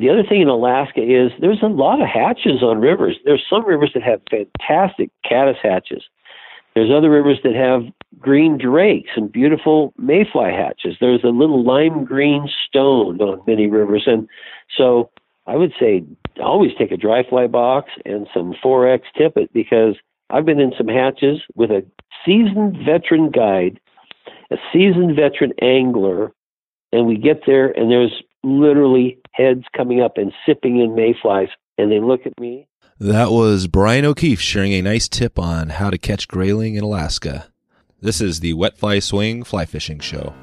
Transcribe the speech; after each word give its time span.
the 0.00 0.08
other 0.08 0.22
thing 0.22 0.40
in 0.40 0.48
Alaska 0.48 1.02
is 1.02 1.30
there's 1.40 1.62
a 1.62 1.66
lot 1.66 2.00
of 2.00 2.08
hatches 2.08 2.62
on 2.62 2.80
rivers. 2.80 3.18
There's 3.26 3.44
some 3.48 3.66
rivers 3.66 3.90
that 3.92 4.02
have 4.02 4.22
fantastic 4.30 5.10
caddis 5.28 5.58
hatches. 5.62 6.04
There's 6.74 6.90
other 6.90 7.10
rivers 7.10 7.38
that 7.44 7.54
have 7.54 7.82
green 8.18 8.56
drakes 8.56 9.10
and 9.14 9.30
beautiful 9.30 9.92
mayfly 9.98 10.52
hatches. 10.52 10.96
There's 11.00 11.22
a 11.22 11.28
little 11.28 11.62
lime 11.62 12.04
green 12.04 12.48
stone 12.66 13.20
on 13.20 13.42
many 13.46 13.66
rivers. 13.66 14.04
And 14.06 14.26
so 14.74 15.10
I 15.46 15.56
would 15.56 15.72
say 15.78 16.02
always 16.42 16.70
take 16.78 16.92
a 16.92 16.96
dry 16.96 17.22
fly 17.28 17.46
box 17.46 17.90
and 18.06 18.26
some 18.32 18.54
4X 18.64 19.02
tippet 19.18 19.52
because 19.52 19.96
I've 20.30 20.46
been 20.46 20.60
in 20.60 20.72
some 20.78 20.88
hatches 20.88 21.42
with 21.56 21.70
a 21.70 21.84
seasoned 22.24 22.78
veteran 22.86 23.30
guide, 23.30 23.78
a 24.50 24.56
seasoned 24.72 25.14
veteran 25.14 25.52
angler, 25.60 26.32
and 26.90 27.06
we 27.06 27.18
get 27.18 27.42
there 27.46 27.70
and 27.70 27.90
there's 27.90 28.22
literally 28.42 29.18
heads 29.32 29.64
coming 29.76 30.00
up 30.00 30.16
and 30.16 30.32
sipping 30.46 30.80
in 30.80 30.94
mayflies. 30.94 31.48
And 31.78 31.90
they 31.90 32.00
look 32.00 32.26
at 32.26 32.38
me. 32.38 32.68
That 32.98 33.30
was 33.30 33.66
Brian 33.66 34.04
O'Keefe 34.04 34.40
sharing 34.40 34.72
a 34.72 34.82
nice 34.82 35.08
tip 35.08 35.38
on 35.38 35.70
how 35.70 35.88
to 35.88 35.96
catch 35.96 36.28
grayling 36.28 36.74
in 36.74 36.84
Alaska. 36.84 37.46
This 38.00 38.20
is 38.20 38.40
the 38.40 38.52
Wet 38.52 38.76
Fly 38.76 38.98
Swing 38.98 39.42
Fly 39.42 39.64
Fishing 39.64 40.00
Show. 40.00 40.34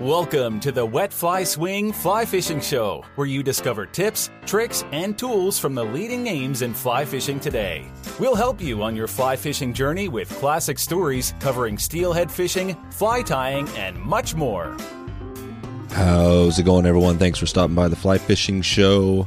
Welcome 0.00 0.58
to 0.58 0.72
the 0.72 0.84
Wet 0.84 1.12
Fly 1.12 1.44
Swing 1.44 1.92
Fly 1.92 2.24
Fishing 2.24 2.60
Show, 2.60 3.04
where 3.14 3.28
you 3.28 3.44
discover 3.44 3.86
tips, 3.86 4.28
tricks, 4.44 4.84
and 4.90 5.16
tools 5.16 5.56
from 5.56 5.76
the 5.76 5.84
leading 5.84 6.24
names 6.24 6.62
in 6.62 6.74
fly 6.74 7.04
fishing 7.04 7.38
today. 7.38 7.86
We'll 8.18 8.34
help 8.34 8.60
you 8.60 8.82
on 8.82 8.96
your 8.96 9.06
fly 9.06 9.36
fishing 9.36 9.72
journey 9.72 10.08
with 10.08 10.28
classic 10.40 10.80
stories 10.80 11.32
covering 11.38 11.78
steelhead 11.78 12.28
fishing, 12.28 12.76
fly 12.90 13.22
tying, 13.22 13.68
and 13.76 13.96
much 14.00 14.34
more. 14.34 14.76
How's 15.94 16.58
it 16.58 16.64
going, 16.64 16.86
everyone? 16.86 17.18
Thanks 17.18 17.38
for 17.38 17.46
stopping 17.46 17.76
by 17.76 17.86
the 17.86 17.94
Fly 17.94 18.18
Fishing 18.18 18.62
Show. 18.62 19.26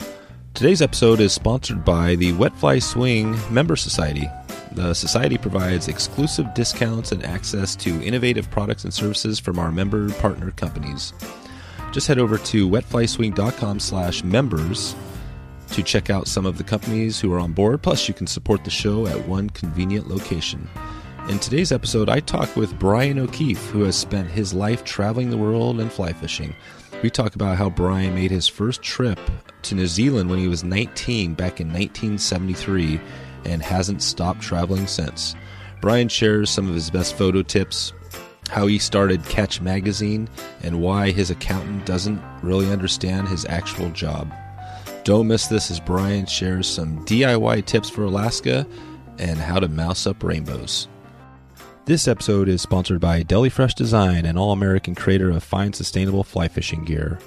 Today's 0.53 0.81
episode 0.81 1.21
is 1.21 1.31
sponsored 1.31 1.85
by 1.85 2.15
the 2.15 2.33
Wet 2.33 2.53
Fly 2.57 2.79
Swing 2.79 3.37
Member 3.49 3.77
Society. 3.77 4.29
The 4.73 4.93
Society 4.93 5.37
provides 5.37 5.87
exclusive 5.87 6.53
discounts 6.53 7.13
and 7.13 7.23
access 7.23 7.73
to 7.77 8.03
innovative 8.03 8.51
products 8.51 8.83
and 8.83 8.93
services 8.93 9.39
from 9.39 9.59
our 9.59 9.71
member 9.71 10.11
partner 10.15 10.51
companies. 10.51 11.13
Just 11.93 12.07
head 12.07 12.19
over 12.19 12.37
to 12.37 12.67
wetflyswing.com 12.67 13.79
slash 13.79 14.25
members 14.25 14.93
to 15.71 15.81
check 15.81 16.09
out 16.09 16.27
some 16.27 16.45
of 16.45 16.57
the 16.57 16.65
companies 16.65 17.17
who 17.17 17.31
are 17.31 17.39
on 17.39 17.53
board. 17.53 17.81
Plus, 17.81 18.09
you 18.09 18.13
can 18.13 18.27
support 18.27 18.65
the 18.65 18.69
show 18.69 19.07
at 19.07 19.25
one 19.25 19.49
convenient 19.51 20.09
location. 20.09 20.67
In 21.29 21.39
today's 21.39 21.73
episode, 21.73 22.07
I 22.07 22.21
talk 22.21 22.55
with 22.55 22.79
Brian 22.79 23.19
O'Keefe, 23.19 23.65
who 23.65 23.81
has 23.83 23.97
spent 23.97 24.29
his 24.31 24.53
life 24.53 24.85
traveling 24.85 25.29
the 25.29 25.37
world 25.37 25.81
and 25.81 25.91
fly 25.91 26.13
fishing. 26.13 26.55
We 27.03 27.09
talk 27.09 27.35
about 27.35 27.57
how 27.57 27.69
Brian 27.69 28.15
made 28.15 28.31
his 28.31 28.47
first 28.47 28.81
trip 28.81 29.19
to 29.63 29.75
New 29.75 29.87
Zealand 29.87 30.29
when 30.29 30.39
he 30.39 30.47
was 30.47 30.63
19 30.63 31.33
back 31.33 31.59
in 31.59 31.67
1973 31.67 33.01
and 33.43 33.61
hasn't 33.61 34.01
stopped 34.01 34.39
traveling 34.39 34.87
since. 34.87 35.35
Brian 35.81 36.07
shares 36.07 36.49
some 36.49 36.69
of 36.69 36.73
his 36.73 36.89
best 36.89 37.17
photo 37.17 37.41
tips, 37.41 37.91
how 38.49 38.65
he 38.67 38.79
started 38.79 39.21
Catch 39.25 39.59
Magazine, 39.59 40.29
and 40.63 40.81
why 40.81 41.11
his 41.11 41.29
accountant 41.29 41.85
doesn't 41.85 42.21
really 42.41 42.71
understand 42.71 43.27
his 43.27 43.45
actual 43.47 43.89
job. 43.89 44.33
Don't 45.03 45.27
miss 45.27 45.47
this 45.47 45.69
as 45.71 45.81
Brian 45.81 46.25
shares 46.25 46.69
some 46.69 47.03
DIY 47.03 47.65
tips 47.65 47.89
for 47.89 48.05
Alaska 48.05 48.65
and 49.17 49.39
how 49.39 49.59
to 49.59 49.67
mouse 49.67 50.07
up 50.07 50.23
rainbows. 50.23 50.87
This 51.87 52.07
episode 52.09 52.49
is 52.49 52.61
sponsored 52.61 52.99
by 52.99 53.23
Deli 53.23 53.47
Fresh 53.47 53.75
Design, 53.75 54.25
an 54.25 54.37
all 54.37 54.51
American 54.51 54.93
creator 54.93 55.29
of 55.29 55.41
fine, 55.41 55.71
sustainable 55.71 56.25
fly 56.25 56.49
fishing 56.49 56.83
gear. 56.83 57.17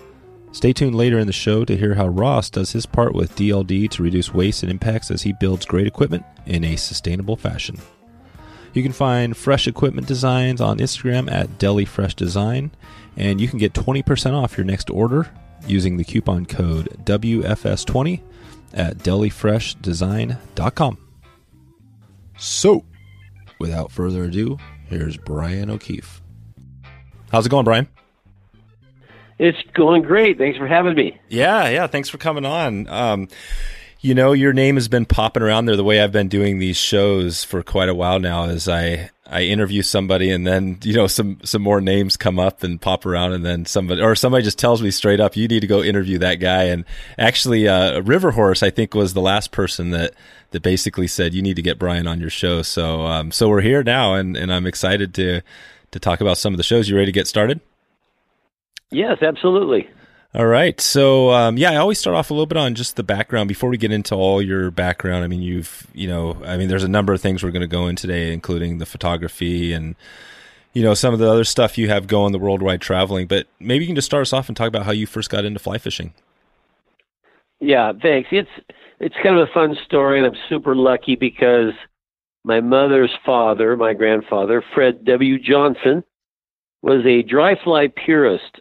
Stay 0.52 0.74
tuned 0.74 0.94
later 0.94 1.18
in 1.18 1.26
the 1.26 1.32
show 1.32 1.64
to 1.64 1.78
hear 1.78 1.94
how 1.94 2.08
Ross 2.08 2.50
does 2.50 2.72
his 2.72 2.84
part 2.84 3.14
with 3.14 3.34
DLD 3.36 3.88
to 3.88 4.02
reduce 4.02 4.34
waste 4.34 4.62
and 4.62 4.70
impacts 4.70 5.10
as 5.10 5.22
he 5.22 5.32
builds 5.32 5.64
great 5.64 5.86
equipment 5.86 6.26
in 6.44 6.62
a 6.62 6.76
sustainable 6.76 7.36
fashion. 7.36 7.78
You 8.74 8.82
can 8.82 8.92
find 8.92 9.34
fresh 9.34 9.66
equipment 9.66 10.06
designs 10.06 10.60
on 10.60 10.76
Instagram 10.76 11.32
at 11.32 11.58
Deli 11.58 11.86
Fresh 11.86 12.16
Design, 12.16 12.70
and 13.16 13.40
you 13.40 13.48
can 13.48 13.58
get 13.58 13.72
20% 13.72 14.34
off 14.34 14.58
your 14.58 14.66
next 14.66 14.90
order 14.90 15.30
using 15.66 15.96
the 15.96 16.04
coupon 16.04 16.44
code 16.44 17.02
WFS20 17.06 18.20
at 18.74 18.98
delifreshdesign.com. 18.98 20.98
So, 22.36 22.84
without 23.60 23.92
further 23.92 24.24
ado, 24.24 24.58
here's 24.88 25.16
Brian 25.16 25.70
O'Keefe. 25.70 26.20
How's 27.30 27.46
it 27.46 27.50
going, 27.50 27.64
Brian? 27.64 27.86
It's 29.38 29.58
going 29.74 30.02
great. 30.02 30.36
Thanks 30.36 30.58
for 30.58 30.66
having 30.66 30.94
me. 30.94 31.18
Yeah, 31.28 31.68
yeah. 31.68 31.86
Thanks 31.86 32.08
for 32.08 32.18
coming 32.18 32.44
on. 32.44 32.88
Um, 32.88 33.28
you 34.00 34.14
know, 34.14 34.32
your 34.32 34.52
name 34.52 34.74
has 34.74 34.88
been 34.88 35.06
popping 35.06 35.42
around 35.42 35.66
there 35.66 35.76
the 35.76 35.84
way 35.84 36.00
I've 36.00 36.12
been 36.12 36.28
doing 36.28 36.58
these 36.58 36.76
shows 36.76 37.44
for 37.44 37.62
quite 37.62 37.88
a 37.88 37.94
while 37.94 38.18
now. 38.18 38.44
As 38.44 38.68
I 38.68 39.10
I 39.30 39.42
interview 39.42 39.82
somebody, 39.82 40.30
and 40.30 40.44
then 40.44 40.78
you 40.82 40.92
know 40.92 41.06
some 41.06 41.38
some 41.44 41.62
more 41.62 41.80
names 41.80 42.16
come 42.16 42.40
up 42.40 42.64
and 42.64 42.80
pop 42.80 43.06
around, 43.06 43.32
and 43.32 43.46
then 43.46 43.64
somebody 43.64 44.02
or 44.02 44.16
somebody 44.16 44.42
just 44.42 44.58
tells 44.58 44.82
me 44.82 44.90
straight 44.90 45.20
up, 45.20 45.36
you 45.36 45.46
need 45.46 45.60
to 45.60 45.68
go 45.68 45.82
interview 45.82 46.18
that 46.18 46.36
guy. 46.36 46.64
And 46.64 46.84
actually, 47.16 47.68
uh, 47.68 48.00
River 48.00 48.32
Horse, 48.32 48.62
I 48.64 48.70
think, 48.70 48.92
was 48.92 49.14
the 49.14 49.20
last 49.20 49.52
person 49.52 49.90
that 49.90 50.14
that 50.50 50.62
basically 50.62 51.06
said 51.06 51.32
you 51.32 51.42
need 51.42 51.56
to 51.56 51.62
get 51.62 51.78
Brian 51.78 52.08
on 52.08 52.20
your 52.20 52.30
show. 52.30 52.62
So 52.62 53.06
um, 53.06 53.30
so 53.30 53.48
we're 53.48 53.60
here 53.60 53.84
now, 53.84 54.14
and 54.14 54.36
and 54.36 54.52
I'm 54.52 54.66
excited 54.66 55.14
to 55.14 55.42
to 55.92 56.00
talk 56.00 56.20
about 56.20 56.36
some 56.36 56.52
of 56.52 56.56
the 56.56 56.64
shows. 56.64 56.88
You 56.88 56.96
ready 56.96 57.06
to 57.06 57.12
get 57.12 57.28
started? 57.28 57.60
Yes, 58.90 59.22
absolutely. 59.22 59.88
All 60.32 60.46
right. 60.46 60.80
So, 60.80 61.30
um, 61.30 61.58
yeah, 61.58 61.72
I 61.72 61.76
always 61.76 61.98
start 61.98 62.14
off 62.14 62.30
a 62.30 62.34
little 62.34 62.46
bit 62.46 62.56
on 62.56 62.76
just 62.76 62.94
the 62.94 63.02
background 63.02 63.48
before 63.48 63.68
we 63.68 63.76
get 63.76 63.90
into 63.90 64.14
all 64.14 64.40
your 64.40 64.70
background. 64.70 65.24
I 65.24 65.26
mean, 65.26 65.42
you've, 65.42 65.88
you 65.92 66.06
know, 66.06 66.40
I 66.44 66.56
mean, 66.56 66.68
there's 66.68 66.84
a 66.84 66.88
number 66.88 67.12
of 67.12 67.20
things 67.20 67.42
we're 67.42 67.50
going 67.50 67.62
to 67.62 67.66
go 67.66 67.88
in 67.88 67.96
today, 67.96 68.32
including 68.32 68.78
the 68.78 68.86
photography 68.86 69.72
and, 69.72 69.96
you 70.72 70.84
know, 70.84 70.94
some 70.94 71.12
of 71.12 71.18
the 71.18 71.28
other 71.28 71.42
stuff 71.42 71.76
you 71.76 71.88
have 71.88 72.06
going, 72.06 72.30
the 72.30 72.38
worldwide 72.38 72.80
traveling. 72.80 73.26
But 73.26 73.48
maybe 73.58 73.84
you 73.84 73.88
can 73.88 73.96
just 73.96 74.06
start 74.06 74.22
us 74.22 74.32
off 74.32 74.48
and 74.48 74.56
talk 74.56 74.68
about 74.68 74.86
how 74.86 74.92
you 74.92 75.04
first 75.04 75.30
got 75.30 75.44
into 75.44 75.58
fly 75.58 75.78
fishing. 75.78 76.14
Yeah, 77.58 77.92
thanks. 78.00 78.28
It's 78.30 78.48
it's 79.00 79.16
kind 79.22 79.36
of 79.36 79.48
a 79.48 79.52
fun 79.52 79.76
story, 79.84 80.18
and 80.18 80.26
I'm 80.26 80.40
super 80.48 80.76
lucky 80.76 81.16
because 81.16 81.72
my 82.44 82.60
mother's 82.60 83.12
father, 83.26 83.76
my 83.76 83.94
grandfather, 83.94 84.62
Fred 84.74 85.04
W. 85.04 85.38
Johnson, 85.38 86.04
was 86.82 87.04
a 87.04 87.22
dry 87.22 87.62
fly 87.62 87.88
purist 87.88 88.60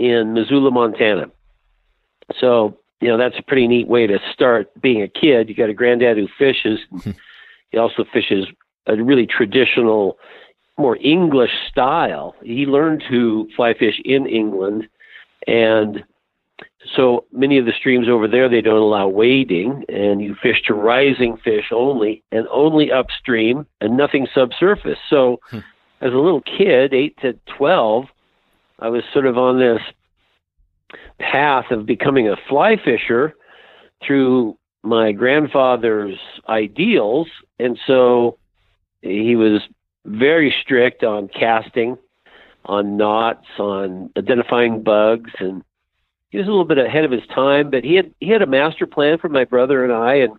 in 0.00 0.32
Missoula, 0.32 0.70
Montana. 0.70 1.26
So, 2.40 2.78
you 3.00 3.08
know, 3.08 3.18
that's 3.18 3.38
a 3.38 3.42
pretty 3.42 3.68
neat 3.68 3.86
way 3.86 4.06
to 4.06 4.18
start 4.32 4.68
being 4.80 5.02
a 5.02 5.08
kid. 5.08 5.48
You 5.48 5.54
got 5.54 5.68
a 5.68 5.74
granddad 5.74 6.16
who 6.16 6.26
fishes. 6.38 6.80
he 7.70 7.78
also 7.78 8.04
fishes 8.12 8.46
a 8.86 8.96
really 8.96 9.26
traditional, 9.26 10.18
more 10.78 10.96
English 10.96 11.50
style. 11.68 12.34
He 12.42 12.66
learned 12.66 13.04
to 13.10 13.48
fly 13.54 13.74
fish 13.74 14.00
in 14.04 14.26
England 14.26 14.88
and 15.46 16.02
so 16.94 17.24
many 17.32 17.58
of 17.58 17.66
the 17.66 17.72
streams 17.72 18.08
over 18.08 18.26
there 18.26 18.48
they 18.48 18.60
don't 18.60 18.80
allow 18.80 19.06
wading 19.08 19.84
and 19.88 20.20
you 20.20 20.34
fish 20.42 20.62
to 20.66 20.74
rising 20.74 21.36
fish 21.38 21.66
only 21.72 22.22
and 22.32 22.46
only 22.50 22.90
upstream 22.90 23.66
and 23.80 23.96
nothing 23.96 24.26
subsurface 24.34 24.98
so 25.08 25.40
hmm. 25.50 25.58
as 26.00 26.12
a 26.12 26.18
little 26.18 26.42
kid 26.42 26.92
8 26.92 27.18
to 27.22 27.32
12 27.56 28.06
I 28.80 28.88
was 28.88 29.02
sort 29.12 29.26
of 29.26 29.36
on 29.36 29.58
this 29.58 29.80
path 31.18 31.70
of 31.70 31.86
becoming 31.86 32.28
a 32.28 32.36
fly 32.48 32.76
fisher 32.76 33.34
through 34.04 34.56
my 34.82 35.12
grandfather's 35.12 36.18
ideals. 36.48 37.28
And 37.58 37.78
so 37.86 38.38
he 39.02 39.36
was 39.36 39.60
very 40.06 40.54
strict 40.62 41.04
on 41.04 41.28
casting, 41.28 41.98
on 42.64 42.96
knots, 42.96 43.46
on 43.58 44.10
identifying 44.16 44.82
bugs, 44.82 45.30
and 45.38 45.62
he 46.30 46.38
was 46.38 46.46
a 46.46 46.50
little 46.50 46.64
bit 46.64 46.78
ahead 46.78 47.04
of 47.04 47.10
his 47.10 47.26
time. 47.34 47.70
But 47.70 47.84
he 47.84 47.96
had 47.96 48.14
he 48.20 48.28
had 48.28 48.42
a 48.42 48.46
master 48.46 48.86
plan 48.86 49.18
for 49.18 49.28
my 49.28 49.44
brother 49.44 49.84
and 49.84 49.92
I, 49.92 50.14
and 50.14 50.34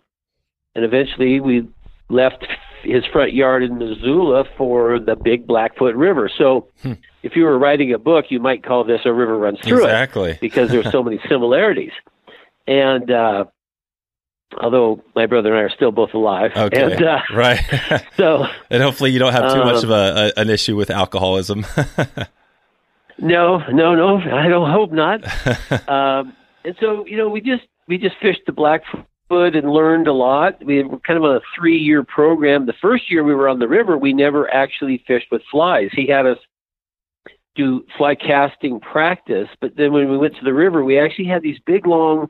and 0.75 0.85
eventually 0.85 1.39
we 1.39 1.67
left 2.09 2.47
his 2.83 3.05
front 3.05 3.33
yard 3.33 3.63
in 3.63 3.77
Missoula 3.77 4.45
for 4.57 4.99
the 4.99 5.15
Big 5.15 5.47
Blackfoot 5.47 5.95
River. 5.95 6.29
So, 6.37 6.67
hmm. 6.81 6.93
if 7.23 7.35
you 7.35 7.43
were 7.43 7.57
writing 7.57 7.93
a 7.93 7.97
book, 7.97 8.25
you 8.29 8.39
might 8.39 8.63
call 8.63 8.83
this 8.83 9.01
"A 9.05 9.13
River 9.13 9.37
Runs 9.37 9.59
Through 9.61 9.83
exactly. 9.83 10.31
It," 10.31 10.39
because 10.41 10.69
there's 10.69 10.91
so 10.91 11.03
many 11.03 11.19
similarities. 11.29 11.91
And 12.67 13.09
uh, 13.09 13.45
although 14.59 15.03
my 15.15 15.25
brother 15.25 15.49
and 15.49 15.59
I 15.59 15.61
are 15.63 15.75
still 15.75 15.91
both 15.91 16.13
alive, 16.13 16.51
okay, 16.55 16.93
and, 16.93 17.03
uh, 17.03 17.19
right. 17.33 17.59
so, 18.17 18.45
and 18.69 18.83
hopefully 18.83 19.11
you 19.11 19.19
don't 19.19 19.33
have 19.33 19.53
too 19.53 19.61
um, 19.61 19.67
much 19.67 19.83
of 19.83 19.89
a, 19.89 20.33
a, 20.35 20.41
an 20.41 20.49
issue 20.49 20.75
with 20.75 20.89
alcoholism. 20.89 21.65
no, 23.17 23.57
no, 23.71 23.95
no. 23.95 24.17
I 24.17 24.47
don't 24.47 24.71
hope 24.71 24.91
not. 24.91 25.23
um, 25.89 26.35
and 26.63 26.75
so, 26.79 27.05
you 27.05 27.17
know, 27.17 27.29
we 27.29 27.41
just 27.41 27.63
we 27.87 27.97
just 27.97 28.15
fished 28.21 28.41
the 28.45 28.51
Blackfoot 28.51 29.05
and 29.31 29.71
learned 29.71 30.07
a 30.07 30.13
lot. 30.13 30.63
We 30.63 30.83
were 30.83 30.99
kind 30.99 31.17
of 31.17 31.23
on 31.23 31.37
a 31.37 31.41
three 31.57 31.77
year 31.77 32.03
program. 32.03 32.65
The 32.65 32.73
first 32.81 33.09
year 33.09 33.23
we 33.23 33.33
were 33.33 33.47
on 33.47 33.59
the 33.59 33.67
river, 33.67 33.97
we 33.97 34.13
never 34.13 34.53
actually 34.53 35.03
fished 35.07 35.27
with 35.31 35.41
flies. 35.49 35.89
He 35.93 36.07
had 36.07 36.25
us 36.25 36.37
do 37.55 37.85
fly 37.97 38.15
casting 38.15 38.79
practice. 38.79 39.47
But 39.59 39.75
then 39.75 39.93
when 39.93 40.09
we 40.09 40.17
went 40.17 40.35
to 40.35 40.43
the 40.43 40.53
river, 40.53 40.83
we 40.83 40.99
actually 40.99 41.25
had 41.25 41.41
these 41.41 41.59
big 41.65 41.87
long, 41.87 42.29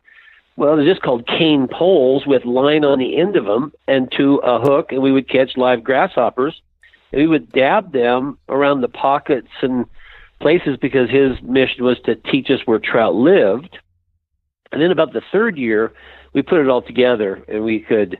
well, 0.55 0.75
they're 0.75 0.85
just 0.85 1.01
called 1.01 1.27
cane 1.27 1.67
poles 1.67 2.25
with 2.25 2.45
line 2.45 2.85
on 2.85 2.99
the 2.99 3.17
end 3.17 3.35
of 3.35 3.45
them 3.45 3.71
and 3.87 4.11
to 4.17 4.35
a 4.37 4.59
hook, 4.59 4.91
and 4.91 5.01
we 5.01 5.11
would 5.11 5.29
catch 5.29 5.57
live 5.57 5.83
grasshoppers. 5.83 6.61
And 7.11 7.21
we 7.21 7.27
would 7.27 7.51
dab 7.51 7.91
them 7.91 8.37
around 8.47 8.81
the 8.81 8.87
pockets 8.87 9.49
and 9.61 9.85
places 10.39 10.77
because 10.81 11.09
his 11.09 11.41
mission 11.41 11.83
was 11.83 11.99
to 12.05 12.15
teach 12.15 12.49
us 12.49 12.59
where 12.65 12.79
trout 12.79 13.15
lived. 13.15 13.77
And 14.71 14.81
then 14.81 14.91
about 14.91 15.13
the 15.13 15.21
third 15.31 15.57
year, 15.57 15.91
we 16.33 16.41
put 16.41 16.59
it 16.59 16.69
all 16.69 16.81
together 16.81 17.43
and 17.47 17.63
we 17.63 17.79
could 17.79 18.19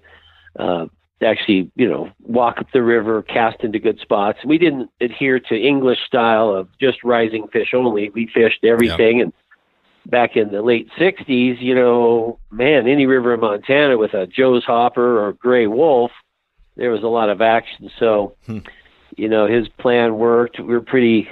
uh, 0.58 0.86
actually, 1.24 1.72
you 1.76 1.90
know, 1.90 2.10
walk 2.22 2.58
up 2.58 2.68
the 2.74 2.82
river, 2.82 3.22
cast 3.24 3.62
into 3.62 3.80
good 3.80 4.00
spots. 4.00 4.40
We 4.46 4.58
didn't 4.58 4.90
adhere 5.00 5.40
to 5.40 5.56
English 5.56 6.00
style 6.06 6.50
of 6.50 6.68
just 6.80 7.04
rising 7.04 7.48
fish 7.48 7.74
only. 7.74 8.10
We 8.10 8.28
fished 8.28 8.64
everything. 8.64 9.18
Yeah. 9.18 9.24
And 9.24 9.34
back 10.06 10.36
in 10.36 10.52
the 10.52 10.62
late 10.62 10.90
60s, 11.00 11.62
you 11.62 11.76
know, 11.76 12.40
man, 12.50 12.88
any 12.88 13.06
river 13.06 13.34
in 13.34 13.40
Montana 13.40 13.98
with 13.98 14.14
a 14.14 14.28
Joe's 14.28 14.64
hopper 14.64 15.24
or 15.24 15.34
Gray 15.34 15.68
Wulff, 15.68 16.12
there 16.76 16.92
was 16.92 17.04
a 17.04 17.08
lot 17.08 17.30
of 17.30 17.42
action. 17.42 17.92
So, 18.00 18.36
hmm. 18.46 18.60
you 19.16 19.30
know, 19.30 19.48
his 19.48 19.68
plan 19.80 20.18
worked. 20.18 20.60
We 20.60 20.74
were 20.74 20.82
pretty, 20.82 21.30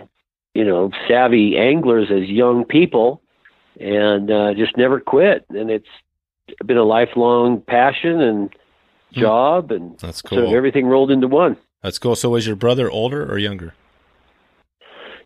you 0.54 0.66
know, 0.66 0.92
savvy 1.08 1.58
anglers 1.58 2.12
as 2.12 2.30
young 2.30 2.66
people 2.66 3.22
and 3.80 4.30
uh, 4.30 4.54
just 4.54 4.78
never 4.78 5.00
quit. 5.00 5.46
And 5.50 5.72
it's 5.72 5.88
been 6.66 6.78
a 6.78 6.84
lifelong 6.84 7.62
passion 7.62 8.22
and 8.22 8.56
Hmm. 9.14 9.22
job, 9.22 9.72
and 9.72 9.98
that's 10.00 10.22
cool. 10.22 10.38
Sort 10.38 10.50
of 10.50 10.54
everything 10.54 10.86
rolled 10.86 11.12
into 11.12 11.28
one. 11.28 11.58
That's 11.82 11.98
cool. 11.98 12.16
So, 12.16 12.30
was 12.30 12.46
your 12.46 12.56
brother 12.56 12.90
older 12.92 13.30
or 13.30 13.38
younger? 13.38 13.74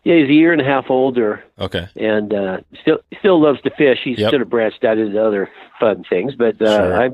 Yeah, 0.04 0.16
he's 0.16 0.28
a 0.28 0.32
year 0.32 0.52
and 0.52 0.60
a 0.60 0.64
half 0.64 0.90
older. 0.90 1.42
Okay. 1.58 1.88
And 1.96 2.32
uh, 2.32 2.58
still 2.80 2.98
still 3.18 3.40
loves 3.40 3.60
to 3.62 3.70
fish. 3.70 3.98
He's 4.04 4.18
yep. 4.18 4.30
sort 4.30 4.42
of 4.42 4.50
branched 4.50 4.84
out 4.84 4.98
into 4.98 5.22
other 5.22 5.50
fun 5.80 6.04
things, 6.08 6.34
but 6.34 6.60
uh, 6.60 6.76
sure. 6.76 7.02
I 7.02 7.10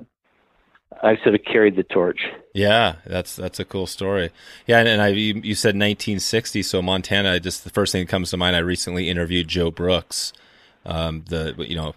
I 1.02 1.16
sort 1.22 1.34
of 1.34 1.44
carried 1.44 1.76
the 1.76 1.84
torch. 1.84 2.20
Yeah, 2.54 2.96
that's 3.06 3.36
that's 3.36 3.60
a 3.60 3.64
cool 3.64 3.86
story. 3.86 4.30
Yeah, 4.66 4.80
and, 4.80 4.88
and 4.88 5.02
I 5.02 5.08
you, 5.08 5.40
you, 5.42 5.54
said 5.54 5.70
1960, 5.70 6.62
so 6.62 6.82
Montana. 6.82 7.38
Just 7.40 7.64
the 7.64 7.70
first 7.70 7.92
thing 7.92 8.02
that 8.02 8.10
comes 8.10 8.30
to 8.30 8.36
mind. 8.36 8.56
I 8.56 8.60
recently 8.60 9.08
interviewed 9.08 9.48
Joe 9.48 9.70
Brooks, 9.70 10.32
um, 10.84 11.24
the 11.28 11.54
you 11.58 11.76
know 11.76 11.94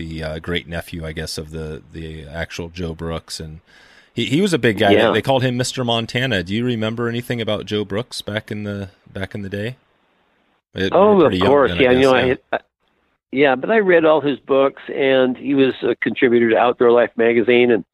the 0.00 0.22
uh, 0.22 0.38
great 0.38 0.66
nephew, 0.66 1.04
I 1.04 1.12
guess, 1.12 1.36
of 1.36 1.50
the 1.50 1.82
the 1.92 2.26
actual 2.26 2.70
Joe 2.70 2.94
Brooks, 2.94 3.38
and 3.38 3.60
he, 4.14 4.24
he 4.26 4.40
was 4.40 4.54
a 4.54 4.58
big 4.58 4.78
guy. 4.78 4.92
Yeah. 4.92 5.10
They 5.10 5.20
called 5.20 5.42
him 5.42 5.58
Mr. 5.58 5.84
Montana. 5.84 6.42
Do 6.42 6.54
you 6.54 6.64
remember 6.64 7.08
anything 7.08 7.40
about 7.40 7.66
Joe 7.66 7.84
Brooks 7.84 8.22
back 8.22 8.50
in 8.50 8.64
the 8.64 8.90
back 9.12 9.34
in 9.34 9.42
the 9.42 9.50
day? 9.50 9.76
It, 10.74 10.92
oh, 10.94 11.20
of 11.20 11.38
course. 11.38 11.72
Then, 11.72 11.80
yeah, 11.80 11.90
you 11.90 12.00
know, 12.00 12.16
yeah. 12.16 12.34
I, 12.52 12.56
I, 12.56 12.60
yeah, 13.32 13.54
but 13.56 13.70
I 13.70 13.78
read 13.78 14.04
all 14.04 14.20
his 14.20 14.38
books, 14.38 14.82
and 14.88 15.36
he 15.36 15.54
was 15.54 15.74
a 15.82 15.94
contributor 15.96 16.50
to 16.50 16.56
Outdoor 16.56 16.92
Life 16.92 17.10
magazine, 17.16 17.70
and 17.70 17.84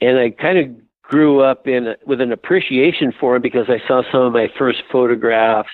and 0.00 0.18
I 0.18 0.30
kind 0.30 0.58
of 0.58 1.02
grew 1.02 1.40
up 1.40 1.66
in 1.66 1.94
with 2.06 2.20
an 2.20 2.32
appreciation 2.32 3.14
for 3.18 3.36
him 3.36 3.42
because 3.42 3.70
I 3.70 3.80
saw 3.88 4.02
some 4.12 4.20
of 4.20 4.32
my 4.34 4.48
first 4.58 4.82
photographs 4.92 5.70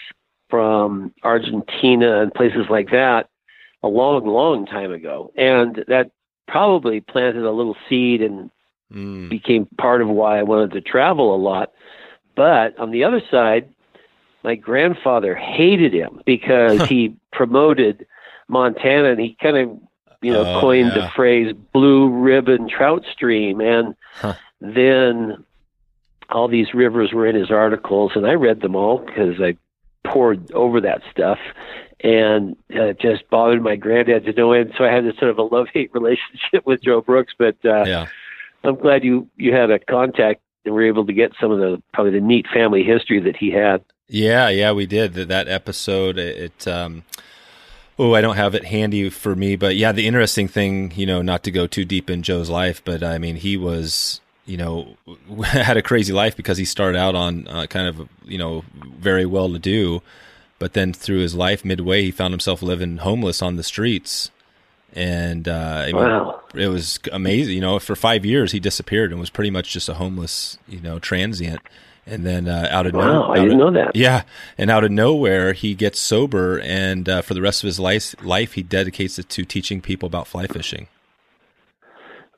from 0.48 1.12
Argentina 1.25 2.22
and 2.22 2.32
places 2.32 2.66
like 2.70 2.90
that 2.92 3.28
a 3.84 3.88
long, 3.88 4.26
long 4.26 4.64
time 4.64 4.92
ago, 4.92 5.31
and 5.36 5.84
that 5.88 6.10
probably 6.48 7.02
planted 7.02 7.44
a 7.44 7.50
little 7.50 7.76
seed 7.86 8.22
and 8.22 8.50
mm. 8.90 9.28
became 9.28 9.66
part 9.76 10.00
of 10.00 10.08
why 10.08 10.38
I 10.38 10.42
wanted 10.42 10.72
to 10.72 10.81
travel 10.81 11.34
a 11.34 11.36
lot. 11.36 11.72
But 12.34 12.78
on 12.78 12.92
the 12.92 13.04
other 13.04 13.20
side, 13.31 13.69
my 14.42 14.54
grandfather 14.54 15.34
hated 15.34 15.92
him 15.92 16.22
because 16.25 16.82
he 16.88 17.14
promoted 17.31 18.06
Montana 18.48 19.10
and 19.10 19.20
he 19.20 19.36
kind 19.40 19.56
of, 19.58 19.78
you 20.22 20.32
know, 20.32 20.56
oh, 20.56 20.60
coined 20.62 20.92
yeah. 20.96 21.02
the 21.02 21.10
phrase 21.14 21.54
blue 21.75 22.08
ribbon 22.08 22.70
trout 22.70 23.04
stream. 23.12 23.60
And 23.60 23.94
huh. 24.14 24.32
then 24.62 25.44
all 26.30 26.48
these 26.48 26.72
rivers 26.72 27.12
were 27.12 27.26
in 27.26 27.37
his 27.37 27.50
articles 27.50 28.12
and 28.14 28.26
I 28.26 28.32
read 28.32 28.62
them 28.62 28.75
all 28.75 28.96
because 28.96 29.42
I 29.42 29.58
poured 30.08 30.50
over 30.52 30.80
that 30.80 31.02
stuff 31.10 31.38
and 32.04 32.54
uh, 32.76 32.88
it 32.88 33.00
just 33.00 33.28
bothered 33.30 33.62
my 33.62 33.76
granddad 33.76 34.26
to 34.26 34.32
no 34.34 34.52
end. 34.52 34.74
So 34.76 34.84
I 34.84 34.92
had 34.92 35.04
this 35.04 35.16
sort 35.16 35.30
of 35.30 35.38
a 35.38 35.42
love 35.42 35.68
hate 35.72 35.90
relationship 35.94 36.64
with 36.64 36.82
Joe 36.82 37.00
Brooks. 37.00 37.32
But 37.36 37.56
uh, 37.64 37.84
yeah. 37.86 38.06
I'm 38.62 38.76
glad 38.76 39.02
you 39.02 39.28
you 39.36 39.52
had 39.52 39.70
a 39.70 39.78
contact 39.78 40.42
and 40.64 40.74
were 40.74 40.86
able 40.86 41.06
to 41.06 41.12
get 41.12 41.32
some 41.40 41.50
of 41.50 41.58
the 41.58 41.82
probably 41.92 42.12
the 42.12 42.20
neat 42.20 42.46
family 42.52 42.84
history 42.84 43.20
that 43.20 43.36
he 43.36 43.50
had. 43.50 43.82
Yeah, 44.06 44.50
yeah, 44.50 44.72
we 44.72 44.84
did 44.84 45.14
that, 45.14 45.28
that 45.28 45.48
episode. 45.48 46.18
It. 46.18 46.68
Um, 46.68 47.04
oh, 47.98 48.14
I 48.14 48.20
don't 48.20 48.36
have 48.36 48.54
it 48.54 48.66
handy 48.66 49.08
for 49.08 49.34
me, 49.34 49.56
but 49.56 49.76
yeah, 49.76 49.92
the 49.92 50.06
interesting 50.06 50.46
thing, 50.46 50.92
you 50.94 51.06
know, 51.06 51.22
not 51.22 51.42
to 51.44 51.50
go 51.50 51.66
too 51.66 51.86
deep 51.86 52.10
in 52.10 52.22
Joe's 52.22 52.50
life, 52.50 52.82
but 52.84 53.02
I 53.02 53.16
mean, 53.16 53.36
he 53.36 53.56
was 53.56 54.20
you 54.46 54.58
know, 54.58 54.96
had 55.42 55.78
a 55.78 55.82
crazy 55.82 56.12
life 56.12 56.36
because 56.36 56.58
he 56.58 56.66
started 56.66 56.98
out 56.98 57.14
on 57.14 57.48
uh, 57.48 57.66
kind 57.66 57.88
of, 57.88 58.06
you 58.24 58.36
know, 58.36 58.62
very 58.98 59.24
well 59.24 59.50
to 59.50 59.58
do. 59.58 60.02
But 60.58 60.72
then 60.72 60.92
through 60.92 61.18
his 61.18 61.34
life, 61.34 61.64
midway, 61.64 62.02
he 62.02 62.10
found 62.10 62.32
himself 62.32 62.62
living 62.62 62.98
homeless 62.98 63.42
on 63.42 63.56
the 63.56 63.62
streets 63.62 64.30
and 64.94 65.48
uh, 65.48 65.88
wow. 65.92 66.40
it 66.54 66.68
was 66.68 67.00
amazing. 67.12 67.54
You 67.54 67.60
know, 67.60 67.78
for 67.78 67.96
five 67.96 68.24
years 68.24 68.52
he 68.52 68.60
disappeared 68.60 69.10
and 69.10 69.20
was 69.20 69.30
pretty 69.30 69.50
much 69.50 69.72
just 69.72 69.88
a 69.88 69.94
homeless, 69.94 70.56
you 70.68 70.80
know, 70.80 70.98
transient. 70.98 71.60
And 72.06 72.24
then 72.24 72.48
uh, 72.48 72.68
out 72.70 72.86
of 72.86 72.92
wow, 72.92 73.22
nowhere, 73.22 73.30
I 73.30 73.42
didn't 73.42 73.60
of, 73.60 73.72
know 73.74 73.82
that. 73.82 73.96
Yeah, 73.96 74.24
and 74.58 74.70
out 74.70 74.84
of 74.84 74.90
nowhere, 74.90 75.54
he 75.54 75.74
gets 75.74 75.98
sober, 75.98 76.60
and 76.60 77.08
uh, 77.08 77.22
for 77.22 77.32
the 77.32 77.40
rest 77.40 77.62
of 77.62 77.66
his 77.66 77.80
life, 77.80 78.14
life 78.22 78.52
he 78.52 78.62
dedicates 78.62 79.18
it 79.18 79.30
to 79.30 79.44
teaching 79.46 79.80
people 79.80 80.06
about 80.06 80.26
fly 80.26 80.46
fishing. 80.46 80.88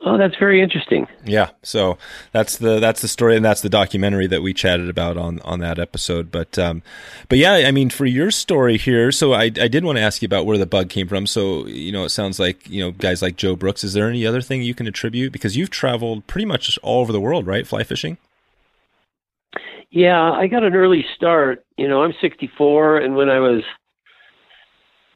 Oh, 0.08 0.16
that's 0.16 0.36
very 0.36 0.62
interesting. 0.62 1.08
Yeah, 1.24 1.50
so 1.64 1.98
that's 2.30 2.58
the 2.58 2.78
that's 2.78 3.02
the 3.02 3.08
story, 3.08 3.34
and 3.34 3.44
that's 3.44 3.60
the 3.60 3.68
documentary 3.68 4.28
that 4.28 4.40
we 4.40 4.54
chatted 4.54 4.88
about 4.88 5.16
on 5.16 5.40
on 5.40 5.58
that 5.58 5.80
episode. 5.80 6.30
But 6.30 6.56
um, 6.60 6.84
but 7.28 7.38
yeah, 7.38 7.54
I 7.54 7.72
mean, 7.72 7.90
for 7.90 8.06
your 8.06 8.30
story 8.30 8.78
here, 8.78 9.10
so 9.10 9.32
I 9.32 9.46
I 9.46 9.66
did 9.66 9.84
want 9.84 9.98
to 9.98 10.02
ask 10.02 10.22
you 10.22 10.26
about 10.26 10.46
where 10.46 10.58
the 10.58 10.64
bug 10.64 10.90
came 10.90 11.08
from. 11.08 11.26
So 11.26 11.66
you 11.66 11.90
know, 11.90 12.04
it 12.04 12.10
sounds 12.10 12.38
like 12.38 12.70
you 12.70 12.80
know 12.80 12.92
guys 12.92 13.20
like 13.20 13.34
Joe 13.34 13.56
Brooks. 13.56 13.82
Is 13.82 13.94
there 13.94 14.08
any 14.08 14.24
other 14.24 14.40
thing 14.40 14.62
you 14.62 14.76
can 14.76 14.86
attribute 14.86 15.32
because 15.32 15.56
you've 15.56 15.70
traveled 15.70 16.24
pretty 16.28 16.46
much 16.46 16.78
all 16.84 17.00
over 17.00 17.10
the 17.10 17.20
world, 17.20 17.44
right? 17.44 17.66
Fly 17.66 17.82
fishing. 17.82 18.16
Yeah, 19.90 20.30
I 20.30 20.46
got 20.46 20.62
an 20.62 20.76
early 20.76 21.04
start. 21.16 21.64
You 21.76 21.88
know, 21.88 22.04
I'm 22.04 22.14
64, 22.20 22.98
and 22.98 23.16
when 23.16 23.28
I 23.28 23.40
was 23.40 23.64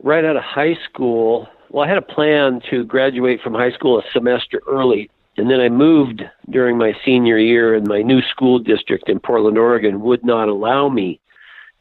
right 0.03 0.25
out 0.25 0.37
of 0.37 0.43
high 0.43 0.77
school, 0.89 1.47
well, 1.71 1.85
I 1.85 1.89
had 1.89 1.99
a 1.99 2.03
plan 2.03 2.61
to 2.71 2.85
graduate 2.85 3.41
from 3.41 3.55
high 3.55 3.71
school 3.71 3.99
a 3.99 4.03
semester 4.13 4.61
early, 4.69 5.09
and 5.37 5.49
then 5.49 5.61
I 5.61 5.69
moved 5.69 6.23
during 6.50 6.77
my 6.77 6.93
senior 7.05 7.39
year, 7.39 7.75
and 7.75 7.87
my 7.87 8.03
new 8.03 8.21
school 8.23 8.59
district 8.59 9.09
in 9.09 9.21
Portland, 9.21 9.57
Oregon 9.57 10.00
would 10.00 10.25
not 10.25 10.49
allow 10.49 10.89
me 10.89 11.21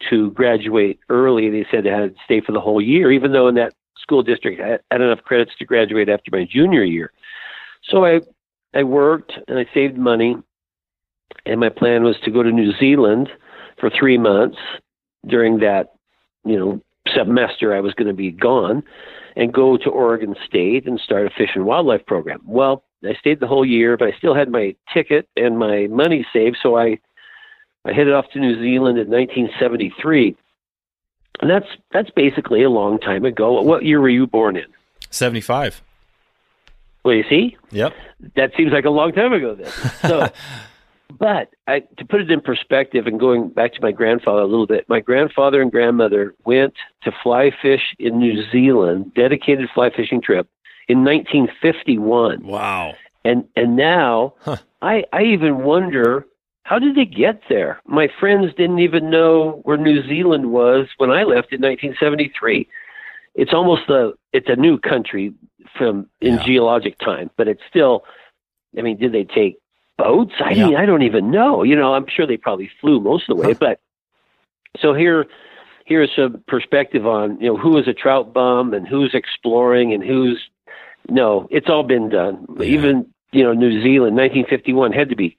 to 0.10 0.32
graduate 0.32 1.00
early. 1.10 1.50
They 1.50 1.66
said 1.72 1.88
I 1.88 2.02
had 2.02 2.16
to 2.16 2.22
stay 2.24 2.40
for 2.40 2.52
the 2.52 2.62
whole 2.62 2.82
year, 2.82 3.12
even 3.12 3.34
though 3.34 3.48
in 3.48 3.56
that 3.56 3.74
school 3.98 4.22
district 4.22 4.62
I 4.62 4.80
had 4.92 5.02
enough 5.02 5.24
credits 5.24 5.52
to 5.58 5.66
graduate 5.66 6.08
after 6.08 6.30
my 6.32 6.48
junior 6.50 6.84
year. 6.84 7.12
So 7.84 8.06
I 8.06 8.22
I 8.74 8.84
worked 8.84 9.34
and 9.48 9.58
I 9.58 9.66
saved 9.74 9.98
money, 9.98 10.38
and 11.46 11.60
my 11.60 11.70
plan 11.70 12.04
was 12.04 12.16
to 12.24 12.32
go 12.32 12.44
to 12.44 12.52
New 12.52 12.72
Zealand 12.78 13.30
for 13.80 13.90
three 13.90 14.18
months 14.18 14.58
during 15.26 15.60
that, 15.60 15.94
you 16.46 16.58
know, 16.58 16.82
semester 17.14 17.74
I 17.74 17.80
was 17.80 17.94
going 17.96 18.08
to 18.08 18.14
be 18.14 18.32
gone 18.32 18.84
and 19.36 19.54
go 19.54 19.78
to 19.78 19.90
Oregon 19.90 20.36
State 20.46 20.88
and 20.88 21.00
start 21.00 21.28
a 21.28 21.30
fish 21.30 21.52
and 21.56 21.66
wildlife 21.66 22.06
program. 22.06 22.42
Well, 22.46 22.84
I 23.04 23.14
stayed 23.14 23.40
the 23.40 23.48
whole 23.48 23.66
year, 23.66 23.98
but 23.98 24.10
I 24.10 24.18
still 24.18 24.36
had 24.36 24.50
my 24.50 24.76
ticket 24.94 25.28
and 25.38 25.58
my 25.58 25.88
money 25.88 26.26
saved, 26.34 26.58
so 26.62 26.78
I 26.78 27.00
I 27.86 27.94
headed 27.94 28.14
off 28.14 28.26
to 28.34 28.40
New 28.40 28.56
Zealand 28.56 29.00
in 29.00 29.10
1973. 29.10 30.36
And 31.42 31.50
that's 31.50 31.68
that's 31.92 32.10
basically 32.10 32.64
a 32.64 32.70
long 32.70 33.00
time 33.00 33.24
ago. 33.24 33.62
What 33.62 33.86
year 33.86 34.02
were 34.02 34.10
you 34.10 34.28
born 34.28 34.58
in? 34.58 34.66
75. 35.10 35.82
Well, 37.04 37.16
you 37.16 37.24
see? 37.30 37.58
Yep. 37.72 37.94
That 38.36 38.52
seems 38.58 38.74
like 38.74 38.86
a 38.86 38.90
long 38.90 39.14
time 39.14 39.32
ago 39.32 39.56
then. 39.56 39.72
So 40.02 40.30
But 41.18 41.50
I, 41.68 41.80
to 41.98 42.06
put 42.06 42.22
it 42.22 42.32
in 42.32 42.40
perspective 42.40 43.08
and 43.08 43.20
going 43.20 43.50
back 43.50 43.74
to 43.74 43.82
my 43.82 43.92
grandfather 43.92 44.42
a 44.42 44.48
little 44.48 44.68
bit, 44.68 44.88
my 44.88 45.00
grandfather 45.00 45.62
and 45.62 45.72
grandmother 45.72 46.36
went 46.46 46.76
to 47.04 47.12
fly 47.24 47.52
fish 47.62 47.96
in 47.98 48.20
New 48.20 48.44
Zealand, 48.52 49.14
dedicated 49.16 49.70
fly 49.74 49.90
fishing 49.90 50.22
trip 50.22 50.48
in 50.88 51.04
1951. 51.04 52.46
Wow. 52.46 52.94
And 53.26 53.46
and 53.56 53.76
now 53.76 54.36
huh. 54.42 54.58
I 54.82 55.04
I 55.12 55.24
even 55.24 55.60
wonder 55.64 56.26
how 56.64 56.78
did 56.78 56.96
they 56.96 57.06
get 57.06 57.42
there? 57.50 57.82
My 57.86 58.08
friends 58.20 58.54
didn't 58.56 58.80
even 58.80 59.10
know 59.10 59.62
where 59.64 59.78
New 59.78 60.08
Zealand 60.08 60.52
was 60.52 60.88
when 60.98 61.10
I 61.10 61.24
left 61.24 61.52
in 61.52 61.62
1973. 61.62 62.68
It's 63.34 63.54
almost 63.54 63.90
a 63.90 64.14
it's 64.32 64.50
a 64.50 64.56
new 64.56 64.78
country 64.78 65.34
from 65.78 66.08
in 66.22 66.36
yeah. 66.36 66.44
geologic 66.44 67.00
time, 67.00 67.32
but 67.36 67.48
it's 67.48 67.64
still 67.68 68.06
I 68.78 68.84
mean, 68.84 68.98
did 68.98 69.12
they 69.12 69.24
take 69.24 69.58
boats? 70.00 70.34
I 70.44 70.52
yeah. 70.52 70.68
mean, 70.68 70.76
I 70.78 70.86
don't 70.86 71.04
even 71.04 71.30
know. 71.30 71.64
You 71.64 71.76
know, 71.76 71.94
I'm 71.94 72.06
sure 72.08 72.26
they 72.26 72.38
probably 72.38 72.72
flew 72.82 73.00
most 73.00 73.30
of 73.30 73.38
the 73.38 73.44
way, 73.44 73.54
but 73.54 73.80
so 74.80 74.94
here 74.94 75.26
here's 75.86 76.12
some 76.16 76.44
perspective 76.48 77.06
on 77.06 77.40
you 77.42 77.48
know 77.48 77.58
who 77.58 77.78
is 77.78 77.88
a 77.88 77.94
trout 77.94 78.34
bum 78.34 78.74
and 78.74 78.88
who's 78.88 79.14
exploring 79.14 79.94
and 79.94 80.04
who's 80.04 80.42
no, 81.10 81.48
it's 81.50 81.68
all 81.70 81.84
been 81.84 82.10
done. 82.10 82.46
Yeah. 82.58 82.66
Even 82.66 83.14
you 83.32 83.44
know 83.44 83.54
New 83.54 83.82
Zealand, 83.84 84.16
1951 84.16 84.94
had 84.94 85.10
to 85.10 85.16
be 85.16 85.38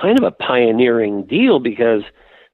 kind 0.00 0.18
of 0.18 0.24
a 0.24 0.30
pioneering 0.30 1.24
deal 1.24 1.58
because 1.58 2.02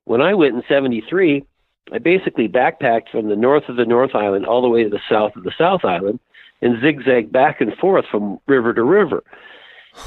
when 0.05 0.21
I 0.21 0.35
went 0.35 0.55
in 0.55 0.63
'73, 0.69 1.45
I 1.93 1.99
basically 1.99 2.49
backpacked 2.49 3.11
from 3.11 3.29
the 3.29 3.37
north 3.37 3.69
of 3.69 3.77
the 3.77 3.85
North 3.85 4.15
Island 4.15 4.47
all 4.47 4.63
the 4.63 4.69
way 4.69 4.85
to 4.85 4.91
the 4.91 5.01
south 5.11 5.35
of 5.37 5.45
the 5.45 5.53
South 5.59 5.85
Island 5.85 6.21
and 6.61 6.81
zigzagged 6.81 7.33
back 7.33 7.61
and 7.61 7.75
forth 7.77 8.05
from 8.11 8.39
river 8.47 8.75
to 8.75 8.83
river. 8.83 9.23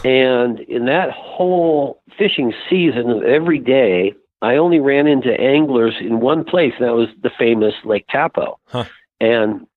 And 0.04 0.60
in 0.62 0.86
that 0.86 1.12
whole 1.12 2.02
fishing 2.18 2.54
season, 2.70 3.24
every 3.26 3.60
day, 3.60 4.14
I 4.42 4.56
only 4.56 4.80
ran 4.80 5.08
into 5.08 5.30
anglers 5.40 5.96
in 6.00 6.20
one 6.20 6.44
place, 6.44 6.74
and 6.80 6.88
that 6.88 6.96
was 6.96 7.10
the 7.22 7.32
famous 7.38 7.76
Lake 7.84 8.06
Taupo. 8.12 8.60
Huh. 8.66 8.86
And 9.20 9.68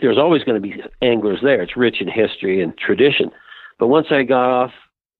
there's 0.00 0.18
always 0.18 0.44
going 0.44 0.60
to 0.60 0.68
be 0.68 0.82
anglers 1.00 1.40
there. 1.42 1.62
It's 1.62 1.76
rich 1.76 2.00
in 2.00 2.08
history 2.08 2.62
and 2.62 2.76
tradition. 2.76 3.30
But 3.78 3.88
once 3.88 4.08
I 4.10 4.24
got 4.24 4.50
off 4.50 4.72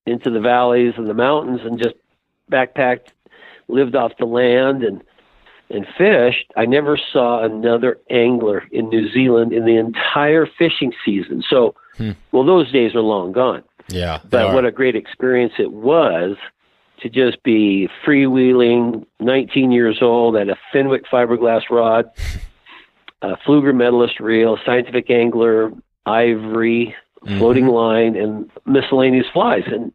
into 0.07 0.31
the 0.31 0.41
valleys 0.41 0.95
and 0.97 1.07
the 1.07 1.15
mountains 1.15 1.61
and 1.65 1.79
just 1.79 1.95
backpacked, 2.51 3.09
lived 3.69 3.95
off 3.95 4.13
the 4.19 4.27
land 4.27 4.83
and 4.83 5.03
and 5.71 5.87
fished, 5.99 6.51
I 6.57 6.65
never 6.65 6.97
saw 7.13 7.45
another 7.45 7.99
angler 8.09 8.65
in 8.73 8.89
New 8.89 9.13
Zealand 9.13 9.53
in 9.53 9.67
the 9.67 9.77
entire 9.77 10.47
fishing 10.47 10.95
season. 11.05 11.43
So, 11.47 11.75
hmm. 11.99 12.13
well, 12.33 12.45
those 12.45 12.73
days 12.73 12.95
are 12.95 13.03
long 13.03 13.33
gone. 13.33 13.63
Yeah. 13.88 14.21
But 14.28 14.52
what 14.54 14.64
a 14.64 14.73
great 14.73 14.97
experience 14.97 15.54
it 15.59 15.73
was 15.73 16.37
to 17.00 17.09
just 17.09 17.42
be 17.42 17.88
freewheeling, 18.04 19.07
19 19.21 19.71
years 19.71 19.99
old 20.02 20.37
at 20.37 20.49
a 20.49 20.57
Fenwick 20.73 21.04
fiberglass 21.07 21.71
rod, 21.71 22.11
a 23.23 23.37
Pflueger 23.37 23.75
medalist 23.75 24.21
reel, 24.21 24.59
scientific 24.64 25.11
angler, 25.11 25.73
ivory, 26.07 26.95
mm-hmm. 27.25 27.38
floating 27.38 27.66
line, 27.66 28.16
and 28.16 28.50
miscellaneous 28.66 29.26
flies. 29.33 29.64
And 29.66 29.92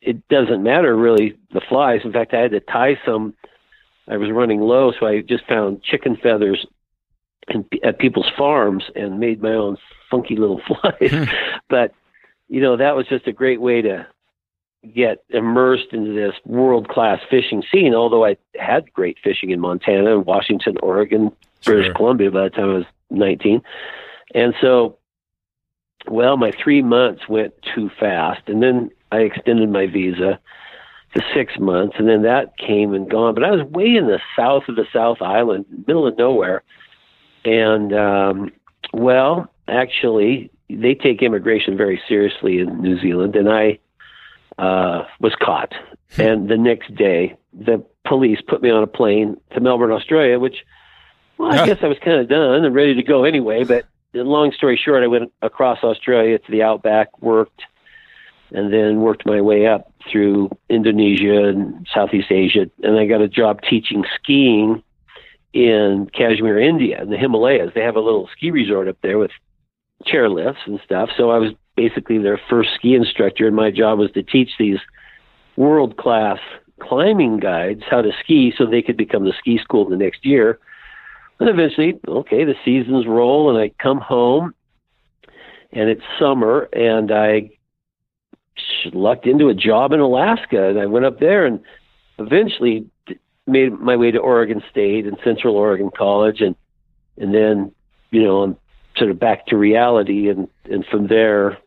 it 0.00 0.26
doesn't 0.28 0.62
matter 0.62 0.96
really 0.96 1.38
the 1.52 1.60
flies. 1.60 2.00
In 2.04 2.12
fact, 2.12 2.34
I 2.34 2.40
had 2.40 2.50
to 2.52 2.60
tie 2.60 2.98
some. 3.04 3.34
I 4.08 4.16
was 4.16 4.30
running 4.30 4.60
low, 4.60 4.92
so 4.98 5.06
I 5.06 5.20
just 5.20 5.46
found 5.46 5.82
chicken 5.82 6.16
feathers 6.16 6.66
in, 7.48 7.64
at 7.84 7.98
people's 7.98 8.30
farms 8.36 8.84
and 8.96 9.20
made 9.20 9.40
my 9.40 9.52
own 9.52 9.76
funky 10.10 10.36
little 10.36 10.60
flies. 10.66 11.10
Hmm. 11.10 11.24
but 11.68 11.94
you 12.52 12.60
know, 12.60 12.76
that 12.76 12.94
was 12.94 13.06
just 13.06 13.26
a 13.26 13.32
great 13.32 13.62
way 13.62 13.80
to 13.80 14.06
get 14.94 15.24
immersed 15.30 15.86
into 15.92 16.12
this 16.12 16.34
world 16.44 16.86
class 16.86 17.18
fishing 17.30 17.62
scene. 17.72 17.94
Although 17.94 18.26
I 18.26 18.36
had 18.60 18.92
great 18.92 19.16
fishing 19.24 19.48
in 19.50 19.58
Montana 19.58 20.14
and 20.14 20.26
Washington, 20.26 20.76
Oregon, 20.82 21.32
British. 21.64 21.94
Columbia 21.94 22.30
by 22.30 22.44
the 22.44 22.50
time 22.50 22.68
I 22.68 22.74
was 22.74 22.84
19. 23.08 23.62
And 24.34 24.52
so, 24.60 24.98
well, 26.06 26.36
my 26.36 26.50
three 26.50 26.82
months 26.82 27.26
went 27.26 27.54
too 27.74 27.90
fast. 27.98 28.42
And 28.48 28.62
then 28.62 28.90
I 29.10 29.20
extended 29.20 29.70
my 29.70 29.86
visa 29.86 30.38
to 31.14 31.22
six 31.32 31.58
months. 31.58 31.96
And 31.98 32.06
then 32.06 32.20
that 32.24 32.58
came 32.58 32.92
and 32.92 33.10
gone. 33.10 33.32
But 33.32 33.44
I 33.44 33.50
was 33.50 33.62
way 33.62 33.96
in 33.96 34.08
the 34.08 34.20
south 34.36 34.64
of 34.68 34.76
the 34.76 34.86
South 34.92 35.22
Island, 35.22 35.64
middle 35.86 36.06
of 36.06 36.18
nowhere. 36.18 36.64
And, 37.46 37.94
um, 37.94 38.52
well, 38.92 39.50
actually, 39.68 40.50
they 40.76 40.94
take 40.94 41.22
immigration 41.22 41.76
very 41.76 42.00
seriously 42.08 42.58
in 42.58 42.80
New 42.80 43.00
Zealand. 43.00 43.36
And 43.36 43.48
I, 43.48 43.78
uh, 44.58 45.06
was 45.20 45.34
caught. 45.40 45.72
And 46.18 46.46
the 46.46 46.58
next 46.58 46.94
day, 46.94 47.38
the 47.54 47.82
police 48.04 48.38
put 48.46 48.60
me 48.60 48.68
on 48.68 48.82
a 48.82 48.86
plane 48.86 49.38
to 49.54 49.60
Melbourne, 49.60 49.92
Australia, 49.92 50.38
which 50.38 50.56
well, 51.38 51.50
I 51.50 51.64
guess 51.64 51.78
I 51.82 51.86
was 51.86 51.96
kind 52.04 52.20
of 52.20 52.28
done 52.28 52.66
and 52.66 52.74
ready 52.74 52.94
to 52.94 53.02
go 53.02 53.24
anyway. 53.24 53.64
But 53.64 53.86
long 54.12 54.52
story 54.52 54.76
short, 54.76 55.02
I 55.02 55.06
went 55.06 55.32
across 55.40 55.82
Australia 55.82 56.38
to 56.38 56.50
the 56.52 56.62
outback, 56.62 57.22
worked, 57.22 57.62
and 58.50 58.70
then 58.70 59.00
worked 59.00 59.24
my 59.24 59.40
way 59.40 59.66
up 59.66 59.90
through 60.10 60.50
Indonesia 60.68 61.44
and 61.48 61.86
Southeast 61.94 62.30
Asia. 62.30 62.70
And 62.82 62.98
I 62.98 63.06
got 63.06 63.22
a 63.22 63.28
job 63.28 63.62
teaching 63.62 64.04
skiing 64.16 64.82
in 65.54 66.10
Kashmir, 66.12 66.58
India, 66.58 67.00
in 67.00 67.08
the 67.08 67.16
Himalayas. 67.16 67.72
They 67.74 67.80
have 67.80 67.96
a 67.96 68.00
little 68.00 68.28
ski 68.36 68.50
resort 68.50 68.86
up 68.86 68.98
there 69.02 69.16
with 69.16 69.30
chairlifts 70.02 70.66
and 70.66 70.80
stuff. 70.84 71.10
So 71.16 71.30
I 71.30 71.38
was 71.38 71.52
basically 71.76 72.18
their 72.18 72.40
first 72.50 72.70
ski 72.74 72.94
instructor, 72.94 73.46
and 73.46 73.56
my 73.56 73.70
job 73.70 73.98
was 73.98 74.10
to 74.12 74.22
teach 74.22 74.50
these 74.58 74.78
world 75.56 75.96
class 75.96 76.38
climbing 76.80 77.38
guides 77.38 77.82
how 77.88 78.02
to 78.02 78.10
ski 78.22 78.52
so 78.56 78.66
they 78.66 78.82
could 78.82 78.96
become 78.96 79.24
the 79.24 79.34
ski 79.38 79.58
school 79.58 79.88
the 79.88 79.96
next 79.96 80.24
year. 80.24 80.58
And 81.40 81.48
eventually, 81.48 81.98
okay, 82.06 82.44
the 82.44 82.54
seasons 82.64 83.06
roll, 83.06 83.50
and 83.50 83.58
I 83.58 83.72
come 83.82 83.98
home, 83.98 84.54
and 85.72 85.88
it's 85.88 86.02
summer, 86.18 86.68
and 86.72 87.10
I 87.10 87.50
lucked 88.92 89.26
into 89.26 89.48
a 89.48 89.54
job 89.54 89.92
in 89.92 90.00
Alaska, 90.00 90.68
and 90.68 90.78
I 90.78 90.86
went 90.86 91.04
up 91.04 91.18
there, 91.18 91.46
and 91.46 91.60
eventually 92.18 92.86
made 93.46 93.72
my 93.72 93.96
way 93.96 94.10
to 94.10 94.18
Oregon 94.18 94.62
State 94.70 95.06
and 95.06 95.16
Central 95.24 95.56
Oregon 95.56 95.90
College, 95.96 96.40
and 96.40 96.54
and 97.18 97.34
then, 97.34 97.72
you 98.10 98.22
know, 98.22 98.42
I'm 98.42 98.56
sort 98.96 99.10
of 99.10 99.18
back 99.18 99.46
to 99.46 99.56
reality, 99.56 100.28
and 100.28 100.48
and 100.64 100.84
from 100.86 101.06
there, 101.06 101.58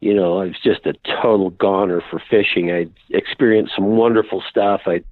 you 0.00 0.14
know, 0.14 0.38
I 0.38 0.46
was 0.46 0.58
just 0.62 0.86
a 0.86 0.94
total 1.22 1.50
goner 1.50 2.02
for 2.10 2.22
fishing. 2.30 2.70
I 2.70 2.86
experienced 3.10 3.74
some 3.74 3.96
wonderful 3.96 4.42
stuff. 4.48 4.82
I, 4.86 5.02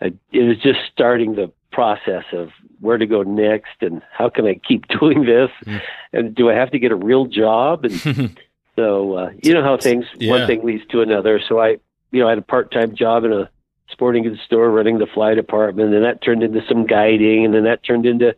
I 0.00 0.12
it 0.32 0.42
was 0.42 0.58
just 0.58 0.80
starting 0.92 1.34
the 1.34 1.52
process 1.72 2.24
of 2.32 2.50
where 2.80 2.98
to 2.98 3.06
go 3.06 3.22
next 3.22 3.82
and 3.82 4.02
how 4.10 4.28
can 4.28 4.46
I 4.46 4.54
keep 4.54 4.86
doing 5.00 5.24
this 5.24 5.50
mm. 5.64 5.80
and 6.12 6.34
do 6.34 6.50
I 6.50 6.54
have 6.54 6.70
to 6.70 6.78
get 6.78 6.90
a 6.90 6.96
real 6.96 7.26
job 7.26 7.84
and 7.84 8.38
so 8.76 9.14
uh, 9.14 9.30
you 9.42 9.52
know 9.52 9.62
how 9.62 9.76
things 9.76 10.06
yeah. 10.16 10.30
one 10.30 10.46
thing 10.46 10.64
leads 10.64 10.86
to 10.86 11.02
another 11.02 11.38
so 11.46 11.60
I 11.60 11.76
you 12.12 12.20
know 12.20 12.28
I 12.28 12.30
had 12.30 12.38
a 12.38 12.42
part-time 12.42 12.94
job 12.94 13.24
in 13.24 13.32
a 13.32 13.50
sporting 13.90 14.22
goods 14.22 14.40
store 14.40 14.70
running 14.70 14.98
the 14.98 15.06
fly 15.06 15.34
department 15.34 15.94
and 15.94 16.04
that 16.04 16.22
turned 16.22 16.42
into 16.42 16.62
some 16.66 16.86
guiding 16.86 17.44
and 17.44 17.52
then 17.52 17.64
that 17.64 17.82
turned 17.82 18.06
into 18.06 18.34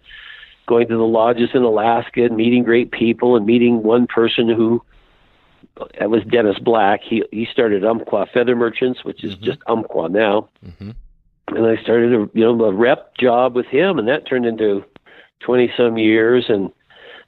going 0.68 0.86
to 0.86 0.96
the 0.96 1.02
lodges 1.02 1.50
in 1.54 1.62
Alaska 1.62 2.24
and 2.24 2.36
meeting 2.36 2.62
great 2.62 2.92
people 2.92 3.36
and 3.36 3.44
meeting 3.44 3.82
one 3.82 4.06
person 4.06 4.48
who 4.48 4.80
that 5.98 6.10
was 6.10 6.22
Dennis 6.30 6.58
Black 6.60 7.00
he 7.02 7.24
he 7.32 7.46
started 7.50 7.84
Umpqua 7.84 8.26
Feather 8.32 8.54
Merchants 8.54 9.02
which 9.02 9.24
is 9.24 9.34
mm-hmm. 9.34 9.44
just 9.44 9.58
Umpqua 9.66 10.08
now 10.08 10.48
mm-hmm 10.64 10.90
and 11.54 11.66
I 11.66 11.80
started 11.82 12.12
a 12.12 12.28
you 12.34 12.44
know 12.44 12.64
a 12.64 12.72
rep 12.72 13.16
job 13.16 13.54
with 13.54 13.66
him, 13.66 13.98
and 13.98 14.08
that 14.08 14.26
turned 14.26 14.46
into 14.46 14.84
twenty 15.40 15.72
some 15.76 15.98
years. 15.98 16.46
And 16.48 16.70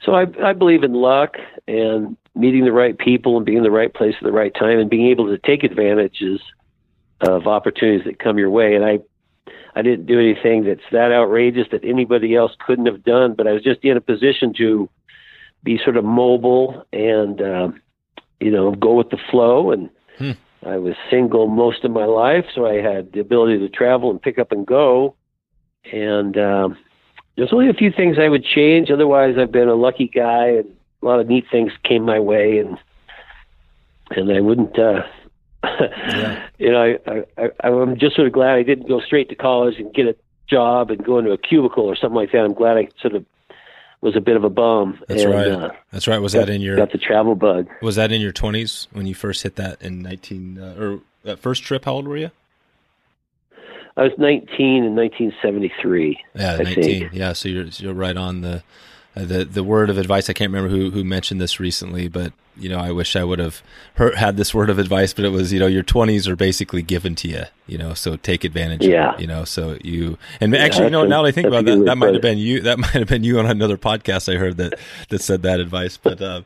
so 0.02 0.14
I 0.14 0.26
I 0.42 0.52
believe 0.52 0.82
in 0.82 0.92
luck 0.92 1.37
and 1.66 2.16
meeting 2.35 2.64
the 2.64 2.73
right 2.73 2.97
people 2.97 3.37
and 3.37 3.47
being 3.47 3.59
in 3.59 3.64
the 3.64 3.70
right 3.70 3.92
place 3.92 4.14
at 4.18 4.25
the 4.25 4.32
right 4.32 4.54
time 4.54 4.78
and 4.78 4.90
being 4.90 5.09
able 5.09 5.26
to 5.26 5.38
take 5.38 5.64
advantages 5.64 6.40
of 7.20 7.47
opportunities 7.47 8.04
that 8.04 8.18
come 8.18 8.38
your 8.38 8.50
way. 8.50 8.75
And 8.75 8.85
I 8.85 9.00
I 9.75 9.83
didn't 9.83 10.07
do 10.07 10.19
anything 10.19 10.65
that's 10.65 10.81
that 10.93 11.12
outrageous 11.12 11.69
that 11.71 11.85
anybody 11.85 12.35
else 12.35 12.53
couldn't 12.67 12.87
have 12.87 13.05
done, 13.05 13.35
but 13.35 13.47
I 13.47 13.53
was 13.53 13.62
just 13.62 13.85
in 13.85 13.97
a 13.97 14.00
position 14.00 14.53
to 14.59 14.89
be 15.62 15.79
sort 15.83 15.97
of 15.97 16.05
mobile 16.05 16.85
and 16.93 17.41
uh, 17.41 17.69
you 18.41 18.50
know 18.50 18.73
go 18.73 18.95
with 18.95 19.11
the 19.11 19.19
flow 19.31 19.73
and. 19.73 19.91
Hmm 20.19 20.33
I 20.65 20.77
was 20.77 20.95
single 21.11 21.47
most 21.47 21.85
of 21.85 21.91
my 21.91 22.05
life, 22.05 22.45
so 22.55 22.67
I 22.67 22.83
had 22.83 23.12
the 23.12 23.21
ability 23.21 23.59
to 23.61 23.69
travel 23.69 24.11
and 24.11 24.21
pick 24.21 24.39
up 24.39 24.53
and 24.53 24.67
go. 24.67 25.15
And 25.91 26.37
um, 26.37 26.77
there's 27.37 27.53
only 27.53 27.71
a 27.71 27.75
few 27.75 27.91
things 27.91 28.19
I 28.19 28.29
would 28.29 28.45
change. 28.45 28.91
Otherwise, 28.91 29.37
I've 29.39 29.53
been 29.53 29.69
a 29.69 29.75
lucky 29.75 30.11
guy, 30.15 30.49
and 30.49 30.77
a 31.03 31.07
lot 31.07 31.21
of 31.21 31.29
neat 31.29 31.47
things 31.50 31.73
came 31.83 32.03
my 32.03 32.19
way, 32.19 32.59
and 32.59 32.77
and 34.11 34.31
I 34.31 34.41
wouldn't. 34.41 34.79
Uh, 34.79 35.03
yeah. 35.62 36.49
you 36.59 36.73
know, 36.73 36.99
I, 37.07 37.25
I, 37.37 37.69
I'm 37.69 37.99
just 37.99 38.17
sort 38.17 38.26
of 38.26 38.33
glad 38.33 38.57
I 38.57 38.62
didn't 38.62 38.88
go 38.88 39.00
straight 39.00 39.29
to 39.31 39.35
college 39.35 39.76
and 39.79 39.93
get 39.93 40.07
a 40.07 40.17
job 40.49 40.90
and 40.90 41.05
go 41.05 41.19
into 41.19 41.33
a 41.33 41.38
cubicle 41.38 41.85
or 41.85 41.97
something 41.97 42.17
like 42.17 42.33
that. 42.33 42.45
I'm 42.45 42.55
glad 42.55 42.76
I 42.76 42.88
sort 43.00 43.14
of 43.14 43.25
was 44.00 44.17
a 44.17 44.21
bit 44.21 44.37
of 44.37 44.45
a 44.45 44.50
bum. 44.50 44.99
That's 45.09 45.23
and, 45.23 45.33
right. 45.33 45.49
Uh, 45.49 45.71
That's 45.93 46.09
right. 46.09 46.19
Was 46.19 46.35
got, 46.35 46.47
that 46.47 46.52
in 46.52 46.61
your 46.61 46.76
got 46.76 46.93
the 46.93 46.99
travel 46.99 47.35
bug? 47.35 47.69
Was 47.83 47.97
that 47.97 48.12
in 48.12 48.21
your 48.21 48.33
twenties 48.33 48.88
when 48.93 49.07
you 49.07 49.14
first 49.14 49.43
hit 49.43 49.57
that 49.57 49.81
in 49.83 50.02
nineteen 50.02 50.59
uh, 50.59 50.76
or 50.79 51.00
that 51.25 51.38
first 51.38 51.62
trip? 51.62 51.85
How 51.85 51.93
old 51.93 52.09
were 52.09 52.17
you? 52.17 52.31
I 53.97 54.05
was 54.05 54.12
nineteen 54.17 54.85
in 54.85 54.95
nineteen 54.95 55.35
seventy 55.43 55.73
three. 55.81 56.19
Yeah, 56.35 56.55
I 56.55 56.62
nineteen. 56.62 57.00
Think. 57.00 57.12
Yeah, 57.12 57.33
so 57.35 57.49
you're 57.49 57.67
you're 57.67 57.95
right 57.95 58.17
on 58.17 58.40
the 58.40 58.62
uh, 59.17 59.25
the 59.25 59.45
the 59.45 59.64
word 59.64 59.90
of 59.90 59.99
advice. 59.99 60.31
I 60.31 60.33
can't 60.33 60.52
remember 60.52 60.75
who 60.75 60.90
who 60.90 61.02
mentioned 61.02 61.40
this 61.40 61.59
recently, 61.59 62.09
but 62.09 62.33
you 62.57 62.69
know, 62.69 62.79
I 62.79 62.93
wish 62.93 63.17
I 63.17 63.25
would 63.25 63.38
have 63.38 63.62
heard, 63.95 64.14
had 64.14 64.37
this 64.37 64.55
word 64.55 64.71
of 64.71 64.79
advice. 64.79 65.12
But 65.12 65.25
it 65.25 65.31
was, 65.31 65.52
you 65.52 65.59
know, 65.59 65.67
your 65.67 65.83
twenties 65.83 66.29
are 66.29 66.37
basically 66.37 66.83
given 66.83 67.14
to 67.17 67.29
you, 67.29 67.43
you 67.67 67.76
know, 67.76 67.95
so 67.95 68.17
take 68.17 68.45
advantage. 68.45 68.85
Yeah. 68.85 69.19
You 69.19 69.26
know, 69.26 69.45
so 69.45 69.79
you 69.83 70.17
and 70.40 70.52
yeah, 70.52 70.61
actually, 70.61 70.85
you 70.85 70.90
know, 70.90 71.05
now 71.05 71.23
that 71.23 71.29
I 71.29 71.33
think 71.33 71.49
about 71.49 71.64
that, 71.64 71.85
that 71.87 71.97
might 71.97 72.12
have 72.12 72.23
been 72.23 72.38
you. 72.38 72.61
That 72.61 72.79
might 72.79 72.93
have 72.93 73.09
been 73.09 73.25
you 73.25 73.38
on 73.38 73.47
another 73.47 73.76
podcast 73.76 74.33
I 74.33 74.38
heard 74.38 74.57
that 74.59 74.79
that 75.09 75.23
said 75.23 75.43
that 75.43 75.59
advice. 75.59 75.97
But 75.97 76.21
uh, 76.21 76.43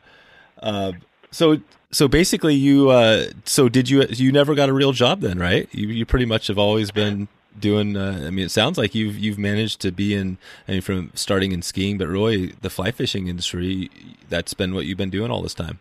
uh, 0.61 0.93
so 1.29 1.59
so 1.91 2.07
basically, 2.07 2.55
you 2.55 2.89
uh, 2.89 3.27
so 3.45 3.69
did 3.69 3.89
you 3.89 4.05
you 4.09 4.31
never 4.31 4.55
got 4.55 4.69
a 4.69 4.73
real 4.73 4.91
job 4.91 5.21
then, 5.21 5.37
right? 5.37 5.69
You 5.71 5.87
you 5.87 6.05
pretty 6.05 6.25
much 6.25 6.47
have 6.47 6.57
always 6.57 6.89
been 6.91 7.27
doing. 7.59 7.95
Uh, 7.97 8.23
I 8.25 8.29
mean, 8.29 8.45
it 8.45 8.51
sounds 8.51 8.77
like 8.77 8.95
you've 8.95 9.17
you've 9.17 9.37
managed 9.37 9.81
to 9.81 9.91
be 9.91 10.13
in. 10.13 10.37
I 10.67 10.73
mean, 10.73 10.81
from 10.81 11.11
starting 11.15 11.51
in 11.51 11.61
skiing, 11.61 11.97
but 11.97 12.07
really 12.07 12.53
the 12.61 12.69
fly 12.69 12.91
fishing 12.91 13.27
industry. 13.27 13.89
That's 14.29 14.53
been 14.53 14.73
what 14.73 14.85
you've 14.85 14.97
been 14.97 15.09
doing 15.09 15.31
all 15.31 15.41
this 15.41 15.53
time. 15.53 15.79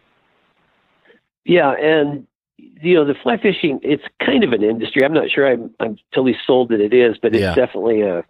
Yeah, 1.45 1.73
and 1.73 2.27
you 2.57 2.95
know 2.95 3.05
the 3.05 3.15
fly 3.15 3.37
fishing. 3.37 3.81
It's 3.83 4.05
kind 4.25 4.45
of 4.45 4.53
an 4.53 4.63
industry. 4.63 5.05
I'm 5.05 5.13
not 5.13 5.31
sure 5.31 5.47
I'm 5.51 5.75
I'm 5.81 5.99
totally 6.13 6.37
sold 6.47 6.71
that 6.71 6.81
it 6.81 6.95
is, 6.95 7.17
but 7.21 7.35
it's 7.35 7.43
Yeah. 7.43 7.55
definitely 7.55 8.03
a. 8.03 8.25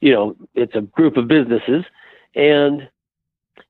You 0.00 0.12
know, 0.12 0.36
it's 0.54 0.76
a 0.76 0.80
group 0.82 1.16
of 1.16 1.26
businesses, 1.26 1.84
and 2.34 2.88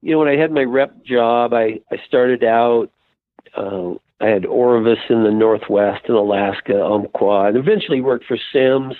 you 0.02 0.12
know 0.12 0.18
when 0.18 0.28
I 0.28 0.36
had 0.36 0.52
my 0.52 0.62
rep 0.62 1.02
job, 1.04 1.54
I 1.54 1.80
I 1.90 1.96
started 2.06 2.44
out. 2.44 2.90
Uh, 3.54 3.94
I 4.20 4.26
had 4.26 4.46
Orvis 4.46 4.98
in 5.08 5.22
the 5.22 5.30
Northwest 5.30 6.06
in 6.08 6.14
Alaska, 6.14 6.84
Umpqua, 6.84 7.48
and 7.48 7.56
eventually 7.56 8.00
worked 8.00 8.24
for 8.24 8.38
Simms, 8.52 8.96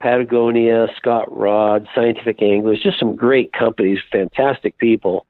Patagonia, 0.00 0.88
Scott 0.96 1.34
Rod, 1.34 1.88
Scientific 1.94 2.42
Anglers, 2.42 2.82
just 2.82 2.98
some 2.98 3.16
great 3.16 3.52
companies, 3.52 3.98
fantastic 4.12 4.76
people. 4.76 5.26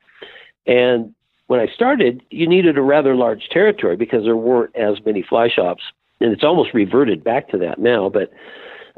And 0.66 1.14
when 1.46 1.60
I 1.60 1.66
started, 1.72 2.22
you 2.30 2.48
needed 2.48 2.76
a 2.76 2.82
rather 2.82 3.14
large 3.14 3.48
territory 3.50 3.96
because 3.96 4.24
there 4.24 4.36
weren't 4.36 4.74
as 4.74 4.96
many 5.04 5.22
fly 5.22 5.48
shops, 5.48 5.84
and 6.20 6.32
it's 6.32 6.42
almost 6.42 6.74
reverted 6.74 7.22
back 7.22 7.48
to 7.50 7.58
that 7.58 7.78
now. 7.78 8.08
But 8.10 8.32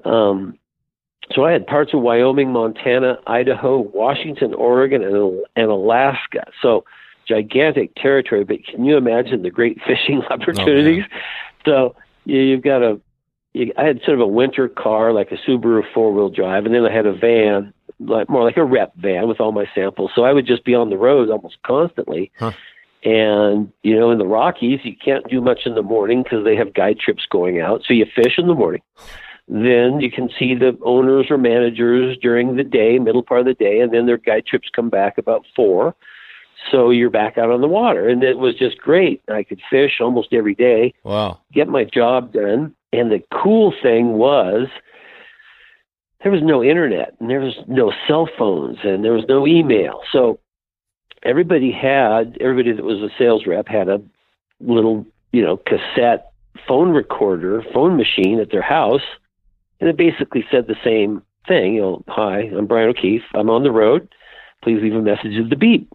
um, 0.09 0.59
so 1.33 1.45
I 1.45 1.53
had 1.53 1.67
parts 1.67 1.93
of 1.93 2.00
Wyoming, 2.00 2.50
Montana, 2.50 3.19
Idaho, 3.27 3.79
Washington, 3.93 4.55
Oregon, 4.55 5.03
and, 5.03 5.45
and 5.57 5.71
Alaska. 5.71 6.45
So 6.62 6.85
gigantic 7.28 7.94
territory. 7.94 8.44
But 8.44 8.64
can 8.64 8.85
you 8.85 8.97
imagine 8.97 9.42
the 9.42 9.50
great 9.50 9.78
fishing 9.87 10.23
oh, 10.28 10.35
opportunities? 10.35 11.04
so 11.64 11.94
you, 12.25 12.40
you've 12.40 12.62
got 12.62 12.82
a. 12.82 13.00
You, 13.52 13.73
I 13.76 13.85
had 13.85 14.00
sort 14.04 14.14
of 14.14 14.20
a 14.20 14.26
winter 14.26 14.68
car, 14.68 15.12
like 15.12 15.32
a 15.32 15.37
Subaru 15.37 15.82
four 15.94 16.12
wheel 16.12 16.28
drive, 16.28 16.66
and 16.66 16.75
then 16.75 16.85
I 16.85 16.92
had 16.92 17.06
a 17.06 17.14
van, 17.14 17.73
like 17.99 18.28
more 18.28 18.44
like 18.44 18.56
a 18.56 18.64
rep 18.64 18.94
van 18.97 19.26
with 19.26 19.40
all 19.40 19.52
my 19.52 19.66
samples. 19.75 20.11
So 20.14 20.25
I 20.25 20.32
would 20.32 20.47
just 20.47 20.64
be 20.64 20.75
on 20.75 20.90
the 20.90 20.99
road 20.99 21.30
almost 21.30 21.56
constantly. 21.64 22.30
Huh. 22.38 22.52
And 23.04 23.73
you 23.82 23.99
know, 23.99 24.11
in 24.11 24.18
the 24.18 24.26
Rockies, 24.26 24.80
you 24.82 24.94
can't 24.97 25.28
do 25.30 25.40
much 25.40 25.61
in 25.66 25.75
the 25.75 25.82
morning 25.82 26.23
because 26.23 26.44
they 26.44 26.56
have 26.56 26.75
guide 26.75 26.99
trips 26.99 27.25
going 27.30 27.61
out. 27.61 27.82
So 27.87 27.94
you 27.94 28.06
fish 28.14 28.38
in 28.38 28.49
the 28.49 28.54
morning. 28.54 28.82
Then 29.49 30.00
you 30.00 30.11
can 30.11 30.28
see 30.38 30.54
the 30.54 30.76
owners 30.85 31.28
or 31.30 31.38
managers 31.38 32.18
during 32.20 32.56
the 32.56 32.64
day, 32.64 32.99
middle 32.99 33.23
part 33.23 33.40
of 33.40 33.47
the 33.47 33.54
day, 33.54 33.80
and 33.80 33.94
then 33.94 34.04
their 34.04 34.18
guide 34.18 34.44
trips 34.44 34.68
come 34.75 34.90
back 34.90 35.16
about 35.16 35.47
four. 35.56 35.94
So 36.71 36.91
you're 36.91 37.11
back 37.11 37.39
out 37.39 37.51
on 37.51 37.61
the 37.61 37.69
water, 37.69 38.09
and 38.09 38.23
it 38.23 38.39
was 38.39 38.55
just 38.55 38.79
great. 38.79 39.23
I 39.29 39.43
could 39.43 39.61
fish 39.71 40.01
almost 40.01 40.33
every 40.33 40.55
day 40.55 40.95
Wow. 41.05 41.39
get 41.53 41.69
my 41.69 41.85
job 41.85 42.33
done. 42.33 42.75
And 42.93 43.11
the 43.11 43.23
cool 43.31 43.75
thing 43.83 44.15
was 44.15 44.69
there 46.23 46.33
was 46.33 46.43
no 46.43 46.63
internet 46.65 47.15
and 47.21 47.31
there 47.31 47.41
was 47.41 47.55
no 47.67 47.93
cell 48.07 48.29
phones 48.39 48.79
and 48.83 49.05
there 49.05 49.13
was 49.13 49.27
no 49.29 49.47
email. 49.47 50.01
So 50.11 50.41
everybody 51.23 51.71
had 51.71 52.39
everybody 52.41 52.73
that 52.73 52.85
was 52.85 53.03
a 53.03 53.11
sales 53.19 53.47
rep 53.47 53.69
had 53.69 53.89
a 53.89 54.01
little, 54.61 55.07
you 55.33 55.43
know, 55.43 55.57
cassette 55.59 56.33
phone 56.67 56.91
recorder, 56.91 57.63
phone 57.73 57.97
machine 57.97 58.41
at 58.41 58.51
their 58.51 58.63
house, 58.63 59.03
and 59.81 59.89
it 59.89 59.97
basically 59.97 60.45
said 60.51 60.67
the 60.67 60.77
same 60.83 61.23
thing, 61.47 61.75
you 61.75 61.81
know, 61.81 62.05
hi, 62.09 62.41
I'm 62.57 62.67
Brian 62.67 62.89
O'Keefe. 62.89 63.23
I'm 63.35 63.49
on 63.51 63.63
the 63.63 63.71
road. 63.71 64.09
Please 64.63 64.83
leave 64.83 64.95
a 64.95 65.01
message 65.01 65.37
at 65.39 65.51
the 65.51 65.57
beep. 65.57 65.89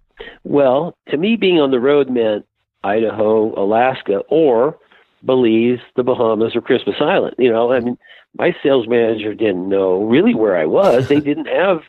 Well, 0.44 0.96
to 1.10 1.18
me 1.18 1.36
being 1.36 1.60
on 1.60 1.72
the 1.72 1.80
road 1.80 2.10
meant 2.10 2.46
Idaho, 2.84 3.54
Alaska, 3.62 4.18
or 4.30 4.78
Belize, 5.26 5.80
the 5.96 6.04
Bahamas, 6.04 6.56
or 6.56 6.62
Christmas 6.62 6.98
Island. 7.00 7.36
You 7.40 7.52
know, 7.52 7.72
I 7.72 7.80
mean, 7.80 7.98
my 8.38 8.54
sales 8.62 8.88
manager 8.88 9.34
didn't 9.34 9.70
know 9.70 10.04
really 10.04 10.36
where 10.36 10.58
I 10.58 10.66
was. 10.66 11.08
they 11.08 11.20
didn't 11.22 11.46
have, 11.62 11.82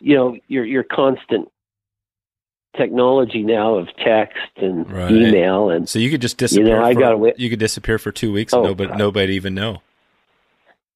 you 0.00 0.14
know, 0.16 0.36
your 0.48 0.64
your 0.64 0.84
constant 0.84 1.48
technology 2.76 3.42
now 3.42 3.74
of 3.74 3.88
text 3.96 4.38
and 4.56 4.88
Right. 4.90 5.10
email 5.10 5.70
and 5.70 5.88
So 5.88 5.98
you 5.98 6.08
could 6.10 6.22
just 6.22 6.36
disappear. 6.38 6.66
You 6.68 6.72
know, 6.74 6.84
I 6.84 6.94
for, 6.94 7.00
got 7.00 7.12
away- 7.12 7.34
You 7.36 7.50
could 7.50 7.58
disappear 7.58 7.98
for 7.98 8.12
two 8.12 8.32
weeks 8.32 8.52
and 8.52 8.60
Oh, 8.62 8.68
nobody 8.68 8.88
God. 8.90 8.98
nobody 8.98 9.34
even 9.34 9.54
know. 9.54 9.82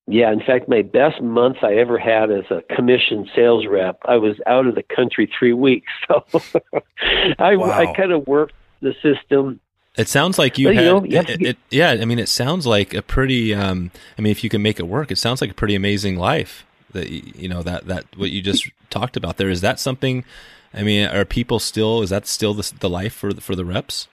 Yeah. 0.06 0.32
In 0.32 0.40
fact, 0.40 0.68
my 0.68 0.82
best 0.82 1.20
month 1.22 1.58
I 1.62 1.74
ever 1.76 1.98
had 1.98 2.30
as 2.30 2.44
a 2.50 2.62
commission 2.74 3.28
sales 3.34 3.66
rep, 3.66 3.98
I 4.04 4.16
was 4.16 4.36
out 4.46 4.66
of 4.66 4.74
the 4.74 4.82
country 4.82 5.30
three 5.38 5.52
weeks. 5.54 5.90
So 6.08 6.24
I 7.38 7.56
Wow. 7.56 7.70
I 7.70 7.92
kind 7.94 8.12
of 8.12 8.26
worked 8.26 8.54
the 8.80 8.94
system. 9.02 9.60
It 9.96 10.08
sounds 10.08 10.38
like 10.38 10.58
you 10.58 10.70
you 10.70 10.74
had. 10.76 10.84
know, 10.84 11.04
you 11.04 11.18
it- 11.20 11.26
get- 11.26 11.42
it- 11.42 11.56
yeah, 11.70 11.90
I 11.92 12.04
mean, 12.04 12.18
it 12.18 12.28
sounds 12.28 12.66
like 12.66 12.92
a 12.94 13.02
pretty. 13.02 13.54
Um, 13.54 13.90
I 14.18 14.22
mean, 14.22 14.30
if 14.32 14.42
you 14.42 14.50
can 14.50 14.60
make 14.62 14.78
it 14.80 14.88
work, 14.88 15.10
it 15.12 15.18
sounds 15.18 15.40
like 15.40 15.50
a 15.50 15.54
pretty 15.54 15.74
amazing 15.76 16.16
life. 16.18 16.64
That 16.92 17.08
you 17.10 17.48
know 17.48 17.62
that 17.62 17.86
that 17.86 18.04
what 18.16 18.30
you 18.30 18.42
just 18.42 18.68
talked 18.90 19.16
about 19.16 19.36
there 19.36 19.48
is 19.50 19.60
that 19.60 19.78
something. 19.80 20.24
I 20.76 20.82
mean, 20.82 21.06
are 21.06 21.24
people 21.24 21.60
still? 21.60 22.02
Is 22.02 22.10
that 22.10 22.26
still 22.26 22.52
the, 22.54 22.72
the 22.80 22.88
life 22.90 23.14
for 23.14 23.32
the, 23.32 23.40
for 23.40 23.54
the 23.54 23.64
reps? 23.64 24.08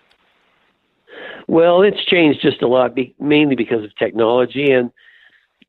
Well, 1.48 1.82
it's 1.82 2.04
changed 2.06 2.42
just 2.42 2.62
a 2.62 2.68
lot, 2.68 2.96
be, 2.96 3.14
mainly 3.20 3.56
because 3.56 3.84
of 3.84 3.96
technology, 3.98 4.72
and 4.72 4.92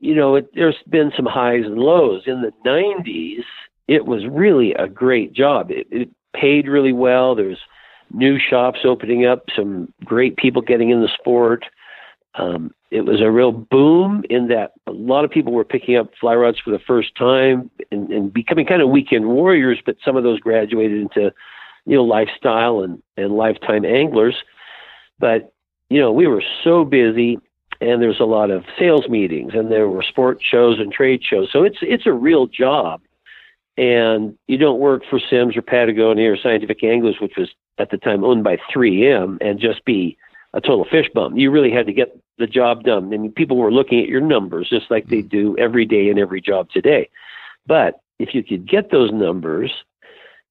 you 0.03 0.17
know, 0.17 0.35
it, 0.35 0.51
there's 0.55 0.77
been 0.91 1.13
some 1.17 1.27
highs 1.27 1.65
and 1.65 1.79
lows. 1.79 2.25
In 2.27 2.43
the 2.43 2.53
'90s, 2.67 3.45
it 3.87 4.05
was 4.05 4.27
really 4.27 4.75
a 4.75 4.89
great 4.89 5.33
job. 5.33 5.71
It, 5.71 5.87
it 5.91 6.11
paid 6.35 6.67
really 6.67 6.93
well. 6.93 7.37
There's 7.37 7.61
new 8.13 8.37
shops 8.39 8.81
opening 8.85 9.25
up, 9.25 9.45
some 9.55 9.93
great 10.05 10.37
people 10.37 10.61
getting 10.61 10.91
in 10.91 11.03
the 11.03 11.09
sport. 11.09 11.65
Um, 12.35 12.75
it 12.91 13.03
was 13.03 13.21
a 13.21 13.31
real 13.31 13.53
boom 13.53 14.25
in 14.29 14.49
that 14.49 14.73
a 14.89 14.93
lot 14.93 15.25
of 15.25 15.31
people 15.31 15.53
were 15.53 15.65
picking 15.65 15.97
up 15.97 16.11
fly 16.21 16.35
rods 16.35 16.59
for 16.59 16.71
the 16.71 16.81
first 16.81 17.15
time 17.15 17.71
and, 17.93 18.11
and 18.11 18.33
becoming 18.33 18.67
kind 18.67 18.83
of 18.83 18.89
weekend 18.89 19.27
warriors, 19.27 19.79
but 19.87 19.97
some 20.05 20.17
of 20.17 20.25
those 20.25 20.41
graduated 20.41 21.01
into, 21.01 21.33
you 21.87 21.97
know, 21.97 22.03
lifestyle 22.03 22.81
and, 22.81 23.01
and 23.17 23.37
lifetime 23.37 23.85
anglers. 23.85 24.35
But, 25.21 25.53
you 25.91 26.01
know, 26.01 26.11
we 26.11 26.27
were 26.27 26.43
so 26.65 26.85
busy 26.85 27.39
and 27.83 28.01
there's 28.01 28.21
a 28.21 28.25
lot 28.25 28.51
of 28.51 28.65
sales 28.79 29.09
meetings 29.09 29.53
and 29.55 29.71
there 29.71 29.89
were 29.89 30.03
sport 30.03 30.41
shows 30.41 30.79
and 30.79 30.93
trade 30.93 31.23
shows. 31.23 31.51
So 31.53 31.65
it's 31.65 31.79
it's 31.83 32.07
a 32.07 32.13
real 32.13 32.47
job. 32.47 33.01
And 33.77 34.37
you 34.49 34.59
don't 34.59 34.81
work 34.81 35.03
for 35.09 35.19
Simms 35.19 35.57
or 35.57 35.63
Patagonia 35.63 36.31
or 36.31 36.37
Scientific 36.37 36.85
Anglers, 36.85 37.17
which 37.21 37.37
was 37.37 37.51
at 37.79 37.91
the 37.91 37.97
time 37.97 38.23
owned 38.23 38.45
by 38.45 38.59
3M, 38.73 39.39
and 39.41 39.59
just 39.59 39.85
be 39.87 40.19
a 40.53 40.61
total 40.61 40.85
fish 40.85 41.09
bum. 41.15 41.39
You 41.39 41.51
really 41.51 41.71
had 41.71 41.87
to 41.87 41.93
get 41.93 42.15
the 42.39 42.47
job 42.47 42.85
done. 42.85 43.13
I 43.13 43.17
mean, 43.17 43.33
people 43.33 43.57
were 43.57 43.73
looking 43.73 44.01
at 44.01 44.09
your 44.09 44.21
numbers 44.21 44.69
just 44.69 44.91
like 44.91 45.07
they 45.07 45.23
do 45.23 45.57
every 45.59 45.87
day 45.87 46.11
in 46.11 46.19
every 46.19 46.43
job 46.43 46.69
today. 46.71 47.09
But 47.67 48.01
if 48.19 48.35
you 48.35 48.43
could 48.45 48.69
get 48.69 48.91
those 48.91 49.11
numbers 49.11 49.73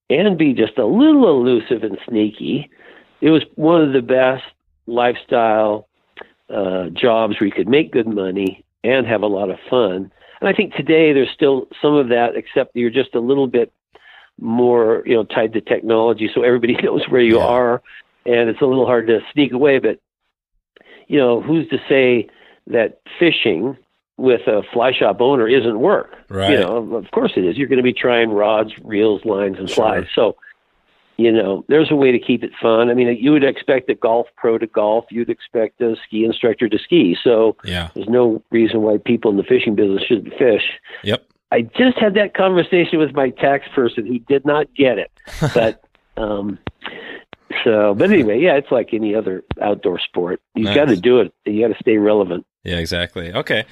and 0.09 0.37
be 0.37 0.53
just 0.53 0.79
a 0.79 0.85
little 0.85 1.29
elusive 1.29 1.83
and 1.83 1.99
sneaky, 2.09 2.71
it 3.21 3.29
was 3.29 3.43
one 3.53 3.81
of 3.81 3.93
the 3.93 4.01
best 4.01 4.43
lifestyle 4.87 5.87
uh, 6.53 6.89
jobs 6.89 7.39
where 7.39 7.47
you 7.47 7.53
could 7.53 7.67
make 7.69 7.91
good 7.91 8.07
money 8.07 8.63
and 8.83 9.05
have 9.07 9.21
a 9.21 9.27
lot 9.27 9.49
of 9.49 9.57
fun. 9.69 10.11
And 10.39 10.49
I 10.49 10.53
think 10.53 10.73
today 10.73 11.13
there's 11.13 11.29
still 11.33 11.67
some 11.81 11.93
of 11.95 12.09
that, 12.09 12.35
except 12.35 12.75
you're 12.75 12.89
just 12.89 13.13
a 13.15 13.19
little 13.19 13.47
bit 13.47 13.71
more, 14.39 15.03
you 15.05 15.13
know, 15.13 15.23
tied 15.23 15.53
to 15.53 15.61
technology, 15.61 16.29
so 16.33 16.41
everybody 16.41 16.73
knows 16.83 17.07
where 17.09 17.21
you 17.21 17.37
Yeah. 17.37 17.45
are, 17.45 17.81
and 18.25 18.49
it's 18.49 18.61
a 18.61 18.65
little 18.65 18.85
hard 18.85 19.07
to 19.07 19.19
sneak 19.33 19.51
away. 19.53 19.79
But 19.79 19.99
you 21.07 21.17
know, 21.17 21.41
who's 21.41 21.67
to 21.69 21.77
say 21.89 22.29
that 22.67 23.01
fishing 23.19 23.77
with 24.17 24.41
a 24.47 24.61
fly 24.71 24.93
shop 24.93 25.19
owner 25.19 25.47
isn't 25.47 25.79
work? 25.79 26.15
Right. 26.29 26.51
You 26.51 26.59
know, 26.59 26.95
of 26.95 27.11
course 27.11 27.33
it 27.35 27.43
is. 27.43 27.57
You're 27.57 27.67
going 27.67 27.77
to 27.77 27.83
be 27.83 27.93
trying 27.93 28.29
rods, 28.31 28.71
reels, 28.83 29.25
lines, 29.25 29.57
and 29.59 29.69
Sure. 29.69 29.75
flies. 29.83 30.05
So, 30.15 30.37
you 31.21 31.31
know, 31.31 31.63
there's 31.67 31.91
a 31.91 31.95
way 31.95 32.11
to 32.11 32.19
keep 32.19 32.43
it 32.43 32.51
fun. 32.61 32.89
I 32.89 32.93
mean, 32.93 33.15
you 33.19 33.31
would 33.31 33.43
expect 33.43 33.89
a 33.89 33.95
golf 33.95 34.27
pro 34.35 34.57
to 34.57 34.67
golf. 34.67 35.05
You'd 35.11 35.29
expect 35.29 35.79
a 35.81 35.95
ski 36.05 36.25
instructor 36.25 36.67
to 36.67 36.77
ski. 36.79 37.15
So 37.23 37.55
Yeah. 37.63 37.89
there's 37.93 38.09
no 38.09 38.43
reason 38.51 38.81
why 38.81 38.97
people 38.97 39.31
in 39.31 39.37
the 39.37 39.43
fishing 39.43 39.75
business 39.75 40.03
shouldn't 40.03 40.33
fish. 40.37 40.63
Yep. 41.03 41.23
I 41.51 41.61
just 41.61 41.97
had 41.97 42.13
that 42.15 42.33
conversation 42.33 42.97
with 42.99 43.13
my 43.13 43.29
tax 43.29 43.67
person. 43.75 44.05
He 44.05 44.19
did 44.19 44.45
not 44.45 44.73
get 44.73 44.97
it, 44.97 45.11
but 45.53 45.83
um, 46.17 46.57
so. 47.63 47.93
But 47.93 48.11
anyway, 48.11 48.39
yeah, 48.39 48.55
it's 48.55 48.71
like 48.71 48.93
any 48.93 49.13
other 49.15 49.43
outdoor 49.61 49.99
sport. 49.99 50.41
You 50.55 50.65
Nice. 50.65 50.75
got 50.75 50.85
to 50.87 50.95
do 50.95 51.19
it. 51.19 51.33
You 51.45 51.67
got 51.67 51.73
to 51.75 51.79
stay 51.81 51.97
relevant. 51.97 52.45
Yeah, 52.63 52.77
exactly. 52.77 53.33
Okay. 53.33 53.65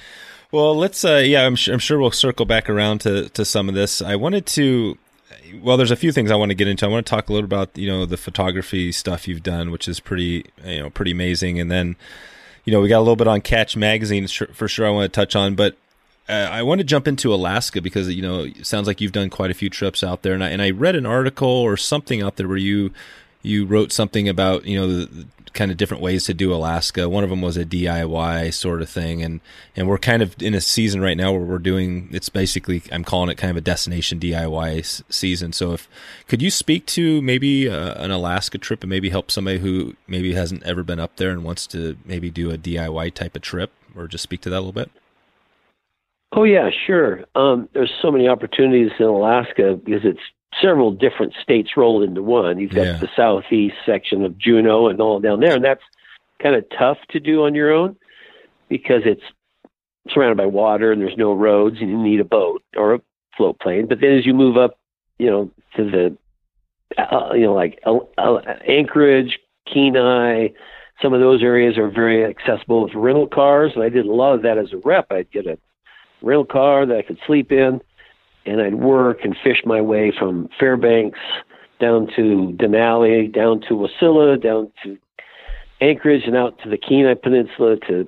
Well, 0.52 0.76
let's. 0.76 1.04
Uh, 1.04 1.22
yeah, 1.24 1.46
I'm 1.46 1.56
sure, 1.56 1.72
I'm 1.72 1.80
sure 1.80 1.98
we'll 1.98 2.10
circle 2.10 2.44
back 2.44 2.68
around 2.68 3.00
to 3.02 3.28
to 3.30 3.44
some 3.44 3.68
of 3.68 3.74
this. 3.74 4.02
I 4.02 4.16
wanted 4.16 4.46
to. 4.46 4.98
Well, 5.62 5.76
there's 5.76 5.90
a 5.90 5.96
few 5.96 6.12
things 6.12 6.30
I 6.30 6.36
want 6.36 6.50
to 6.50 6.54
get 6.54 6.68
into. 6.68 6.86
I 6.86 6.88
want 6.88 7.06
to 7.06 7.10
talk 7.10 7.28
a 7.28 7.32
little 7.32 7.46
about 7.46 7.76
you 7.76 7.88
know 7.88 8.06
the 8.06 8.16
photography 8.16 8.92
stuff 8.92 9.26
you've 9.26 9.42
done, 9.42 9.70
which 9.70 9.88
is 9.88 10.00
pretty 10.00 10.44
you 10.64 10.80
know 10.80 10.90
pretty 10.90 11.10
amazing. 11.10 11.60
And 11.60 11.70
then 11.70 11.96
you 12.64 12.72
know 12.72 12.80
we 12.80 12.88
got 12.88 12.98
a 12.98 13.00
little 13.00 13.16
bit 13.16 13.28
on 13.28 13.40
Catch 13.40 13.76
Magazine 13.76 14.26
for 14.28 14.68
sure. 14.68 14.86
I 14.86 14.90
want 14.90 15.12
to 15.12 15.20
touch 15.20 15.34
on, 15.34 15.54
but 15.54 15.76
uh, 16.28 16.48
I 16.50 16.62
want 16.62 16.78
to 16.78 16.84
jump 16.84 17.08
into 17.08 17.34
Alaska 17.34 17.80
because 17.80 18.08
you 18.08 18.22
know 18.22 18.44
it 18.44 18.66
sounds 18.66 18.86
like 18.86 19.00
you've 19.00 19.12
done 19.12 19.30
quite 19.30 19.50
a 19.50 19.54
few 19.54 19.70
trips 19.70 20.04
out 20.04 20.22
there, 20.22 20.34
and 20.34 20.44
I 20.44 20.50
and 20.50 20.62
I 20.62 20.70
read 20.70 20.96
an 20.96 21.06
article 21.06 21.48
or 21.48 21.76
something 21.76 22.22
out 22.22 22.36
there 22.36 22.46
where 22.46 22.56
you 22.56 22.92
you 23.42 23.64
wrote 23.66 23.90
something 23.90 24.28
about 24.28 24.64
you 24.64 24.78
know 24.78 24.86
the, 24.86 25.06
the 25.06 25.26
kind 25.54 25.70
of 25.70 25.76
different 25.76 26.02
ways 26.02 26.24
to 26.24 26.34
do 26.34 26.52
Alaska. 26.52 27.08
One 27.08 27.24
of 27.24 27.30
them 27.30 27.42
was 27.42 27.56
a 27.56 27.64
DIY 27.64 28.52
sort 28.54 28.82
of 28.82 28.88
thing, 28.88 29.22
and 29.22 29.40
and 29.76 29.88
we're 29.88 29.98
kind 29.98 30.22
of 30.22 30.40
in 30.42 30.54
a 30.54 30.60
season 30.60 31.00
right 31.00 31.16
now 31.16 31.32
where 31.32 31.42
we're 31.42 31.58
doing. 31.58 32.08
It's 32.12 32.28
basically 32.28 32.82
I'm 32.92 33.04
calling 33.04 33.30
it 33.30 33.36
kind 33.36 33.50
of 33.50 33.56
a 33.56 33.60
destination 33.60 34.18
DIY 34.18 35.02
season. 35.10 35.52
So 35.52 35.72
if 35.72 35.88
could 36.28 36.42
you 36.42 36.50
speak 36.50 36.86
to 36.86 37.20
maybe 37.22 37.68
uh, 37.68 38.02
an 38.02 38.10
Alaska 38.10 38.58
trip 38.58 38.82
and 38.82 38.90
maybe 38.90 39.10
help 39.10 39.30
somebody 39.30 39.58
who 39.58 39.94
maybe 40.06 40.34
hasn't 40.34 40.62
ever 40.64 40.82
been 40.82 41.00
up 41.00 41.16
there 41.16 41.30
and 41.30 41.44
wants 41.44 41.66
to 41.68 41.96
maybe 42.04 42.30
do 42.30 42.50
a 42.50 42.58
DIY 42.58 43.14
type 43.14 43.36
of 43.36 43.42
trip, 43.42 43.72
or 43.96 44.06
just 44.06 44.22
speak 44.22 44.40
to 44.42 44.50
that 44.50 44.56
a 44.56 44.60
little 44.60 44.72
bit. 44.72 44.90
Oh 46.32 46.44
yeah, 46.44 46.70
sure. 46.86 47.24
Um, 47.34 47.68
there's 47.72 47.92
so 48.00 48.10
many 48.10 48.28
opportunities 48.28 48.92
in 48.98 49.06
Alaska 49.06 49.78
because 49.84 50.02
it's 50.04 50.20
several 50.60 50.90
different 50.90 51.34
states 51.42 51.76
rolled 51.76 52.02
into 52.02 52.22
one. 52.22 52.58
You've 52.58 52.72
got 52.72 52.86
yeah. 52.86 52.96
the 52.96 53.08
southeast 53.14 53.76
section 53.86 54.24
of 54.24 54.38
Juneau 54.38 54.88
and 54.88 55.00
all 55.00 55.20
down 55.20 55.40
there, 55.40 55.54
and 55.54 55.64
that's 55.64 55.82
kind 56.42 56.54
of 56.54 56.64
tough 56.76 56.98
to 57.10 57.20
do 57.20 57.44
on 57.44 57.54
your 57.54 57.72
own 57.72 57.96
because 58.68 59.02
it's 59.04 59.22
surrounded 60.08 60.36
by 60.36 60.46
water 60.46 60.92
and 60.92 61.00
there's 61.00 61.16
no 61.16 61.32
roads 61.32 61.76
and 61.80 61.90
you 61.90 61.98
need 61.98 62.20
a 62.20 62.24
boat 62.24 62.62
or 62.76 62.94
a 62.94 63.00
float 63.36 63.60
plane. 63.60 63.86
But 63.86 64.00
then 64.00 64.12
as 64.12 64.26
you 64.26 64.34
move 64.34 64.56
up, 64.56 64.78
you 65.18 65.30
know, 65.30 65.50
to 65.76 65.84
the 65.90 66.16
uh, 66.98 67.34
you 67.34 67.42
know 67.42 67.54
like 67.54 67.80
uh, 67.86 67.98
uh, 68.18 68.40
Anchorage, 68.66 69.38
Kenai, 69.72 70.48
some 71.02 71.12
of 71.12 71.20
those 71.20 71.42
areas 71.42 71.78
are 71.78 71.90
very 71.90 72.24
accessible 72.24 72.82
with 72.82 72.94
rental 72.94 73.26
cars, 73.26 73.72
and 73.74 73.84
I 73.84 73.88
did 73.88 74.06
a 74.06 74.12
lot 74.12 74.34
of 74.34 74.42
that 74.42 74.58
as 74.58 74.72
a 74.72 74.78
rep. 74.78 75.12
I'd 75.12 75.30
get 75.30 75.46
a 75.46 75.58
rental 76.22 76.44
car 76.44 76.86
that 76.86 76.96
I 76.96 77.02
could 77.02 77.18
sleep 77.26 77.52
in 77.52 77.80
and 78.46 78.60
I'd 78.60 78.74
work 78.74 79.18
and 79.24 79.36
fish 79.42 79.62
my 79.64 79.80
way 79.80 80.12
from 80.16 80.48
Fairbanks 80.58 81.18
down 81.80 82.08
to 82.16 82.54
Denali, 82.56 83.32
down 83.32 83.60
to 83.62 83.74
Wasilla, 83.74 84.40
down 84.40 84.70
to 84.84 84.98
Anchorage, 85.80 86.24
and 86.26 86.36
out 86.36 86.58
to 86.62 86.68
the 86.68 86.76
Kenai 86.76 87.14
Peninsula 87.14 87.76
to 87.88 88.06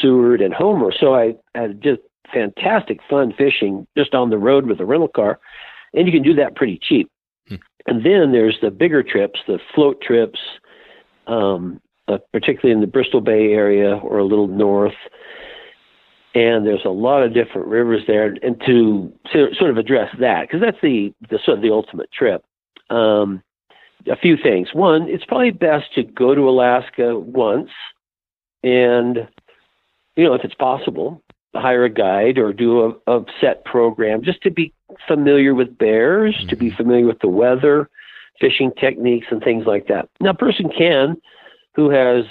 Seward 0.00 0.40
and 0.40 0.54
Homer. 0.54 0.92
So 0.98 1.14
I 1.14 1.34
had 1.54 1.82
just 1.82 2.00
fantastic 2.32 3.00
fun 3.08 3.32
fishing 3.36 3.86
just 3.96 4.14
on 4.14 4.30
the 4.30 4.38
road 4.38 4.66
with 4.66 4.80
a 4.80 4.84
rental 4.84 5.08
car, 5.08 5.40
and 5.94 6.06
you 6.06 6.12
can 6.12 6.22
do 6.22 6.34
that 6.34 6.54
pretty 6.54 6.78
cheap. 6.80 7.10
Hmm. 7.48 7.56
And 7.86 8.04
then 8.04 8.32
there's 8.32 8.58
the 8.62 8.70
bigger 8.70 9.02
trips, 9.02 9.40
the 9.46 9.58
float 9.74 10.00
trips, 10.00 10.38
um, 11.26 11.80
uh, 12.06 12.18
particularly 12.32 12.72
in 12.72 12.80
the 12.80 12.86
Bristol 12.86 13.20
Bay 13.20 13.52
area 13.52 13.96
or 13.96 14.18
a 14.18 14.24
little 14.24 14.48
north 14.48 14.94
and 16.38 16.64
there's 16.64 16.84
a 16.84 16.90
lot 16.90 17.22
of 17.22 17.34
different 17.34 17.66
rivers 17.66 18.02
there. 18.06 18.36
And 18.42 18.60
to, 18.66 19.12
sort 19.32 19.70
of 19.70 19.76
address 19.76 20.14
that, 20.20 20.42
because 20.42 20.60
that's 20.60 20.80
the, 20.80 21.12
the 21.30 21.38
sort 21.44 21.58
of 21.58 21.62
the 21.62 21.72
ultimate 21.72 22.12
trip. 22.12 22.44
Um, 22.90 23.42
a 24.10 24.16
few 24.16 24.36
things. 24.36 24.68
One, 24.72 25.08
it's 25.08 25.24
probably 25.24 25.50
best 25.50 25.92
to 25.96 26.04
go 26.04 26.34
to 26.34 26.48
Alaska 26.48 27.18
once, 27.18 27.70
and 28.62 29.28
you 30.16 30.24
know 30.24 30.34
if 30.34 30.44
it's 30.44 30.54
possible, 30.54 31.22
hire 31.54 31.84
a 31.84 31.90
guide 31.90 32.38
or 32.38 32.52
do 32.52 32.96
a, 33.06 33.18
a 33.18 33.24
set 33.40 33.64
program 33.64 34.22
just 34.22 34.40
to 34.42 34.50
be 34.50 34.72
familiar 35.06 35.54
with 35.54 35.76
bears, 35.76 36.36
mm-hmm. 36.36 36.48
to 36.48 36.56
be 36.56 36.68
mm-hmm. 36.68 36.76
familiar 36.76 37.06
with 37.06 37.18
the 37.18 37.28
weather, 37.28 37.90
fishing 38.40 38.70
techniques, 38.80 39.26
and 39.30 39.42
things 39.42 39.66
like 39.66 39.88
that. 39.88 40.08
Now, 40.20 40.30
a 40.30 40.34
person 40.34 40.70
can 40.70 41.20
who 41.74 41.90
has 41.90 42.24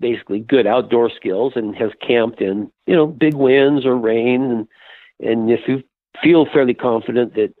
basically 0.00 0.40
good 0.40 0.66
outdoor 0.66 1.10
skills 1.10 1.54
and 1.56 1.74
has 1.76 1.90
camped 2.06 2.40
in 2.40 2.70
you 2.86 2.94
know 2.94 3.06
big 3.06 3.34
winds 3.34 3.84
or 3.86 3.96
rain. 3.96 4.42
And 4.42 4.68
and 5.20 5.50
if 5.50 5.60
you 5.66 5.82
feel 6.22 6.46
fairly 6.52 6.74
confident 6.74 7.34
that 7.34 7.54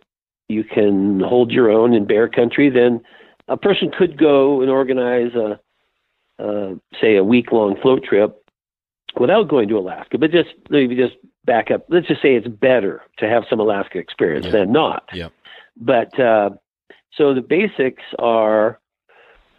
you 0.48 0.64
can 0.64 1.20
hold 1.20 1.50
your 1.50 1.70
own 1.70 1.92
in 1.92 2.06
bear 2.06 2.28
country 2.28 2.70
then 2.70 3.00
a 3.48 3.56
person 3.56 3.90
could 3.96 4.18
go 4.18 4.60
and 4.60 4.70
organize 4.70 5.34
a 5.34 5.58
uh, 6.38 6.74
say 7.00 7.16
a 7.16 7.24
week 7.24 7.52
long 7.52 7.76
float 7.80 8.04
trip 8.04 8.42
without 9.18 9.48
going 9.48 9.68
to 9.68 9.78
Alaska. 9.78 10.18
But 10.18 10.30
just 10.30 10.50
maybe 10.68 10.94
just 10.96 11.16
back 11.44 11.70
up. 11.70 11.86
Let's 11.88 12.08
just 12.08 12.22
say 12.22 12.34
it's 12.34 12.48
better 12.48 13.02
to 13.18 13.28
have 13.28 13.44
some 13.48 13.60
Alaska 13.60 13.98
experience 13.98 14.46
yeah. 14.46 14.52
than 14.52 14.72
not. 14.72 15.08
Yeah. 15.12 15.28
But 15.76 16.18
uh, 16.18 16.50
so 17.12 17.34
the 17.34 17.40
basics 17.40 18.02
are 18.18 18.80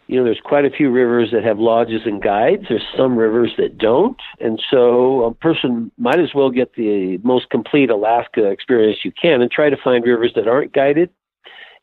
you 0.08 0.16
know, 0.16 0.24
there's 0.24 0.40
quite 0.42 0.64
a 0.64 0.70
few 0.70 0.90
rivers 0.90 1.30
that 1.32 1.44
have 1.44 1.58
lodges 1.58 2.02
and 2.06 2.22
guides. 2.22 2.64
There's 2.68 2.86
some 2.96 3.16
rivers 3.16 3.52
that 3.58 3.76
don't. 3.76 4.16
And 4.40 4.60
so 4.70 5.24
a 5.24 5.34
person 5.34 5.92
might 5.98 6.18
as 6.18 6.34
well 6.34 6.50
get 6.50 6.74
the 6.74 7.18
most 7.22 7.50
complete 7.50 7.90
Alaska 7.90 8.46
experience 8.46 9.04
you 9.04 9.12
can 9.12 9.42
and 9.42 9.50
try 9.50 9.68
to 9.68 9.76
find 9.76 10.04
rivers 10.04 10.32
that 10.34 10.48
aren't 10.48 10.72
guided 10.72 11.10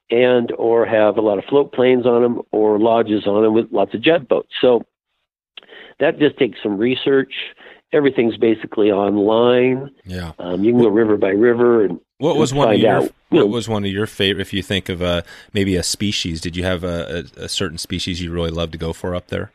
and 0.09 0.51
or 0.57 0.87
have 0.87 1.17
a 1.17 1.21
lot 1.21 1.37
of 1.37 1.45
float 1.45 1.71
planes 1.71 2.07
on 2.07 2.23
them 2.23 2.41
or 2.51 2.79
lodges 2.79 3.27
on 3.27 3.43
them 3.43 3.53
with 3.53 3.71
lots 3.71 3.93
of 3.93 4.01
jet 4.01 4.27
boats. 4.27 4.53
So 4.59 4.83
that 5.99 6.17
just 6.17 6.37
takes 6.37 6.57
some 6.63 6.79
research. 6.79 7.33
Everything's 7.95 8.37
basically 8.37 8.91
online. 8.91 9.89
Yeah. 10.03 10.33
Um, 10.37 10.63
you 10.63 10.73
can 10.73 10.81
go 10.81 10.89
river 10.89 11.17
by 11.17 11.29
river 11.29 11.85
and 11.85 11.99
what 12.17 12.37
was 12.37 12.53
one 12.53 12.73
of 12.73 12.79
your 12.79 12.91
out, 12.91 13.11
What 13.29 13.49
was 13.49 13.67
one 13.67 13.83
of 13.83 13.91
your 13.91 14.07
favorite? 14.07 14.41
If 14.41 14.53
you 14.53 14.61
think 14.61 14.87
of 14.87 15.01
a 15.01 15.23
maybe 15.53 15.75
a 15.75 15.83
species, 15.83 16.39
did 16.39 16.55
you 16.55 16.63
have 16.63 16.83
a, 16.83 17.25
a, 17.37 17.43
a 17.43 17.49
certain 17.49 17.77
species 17.77 18.21
you 18.21 18.31
really 18.31 18.51
love 18.51 18.71
to 18.71 18.77
go 18.77 18.93
for 18.93 19.15
up 19.15 19.27
there? 19.27 19.51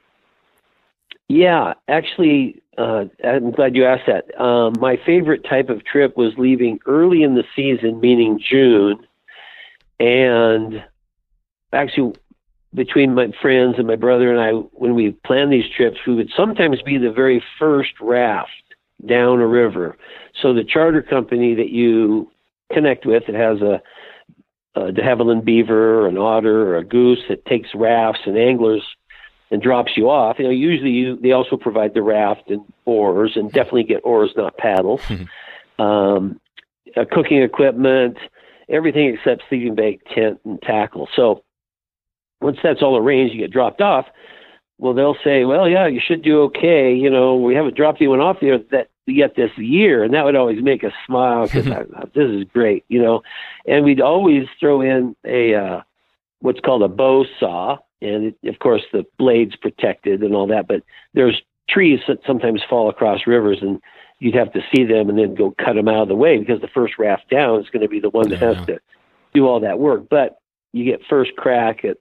Yeah, 1.29 1.75
actually, 1.89 2.61
uh, 2.77 3.05
I'm 3.25 3.53
glad 3.53 3.77
you 3.77 3.87
asked 3.87 4.09
that. 4.09 4.39
Um, 4.39 4.75
my 4.81 4.99
favorite 5.07 5.45
type 5.45 5.71
of 5.71 5.85
trip 5.85 6.17
was 6.17 6.33
leaving 6.37 6.81
early 6.87 7.23
in 7.23 7.35
the 7.35 7.45
season, 7.55 8.01
meaning 8.01 8.41
June, 8.41 9.07
and 9.99 10.83
actually 11.73 12.15
between 12.75 13.15
my 13.15 13.33
friends 13.43 13.77
and 13.79 13.87
my 13.87 13.97
brother 13.97 14.31
and 14.31 14.41
I, 14.41 14.53
when 14.53 14.95
we 14.95 15.13
planned 15.25 15.53
these 15.53 15.69
trips, 15.77 15.99
we 16.07 16.15
would 16.15 16.31
sometimes 16.37 16.83
be 16.83 16.99
the 16.99 17.11
very 17.11 17.43
first 17.59 17.93
raft 18.01 18.51
down 19.05 19.41
a 19.41 19.47
river. 19.47 19.97
So 20.41 20.55
the 20.55 20.65
charter 20.65 21.03
company 21.03 21.55
that 21.55 21.71
you 21.71 22.31
connect 22.73 23.07
with. 23.07 23.25
It 23.29 23.35
has 23.35 23.61
a, 23.61 23.83
a 24.81 24.93
de 24.93 25.03
Havilland 25.03 25.45
beaver 25.45 26.01
or 26.01 26.09
an 26.09 26.17
otter 26.17 26.69
or 26.69 26.77
a 26.77 26.85
goose 26.85 27.21
that 27.29 27.45
takes 27.45 27.71
rafts 27.75 28.21
and 28.27 28.39
anglers 28.39 28.83
and 29.51 29.61
drops 29.61 29.97
you 29.97 30.09
off. 30.09 30.39
You 30.39 30.45
know, 30.45 30.51
usually 30.51 30.91
you, 30.91 31.17
they 31.17 31.33
also 31.33 31.57
provide 31.57 31.95
the 31.95 32.03
raft 32.03 32.51
and 32.51 32.63
oars, 32.85 33.33
and 33.35 33.51
definitely 33.51 33.83
get 33.83 34.01
oars, 34.05 34.31
not 34.37 34.57
paddles. 34.57 35.03
um, 35.79 36.41
uh, 36.97 37.05
cooking 37.11 37.43
equipment, 37.43 38.17
everything 38.69 39.13
except 39.15 39.43
sleeping 39.49 39.75
bag, 39.75 40.01
tent, 40.15 40.41
and 40.45 40.61
tackle. 40.63 41.09
So 41.17 41.43
once 42.41 42.59
that's 42.63 42.83
all 42.83 42.97
arranged, 42.97 43.35
you 43.35 43.41
get 43.41 43.51
dropped 43.51 43.81
off. 43.81 44.07
Well, 44.79 44.95
they'll 44.95 45.17
say, 45.23 45.45
"Well, 45.45 45.69
yeah, 45.69 45.87
you 45.87 46.01
should 46.01 46.23
do 46.23 46.43
okay. 46.45 46.95
You 46.95 47.11
know, 47.11 47.37
we 47.37 47.55
haven't 47.55 47.77
dropped 47.77 48.01
anyone 48.01 48.21
off 48.21 48.39
there 48.41 48.59
that 48.71 48.89
yet 49.07 49.35
this 49.37 49.51
year, 49.57 50.03
and 50.03 50.15
that 50.15 50.25
would 50.25 50.37
always 50.37 50.63
make 50.63 50.85
us 50.85 50.93
smile 51.07 51.47
because 51.47 51.67
this 52.15 52.31
is 52.31 52.45
great, 52.45 52.85
you 52.89 53.03
know. 53.03 53.23
And 53.67 53.85
we'd 53.85 54.01
always 54.01 54.47
throw 54.59 54.81
in 54.81 55.15
a 55.25 55.55
uh, 55.55 55.83
what's 56.41 56.61
called 56.61 56.83
a 56.83 56.89
bow 56.89 57.25
saw, 57.39 57.79
and 58.01 58.35
it, 58.43 58.49
of 58.49 58.59
course 58.59 58.83
the 58.93 59.05
blades 59.19 59.57
protected 59.57 60.23
and 60.23 60.35
all 60.35 60.47
that. 60.47 60.67
But 60.67 60.83
there's 61.15 61.43
trees 61.69 62.01
that 62.09 62.19
sometimes 62.27 62.63
fall 62.69 62.89
across 62.89 63.27
rivers, 63.27 63.59
and 63.61 63.81
you'd 64.19 64.35
have 64.35 64.53
to 64.53 64.61
see 64.75 64.85
them 64.85 65.09
and 65.09 65.19
then 65.19 65.35
go 65.35 65.55
cut 65.59 65.75
them 65.75 65.89
out 65.89 66.03
of 66.03 66.09
the 66.09 66.17
way 66.17 66.39
because 66.39 66.61
the 66.61 66.69
first 66.69 66.99
raft 66.99 67.29
down 67.31 67.61
is 67.61 67.71
going 67.71 67.83
to 67.83 67.89
be 67.89 68.01
the 68.01 68.11
one 68.11 68.29
that 68.29 68.41
yeah. 68.41 68.55
has 68.55 68.67
to 68.67 68.79
do 69.35 69.47
all 69.47 69.61
that 69.61 69.79
work. 69.79 70.09
But 70.09 70.39
you 70.73 70.85
get 70.85 71.01
first 71.09 71.35
crack 71.37 71.85
at 71.85 71.97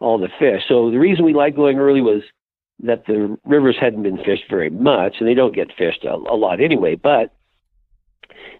all 0.00 0.18
the 0.18 0.28
fish. 0.38 0.62
So 0.68 0.90
the 0.90 0.98
reason 0.98 1.24
we 1.24 1.34
like 1.34 1.56
going 1.56 1.78
early 1.78 2.00
was 2.00 2.22
that 2.80 3.06
the 3.06 3.36
rivers 3.44 3.76
hadn't 3.80 4.02
been 4.02 4.18
fished 4.18 4.44
very 4.48 4.70
much, 4.70 5.16
and 5.18 5.28
they 5.28 5.34
don't 5.34 5.54
get 5.54 5.72
fished 5.76 6.04
a, 6.04 6.14
a 6.14 6.36
lot 6.36 6.60
anyway. 6.60 6.94
But 6.94 7.34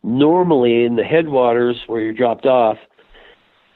normally 0.03 0.85
in 0.85 0.97
the 0.97 1.05
headwaters 1.05 1.77
where 1.87 2.01
you're 2.01 2.13
dropped 2.13 2.47
off, 2.47 2.79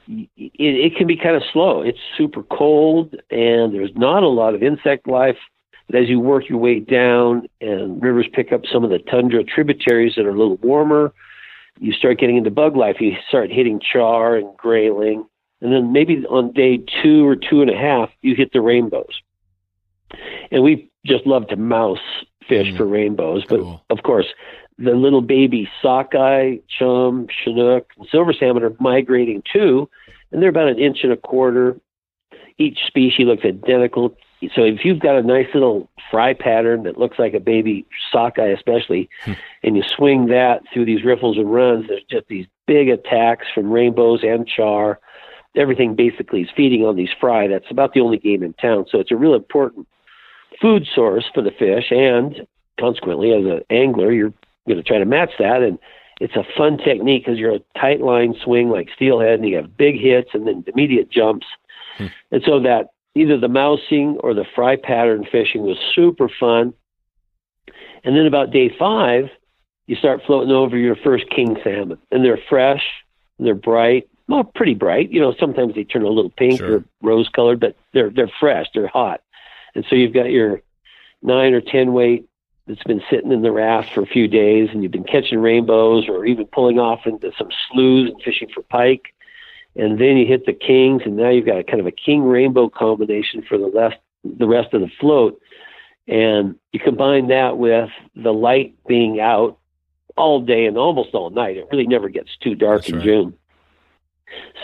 it, 0.07 0.29
it 0.37 0.95
can 0.97 1.07
be 1.07 1.15
kind 1.15 1.35
of 1.35 1.43
slow. 1.53 1.81
It's 1.81 1.99
super 2.17 2.43
cold, 2.43 3.15
and 3.31 3.73
there's 3.73 3.95
not 3.95 4.23
a 4.23 4.27
lot 4.27 4.53
of 4.53 4.61
insect 4.63 5.07
life. 5.07 5.37
But 5.87 5.97
as 5.97 6.09
you 6.09 6.19
work 6.19 6.49
your 6.49 6.59
way 6.59 6.79
down, 6.79 7.47
and 7.61 8.01
rivers 8.01 8.27
pick 8.31 8.51
up 8.51 8.61
some 8.71 8.83
of 8.83 8.89
the 8.89 8.99
tundra 8.99 9.43
tributaries 9.43 10.13
that 10.15 10.25
are 10.25 10.29
a 10.29 10.37
little 10.37 10.57
warmer, 10.57 11.13
you 11.79 11.91
start 11.93 12.19
getting 12.19 12.37
into 12.37 12.51
bug 12.51 12.75
life. 12.75 12.97
You 12.99 13.13
start 13.27 13.51
hitting 13.51 13.79
char 13.81 14.35
and 14.35 14.55
grayling, 14.57 15.25
and 15.63 15.73
then 15.73 15.91
maybe 15.91 16.23
on 16.27 16.51
day 16.51 16.83
two 17.01 17.25
or 17.25 17.35
two 17.35 17.61
and 17.61 17.71
a 17.71 17.75
half, 17.75 18.11
you 18.21 18.35
hit 18.35 18.53
the 18.53 18.61
rainbows 18.61 19.21
and 20.51 20.63
we 20.63 20.89
just 21.05 21.25
love 21.25 21.47
to 21.47 21.55
mouse 21.55 21.99
fish 22.47 22.67
mm. 22.67 22.77
for 22.77 22.85
rainbows. 22.85 23.43
But 23.47 23.61
cool. 23.61 23.83
of 23.89 24.03
course, 24.03 24.27
the 24.77 24.91
little 24.91 25.21
baby 25.21 25.69
sockeye, 25.81 26.57
chum, 26.67 27.27
chinook, 27.43 27.91
and 27.97 28.07
silver 28.11 28.33
salmon 28.33 28.63
are 28.63 28.75
migrating 28.79 29.43
too, 29.51 29.89
and 30.31 30.41
they're 30.41 30.49
about 30.49 30.67
an 30.67 30.79
inch 30.79 30.99
and 31.03 31.11
a 31.11 31.17
quarter. 31.17 31.79
Each 32.57 32.79
species 32.87 33.25
looks 33.25 33.45
identical. 33.45 34.15
So 34.55 34.63
if 34.63 34.83
you've 34.83 34.99
got 34.99 35.15
a 35.15 35.23
nice 35.23 35.47
little 35.53 35.89
fry 36.11 36.33
pattern 36.33 36.83
that 36.83 36.97
looks 36.97 37.17
like 37.17 37.33
a 37.33 37.39
baby 37.39 37.85
sockeye, 38.11 38.49
especially, 38.49 39.09
hmm. 39.23 39.33
and 39.63 39.77
you 39.77 39.83
swing 39.83 40.27
that 40.27 40.63
through 40.73 40.85
these 40.85 41.03
riffles 41.03 41.37
and 41.37 41.51
runs, 41.51 41.87
there's 41.87 42.03
just 42.09 42.27
these 42.27 42.45
big 42.67 42.89
attacks 42.89 43.47
from 43.53 43.71
rainbows 43.71 44.21
and 44.23 44.47
char. 44.47 44.99
Everything 45.55 45.95
basically 45.95 46.41
is 46.41 46.49
feeding 46.55 46.83
on 46.83 46.95
these 46.95 47.11
fry. 47.19 47.47
That's 47.47 47.69
about 47.69 47.93
the 47.93 48.01
only 48.01 48.17
game 48.17 48.41
in 48.43 48.53
town. 48.53 48.85
So 48.89 48.99
it's 48.99 49.11
a 49.11 49.15
real 49.15 49.35
important 49.35 49.87
food 50.61 50.87
source 50.93 51.25
for 51.33 51.41
the 51.41 51.51
fish, 51.51 51.91
and 51.91 52.47
consequently, 52.79 53.31
as 53.33 53.45
an 53.45 53.61
angler, 53.69 54.11
you're 54.11 54.33
going 54.67 54.77
to 54.77 54.83
try 54.83 54.97
to 54.97 55.05
match 55.05 55.31
that. 55.39 55.61
And 55.61 55.77
it's 56.19 56.35
a 56.35 56.43
fun 56.57 56.77
technique 56.77 57.25
because 57.25 57.39
you're 57.39 57.55
a 57.55 57.79
tight 57.79 58.01
line 58.01 58.33
swing 58.43 58.69
like 58.69 58.89
steelhead, 58.95 59.39
and 59.39 59.47
you 59.47 59.55
have 59.57 59.77
big 59.77 59.99
hits 59.99 60.29
and 60.33 60.47
then 60.47 60.63
immediate 60.67 61.09
jumps. 61.11 61.45
Hmm. 61.97 62.07
And 62.31 62.43
so 62.45 62.59
that 62.61 62.89
either 63.15 63.39
the 63.39 63.47
mousing 63.47 64.17
or 64.21 64.33
the 64.33 64.45
fry 64.55 64.75
pattern 64.75 65.25
fishing 65.31 65.61
was 65.61 65.77
super 65.93 66.29
fun. 66.39 66.73
And 68.03 68.17
then 68.17 68.25
about 68.25 68.51
day 68.51 68.71
five, 68.77 69.25
you 69.87 69.95
start 69.95 70.21
floating 70.25 70.51
over 70.51 70.77
your 70.77 70.95
first 70.95 71.29
king 71.29 71.57
salmon, 71.63 71.97
and 72.11 72.23
they're 72.23 72.39
fresh, 72.49 72.83
and 73.37 73.45
they're 73.45 73.55
bright, 73.55 74.09
well, 74.33 74.43
pretty 74.43 74.73
bright. 74.73 75.11
You 75.11 75.21
know, 75.21 75.35
sometimes 75.39 75.75
they 75.75 75.83
turn 75.83 76.03
a 76.03 76.09
little 76.09 76.31
pink 76.31 76.59
sure. 76.59 76.77
or 76.77 76.83
rose 77.03 77.29
colored, 77.29 77.59
but 77.59 77.75
they're 77.93 78.09
they're 78.09 78.31
fresh, 78.39 78.67
they're 78.73 78.87
hot, 78.87 79.21
and 79.75 79.85
so 79.87 79.95
you've 79.95 80.13
got 80.13 80.31
your 80.31 80.61
nine 81.21 81.53
or 81.53 81.61
ten 81.61 81.93
weight 81.93 82.27
that's 82.65 82.83
been 82.83 83.03
sitting 83.11 83.31
in 83.31 83.43
the 83.43 83.51
raft 83.51 83.93
for 83.93 84.01
a 84.01 84.07
few 84.07 84.27
days, 84.27 84.69
and 84.71 84.81
you've 84.81 84.91
been 84.91 85.03
catching 85.03 85.39
rainbows 85.39 86.09
or 86.09 86.25
even 86.25 86.45
pulling 86.47 86.79
off 86.79 87.05
into 87.05 87.31
some 87.37 87.49
sloughs 87.69 88.09
and 88.09 88.21
fishing 88.23 88.49
for 88.51 88.63
pike, 88.63 89.13
and 89.75 89.99
then 89.99 90.17
you 90.17 90.25
hit 90.25 90.47
the 90.47 90.53
kings, 90.53 91.03
and 91.05 91.15
now 91.15 91.29
you've 91.29 91.45
got 91.45 91.59
a 91.59 91.63
kind 91.63 91.79
of 91.79 91.85
a 91.85 91.91
king 91.91 92.23
rainbow 92.23 92.69
combination 92.69 93.43
for 93.43 93.59
the 93.59 93.69
rest 93.69 93.97
the 94.23 94.47
rest 94.47 94.73
of 94.73 94.81
the 94.81 94.91
float, 94.99 95.39
and 96.07 96.55
you 96.71 96.79
combine 96.79 97.27
that 97.27 97.59
with 97.59 97.91
the 98.15 98.33
light 98.33 98.73
being 98.87 99.19
out 99.19 99.59
all 100.17 100.41
day 100.41 100.65
and 100.65 100.77
almost 100.77 101.13
all 101.13 101.29
night. 101.29 101.57
It 101.57 101.67
really 101.71 101.87
never 101.87 102.09
gets 102.09 102.35
too 102.37 102.55
dark 102.55 102.81
That's 102.81 102.89
in 102.89 102.95
right. 102.95 103.03
June. 103.03 103.37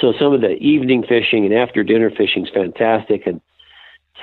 So 0.01 0.13
some 0.19 0.33
of 0.33 0.41
the 0.41 0.53
evening 0.53 1.03
fishing 1.07 1.45
and 1.45 1.53
after 1.53 1.83
dinner 1.83 2.09
fishing 2.09 2.45
is 2.45 2.53
fantastic, 2.53 3.27
and 3.27 3.41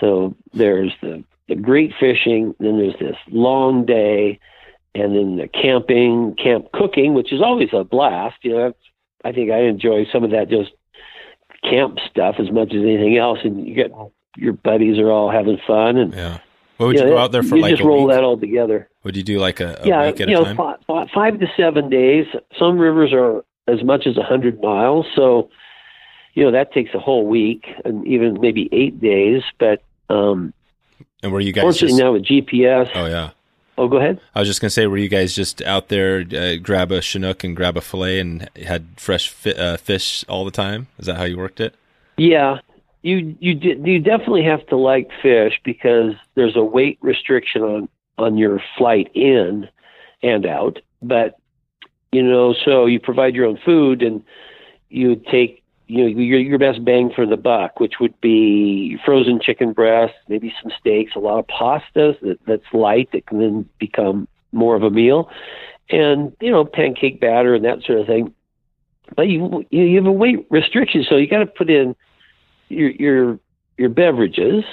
so 0.00 0.34
there's 0.52 0.92
the 1.02 1.24
the 1.48 1.54
great 1.54 1.92
fishing, 1.98 2.54
then 2.58 2.78
there's 2.78 2.98
this 2.98 3.16
long 3.30 3.84
day, 3.86 4.40
and 4.94 5.14
then 5.14 5.36
the 5.36 5.48
camping, 5.48 6.34
camp 6.42 6.72
cooking, 6.72 7.14
which 7.14 7.32
is 7.32 7.40
always 7.40 7.68
a 7.72 7.84
blast. 7.84 8.36
You 8.42 8.54
know, 8.54 8.72
I 9.24 9.32
think 9.32 9.50
I 9.50 9.60
enjoy 9.60 10.06
some 10.12 10.24
of 10.24 10.30
that 10.30 10.48
just 10.48 10.72
camp 11.62 11.98
stuff 12.10 12.36
as 12.38 12.50
much 12.50 12.72
as 12.72 12.82
anything 12.82 13.16
else, 13.16 13.38
and 13.44 13.66
you 13.66 13.74
get 13.74 13.92
your 14.36 14.52
buddies 14.52 14.98
are 14.98 15.10
all 15.10 15.30
having 15.30 15.58
fun 15.66 15.96
and 15.96 16.14
yeah. 16.14 16.38
What 16.76 16.88
would 16.88 16.96
you, 16.96 17.02
you 17.04 17.06
know, 17.06 17.14
go 17.14 17.18
out 17.18 17.32
there 17.32 17.42
for? 17.42 17.56
You 17.56 17.62
like 17.62 17.70
just 17.70 17.82
roll 17.82 18.08
that 18.08 18.22
all 18.22 18.38
together. 18.38 18.90
Would 19.02 19.16
you 19.16 19.22
do 19.22 19.38
like 19.38 19.60
a, 19.60 19.80
a 19.80 19.86
yeah, 19.86 20.06
week 20.06 20.20
at 20.20 20.28
you 20.28 20.38
a 20.42 20.52
know, 20.52 20.76
five 20.86 21.38
to 21.40 21.46
seven 21.56 21.88
days. 21.88 22.26
Some 22.58 22.78
rivers 22.78 23.14
are 23.14 23.42
as 23.66 23.82
much 23.82 24.06
as 24.06 24.16
a 24.16 24.22
hundred 24.22 24.60
miles, 24.60 25.06
so 25.14 25.50
you 26.34 26.44
know 26.44 26.50
that 26.52 26.72
takes 26.72 26.94
a 26.94 26.98
whole 26.98 27.26
week 27.26 27.66
and 27.84 28.06
even 28.06 28.40
maybe 28.40 28.68
eight 28.72 29.00
days. 29.00 29.42
But 29.58 29.82
um, 30.08 30.52
and 31.22 31.32
were 31.32 31.40
you 31.40 31.52
guys 31.52 31.62
fortunately 31.62 31.88
just, 31.88 32.00
now 32.00 32.12
with 32.12 32.24
GPS? 32.24 32.90
Oh 32.94 33.06
yeah. 33.06 33.30
Oh, 33.78 33.88
go 33.88 33.98
ahead. 33.98 34.20
I 34.34 34.40
was 34.40 34.48
just 34.48 34.60
gonna 34.60 34.70
say, 34.70 34.86
were 34.86 34.96
you 34.96 35.08
guys 35.08 35.34
just 35.34 35.60
out 35.62 35.88
there, 35.88 36.24
uh, 36.34 36.56
grab 36.62 36.90
a 36.92 37.00
chinook 37.00 37.44
and 37.44 37.54
grab 37.54 37.76
a 37.76 37.80
fillet, 37.80 38.20
and 38.20 38.48
had 38.56 38.86
fresh 38.96 39.28
fi- 39.28 39.52
uh, 39.52 39.76
fish 39.76 40.24
all 40.28 40.44
the 40.44 40.50
time? 40.50 40.86
Is 40.98 41.06
that 41.06 41.16
how 41.16 41.24
you 41.24 41.36
worked 41.36 41.60
it? 41.60 41.74
Yeah, 42.16 42.60
you 43.02 43.36
you 43.38 43.54
you 43.54 43.98
definitely 44.00 44.44
have 44.44 44.66
to 44.68 44.76
like 44.76 45.10
fish 45.22 45.60
because 45.64 46.14
there's 46.34 46.56
a 46.56 46.64
weight 46.64 46.98
restriction 47.02 47.62
on 47.62 47.88
on 48.18 48.38
your 48.38 48.62
flight 48.78 49.10
in 49.14 49.68
and 50.22 50.46
out. 50.46 50.78
But 51.02 51.38
you 52.12 52.22
know, 52.22 52.54
so 52.64 52.86
you 52.86 53.00
provide 53.00 53.34
your 53.34 53.46
own 53.46 53.58
food 53.64 54.02
and 54.02 54.22
you 54.88 55.16
take 55.16 55.62
you 55.88 56.02
know 56.02 56.06
your 56.20 56.40
your 56.40 56.58
best 56.58 56.84
bang 56.84 57.12
for 57.14 57.26
the 57.26 57.36
buck, 57.36 57.78
which 57.78 57.94
would 58.00 58.18
be 58.20 58.98
frozen 59.04 59.40
chicken 59.40 59.72
breast, 59.72 60.14
maybe 60.28 60.52
some 60.62 60.72
steaks, 60.78 61.12
a 61.14 61.18
lot 61.18 61.38
of 61.38 61.46
pastas 61.46 62.18
that, 62.20 62.38
that's 62.46 62.64
light 62.72 63.10
that 63.12 63.26
can 63.26 63.38
then 63.38 63.68
become 63.78 64.26
more 64.52 64.74
of 64.74 64.82
a 64.82 64.90
meal, 64.90 65.30
and 65.90 66.34
you 66.40 66.50
know 66.50 66.64
pancake 66.64 67.20
batter 67.20 67.54
and 67.54 67.64
that 67.64 67.82
sort 67.82 68.00
of 68.00 68.06
thing. 68.06 68.34
But 69.14 69.28
you 69.28 69.64
you 69.70 69.96
have 69.96 70.06
a 70.06 70.12
weight 70.12 70.46
restriction, 70.50 71.04
so 71.08 71.16
you 71.16 71.28
got 71.28 71.38
to 71.38 71.46
put 71.46 71.70
in 71.70 71.94
your 72.68 72.90
your 72.90 73.38
your 73.78 73.88
beverages, 73.88 74.64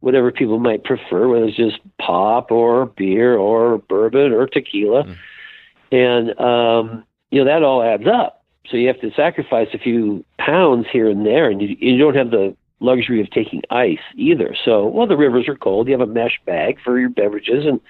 whatever 0.00 0.30
people 0.30 0.58
might 0.58 0.84
prefer, 0.84 1.28
whether 1.28 1.46
it's 1.46 1.56
just 1.56 1.78
pop 1.98 2.50
or 2.50 2.86
beer 2.86 3.36
or 3.36 3.78
bourbon 3.78 4.32
or 4.32 4.46
tequila, 4.46 5.04
mm. 5.04 5.16
And 5.94 6.40
um, 6.40 7.04
you 7.30 7.38
know 7.38 7.44
that 7.44 7.62
all 7.62 7.82
adds 7.82 8.06
up. 8.06 8.42
So 8.68 8.76
you 8.76 8.88
have 8.88 9.00
to 9.00 9.12
sacrifice 9.12 9.68
a 9.74 9.78
few 9.78 10.24
pounds 10.38 10.86
here 10.90 11.08
and 11.08 11.24
there, 11.24 11.50
and 11.50 11.60
you, 11.60 11.76
you 11.78 11.98
don't 11.98 12.16
have 12.16 12.30
the 12.30 12.56
luxury 12.80 13.20
of 13.20 13.30
taking 13.30 13.62
ice 13.70 13.98
either. 14.16 14.56
So, 14.64 14.86
well, 14.86 15.06
the 15.06 15.16
rivers 15.16 15.48
are 15.48 15.56
cold. 15.56 15.86
You 15.86 15.92
have 15.92 16.08
a 16.08 16.12
mesh 16.12 16.40
bag 16.46 16.78
for 16.82 16.98
your 16.98 17.10
beverages, 17.10 17.64
and 17.66 17.80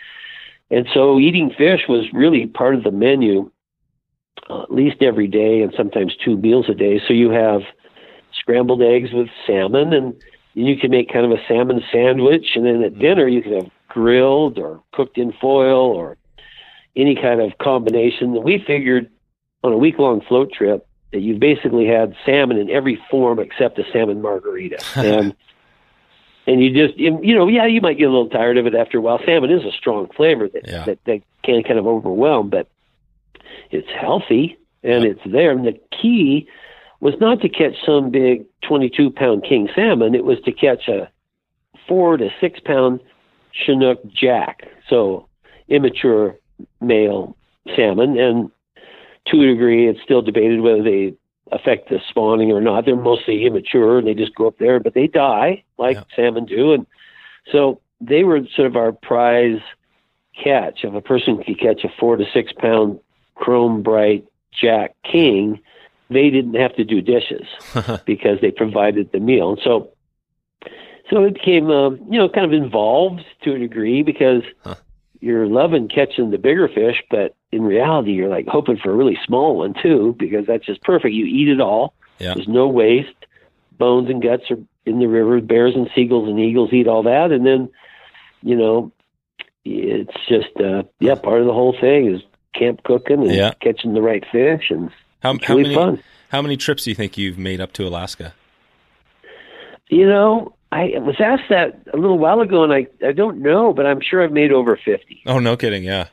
and 0.71 0.87
so 0.93 1.19
eating 1.19 1.51
fish 1.57 1.83
was 1.89 2.13
really 2.13 2.47
part 2.47 2.75
of 2.75 2.85
the 2.85 2.91
menu, 2.91 3.51
uh, 4.51 4.65
at 4.65 4.73
least 4.73 5.03
every 5.03 5.29
day, 5.29 5.63
and 5.63 5.73
sometimes 5.77 6.17
two 6.17 6.37
meals 6.37 6.67
a 6.69 6.75
day. 6.75 7.01
So 7.07 7.15
you 7.15 7.31
have 7.31 7.63
scrambled 8.39 8.83
eggs 8.83 9.13
with 9.13 9.29
salmon, 9.47 9.93
and 9.95 10.15
you 10.55 10.77
can 10.77 10.91
make 10.91 11.13
kind 11.13 11.25
of 11.25 11.33
a 11.33 11.43
salmon 11.49 11.83
sandwich. 11.91 12.49
And 12.55 12.67
then 12.67 12.83
at 12.83 12.93
mm-hmm. 12.93 13.01
dinner, 13.01 13.29
you 13.29 13.43
can 13.43 13.55
have 13.55 13.71
grilled 13.89 14.59
or 14.59 14.83
cooked 14.93 15.17
in 15.17 15.33
foil 15.41 15.87
or 15.87 16.19
any 16.97 17.15
kind 17.15 17.41
of 17.41 17.59
combination. 17.59 18.43
We 18.43 18.63
figured 18.65 19.11
on 19.63 19.73
a 19.73 19.79
week 19.79 19.99
long 19.99 20.21
float 20.21 20.53
trip 20.53 20.87
that 21.13 21.21
you've 21.21 21.41
basically 21.41 21.87
had 21.87 22.15
salmon 22.27 22.59
in 22.59 22.71
every 22.71 23.01
form 23.11 23.39
except 23.39 23.79
a 23.79 23.85
salmon 23.93 24.21
margarita. 24.21 24.83
and 24.97 25.35
and 26.47 26.63
you 26.63 26.73
just 26.75 26.99
you 26.99 27.35
know 27.35 27.49
yeah 27.49 27.67
you 27.67 27.81
might 27.81 27.99
get 27.99 28.05
a 28.05 28.11
little 28.11 28.29
tired 28.29 28.59
of 28.59 28.67
it 28.67 28.75
after 28.75 28.99
a 28.99 29.01
while. 29.01 29.21
Salmon 29.25 29.51
is 29.51 29.65
a 29.65 29.73
strong 29.73 30.09
flavor 30.17 30.49
that 30.49 30.67
yeah. 30.67 30.85
that, 30.85 30.99
that 31.05 31.23
can 31.43 31.63
kind 31.63 31.79
of 31.79 31.87
overwhelm, 31.87 32.51
but 32.51 32.69
it's 33.71 33.89
healthy 33.91 34.59
and 34.83 35.05
it's 35.05 35.21
there. 35.25 35.51
And 35.51 35.67
the 35.67 35.79
key 35.91 36.49
was 37.01 37.15
not 37.21 37.41
to 37.41 37.49
catch 37.49 37.75
some 37.85 38.11
big 38.11 38.45
22 38.63 39.11
pound 39.11 39.45
king 39.45 39.69
salmon. 39.75 40.15
It 40.15 40.25
was 40.25 40.41
to 40.45 40.53
catch 40.53 40.89
a 40.89 41.11
four 41.89 42.17
to 42.17 42.29
six 42.41 42.61
pound 42.61 43.01
Chinook 43.53 44.05
jack. 44.09 44.65
So 44.89 45.29
immature 45.69 46.37
male 46.81 47.37
salmon. 47.75 48.19
And 48.19 48.51
to 49.27 49.43
a 49.43 49.47
degree, 49.47 49.89
it's 49.89 50.03
still 50.03 50.23
debated 50.23 50.61
whether 50.61 50.83
they 50.83 51.15
affect 51.53 51.89
the 51.89 52.01
spawning 52.09 52.53
or 52.53 52.61
not. 52.61 52.85
They're 52.85 52.97
mostly 52.97 53.47
immature 53.47 53.99
and 53.99 54.07
they 54.07 54.15
just 54.15 54.35
go 54.35 54.47
up 54.47 54.59
there, 54.59 54.81
but 54.81 54.95
they 54.95 55.07
die 55.07 55.65
like 55.79 55.97
yeah. 55.97 56.05
salmon 56.17 56.47
do. 56.47 56.73
And 56.73 56.87
so 57.53 57.81
they 58.01 58.25
were 58.25 58.41
sort 58.55 58.67
of 58.67 58.77
our 58.77 58.93
prize 58.93 59.61
catch. 60.43 60.85
If 60.85 60.95
a 60.95 61.01
person 61.01 61.43
could 61.43 61.59
catch 61.59 61.85
a 61.85 61.89
four 61.99 62.17
to 62.17 62.25
six 62.33 62.53
pound 62.53 63.01
chrome 63.35 63.83
bright 63.83 64.25
jack 64.53 64.95
king, 65.11 65.61
they 66.11 66.31
didn't 66.31 66.55
have 66.55 66.75
to 66.77 66.85
do 66.85 67.01
dishes 67.01 67.47
because 68.07 68.41
they 68.41 68.51
provided 68.51 69.11
the 69.13 69.21
meal. 69.21 69.51
And 69.51 69.61
so, 69.63 69.91
so 71.11 71.25
it 71.25 71.35
became, 71.35 71.71
uh, 71.71 71.91
you 71.91 72.19
know, 72.19 72.29
kind 72.29 72.47
of 72.47 72.53
involved 72.53 73.23
to 73.43 73.55
a 73.55 73.59
degree 73.59 74.03
because 74.03 74.43
huh. 74.63 74.75
You're 75.25 75.47
loving 75.47 75.89
catching 75.89 76.31
the 76.31 76.37
bigger 76.37 76.69
fish, 76.69 77.03
but 77.11 77.35
in 77.51 77.63
reality, 77.63 78.13
you're 78.13 78.29
like 78.29 78.47
hoping 78.47 78.77
for 78.77 78.91
a 78.91 78.95
really 78.95 79.19
small 79.25 79.57
one 79.57 79.75
too 79.83 80.15
because 80.19 80.47
that's 80.47 80.67
just 80.67 80.83
perfect. 80.83 81.15
You 81.15 81.25
eat 81.25 81.49
it 81.49 81.63
all. 81.63 81.95
Yeah. 82.19 82.35
There's 82.35 82.47
no 82.47 82.69
waste. 82.69 83.17
Bones 83.79 84.11
and 84.11 84.23
guts 84.23 84.51
are 84.51 84.59
in 84.85 84.99
the 84.99 85.07
river. 85.07 85.41
Bears 85.41 85.75
and 85.75 85.89
seagulls 85.95 86.29
and 86.29 86.39
eagles 86.39 86.75
eat 86.75 86.87
all 86.87 87.05
that, 87.05 87.33
and 87.33 87.47
then, 87.47 87.71
you 88.43 88.55
know, 88.55 88.93
it's 89.65 90.15
just 90.29 90.55
uh, 90.61 90.83
yeah, 91.01 91.15
part 91.15 91.41
of 91.41 91.47
the 91.47 91.55
whole 91.55 91.75
thing 91.81 92.15
is 92.15 92.21
camp 92.55 92.83
cooking 92.85 93.23
and 93.23 93.35
yeah. 93.35 93.53
catching 93.63 93.95
the 93.95 94.03
right 94.03 94.25
fish 94.31 94.71
and 94.71 94.91
how, 95.21 95.39
how 95.43 95.57
really 95.57 95.63
many 95.63 95.75
fun. 95.75 96.03
how 96.29 96.43
many 96.43 96.59
trips 96.59 96.85
do 96.85 96.91
you 96.91 96.95
think 96.95 97.17
you've 97.17 97.39
made 97.39 97.63
up 97.63 97.73
to 97.73 97.89
Alaska? 97.89 98.35
You 99.89 100.07
know, 100.07 100.55
I 100.75 100.99
was 100.99 101.15
asked 101.21 101.51
that 101.51 101.79
a 101.93 101.97
little 101.97 102.19
while 102.19 102.41
ago, 102.41 102.65
and 102.65 102.73
I 102.73 102.89
I 103.07 103.13
don't 103.13 103.39
know, 103.39 103.73
but 103.73 103.87
I'm 103.87 104.01
sure 104.01 104.25
I've 104.25 104.33
made 104.33 104.51
over 104.51 104.77
fifty. 104.77 105.23
Oh, 105.25 105.39
no 105.39 105.57
kidding! 105.57 105.85
Yeah, 105.85 106.09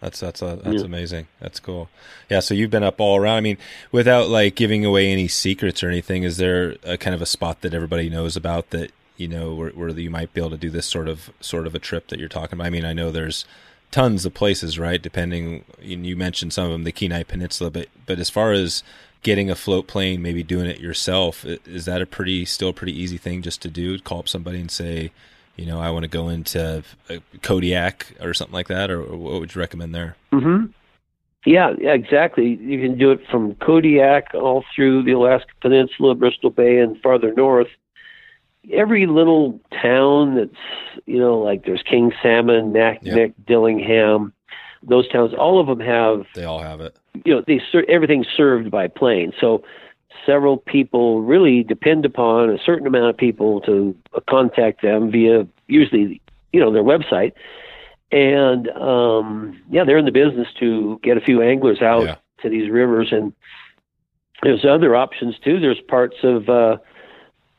that's 0.00 0.20
that's 0.20 0.42
uh, 0.42 0.56
that's 0.56 0.80
yeah. 0.80 0.84
amazing. 0.84 1.28
That's 1.40 1.58
cool. 1.58 1.88
Yeah, 2.28 2.40
so 2.40 2.52
you've 2.52 2.70
been 2.70 2.82
up 2.82 3.00
all 3.00 3.16
around. 3.16 3.36
I 3.38 3.40
mean, 3.40 3.56
without 3.90 4.28
like 4.28 4.54
giving 4.54 4.84
away 4.84 5.10
any 5.10 5.28
secrets 5.28 5.82
or 5.82 5.88
anything, 5.88 6.24
is 6.24 6.36
there 6.36 6.76
a 6.84 6.98
kind 6.98 7.14
of 7.14 7.22
a 7.22 7.26
spot 7.26 7.62
that 7.62 7.72
everybody 7.72 8.10
knows 8.10 8.36
about 8.36 8.68
that 8.70 8.92
you 9.16 9.28
know 9.28 9.54
where, 9.54 9.70
where 9.70 9.88
you 9.88 10.10
might 10.10 10.34
be 10.34 10.42
able 10.42 10.50
to 10.50 10.56
do 10.58 10.68
this 10.68 10.84
sort 10.86 11.08
of 11.08 11.30
sort 11.40 11.66
of 11.66 11.74
a 11.74 11.78
trip 11.78 12.08
that 12.08 12.18
you're 12.18 12.28
talking 12.28 12.58
about? 12.58 12.66
I 12.66 12.70
mean, 12.70 12.84
I 12.84 12.92
know 12.92 13.10
there's 13.10 13.46
tons 13.90 14.26
of 14.26 14.34
places, 14.34 14.78
right? 14.78 15.00
Depending, 15.00 15.64
you 15.80 16.16
mentioned 16.16 16.52
some 16.52 16.66
of 16.66 16.72
them, 16.72 16.84
the 16.84 16.92
Kenai 16.92 17.22
Peninsula, 17.22 17.70
but 17.70 17.88
but 18.04 18.18
as 18.18 18.28
far 18.28 18.52
as 18.52 18.82
getting 19.22 19.50
a 19.50 19.54
float 19.54 19.86
plane, 19.86 20.20
maybe 20.22 20.42
doing 20.42 20.66
it 20.66 20.80
yourself, 20.80 21.44
is 21.44 21.84
that 21.84 22.02
a 22.02 22.06
pretty 22.06 22.44
still 22.44 22.70
a 22.70 22.72
pretty 22.72 22.98
easy 22.98 23.18
thing 23.18 23.42
just 23.42 23.62
to 23.62 23.68
do? 23.68 23.98
Call 24.00 24.20
up 24.20 24.28
somebody 24.28 24.60
and 24.60 24.70
say, 24.70 25.12
you 25.56 25.66
know, 25.66 25.80
I 25.80 25.90
want 25.90 26.02
to 26.04 26.08
go 26.08 26.28
into 26.28 26.82
Kodiak 27.42 28.14
or 28.20 28.34
something 28.34 28.54
like 28.54 28.68
that, 28.68 28.90
or 28.90 29.02
what 29.02 29.40
would 29.40 29.54
you 29.54 29.60
recommend 29.60 29.94
there? 29.94 30.16
Mm-hmm. 30.32 30.66
Yeah, 31.44 31.74
yeah, 31.80 31.92
exactly. 31.92 32.54
You 32.60 32.80
can 32.80 32.96
do 32.96 33.10
it 33.10 33.20
from 33.30 33.54
Kodiak 33.56 34.32
all 34.34 34.64
through 34.74 35.02
the 35.02 35.12
Alaska 35.12 35.50
Peninsula, 35.60 36.14
Bristol 36.14 36.50
Bay, 36.50 36.78
and 36.78 37.00
farther 37.00 37.32
north. 37.34 37.66
every 38.72 39.06
little 39.06 39.60
town 39.82 40.36
that's 40.36 41.02
you 41.06 41.18
know 41.18 41.38
like 41.40 41.64
there's 41.64 41.82
King 41.82 42.12
Salmon, 42.22 42.72
Naknek, 42.72 43.02
Yep. 43.02 43.32
Dillingham, 43.46 44.32
those 44.84 45.08
towns. 45.08 45.34
All 45.34 45.60
of 45.60 45.66
them 45.66 45.80
have 45.80 46.26
They 46.34 46.44
all 46.44 46.60
have 46.60 46.80
it. 46.80 46.96
You 47.24 47.34
know 47.34 47.44
they 47.46 47.60
ser- 47.70 47.84
everything's 47.88 48.26
served 48.36 48.70
by 48.70 48.88
plane. 48.88 49.32
So 49.40 49.62
several 50.26 50.56
people 50.56 51.22
really 51.22 51.62
depend 51.62 52.04
upon 52.04 52.50
a 52.50 52.58
certain 52.64 52.86
amount 52.86 53.10
of 53.10 53.16
people 53.16 53.60
to 53.62 53.94
uh, 54.14 54.20
contact 54.28 54.82
them 54.82 55.10
via 55.10 55.46
usually 55.66 56.20
you 56.52 56.60
know 56.60 56.72
their 56.72 56.82
website. 56.82 57.32
And 58.10 58.68
um, 58.70 59.60
yeah, 59.70 59.84
they're 59.84 59.98
in 59.98 60.04
the 60.04 60.12
business 60.12 60.48
to 60.60 61.00
get 61.02 61.16
a 61.16 61.20
few 61.20 61.42
anglers 61.42 61.80
out 61.80 62.02
Yeah. 62.04 62.16
to 62.42 62.50
these 62.50 62.70
rivers, 62.70 63.08
and 63.10 63.32
there's 64.42 64.64
other 64.64 64.94
options 64.94 65.38
too. 65.38 65.60
There's 65.60 65.80
parts 65.80 66.16
of 66.22 66.48
uh, 66.48 66.76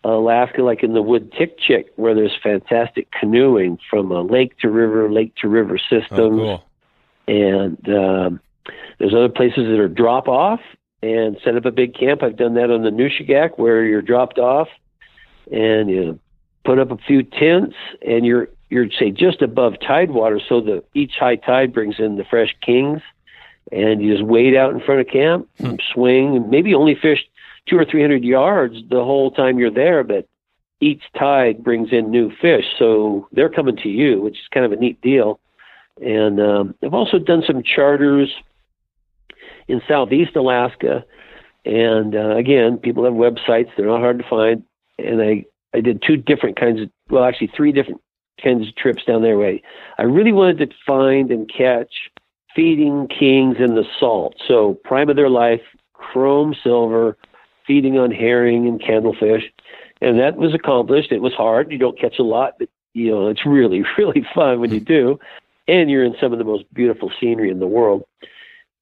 Alaska, 0.04 0.62
like 0.62 0.84
in 0.84 0.94
the 0.94 1.02
Wood-Tikchik, 1.02 1.86
where 1.96 2.14
there's 2.14 2.38
fantastic 2.44 3.10
canoeing 3.12 3.80
from 3.90 4.12
a 4.12 4.22
lake 4.22 4.58
to 4.60 4.70
river, 4.70 5.12
lake 5.12 5.34
to 5.38 5.48
river 5.48 5.80
Oh, 5.80 6.00
systems 6.00 6.40
cool. 6.40 6.64
and 7.28 7.90
um, 7.90 8.40
there's 9.00 9.14
other 9.14 9.30
places 9.30 9.66
that 9.68 9.80
are 9.80 9.88
drop 9.88 10.28
off 10.28 10.60
and 11.02 11.38
set 11.44 11.56
up 11.56 11.66
a 11.66 11.72
big 11.72 11.94
camp. 11.96 12.24
I've 12.24 12.38
done 12.38 12.54
that 12.56 12.72
on 12.72 12.84
the 12.84 12.90
Nushagak 12.90 13.58
where 13.58 13.84
you're 13.84 14.02
dropped 14.02 14.40
off 14.40 14.70
and 15.52 15.90
you 15.90 16.20
put 16.64 16.80
up 16.80 16.92
a 16.92 16.98
few 16.98 17.24
tents 17.24 17.76
and 18.06 18.26
you're 18.26 18.48
you're 18.70 18.90
say 18.98 19.12
just 19.12 19.42
above 19.42 19.74
tidewater 19.86 20.40
so 20.48 20.62
that 20.62 20.84
each 20.94 21.14
high 21.20 21.36
tide 21.36 21.74
brings 21.74 21.96
in 22.00 22.16
the 22.16 22.24
fresh 22.24 22.56
kings 22.66 23.02
and 23.72 24.02
you 24.02 24.14
just 24.14 24.26
wait 24.26 24.56
out 24.56 24.74
in 24.74 24.80
front 24.80 25.02
of 25.02 25.08
camp 25.08 25.48
and 25.60 25.82
swing 25.94 26.36
and 26.36 26.50
maybe 26.50 26.74
only 26.74 26.96
fish 26.96 27.20
two 27.68 27.78
or 27.78 27.86
three 27.86 28.02
hundred 28.02 28.24
yards 28.24 28.76
the 28.90 29.04
whole 29.04 29.30
time 29.30 29.60
you're 29.60 29.70
there 29.70 30.04
but 30.04 30.28
each 30.80 31.04
tide 31.18 31.64
brings 31.64 31.94
in 31.94 32.12
new 32.12 32.30
fish. 32.42 32.66
So 32.78 33.28
they're 33.32 33.50
coming 33.50 33.76
to 33.78 33.90
you 33.90 34.22
which 34.22 34.36
is 34.36 34.48
kind 34.54 34.66
of 34.66 34.72
a 34.72 34.78
neat 34.78 35.02
deal. 35.02 35.40
And 36.02 36.40
um, 36.42 36.76
I've 36.82 36.94
also 36.94 37.20
done 37.20 37.44
some 37.46 37.62
charters 37.62 38.30
in 39.68 39.82
Southeast 39.88 40.36
Alaska. 40.36 41.06
And 41.66 42.16
uh, 42.16 42.36
again, 42.36 42.78
people 42.78 43.06
have 43.06 43.14
websites; 43.14 43.70
they're 43.76 43.88
not 43.88 44.02
hard 44.02 44.20
to 44.20 44.30
find. 44.30 44.64
And 44.98 45.22
I 45.22 45.46
I 45.74 45.82
did 45.82 46.04
two 46.06 46.18
different 46.18 46.60
kinds 46.60 46.82
of 46.82 46.90
well, 47.10 47.24
actually 47.24 47.52
three 47.56 47.72
different 47.72 48.02
kinds 48.44 48.68
of 48.68 48.76
trips 48.76 49.04
down 49.06 49.22
there. 49.22 49.38
Way 49.38 49.62
I 49.98 50.04
really 50.04 50.34
wanted 50.34 50.70
to 50.70 50.76
find 50.86 51.32
and 51.32 51.50
catch 51.50 51.94
feeding 52.56 53.08
kings 53.08 53.58
in 53.60 53.76
the 53.76 53.86
salt. 54.00 54.36
So 54.48 54.78
prime 54.84 55.10
of 55.10 55.16
their 55.16 55.30
life, 55.30 55.62
chrome 55.94 56.54
silver, 56.62 57.18
feeding 57.66 57.98
on 57.98 58.12
herring 58.12 58.68
and 58.68 58.82
candlefish, 58.82 59.44
and 60.02 60.20
that 60.20 60.36
was 60.36 60.54
accomplished. 60.54 61.14
It 61.14 61.22
was 61.22 61.34
hard; 61.34 61.72
you 61.72 61.78
don't 61.78 62.00
catch 62.00 62.20
a 62.20 62.24
lot, 62.24 62.56
but 62.60 62.68
you 62.94 63.10
know 63.10 63.30
it's 63.30 63.46
really 63.46 63.84
really 63.98 64.26
fun 64.36 64.60
when 64.60 64.74
you 64.74 64.82
do 64.82 65.18
and 65.68 65.90
you're 65.90 66.04
in 66.04 66.16
some 66.20 66.34
of 66.34 66.40
the 66.40 66.46
most 66.46 66.66
beautiful 66.74 67.12
scenery 67.20 67.50
in 67.50 67.60
the 67.60 67.68
world. 67.68 68.04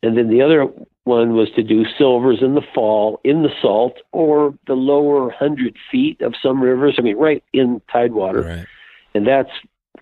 And 0.03 0.17
then 0.17 0.29
the 0.29 0.41
other 0.41 0.67
one 1.03 1.33
was 1.33 1.49
to 1.55 1.63
do 1.63 1.85
silvers 1.97 2.39
in 2.41 2.55
the 2.55 2.61
fall 2.73 3.19
in 3.23 3.43
the 3.43 3.51
salt 3.61 3.97
or 4.11 4.53
the 4.67 4.73
lower 4.73 5.29
hundred 5.31 5.77
feet 5.91 6.21
of 6.21 6.33
some 6.41 6.61
rivers. 6.61 6.95
I 6.97 7.01
mean, 7.01 7.17
right 7.17 7.43
in 7.53 7.81
tidewater, 7.91 8.41
Right. 8.41 8.65
and 9.13 9.25
that's 9.27 9.49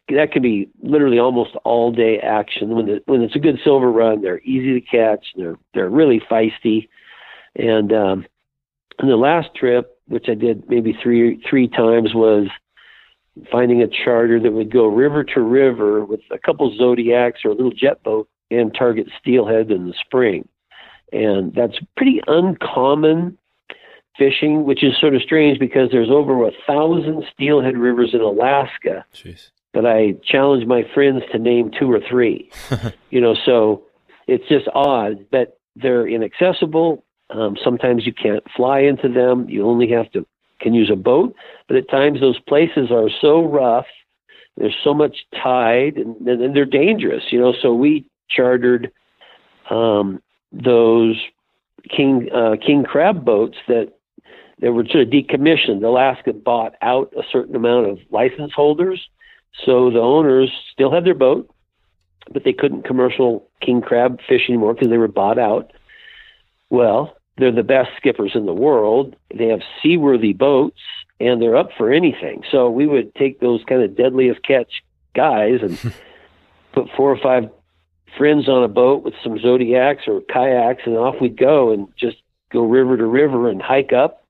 that 0.10 0.32
can 0.32 0.42
be 0.42 0.70
literally 0.82 1.20
almost 1.20 1.56
all 1.64 1.92
day 1.92 2.20
action. 2.20 2.70
When 2.70 2.86
the, 2.88 3.04
when 3.06 3.22
it's 3.22 3.36
a 3.36 3.40
good 3.40 3.60
silver 3.64 3.92
run, 3.92 4.22
they're 4.22 4.42
easy 4.42 4.80
to 4.80 4.82
catch. 4.82 5.28
They're 5.36 5.58
they're 5.74 5.90
really 5.90 6.20
feisty, 6.20 6.88
and 7.56 7.92
um, 7.94 8.26
and 9.00 9.10
the 9.10 9.18
last 9.18 9.54
trip, 9.56 9.98
which 10.08 10.28
I 10.30 10.34
did 10.34 10.70
maybe 10.70 10.98
three 11.02 11.42
three 11.50 11.68
times, 11.68 12.14
was 12.14 12.48
finding 13.52 13.82
a 13.82 13.88
charter 13.88 14.40
that 14.40 14.52
would 14.52 14.72
go 14.72 14.86
river 14.88 15.24
to 15.24 15.42
river 15.42 16.04
with 16.04 16.22
a 16.32 16.38
couple 16.38 16.76
zodiacs 16.78 17.42
or 17.46 17.52
a 17.52 17.54
little 17.54 17.72
jet 17.72 18.04
boat 18.04 18.28
and 18.52 18.74
target 18.74 19.08
steelhead 19.20 19.72
in 19.72 19.88
the 19.88 19.94
spring. 20.06 20.48
And 21.12 21.54
that's 21.54 21.80
pretty 21.98 22.22
uncommon 22.28 23.38
fishing, 24.18 24.66
which 24.66 24.84
is 24.84 24.94
sort 25.00 25.16
of 25.16 25.22
strange 25.22 25.60
because 25.60 25.90
there's 25.92 26.10
over 26.10 26.46
a 26.48 26.52
thousand 26.68 27.24
steelhead 27.34 27.78
rivers 27.78 28.12
in 28.14 28.22
Alaska, 28.22 29.06
Jeez. 29.14 29.50
but 29.74 29.86
I 29.86 30.14
challenge 30.24 30.66
my 30.66 30.84
friends 30.94 31.24
to 31.32 31.40
name 31.40 31.72
two 31.78 31.92
or 31.92 32.02
three. 32.08 32.52
you 33.10 33.22
know, 33.22 33.36
so 33.46 33.84
it's 34.28 34.48
just 34.48 34.68
odd, 34.76 35.26
but 35.32 35.58
they're 35.76 36.08
inaccessible. 36.08 37.04
Um, 37.32 37.58
sometimes 37.64 38.06
you 38.06 38.14
can't 38.14 38.44
fly 38.56 38.82
into 38.82 39.08
them. 39.08 39.50
You 39.50 39.66
only 39.66 39.90
have 39.92 40.12
to 40.12 40.26
can 40.60 40.74
use 40.74 40.90
a 40.92 40.96
boat, 40.96 41.34
but 41.70 41.78
at 41.78 41.90
times 41.90 42.20
those 42.20 42.38
places 42.42 42.92
are 42.92 43.10
so 43.22 43.42
rough. 43.46 43.86
There's 44.58 44.76
so 44.84 44.94
much 44.94 45.26
tide, 45.42 45.96
and, 45.96 46.28
and 46.28 46.54
they're 46.54 46.66
dangerous. 46.66 47.24
You 47.32 47.40
know, 47.40 47.54
so 47.62 47.74
we 47.74 48.06
chartered 48.30 48.92
um, 49.70 50.22
those 50.52 51.16
king 51.90 52.30
uh, 52.34 52.56
king 52.66 52.84
crab 52.84 53.24
boats 53.24 53.58
that 53.68 53.94
that 54.60 54.74
were 54.74 54.86
sort 54.86 55.04
of 55.04 55.10
decommissioned. 55.10 55.84
Alaska 55.84 56.34
bought 56.34 56.74
out 56.82 57.14
a 57.18 57.24
certain 57.32 57.56
amount 57.56 57.88
of 57.88 58.00
license 58.12 58.52
holders, 58.54 59.08
so 59.66 59.90
the 59.90 60.00
owners 60.00 60.52
still 60.72 60.92
had 60.92 61.06
their 61.06 61.14
boat, 61.14 61.50
but 62.32 62.44
they 62.44 62.54
couldn't 62.54 62.84
commercial 62.84 63.48
king 63.62 63.82
crab 63.82 64.20
fish 64.28 64.50
anymore 64.50 64.74
because 64.74 64.90
they 64.90 64.98
were 64.98 65.08
bought 65.08 65.40
out. 65.40 65.72
Well, 66.70 67.16
they're 67.38 67.52
the 67.52 67.64
best 67.64 67.92
skippers 67.98 68.32
in 68.36 68.46
the 68.46 68.54
world. 68.54 69.16
They 69.34 69.48
have 69.48 69.62
seaworthy 69.82 70.34
boats 70.34 70.80
and 71.20 71.42
they're 71.42 71.56
up 71.56 71.70
for 71.78 71.92
anything. 71.92 72.44
So 72.52 72.70
we 72.70 72.86
would 72.86 73.16
take 73.16 73.40
those 73.40 73.64
kind 73.68 73.82
of 73.82 73.96
deadliest 73.96 74.44
catch 74.44 74.84
guys 75.16 75.60
and 75.62 75.78
put 76.74 76.90
four 76.96 77.12
or 77.12 77.18
five 77.18 77.50
friends 78.18 78.48
on 78.48 78.64
a 78.64 78.68
boat 78.68 79.04
with 79.04 79.14
some 79.24 79.40
zodiacs 79.40 80.04
or 80.08 80.22
kayaks 80.22 80.84
and 80.86 80.98
off 80.98 81.16
we'd 81.22 81.38
go 81.38 81.72
and 81.72 81.88
just 81.98 82.18
go 82.52 82.64
river 82.64 82.98
to 82.98 83.06
river 83.06 83.50
and 83.50 83.62
hike 83.62 83.94
up. 83.94 84.24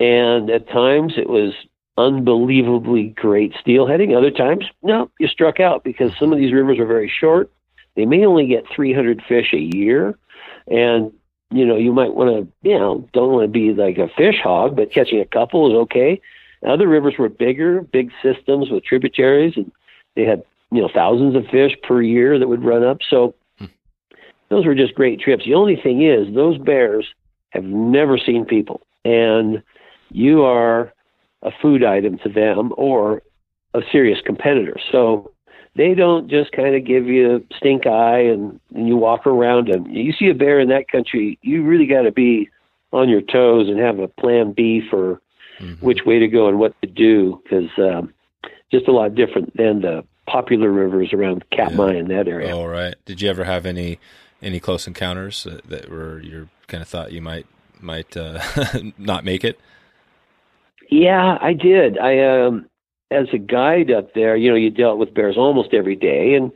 And 0.00 0.50
at 0.50 0.68
times 0.68 1.14
it 1.16 1.28
was 1.28 1.52
unbelievably 1.96 3.14
great 3.16 3.54
steelheading. 3.54 4.16
Other 4.16 4.30
times, 4.30 4.64
no, 4.82 5.10
you 5.18 5.26
struck 5.28 5.60
out 5.60 5.84
because 5.84 6.12
some 6.18 6.32
of 6.32 6.38
these 6.38 6.52
rivers 6.52 6.78
are 6.78 6.86
very 6.86 7.08
short. 7.08 7.50
They 7.96 8.06
may 8.06 8.24
only 8.24 8.46
get 8.46 8.64
300 8.74 9.22
fish 9.28 9.52
a 9.52 9.76
year. 9.76 10.16
And 10.68 11.12
you 11.50 11.64
know, 11.64 11.76
you 11.76 11.92
might 11.92 12.14
want 12.14 12.30
to, 12.30 12.68
you 12.68 12.78
know, 12.78 13.08
don't 13.12 13.32
want 13.32 13.44
to 13.44 13.48
be 13.48 13.72
like 13.72 13.98
a 13.98 14.08
fish 14.16 14.36
hog, 14.42 14.76
but 14.76 14.92
catching 14.92 15.20
a 15.20 15.24
couple 15.24 15.70
is 15.70 15.76
okay. 15.82 16.20
Other 16.66 16.88
rivers 16.88 17.14
were 17.18 17.28
bigger, 17.28 17.80
big 17.80 18.10
systems 18.22 18.70
with 18.70 18.84
tributaries, 18.84 19.54
and 19.56 19.70
they 20.14 20.24
had, 20.24 20.42
you 20.70 20.80
know, 20.82 20.88
thousands 20.92 21.34
of 21.34 21.46
fish 21.46 21.72
per 21.82 22.02
year 22.02 22.38
that 22.38 22.48
would 22.48 22.64
run 22.64 22.84
up. 22.84 22.98
So 23.08 23.34
those 24.50 24.66
were 24.66 24.74
just 24.74 24.94
great 24.94 25.20
trips. 25.20 25.44
The 25.44 25.54
only 25.54 25.76
thing 25.76 26.02
is, 26.02 26.34
those 26.34 26.58
bears 26.58 27.06
have 27.50 27.64
never 27.64 28.18
seen 28.18 28.44
people, 28.44 28.80
and 29.04 29.62
you 30.10 30.42
are 30.42 30.92
a 31.42 31.50
food 31.62 31.84
item 31.84 32.18
to 32.18 32.28
them 32.28 32.72
or 32.76 33.22
a 33.74 33.80
serious 33.92 34.18
competitor. 34.24 34.76
So 34.90 35.32
they 35.76 35.94
don't 35.94 36.28
just 36.28 36.52
kind 36.52 36.74
of 36.74 36.84
give 36.84 37.06
you 37.06 37.36
a 37.36 37.54
stink 37.56 37.86
eye 37.86 38.20
and, 38.20 38.58
and 38.74 38.88
you 38.88 38.96
walk 38.96 39.26
around 39.26 39.68
them. 39.68 39.86
You 39.86 40.12
see 40.12 40.28
a 40.28 40.34
bear 40.34 40.58
in 40.60 40.68
that 40.68 40.88
country, 40.88 41.38
you 41.42 41.62
really 41.62 41.86
got 41.86 42.02
to 42.02 42.12
be 42.12 42.48
on 42.92 43.08
your 43.08 43.20
toes 43.20 43.68
and 43.68 43.78
have 43.78 43.98
a 43.98 44.08
plan 44.08 44.52
B 44.52 44.80
for 44.88 45.20
Mhm. 45.60 45.82
which 45.82 46.04
way 46.04 46.18
to 46.18 46.28
go 46.28 46.48
and 46.48 46.58
what 46.58 46.74
to 46.82 46.88
do 46.88 47.40
because 47.42 47.70
um, 47.78 48.12
just 48.70 48.88
a 48.88 48.92
lot 48.92 49.14
different 49.14 49.56
than 49.56 49.80
the 49.80 50.04
popular 50.28 50.70
rivers 50.70 51.12
around 51.12 51.44
Katmai 51.50 51.94
in 51.96 52.08
that 52.08 52.28
area. 52.28 52.54
All 52.54 52.68
right. 52.68 52.94
Did 53.04 53.20
you 53.20 53.30
ever 53.30 53.44
have 53.44 53.66
any 53.66 53.98
any 54.40 54.60
close 54.60 54.86
encounters 54.86 55.42
that, 55.44 55.68
that 55.68 55.90
were 55.90 56.20
you 56.20 56.48
kind 56.68 56.82
of 56.82 56.88
thought 56.88 57.12
you 57.12 57.22
might 57.22 57.46
might 57.80 58.16
uh, 58.16 58.40
not 58.98 59.24
make 59.24 59.44
it? 59.44 59.58
Yeah, 60.90 61.38
I 61.40 61.52
did. 61.52 61.98
I 61.98 62.20
um 62.20 62.66
as 63.10 63.28
a 63.32 63.38
guide 63.38 63.90
up 63.90 64.14
there, 64.14 64.36
you 64.36 64.50
know, 64.50 64.56
you 64.56 64.70
dealt 64.70 64.98
with 64.98 65.14
bears 65.14 65.36
almost 65.36 65.72
every 65.72 65.96
day 65.96 66.34
and 66.34 66.52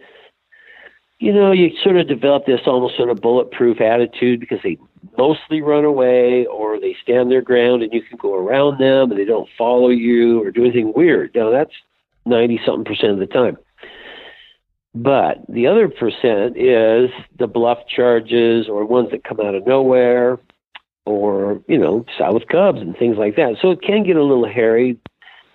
you 1.19 1.33
know, 1.33 1.53
you 1.53 1.71
sort 1.85 1.97
of 1.97 2.09
develop 2.09 2.47
this 2.47 2.63
almost 2.67 2.97
sort 2.97 3.09
of 3.09 3.21
bulletproof 3.21 3.81
attitude 3.81 4.41
because 4.41 4.59
they 4.65 4.77
mostly 5.17 5.63
run 5.63 5.85
away 5.85 6.47
or 6.47 6.81
they 6.81 6.97
stand 7.01 7.31
their 7.31 7.43
ground 7.43 7.83
and 7.83 7.93
you 7.93 8.03
can 8.03 8.19
go 8.19 8.35
around 8.35 8.81
them 8.81 9.11
and 9.11 9.21
they 9.21 9.25
don't 9.25 9.49
follow 9.57 9.89
you 9.89 10.43
or 10.43 10.51
do 10.51 10.65
anything 10.65 10.93
weird. 10.95 11.33
Now 11.33 11.51
that's 11.51 11.73
90 12.25 12.61
something 12.65 12.85
percent 12.85 13.13
of 13.13 13.19
the 13.19 13.27
time. 13.27 13.57
But 14.95 15.39
the 15.49 15.67
other 15.67 15.89
percent 15.89 16.57
is 16.57 17.11
the 17.39 17.47
bluff 17.47 17.79
charges 17.89 18.69
or 18.69 18.85
ones 18.85 19.11
that 19.11 19.25
come 19.25 19.41
out 19.41 19.55
of 19.55 19.67
nowhere 19.67 20.39
or, 21.07 21.63
you 21.67 21.79
know, 21.79 22.05
South 22.19 22.43
Cubs 22.51 22.81
and 22.81 22.97
things 22.97 23.17
like 23.17 23.37
that. 23.37 23.57
So 23.61 23.71
it 23.71 23.83
can 23.83 24.05
get 24.05 24.17
a 24.17 24.23
little 24.23 24.49
hairy. 24.49 24.99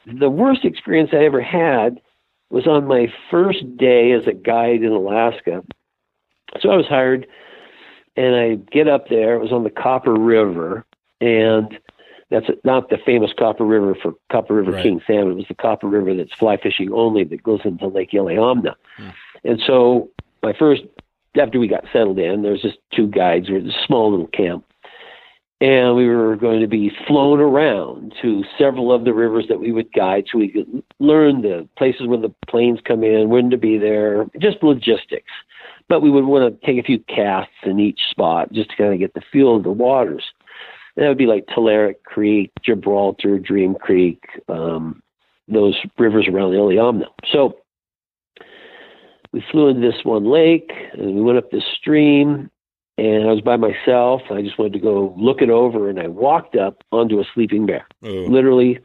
The 0.06 0.30
worst 0.30 0.66
experience 0.66 1.12
I 1.14 1.26
ever 1.26 1.42
had 1.42 2.00
was 2.50 2.66
on 2.66 2.88
my 2.88 3.08
first 3.30 3.78
day 3.78 4.12
as 4.14 4.26
a 4.26 4.34
guide 4.34 4.82
in 4.82 4.92
Alaska. 4.92 5.64
So 6.62 6.70
I 6.70 6.78
was 6.78 6.88
hired 6.88 7.28
and 8.16 8.36
I 8.36 8.56
get 8.56 8.88
up 8.88 9.10
there. 9.10 9.36
It 9.36 9.42
was 9.42 9.52
on 9.52 9.64
the 9.64 9.70
Copper 9.70 10.14
River 10.14 10.86
and 11.22 11.78
that's 12.30 12.48
not 12.64 12.90
the 12.90 12.98
famous 13.06 13.32
Copper 13.38 13.66
River 13.66 13.96
for 13.96 14.14
Copper 14.32 14.56
River 14.56 14.72
Right. 14.72 14.84
King 14.84 15.02
salmon. 15.08 15.32
It 15.32 15.36
was 15.36 15.46
the 15.48 15.56
Copper 15.56 15.88
River 15.88 16.14
that's 16.14 16.34
fly 16.34 16.58
fishing 16.58 16.92
only 16.92 17.24
that 17.26 17.44
goes 17.44 17.62
into 17.64 17.88
Lake 17.88 18.12
Iliamna. 18.12 18.76
Hmm. 18.98 19.10
And 19.44 19.62
so 19.66 20.10
my 20.44 20.54
first, 20.54 20.84
after 21.40 21.60
we 21.60 21.68
got 21.68 21.86
settled 21.94 22.20
in, 22.20 22.42
there's 22.42 22.62
just 22.62 22.78
two 22.94 23.08
guides. 23.08 23.50
We're 23.50 23.60
at 23.60 23.66
a 23.66 23.86
small 23.86 24.12
little 24.12 24.28
camp. 24.28 24.66
And 25.60 25.96
we 25.96 26.08
were 26.08 26.36
going 26.36 26.62
to 26.62 26.68
be 26.68 26.92
flown 27.08 27.40
around 27.40 28.14
to 28.22 28.44
several 28.60 28.92
of 28.92 29.06
the 29.06 29.14
rivers 29.14 29.48
that 29.48 29.60
we 29.60 29.72
would 29.72 29.92
guide 29.92 30.26
so 30.32 30.38
we 30.38 30.50
could 30.50 30.84
learn 31.00 31.42
the 31.42 31.68
places 31.76 32.06
where 32.06 32.20
the 32.20 32.34
planes 32.48 32.80
come 32.86 33.04
in, 33.04 33.30
when 33.30 33.50
to 33.50 33.58
be 33.58 33.80
there, 33.80 34.28
just 34.40 34.62
logistics. 34.62 35.32
But 35.90 36.02
we 36.02 36.12
would 36.12 36.26
want 36.26 36.62
to 36.62 36.66
take 36.66 36.78
a 36.78 36.86
few 36.86 37.00
casts 37.00 37.56
in 37.64 37.80
each 37.80 38.02
spot 38.12 38.52
just 38.52 38.70
to 38.72 38.76
kind 38.76 38.94
of 38.94 39.00
get 39.00 39.16
the 39.16 39.22
feel 39.32 39.56
of 39.56 39.64
the 39.64 39.72
waters. 39.72 40.26
That 40.98 41.08
would 41.08 41.18
be 41.18 41.28
like 41.28 41.46
Talarik 41.46 42.04
Creek, 42.04 42.52
Gibraltar, 42.64 43.38
Dream 43.40 43.76
Creek, 43.76 44.22
um, 44.50 45.02
those 45.48 45.78
rivers 45.98 46.28
around 46.28 46.52
the 46.52 46.58
Iliamna. 46.58 47.06
So 47.32 47.58
we 49.32 49.44
flew 49.52 49.68
into 49.70 49.82
this 49.82 50.04
one 50.04 50.26
lake 50.26 50.72
and 50.94 51.16
we 51.16 51.22
went 51.22 51.38
up 51.38 51.52
this 51.52 51.64
stream 51.80 52.50
and 52.98 53.24
I 53.30 53.32
was 53.32 53.42
by 53.42 53.58
myself. 53.58 54.22
I 54.32 54.42
just 54.42 54.58
wanted 54.58 54.74
to 54.74 54.80
go 54.80 55.14
look 55.18 55.42
it 55.42 55.50
over 55.52 55.90
and 55.90 56.00
I 56.00 56.08
walked 56.08 56.56
up 56.56 56.84
onto 56.92 57.20
a 57.20 57.24
sleeping 57.34 57.66
bear, 57.68 57.86
Oh, 58.04 58.08
literally 58.08 58.80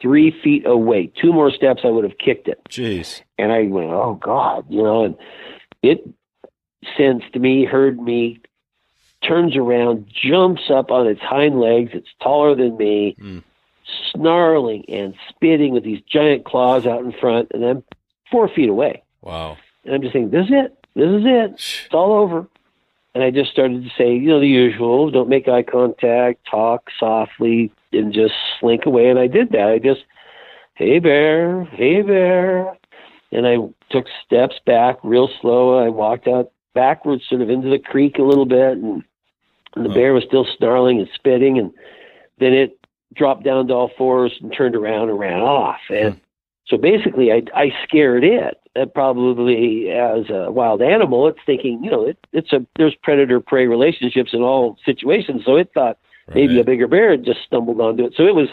three 0.00 0.32
feet 0.42 0.64
away. 0.66 1.12
Two 1.20 1.32
more 1.32 1.50
steps, 1.50 1.82
I 1.84 1.88
would 1.88 2.04
have 2.04 2.16
kicked 2.18 2.48
it. 2.48 2.60
jeez. 2.70 3.20
And 3.36 3.52
I 3.52 3.64
went, 3.64 3.90
oh 3.90 4.14
God, 4.22 4.64
you 4.70 4.82
know, 4.82 5.04
and 5.04 5.16
it 5.82 6.08
sensed 6.96 7.34
me, 7.34 7.64
heard 7.66 8.00
me, 8.00 8.40
turns 9.28 9.56
around, 9.56 10.06
jumps 10.10 10.70
up 10.70 10.90
on 10.90 11.06
its 11.06 11.20
hind 11.20 11.60
legs. 11.60 11.90
It's 11.92 12.08
taller 12.20 12.54
than 12.54 12.76
me, 12.76 13.14
Mm. 13.20 13.42
snarling 14.12 14.84
and 14.88 15.14
spitting 15.28 15.72
with 15.72 15.84
these 15.84 16.00
giant 16.02 16.44
claws 16.44 16.86
out 16.86 17.04
in 17.04 17.12
front. 17.12 17.50
And 17.52 17.64
I'm 17.64 17.84
four 18.30 18.48
feet 18.48 18.68
away. 18.68 19.02
Wow. 19.22 19.56
And 19.84 19.94
I'm 19.94 20.02
just 20.02 20.12
saying, 20.12 20.30
this 20.30 20.46
is 20.46 20.52
it. 20.52 20.74
This 20.94 21.08
is 21.10 21.24
it. 21.24 21.50
It's 21.52 21.94
all 21.94 22.12
over. 22.12 22.46
And 23.14 23.24
I 23.24 23.30
just 23.30 23.50
started 23.50 23.84
to 23.84 23.90
say, 23.96 24.14
you 24.14 24.28
know, 24.28 24.40
the 24.40 24.46
usual 24.46 25.10
don't 25.10 25.28
make 25.28 25.48
eye 25.48 25.62
contact, 25.62 26.46
talk 26.48 26.90
softly, 26.98 27.72
and 27.92 28.12
just 28.12 28.34
slink 28.60 28.86
away. 28.86 29.08
And 29.08 29.18
I 29.18 29.26
did 29.26 29.50
that. 29.52 29.68
I 29.68 29.78
just, 29.78 30.04
hey, 30.74 30.98
bear, 30.98 31.64
hey, 31.64 32.02
bear. 32.02 32.76
And 33.32 33.46
I 33.46 33.56
took 33.90 34.06
steps 34.24 34.56
back 34.66 34.98
real 35.02 35.28
slow. 35.40 35.78
I 35.78 35.88
walked 35.88 36.28
out 36.28 36.52
backwards, 36.74 37.24
sort 37.28 37.40
of 37.40 37.50
into 37.50 37.68
the 37.70 37.78
creek 37.78 38.18
a 38.18 38.22
little 38.22 38.46
bit. 38.46 38.78
And, 38.78 39.02
and 39.74 39.84
the 39.84 39.90
Oh. 39.90 39.94
bear 39.94 40.12
was 40.12 40.24
still 40.24 40.46
snarling 40.56 40.98
and 40.98 41.08
spitting. 41.14 41.58
And 41.58 41.72
then 42.38 42.52
it 42.52 42.78
dropped 43.14 43.44
down 43.44 43.68
to 43.68 43.74
all 43.74 43.90
fours 43.96 44.32
and 44.40 44.52
turned 44.52 44.76
around 44.76 45.08
and 45.10 45.18
ran 45.18 45.40
off. 45.40 45.80
And 45.90 46.20
so 46.66 46.76
basically, 46.76 47.32
I, 47.32 47.42
I 47.54 47.72
scared 47.84 48.24
it. 48.24 48.58
Uh, 48.76 48.86
probably 48.86 49.90
as 49.90 50.28
a 50.30 50.52
wild 50.52 50.80
animal, 50.82 51.26
it's 51.26 51.38
thinking, 51.44 51.82
you 51.82 51.90
know, 51.90 52.04
it, 52.06 52.18
it's 52.32 52.52
a 52.52 52.64
there's 52.76 52.94
predator 53.02 53.40
prey 53.40 53.66
relationships 53.66 54.30
in 54.32 54.40
all 54.40 54.76
situations. 54.84 55.42
So 55.44 55.56
it 55.56 55.70
thought 55.74 55.98
maybe 56.32 56.60
a 56.60 56.64
bigger 56.64 56.86
bear 56.86 57.10
had 57.10 57.24
just 57.24 57.40
stumbled 57.44 57.80
onto 57.80 58.04
it. 58.04 58.12
So 58.16 58.24
it 58.26 58.34
was 58.36 58.48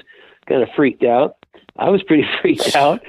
kind 0.48 0.64
of 0.64 0.70
freaked 0.76 1.04
out. 1.04 1.36
I 1.78 1.90
was 1.90 2.02
pretty 2.02 2.26
freaked 2.42 2.76
out, 2.76 3.02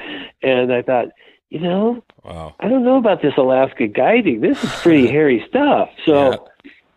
and 0.42 0.72
I 0.72 0.82
thought, 0.82 1.06
you 1.48 1.60
know, 1.60 2.02
Wow. 2.24 2.56
I 2.58 2.68
don't 2.68 2.82
know 2.84 2.96
about 2.98 3.22
this 3.22 3.34
Alaska 3.38 3.86
guiding. 3.86 4.40
This 4.40 4.62
is 4.62 4.72
pretty 4.82 5.06
hairy 5.10 5.42
stuff. 5.48 5.88
So, 6.04 6.48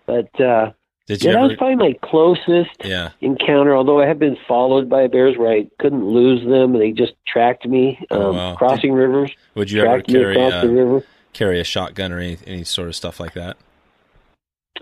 but 0.07 0.41
uh, 0.41 0.71
Did 1.09 1.23
you 1.23 1.31
yeah, 1.31 1.37
that 1.37 1.47
was 1.47 1.57
probably 1.57 1.75
my 1.75 1.93
closest 2.03 2.69
Yeah. 2.85 3.09
encounter. 3.19 3.75
Although 3.75 3.99
I 3.99 4.05
have 4.05 4.19
been 4.19 4.37
followed 4.47 4.87
by 4.87 5.07
bears 5.07 5.35
where 5.39 5.51
I 5.51 5.67
couldn't 5.79 6.05
lose 6.05 6.47
them, 6.47 6.73
they 6.73 6.91
just 6.91 7.13
tracked 7.27 7.67
me 7.67 7.97
um, 8.11 8.21
Oh, 8.21 8.31
wow. 8.33 8.55
crossing 8.55 8.93
rivers, 8.93 9.31
Would 9.55 9.71
you 9.71 9.81
ever 9.81 10.03
carry 10.03 10.35
the 10.35 10.97
uh, 10.97 10.99
carry 11.33 11.59
a 11.59 11.63
shotgun 11.63 12.11
or 12.11 12.19
any 12.19 12.37
any 12.45 12.63
sort 12.63 12.89
of 12.89 12.95
stuff 12.95 13.19
like 13.19 13.33
that? 13.33 13.57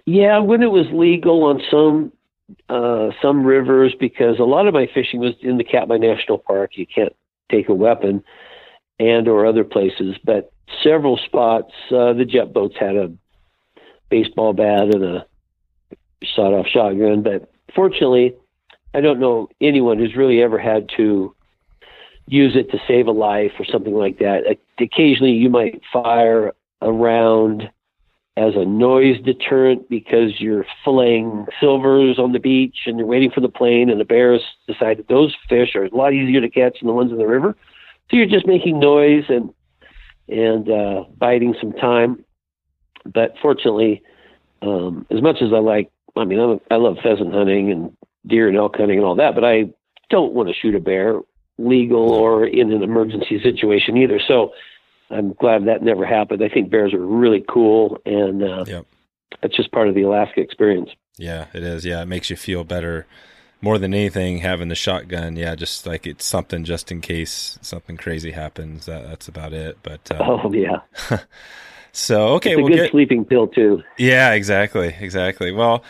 Yeah, 0.06 0.40
when 0.40 0.62
it 0.64 0.72
was 0.72 0.86
legal 0.92 1.44
on 1.44 1.62
some 1.72 2.12
uh, 2.68 3.12
some 3.22 3.46
rivers, 3.46 3.96
because 3.98 4.38
a 4.38 4.44
lot 4.44 4.68
of 4.68 4.74
my 4.74 4.88
fishing 4.94 5.22
was 5.22 5.34
in 5.40 5.58
the 5.58 5.64
Katmai 5.64 5.98
National 5.98 6.38
Park. 6.38 6.72
You 6.78 6.86
can't 6.86 7.16
take 7.50 7.70
a 7.70 7.74
weapon, 7.74 8.22
and 9.00 9.30
or 9.30 9.46
other 9.46 9.64
places. 9.64 10.18
But 10.26 10.52
several 10.84 11.16
spots, 11.16 11.72
uh, 11.90 12.12
the 12.12 12.26
jet 12.26 12.52
boats 12.52 12.76
had 12.78 12.98
a 12.98 13.14
baseball 14.10 14.52
bat 14.52 14.94
and 14.94 15.04
a 15.06 15.26
sawed-off 16.36 16.68
shotgun. 16.68 17.24
But 17.24 17.52
fortunately, 17.76 18.36
I 18.94 19.02
don't 19.02 19.20
know 19.20 19.50
anyone 19.62 19.98
who's 19.98 20.16
really 20.16 20.42
ever 20.42 20.58
had 20.58 20.90
to 20.98 21.36
use 22.28 22.56
it 22.56 22.70
to 22.72 22.80
save 22.88 23.08
a 23.08 23.12
life 23.12 23.52
or 23.60 23.66
something 23.66 23.94
like 23.94 24.20
that. 24.20 24.58
Occasionally, 24.80 25.34
you 25.34 25.50
might 25.50 25.82
fire 25.92 26.54
a 26.82 26.92
round 26.92 27.70
as 28.38 28.54
a 28.56 28.66
noise 28.66 29.20
deterrent 29.24 29.90
because 29.90 30.40
you're 30.40 30.66
filleting 30.86 31.48
silvers 31.60 32.20
on 32.20 32.34
the 32.34 32.40
beach 32.40 32.78
and 32.86 33.00
you're 33.00 33.08
waiting 33.08 33.32
for 33.32 33.42
the 33.42 33.50
plane 33.50 33.90
and 33.90 34.00
the 34.00 34.06
bears 34.06 34.42
decide 34.68 34.98
that 35.00 35.08
those 35.08 35.36
fish 35.50 35.76
are 35.76 35.86
a 35.86 35.96
lot 35.96 36.14
easier 36.14 36.40
to 36.40 36.50
catch 36.50 36.80
than 36.80 36.88
the 36.88 36.94
ones 36.94 37.12
in 37.12 37.18
the 37.18 37.26
river. 37.26 37.56
So 38.10 38.18
you're 38.18 38.28
just 38.28 38.46
making 38.46 38.80
noise 38.80 39.24
and 39.28 39.52
and 40.30 40.70
uh, 40.70 41.06
biding 41.18 41.56
some 41.60 41.72
time. 41.74 42.24
But 43.06 43.34
fortunately, 43.42 44.04
um, 44.62 45.08
as 45.10 45.22
much 45.22 45.38
as 45.42 45.54
I 45.54 45.60
like, 45.60 45.90
I 46.18 46.26
mean, 46.26 46.40
I'm, 46.40 46.60
I 46.72 46.76
love 46.76 46.98
pheasant 47.04 47.34
hunting 47.34 47.72
and 47.72 47.96
deer 48.26 48.48
and 48.48 48.58
elk 48.58 48.76
hunting 48.78 48.98
and 48.98 49.06
all 49.06 49.16
that, 49.16 49.36
but 49.36 49.44
I 49.44 49.66
don't 50.10 50.34
want 50.34 50.50
to 50.50 50.56
shoot 50.56 50.76
a 50.76 50.80
bear 50.80 51.20
legal 51.58 52.12
or 52.12 52.46
in 52.46 52.72
an 52.72 52.84
emergency 52.84 53.42
situation 53.42 53.98
either. 53.98 54.20
So 54.26 54.54
I'm 55.10 55.34
glad 55.34 55.66
that 55.66 55.82
never 55.84 56.06
happened. 56.06 56.44
I 56.44 56.50
think 56.50 56.70
bears 56.70 56.94
are 56.94 57.00
really 57.06 57.44
cool, 57.50 58.00
and 58.06 58.44
uh, 58.44 58.66
Yep. 58.68 58.86
that's 59.42 59.56
just 59.56 59.72
part 59.72 59.88
of 59.88 59.96
the 59.96 60.04
Alaska 60.04 60.42
experience. 60.42 60.90
Yeah, 61.18 61.48
it 61.54 61.64
is. 61.64 61.86
Yeah, 61.86 62.02
it 62.02 62.08
makes 62.08 62.30
you 62.30 62.36
feel 62.36 62.64
better 62.64 63.08
more 63.60 63.80
than 63.80 63.94
anything 63.94 64.40
having 64.40 64.68
the 64.68 64.76
shotgun. 64.76 65.36
Yeah, 65.36 65.56
just 65.56 65.88
like 65.88 66.06
it's 66.06 66.26
something 66.26 66.64
just 66.64 66.92
in 66.92 67.02
case 67.02 67.58
something 67.62 67.98
crazy 67.98 68.32
happens. 68.32 68.86
That, 68.86 69.08
that's 69.08 69.28
about 69.28 69.54
it. 69.54 69.80
But 69.82 70.12
uh, 70.12 70.20
Oh 70.22 70.54
yeah, 70.54 70.82
so 71.98 72.28
okay, 72.36 72.52
it's 72.52 72.60
a 72.60 72.62
we'll 72.62 72.70
good 72.70 72.84
get 72.84 72.92
sleeping 72.92 73.26
pill 73.26 73.48
too. 73.48 73.84
Yeah, 73.98 74.34
exactly, 74.34 74.96
exactly. 75.00 75.52
Well, 75.52 75.84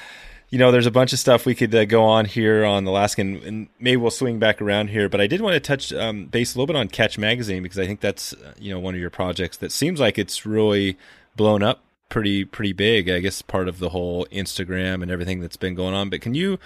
you 0.49 0.57
know, 0.57 0.71
there's 0.71 0.85
a 0.85 0.91
bunch 0.91 1.11
of 1.11 1.19
stuff 1.19 1.45
we 1.45 1.55
could 1.55 1.75
uh, 1.75 1.85
go 1.85 2.03
on 2.03 2.25
here 2.25 2.63
on 2.63 2.85
Alaska, 2.85 3.21
and, 3.21 3.43
and 3.43 3.67
maybe 3.79 3.97
we'll 3.97 4.11
swing 4.11 4.39
back 4.39 4.61
around 4.61 4.89
here. 4.89 5.09
But 5.09 5.19
I 5.19 5.27
did 5.27 5.41
want 5.41 5.55
to 5.55 5.59
touch 5.59 5.91
um, 5.91 6.25
base 6.27 6.55
a 6.55 6.57
little 6.57 6.67
bit 6.67 6.77
on 6.77 6.87
Catch 6.87 7.17
Magazine 7.17 7.63
because 7.63 7.77
I 7.77 7.85
think 7.85 7.99
that's 7.99 8.33
uh, 8.33 8.53
you 8.57 8.71
know 8.73 8.79
one 8.79 8.93
of 8.93 9.01
your 9.01 9.09
projects 9.09 9.57
that 9.57 9.71
seems 9.71 9.99
like 9.99 10.17
it's 10.17 10.45
really 10.45 10.97
blown 11.35 11.61
up 11.61 11.83
pretty 12.09 12.45
pretty 12.45 12.73
big. 12.73 13.09
I 13.09 13.19
guess 13.19 13.41
part 13.41 13.67
of 13.67 13.79
the 13.79 13.89
whole 13.89 14.25
Instagram 14.27 15.01
and 15.01 15.11
everything 15.11 15.41
that's 15.41 15.57
been 15.57 15.75
going 15.75 15.93
on. 15.93 16.09
But 16.09 16.21
can 16.21 16.33
you 16.33 16.57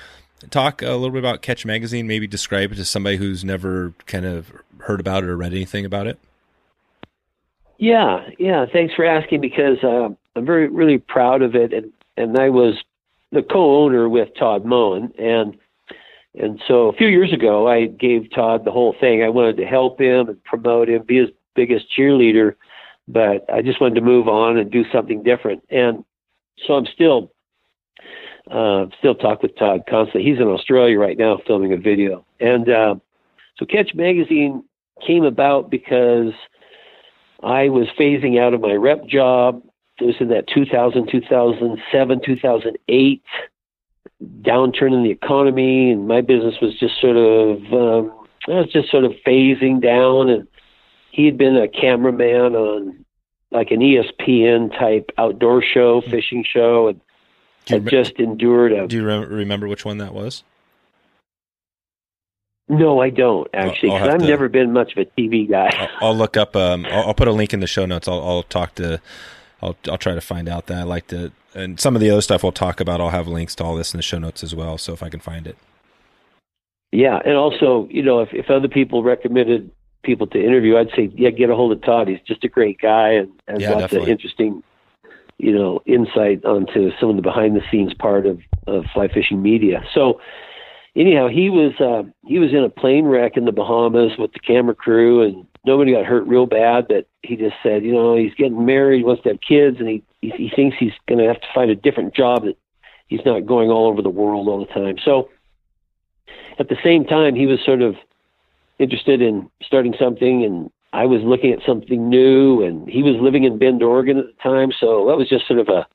talk 0.49 0.81
a 0.81 0.91
little 0.91 1.11
bit 1.11 1.19
about 1.19 1.41
Catch 1.41 1.65
Magazine? 1.65 2.07
Maybe 2.07 2.27
describe 2.27 2.71
it 2.71 2.75
to 2.75 2.85
somebody 2.85 3.17
who's 3.17 3.43
never 3.43 3.93
kind 4.05 4.25
of 4.25 4.51
heard 4.81 4.99
about 4.99 5.23
it 5.23 5.29
or 5.29 5.37
read 5.37 5.53
anything 5.53 5.85
about 5.85 6.07
it. 6.07 6.19
Yeah, 7.81 8.29
yeah. 8.37 8.67
Thanks 8.71 8.93
for 8.93 9.03
asking 9.03 9.41
because 9.41 9.77
uh, 9.83 10.09
I'm 10.35 10.45
very 10.45 10.69
really 10.69 10.99
proud 10.99 11.41
of 11.41 11.55
it, 11.55 11.73
and 11.73 11.91
and 12.15 12.37
I 12.37 12.49
was 12.49 12.75
the 13.31 13.41
co-owner 13.41 14.07
with 14.07 14.29
Todd 14.37 14.65
Moen, 14.65 15.11
and 15.17 15.57
and 16.39 16.61
so 16.67 16.89
a 16.89 16.93
few 16.93 17.07
years 17.07 17.33
ago 17.33 17.67
I 17.67 17.87
gave 17.87 18.29
Todd 18.29 18.65
the 18.65 18.71
whole 18.71 18.95
thing. 18.99 19.23
I 19.23 19.29
wanted 19.29 19.57
to 19.57 19.65
help 19.65 19.99
him 19.99 20.29
and 20.29 20.43
promote 20.43 20.89
him, 20.89 21.01
be 21.07 21.17
his 21.17 21.29
biggest 21.55 21.87
cheerleader, 21.97 22.53
but 23.07 23.51
I 23.51 23.63
just 23.63 23.81
wanted 23.81 23.95
to 23.95 24.01
move 24.01 24.27
on 24.27 24.59
and 24.59 24.69
do 24.69 24.83
something 24.91 25.23
different. 25.23 25.63
And 25.71 26.05
so 26.67 26.75
I'm 26.75 26.85
still 26.85 27.31
uh, 28.51 28.85
still 28.99 29.15
talk 29.15 29.41
with 29.41 29.57
Todd 29.57 29.85
constantly. 29.89 30.29
He's 30.29 30.39
in 30.39 30.47
Australia 30.47 30.99
right 30.99 31.17
now 31.17 31.39
filming 31.47 31.73
a 31.73 31.77
video, 31.77 32.27
and 32.39 32.69
uh, 32.69 32.95
so 33.57 33.65
Catch 33.65 33.95
Magazine 33.95 34.63
came 35.03 35.23
about 35.23 35.71
because 35.71 36.33
I 37.43 37.69
was 37.69 37.87
phasing 37.99 38.39
out 38.39 38.53
of 38.53 38.61
my 38.61 38.73
rep 38.73 39.05
job. 39.07 39.63
It 39.99 40.05
was 40.05 40.15
in 40.19 40.29
that 40.29 40.47
2000, 40.47 41.09
2007, 41.11 42.21
2008 42.25 43.23
downturn 44.41 44.93
in 44.93 45.03
the 45.03 45.09
economy, 45.11 45.91
and 45.91 46.07
my 46.07 46.21
business 46.21 46.55
was 46.61 46.77
just 46.79 46.99
sort 46.99 47.17
of, 47.17 47.57
um, 47.73 48.11
I 48.47 48.59
was 48.61 48.71
just 48.71 48.89
sort 48.89 49.03
of 49.03 49.13
phasing 49.25 49.81
down. 49.81 50.29
And 50.29 50.47
he 51.11 51.25
had 51.25 51.37
been 51.37 51.55
a 51.55 51.67
cameraman 51.67 52.55
on 52.55 53.05
like 53.51 53.71
an 53.71 53.79
ESPN 53.79 54.71
type 54.77 55.11
outdoor 55.17 55.61
show, 55.61 56.01
fishing 56.01 56.43
show, 56.47 56.87
and 56.87 57.01
had 57.67 57.85
rem- 57.85 57.89
just 57.89 58.19
endured 58.19 58.71
a. 58.71 58.87
do 58.87 58.97
you 58.97 59.05
rem- 59.05 59.29
remember 59.29 59.67
which 59.67 59.85
one 59.85 59.97
that 59.97 60.13
was? 60.13 60.43
No, 62.71 63.01
I 63.01 63.09
don't 63.09 63.47
actually, 63.53 63.89
because 63.89 64.09
I've 64.09 64.21
to- 64.21 64.27
never 64.27 64.47
been 64.49 64.71
much 64.73 64.93
of 64.93 64.97
a 64.99 65.05
TV 65.05 65.49
guy. 65.49 65.69
I'll, 66.01 66.07
I'll 66.09 66.15
look 66.17 66.37
up. 66.37 66.55
Um, 66.55 66.85
I'll, 66.85 67.07
I'll 67.07 67.13
put 67.13 67.27
a 67.27 67.31
link 67.33 67.53
in 67.53 67.59
the 67.59 67.67
show 67.67 67.85
notes. 67.85 68.07
I'll, 68.07 68.21
I'll 68.23 68.43
talk 68.43 68.75
to. 68.75 69.01
I'll 69.61 69.75
I'll 69.89 69.97
try 69.97 70.15
to 70.15 70.21
find 70.21 70.47
out 70.49 70.67
that. 70.67 70.79
I 70.79 70.83
like 70.83 71.07
to, 71.07 71.31
and 71.53 71.79
some 71.79 71.95
of 71.95 72.01
the 72.01 72.09
other 72.09 72.21
stuff 72.21 72.43
we'll 72.43 72.51
talk 72.51 72.79
about. 72.79 73.01
I'll 73.01 73.09
have 73.09 73.27
links 73.27 73.53
to 73.55 73.63
all 73.63 73.75
this 73.75 73.93
in 73.93 73.97
the 73.97 74.03
show 74.03 74.17
notes 74.19 74.41
as 74.43 74.55
well. 74.55 74.77
So 74.77 74.93
if 74.93 75.03
I 75.03 75.09
can 75.09 75.19
find 75.19 75.45
it. 75.45 75.57
yeah, 76.91 77.19
and 77.25 77.35
also, 77.35 77.87
you 77.91 78.01
know, 78.03 78.19
if, 78.21 78.29
if 78.33 78.49
other 78.49 78.67
people 78.67 79.03
recommended 79.03 79.69
people 80.03 80.27
to 80.27 80.43
interview, 80.43 80.77
I'd 80.77 80.89
say, 80.95 81.11
yeah, 81.15 81.29
get 81.29 81.49
a 81.49 81.55
hold 81.55 81.71
of 81.73 81.81
Todd. 81.83 82.07
He's 82.07 82.19
just 82.25 82.43
a 82.43 82.47
great 82.47 82.79
guy 82.81 83.09
and 83.11 83.29
has 83.47 83.61
Yeah, 83.61 83.69
lots 83.71 83.81
definitely. 83.83 84.11
of 84.11 84.15
interesting, 84.17 84.63
you 85.37 85.53
know, 85.53 85.81
insight 85.85 86.43
onto 86.43 86.91
some 86.99 87.09
of 87.11 87.15
the 87.17 87.21
behind 87.21 87.55
the 87.55 87.61
scenes 87.69 87.93
part 87.93 88.25
of, 88.25 88.39
of 88.65 88.85
fly 88.93 89.07
fishing 89.09 89.41
media. 89.43 89.83
So, 89.93 90.19
anyhow, 90.95 91.27
he 91.27 91.49
was 91.49 91.73
uh, 91.79 92.03
he 92.25 92.39
was 92.39 92.51
in 92.51 92.63
a 92.63 92.69
plane 92.69 93.05
wreck 93.05 93.37
in 93.37 93.45
the 93.45 93.51
Bahamas 93.51 94.13
with 94.17 94.33
the 94.33 94.39
camera 94.39 94.75
crew, 94.75 95.21
and 95.23 95.45
nobody 95.65 95.93
got 95.93 96.05
hurt 96.05 96.27
real 96.27 96.45
bad. 96.45 96.87
But 96.87 97.07
he 97.23 97.35
just 97.35 97.55
said, 97.63 97.83
you 97.83 97.93
know, 97.93 98.15
he's 98.15 98.33
getting 98.33 98.65
married, 98.65 99.05
wants 99.05 99.23
to 99.23 99.29
have 99.29 99.41
kids, 99.41 99.77
and 99.79 99.87
he 99.87 100.03
he, 100.21 100.29
he 100.31 100.51
thinks 100.55 100.77
he's 100.79 100.93
going 101.07 101.19
to 101.19 101.27
have 101.27 101.41
to 101.41 101.47
find 101.53 101.71
a 101.71 101.75
different 101.75 102.13
job 102.13 102.43
that 102.43 102.57
he's 103.07 103.25
not 103.25 103.45
going 103.45 103.69
all 103.69 103.87
over 103.87 104.01
the 104.01 104.09
world 104.09 104.47
all 104.47 104.59
the 104.59 104.73
time. 104.73 104.97
So, 105.03 105.29
at 106.59 106.69
the 106.69 106.77
same 106.83 107.05
time, 107.05 107.35
he 107.35 107.45
was 107.45 107.59
sort 107.65 107.81
of 107.81 107.95
interested 108.79 109.21
in 109.21 109.49
starting 109.61 109.93
something, 109.99 110.43
and 110.43 110.71
I 110.93 111.05
was 111.05 111.21
looking 111.23 111.53
at 111.53 111.59
something 111.65 112.09
new, 112.09 112.63
and 112.63 112.87
he 112.89 113.03
was 113.03 113.15
living 113.21 113.43
in 113.43 113.57
Bend, 113.57 113.83
Oregon 113.83 114.17
at 114.17 114.25
the 114.25 114.43
time, 114.43 114.71
so 114.77 115.07
that 115.07 115.17
was 115.17 115.29
just 115.29 115.47
sort 115.47 115.59
of 115.59 115.69
a 115.69 115.87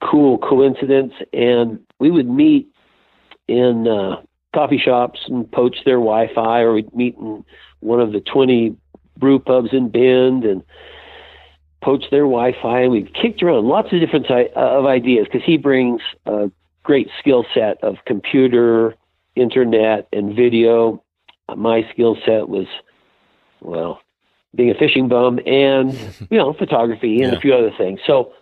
cool 0.00 0.38
coincidence. 0.38 1.12
And 1.32 1.80
we 1.98 2.10
would 2.10 2.28
meet 2.28 2.73
in 3.48 3.86
uh, 3.88 4.22
coffee 4.54 4.78
shops 4.78 5.20
and 5.28 5.50
poach 5.50 5.76
their 5.84 5.96
Wi-Fi, 5.98 6.60
or 6.60 6.74
we'd 6.74 6.94
meet 6.94 7.16
in 7.16 7.44
one 7.80 8.00
of 8.00 8.12
the 8.12 8.20
20 8.20 8.76
brew 9.18 9.38
pubs 9.38 9.70
in 9.72 9.88
Bend 9.90 10.44
and 10.44 10.62
poach 11.82 12.04
their 12.10 12.22
Wi-Fi. 12.22 12.80
And 12.80 12.92
we've 12.92 13.10
kicked 13.12 13.42
around 13.42 13.66
lots 13.66 13.92
of 13.92 14.00
different 14.00 14.30
uh, 14.30 14.46
of 14.56 14.86
ideas 14.86 15.26
because 15.30 15.44
he 15.44 15.56
brings 15.58 16.00
a 16.26 16.50
great 16.82 17.08
skill 17.18 17.44
set 17.54 17.82
of 17.82 17.96
computer, 18.06 18.94
internet, 19.36 20.08
and 20.12 20.34
video. 20.34 21.02
My 21.54 21.86
skill 21.92 22.16
set 22.24 22.48
was, 22.48 22.66
well, 23.60 24.00
being 24.54 24.70
a 24.70 24.74
fishing 24.74 25.08
bum 25.08 25.40
and 25.46 25.92
you 26.30 26.38
know 26.38 26.52
photography 26.54 27.22
and 27.22 27.32
Yeah. 27.32 27.38
a 27.38 27.40
few 27.40 27.54
other 27.54 27.72
things. 27.76 28.00
So 28.06 28.32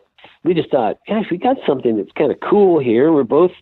we 0.44 0.54
just 0.54 0.70
thought, 0.70 0.98
gosh, 1.08 1.26
we 1.30 1.38
got 1.38 1.56
something 1.66 1.96
that's 1.96 2.12
kind 2.12 2.30
of 2.30 2.38
cool 2.40 2.78
here. 2.78 3.12
We're 3.12 3.24
both, 3.24 3.52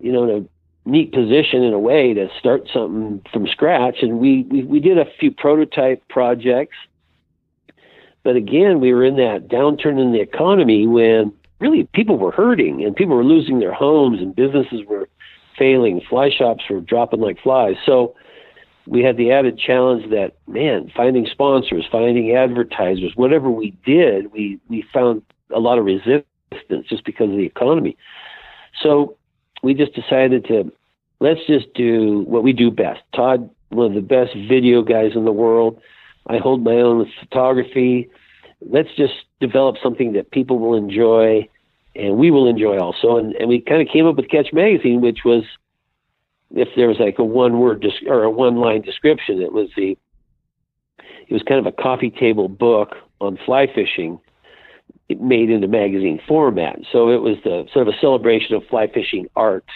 you 0.00 0.12
know, 0.12 0.24
in 0.24 0.30
a 0.30 0.88
neat 0.88 1.12
position 1.12 1.62
in 1.62 1.72
a 1.72 1.78
way 1.78 2.12
to 2.14 2.28
start 2.38 2.68
something 2.72 3.22
from 3.32 3.46
scratch. 3.46 3.98
And 4.02 4.18
we 4.18 4.42
we, 4.50 4.62
we 4.64 4.80
did 4.80 4.98
a 4.98 5.06
few 5.18 5.30
prototype 5.30 6.06
projects, 6.08 6.76
but 8.22 8.36
again, 8.36 8.80
we 8.80 8.92
were 8.92 9.04
in 9.04 9.16
that 9.16 9.48
downturn 9.48 10.00
in 10.00 10.12
the 10.12 10.20
economy 10.20 10.86
when 10.86 11.32
really 11.60 11.88
people 11.94 12.18
were 12.18 12.32
hurting 12.32 12.84
and 12.84 12.94
people 12.94 13.16
were 13.16 13.24
losing 13.24 13.60
their 13.60 13.72
homes 13.72 14.20
and 14.20 14.34
businesses 14.34 14.82
were 14.86 15.08
failing. 15.58 16.00
Fly 16.08 16.30
shops 16.30 16.64
were 16.68 16.80
dropping 16.80 17.20
like 17.20 17.40
flies. 17.40 17.76
So 17.86 18.14
we 18.86 19.02
had 19.02 19.16
the 19.16 19.30
added 19.32 19.58
challenge 19.58 20.10
that 20.10 20.36
man 20.46 20.90
finding 20.94 21.26
sponsors 21.26 21.86
finding 21.90 22.34
advertisers 22.36 23.12
whatever 23.14 23.50
we 23.50 23.70
did 23.84 24.30
we 24.32 24.58
we 24.68 24.84
found 24.92 25.22
a 25.54 25.58
lot 25.58 25.78
of 25.78 25.84
resistance 25.84 26.86
just 26.88 27.04
because 27.04 27.30
of 27.30 27.36
the 27.36 27.46
economy 27.46 27.96
so 28.82 29.16
we 29.64 29.74
just 29.74 29.94
decided 29.94 30.44
to 30.46 30.70
let's 31.20 31.40
just 31.46 31.72
do 31.74 32.20
what 32.26 32.44
we 32.44 32.52
do 32.52 32.70
best. 32.70 33.00
Todd 33.16 33.48
one 33.70 33.86
of 33.86 33.94
the 33.94 34.02
best 34.02 34.34
video 34.34 34.82
guys 34.82 35.12
in 35.16 35.24
the 35.24 35.32
world. 35.32 35.80
I 36.26 36.36
hold 36.36 36.62
my 36.62 36.74
own 36.74 36.98
with 36.98 37.08
photography. 37.18 38.10
Let's 38.60 38.90
just 38.96 39.14
develop 39.40 39.76
something 39.82 40.12
that 40.12 40.30
people 40.30 40.58
will 40.58 40.76
enjoy 40.76 41.48
and 41.96 42.16
we 42.16 42.30
will 42.30 42.48
enjoy 42.48 42.78
also. 42.78 43.16
And, 43.16 43.34
and 43.36 43.48
we 43.48 43.60
kind 43.60 43.80
of 43.80 43.88
came 43.92 44.06
up 44.06 44.16
with 44.16 44.28
catch 44.28 44.52
magazine 44.52 45.00
which 45.00 45.20
was 45.24 45.44
if 46.50 46.68
there 46.76 46.88
was 46.88 46.98
like 47.00 47.18
a 47.18 47.24
one 47.24 47.58
word 47.58 47.84
or 48.06 48.22
a 48.22 48.30
one 48.30 48.56
line 48.56 48.82
description, 48.82 49.40
it 49.40 49.52
was 49.52 49.70
the 49.76 49.96
it 51.26 51.32
was 51.32 51.42
kind 51.42 51.58
of 51.58 51.66
a 51.66 51.72
coffee 51.72 52.10
table 52.10 52.48
book 52.48 52.96
on 53.20 53.38
fly 53.46 53.66
fishing 53.74 54.20
made 55.08 55.50
into 55.50 55.68
magazine 55.68 56.20
format. 56.26 56.78
So 56.90 57.10
it 57.10 57.20
was 57.20 57.36
the 57.44 57.66
sort 57.72 57.88
of 57.88 57.94
a 57.94 57.98
celebration 57.98 58.54
of 58.54 58.64
fly 58.66 58.86
fishing 58.86 59.28
art, 59.36 59.66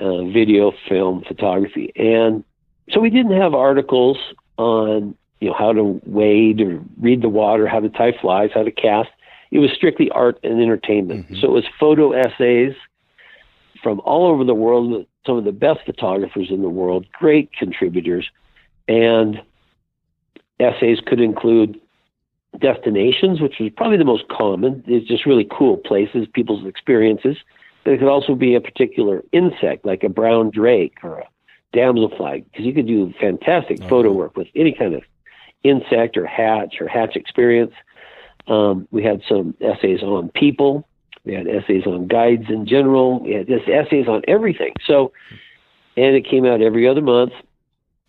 uh, 0.00 0.24
video, 0.24 0.72
film, 0.88 1.24
photography, 1.26 1.92
and 1.96 2.44
so 2.90 3.00
we 3.00 3.10
didn't 3.10 3.38
have 3.38 3.54
articles 3.54 4.16
on 4.56 5.14
you 5.40 5.48
know 5.48 5.54
how 5.54 5.72
to 5.72 6.00
wade 6.06 6.60
or 6.60 6.80
read 7.00 7.22
the 7.22 7.28
water, 7.28 7.66
how 7.66 7.80
to 7.80 7.88
tie 7.88 8.12
flies, 8.20 8.50
how 8.54 8.62
to 8.62 8.70
cast. 8.70 9.10
It 9.50 9.58
was 9.58 9.70
strictly 9.72 10.10
art 10.10 10.38
and 10.42 10.60
entertainment. 10.60 11.28
Mhm. 11.28 11.40
So 11.40 11.48
it 11.48 11.52
was 11.52 11.64
photo 11.78 12.12
essays 12.12 12.74
from 13.82 14.00
all 14.04 14.26
over 14.26 14.44
the 14.44 14.54
world, 14.54 15.06
some 15.26 15.36
of 15.36 15.44
the 15.44 15.52
best 15.52 15.80
photographers 15.86 16.50
in 16.50 16.62
the 16.62 16.68
world, 16.68 17.06
great 17.12 17.52
contributors, 17.52 18.28
and 18.88 19.40
essays 20.58 21.00
could 21.00 21.20
include 21.20 21.80
destinations, 22.58 23.40
which 23.40 23.56
was 23.60 23.70
probably 23.76 23.98
the 23.98 24.04
most 24.04 24.28
common. 24.28 24.82
It's 24.86 25.06
just 25.06 25.26
really 25.26 25.46
cool 25.50 25.76
places, 25.76 26.26
people's 26.32 26.66
experiences. 26.66 27.36
But 27.84 27.94
it 27.94 27.98
could 27.98 28.08
also 28.08 28.34
be 28.34 28.54
a 28.54 28.60
particular 28.60 29.22
insect, 29.32 29.84
like 29.84 30.02
a 30.02 30.08
brown 30.08 30.50
drake 30.50 30.98
or 31.02 31.20
a 31.20 31.28
damselfly, 31.74 32.44
because 32.44 32.64
you 32.64 32.72
could 32.72 32.86
do 32.86 33.12
fantastic 33.20 33.78
Oh, 33.82 33.88
photo 33.88 34.12
work 34.12 34.36
with 34.36 34.48
any 34.54 34.72
kind 34.72 34.94
of 34.94 35.02
insect 35.62 36.16
or 36.16 36.26
hatch 36.26 36.80
or 36.80 36.88
hatch 36.88 37.16
experience. 37.16 37.72
Um, 38.46 38.88
we 38.90 39.02
had 39.02 39.22
some 39.28 39.54
essays 39.60 40.02
on 40.02 40.30
people. 40.30 40.88
We 41.24 41.34
had 41.34 41.46
essays 41.46 41.86
on 41.86 42.06
guides 42.06 42.46
in 42.48 42.66
general. 42.66 43.20
We 43.20 43.32
had 43.32 43.46
just 43.46 43.68
essays 43.68 44.08
on 44.08 44.22
everything. 44.26 44.72
So, 44.86 45.12
and 45.96 46.16
it 46.16 46.26
came 46.26 46.46
out 46.46 46.62
every 46.62 46.88
other 46.88 47.02
month, 47.02 47.32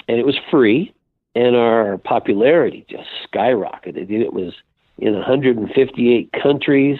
and 0.07 0.17
it 0.17 0.25
was 0.25 0.37
free, 0.49 0.93
and 1.39 1.55
our 1.55 1.97
popularity 1.97 2.85
just 2.89 3.07
skyrocketed. 3.31 4.11
It 4.11 4.33
was 4.33 4.53
in 4.97 5.13
158 5.13 6.33
countries, 6.33 6.99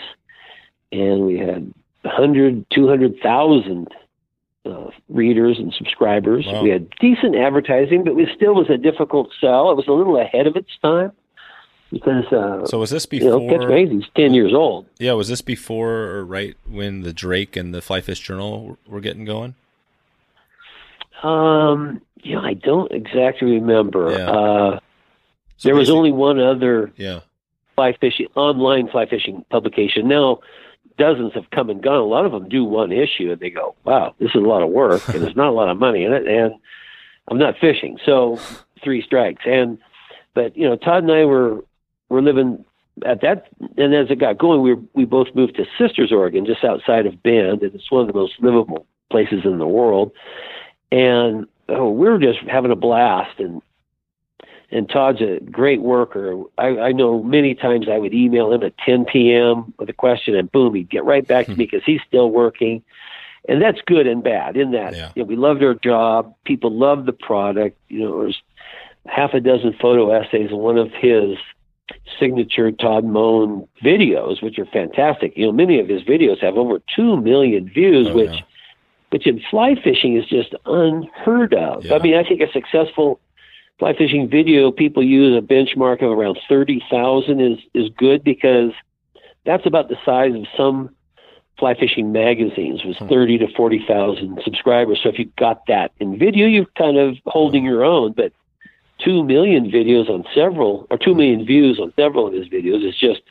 and 0.93 1.25
we 1.25 1.37
had 1.37 1.73
100, 2.03 2.65
200,000 2.73 3.87
uh, 4.65 4.89
readers 5.09 5.59
and 5.59 5.73
subscribers. 5.73 6.45
Wow. 6.47 6.63
We 6.63 6.69
had 6.69 6.89
decent 7.01 7.35
advertising, 7.35 8.05
but 8.05 8.17
it 8.17 8.29
still 8.33 8.55
was 8.55 8.69
a 8.69 8.77
difficult 8.77 9.31
sell. 9.41 9.71
It 9.71 9.75
was 9.75 9.87
a 9.89 9.91
little 9.91 10.17
ahead 10.17 10.47
of 10.47 10.55
its 10.55 10.71
time 10.81 11.11
because 11.91 12.25
uh, 12.31 12.65
So 12.65 12.79
was 12.79 12.91
this 12.91 13.05
you 13.11 13.19
know, 13.19 13.39
before? 13.39 13.67
Magazine's 13.67 14.07
10 14.15 14.33
years 14.33 14.53
old. 14.53 14.85
yeah, 14.99 15.13
was 15.13 15.27
this 15.27 15.41
before 15.41 15.91
or 15.91 16.23
right 16.23 16.55
when 16.65 17.01
the 17.01 17.11
Drake 17.11 17.57
and 17.57 17.73
the 17.73 17.81
Fly 17.81 17.99
Fish 17.99 18.21
Journal 18.21 18.77
were 18.87 19.01
getting 19.01 19.25
going? 19.25 19.55
Um, 21.23 22.01
you 22.21 22.35
know, 22.35 22.41
I 22.41 22.53
don't 22.53 22.91
exactly 22.91 23.51
remember. 23.51 24.11
Yeah. 24.11 24.29
Uh, 24.29 24.79
So 25.57 25.67
there 25.67 25.75
was 25.75 25.89
only 25.89 26.11
one 26.11 26.39
other 26.39 26.91
yeah. 26.95 27.19
fly 27.75 27.93
fishing 27.93 28.27
online 28.35 28.87
fly 28.89 29.05
fishing 29.05 29.43
publication. 29.49 30.07
Now, 30.07 30.39
dozens 30.97 31.33
have 31.33 31.49
come 31.49 31.69
and 31.69 31.81
gone. 31.81 31.97
A 31.97 32.03
lot 32.03 32.25
of 32.25 32.31
them 32.31 32.47
do 32.47 32.63
one 32.63 32.91
issue, 32.91 33.31
and 33.31 33.39
they 33.39 33.49
go, 33.49 33.75
"Wow, 33.83 34.15
this 34.19 34.29
is 34.29 34.35
a 34.35 34.47
lot 34.47 34.63
of 34.63 34.69
work, 34.69 35.07
and 35.09 35.21
there's 35.21 35.35
not 35.35 35.49
a 35.49 35.51
lot 35.51 35.69
of 35.69 35.77
money 35.77 36.03
in 36.03 36.13
it." 36.13 36.27
And 36.27 36.53
I'm 37.27 37.37
not 37.37 37.57
fishing, 37.59 37.97
so 38.05 38.39
three 38.83 39.01
strikes. 39.01 39.43
And 39.45 39.77
but 40.33 40.55
you 40.55 40.67
know, 40.67 40.75
Todd 40.77 41.03
and 41.03 41.11
I 41.11 41.25
were 41.25 41.63
were 42.09 42.21
living 42.21 42.63
at 43.05 43.21
that, 43.21 43.47
and 43.77 43.93
as 43.93 44.09
it 44.09 44.19
got 44.19 44.37
going, 44.37 44.61
we 44.61 44.75
we 44.93 45.05
both 45.05 45.27
moved 45.35 45.55
to 45.55 45.65
Sisters, 45.77 46.11
Oregon, 46.11 46.45
just 46.45 46.63
outside 46.63 47.05
of 47.05 47.21
Bend, 47.23 47.63
and 47.63 47.75
it's 47.75 47.91
one 47.91 48.01
of 48.01 48.07
the 48.07 48.19
most 48.19 48.33
livable 48.39 48.85
places 49.09 49.41
in 49.43 49.57
the 49.57 49.67
world. 49.67 50.11
And 50.91 51.47
oh, 51.67 51.89
we 51.91 52.07
were 52.09 52.19
just 52.19 52.39
having 52.47 52.71
a 52.71 52.75
blast, 52.75 53.39
and 53.39 53.61
and 54.71 54.87
Todd's 54.89 55.21
a 55.21 55.39
great 55.51 55.81
worker. 55.81 56.43
I, 56.57 56.67
I 56.79 56.91
know 56.91 57.23
many 57.23 57.55
times 57.55 57.87
I 57.89 57.97
would 57.97 58.13
email 58.13 58.51
him 58.53 58.61
at 58.63 58.77
10 58.79 59.05
p.m. 59.05 59.73
with 59.79 59.89
a 59.89 59.93
question, 59.93 60.35
and 60.35 60.51
boom, 60.51 60.75
he'd 60.75 60.89
get 60.89 61.03
right 61.05 61.27
back 61.27 61.45
to 61.47 61.51
me 61.55 61.55
because 61.65 61.81
he's 61.85 62.01
still 62.07 62.29
working. 62.29 62.83
And 63.47 63.61
that's 63.61 63.79
good 63.85 64.05
and 64.05 64.23
bad 64.23 64.57
in 64.57 64.71
that 64.71 64.95
Yeah. 64.95 65.11
you 65.15 65.23
know, 65.23 65.27
we 65.27 65.35
loved 65.35 65.63
our 65.63 65.73
job. 65.73 66.35
People 66.43 66.71
loved 66.71 67.07
the 67.07 67.13
product. 67.13 67.77
You 67.87 68.01
know, 68.01 68.19
there's 68.19 68.41
half 69.07 69.33
a 69.33 69.39
dozen 69.39 69.73
photo 69.81 70.11
essays 70.11 70.51
in 70.51 70.57
one 70.57 70.77
of 70.77 70.91
his 70.91 71.37
signature 72.19 72.71
Todd 72.71 73.05
Moen 73.05 73.67
videos, 73.83 74.43
which 74.43 74.59
are 74.59 74.65
fantastic. 74.65 75.35
You 75.35 75.47
know, 75.47 75.51
many 75.51 75.79
of 75.79 75.87
his 75.87 76.03
videos 76.03 76.39
have 76.43 76.57
over 76.57 76.79
two 76.95 77.17
million 77.17 77.67
views, 77.69 78.07
Oh, 78.09 78.13
which 78.13 78.29
yeah. 78.31 78.41
Which 79.09 79.25
in 79.25 79.41
fly 79.49 79.75
fishing 79.75 80.17
is 80.17 80.25
just 80.25 80.53
unheard 80.65 81.53
of. 81.53 81.85
Yeah. 81.85 81.95
I 81.95 81.99
mean, 81.99 82.15
I 82.15 82.23
think 82.23 82.41
a 82.41 82.51
successful 82.51 83.19
fly 83.79 83.93
fishing 83.93 84.29
video, 84.29 84.71
people 84.71 85.03
use 85.03 85.37
a 85.37 85.41
benchmark 85.41 86.03
of 86.03 86.11
around 86.11 86.37
30,000 86.47 87.39
is, 87.39 87.59
is 87.73 87.89
good 87.97 88.23
because 88.23 88.71
that's 89.45 89.65
about 89.65 89.89
the 89.89 89.95
size 90.05 90.35
of 90.35 90.45
some 90.55 90.95
fly 91.57 91.73
fishing 91.75 92.11
magazines 92.11 92.83
was 92.85 92.97
Hmm. 92.97 93.07
30 93.07 93.37
to 93.39 93.47
40,000 93.55 94.41
subscribers. 94.43 94.99
So 95.01 95.09
if 95.09 95.19
you 95.19 95.25
got 95.37 95.65
that 95.67 95.91
in 95.99 96.17
video, 96.17 96.45
you're 96.47 96.65
kind 96.77 96.97
of 96.97 97.17
holding 97.25 97.65
your 97.65 97.83
own, 97.83 98.13
but 98.13 98.31
2 98.99 99.23
million 99.23 99.71
videos 99.71 100.09
on 100.09 100.25
several 100.35 100.87
or 100.89 100.97
2 100.97 101.15
million 101.15 101.45
views 101.45 101.79
on 101.79 101.93
several 101.95 102.27
of 102.27 102.33
his 102.33 102.47
videos 102.47 102.87
is 102.87 102.95
just 102.97 103.21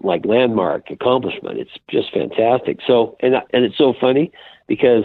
like 0.00 0.24
landmark 0.24 0.90
accomplishment. 0.90 1.58
It's 1.58 1.70
just 1.88 2.12
fantastic. 2.12 2.78
So, 2.86 3.16
and, 3.20 3.34
and 3.52 3.64
it's 3.64 3.76
so 3.76 3.94
funny 4.00 4.32
because 4.72 5.04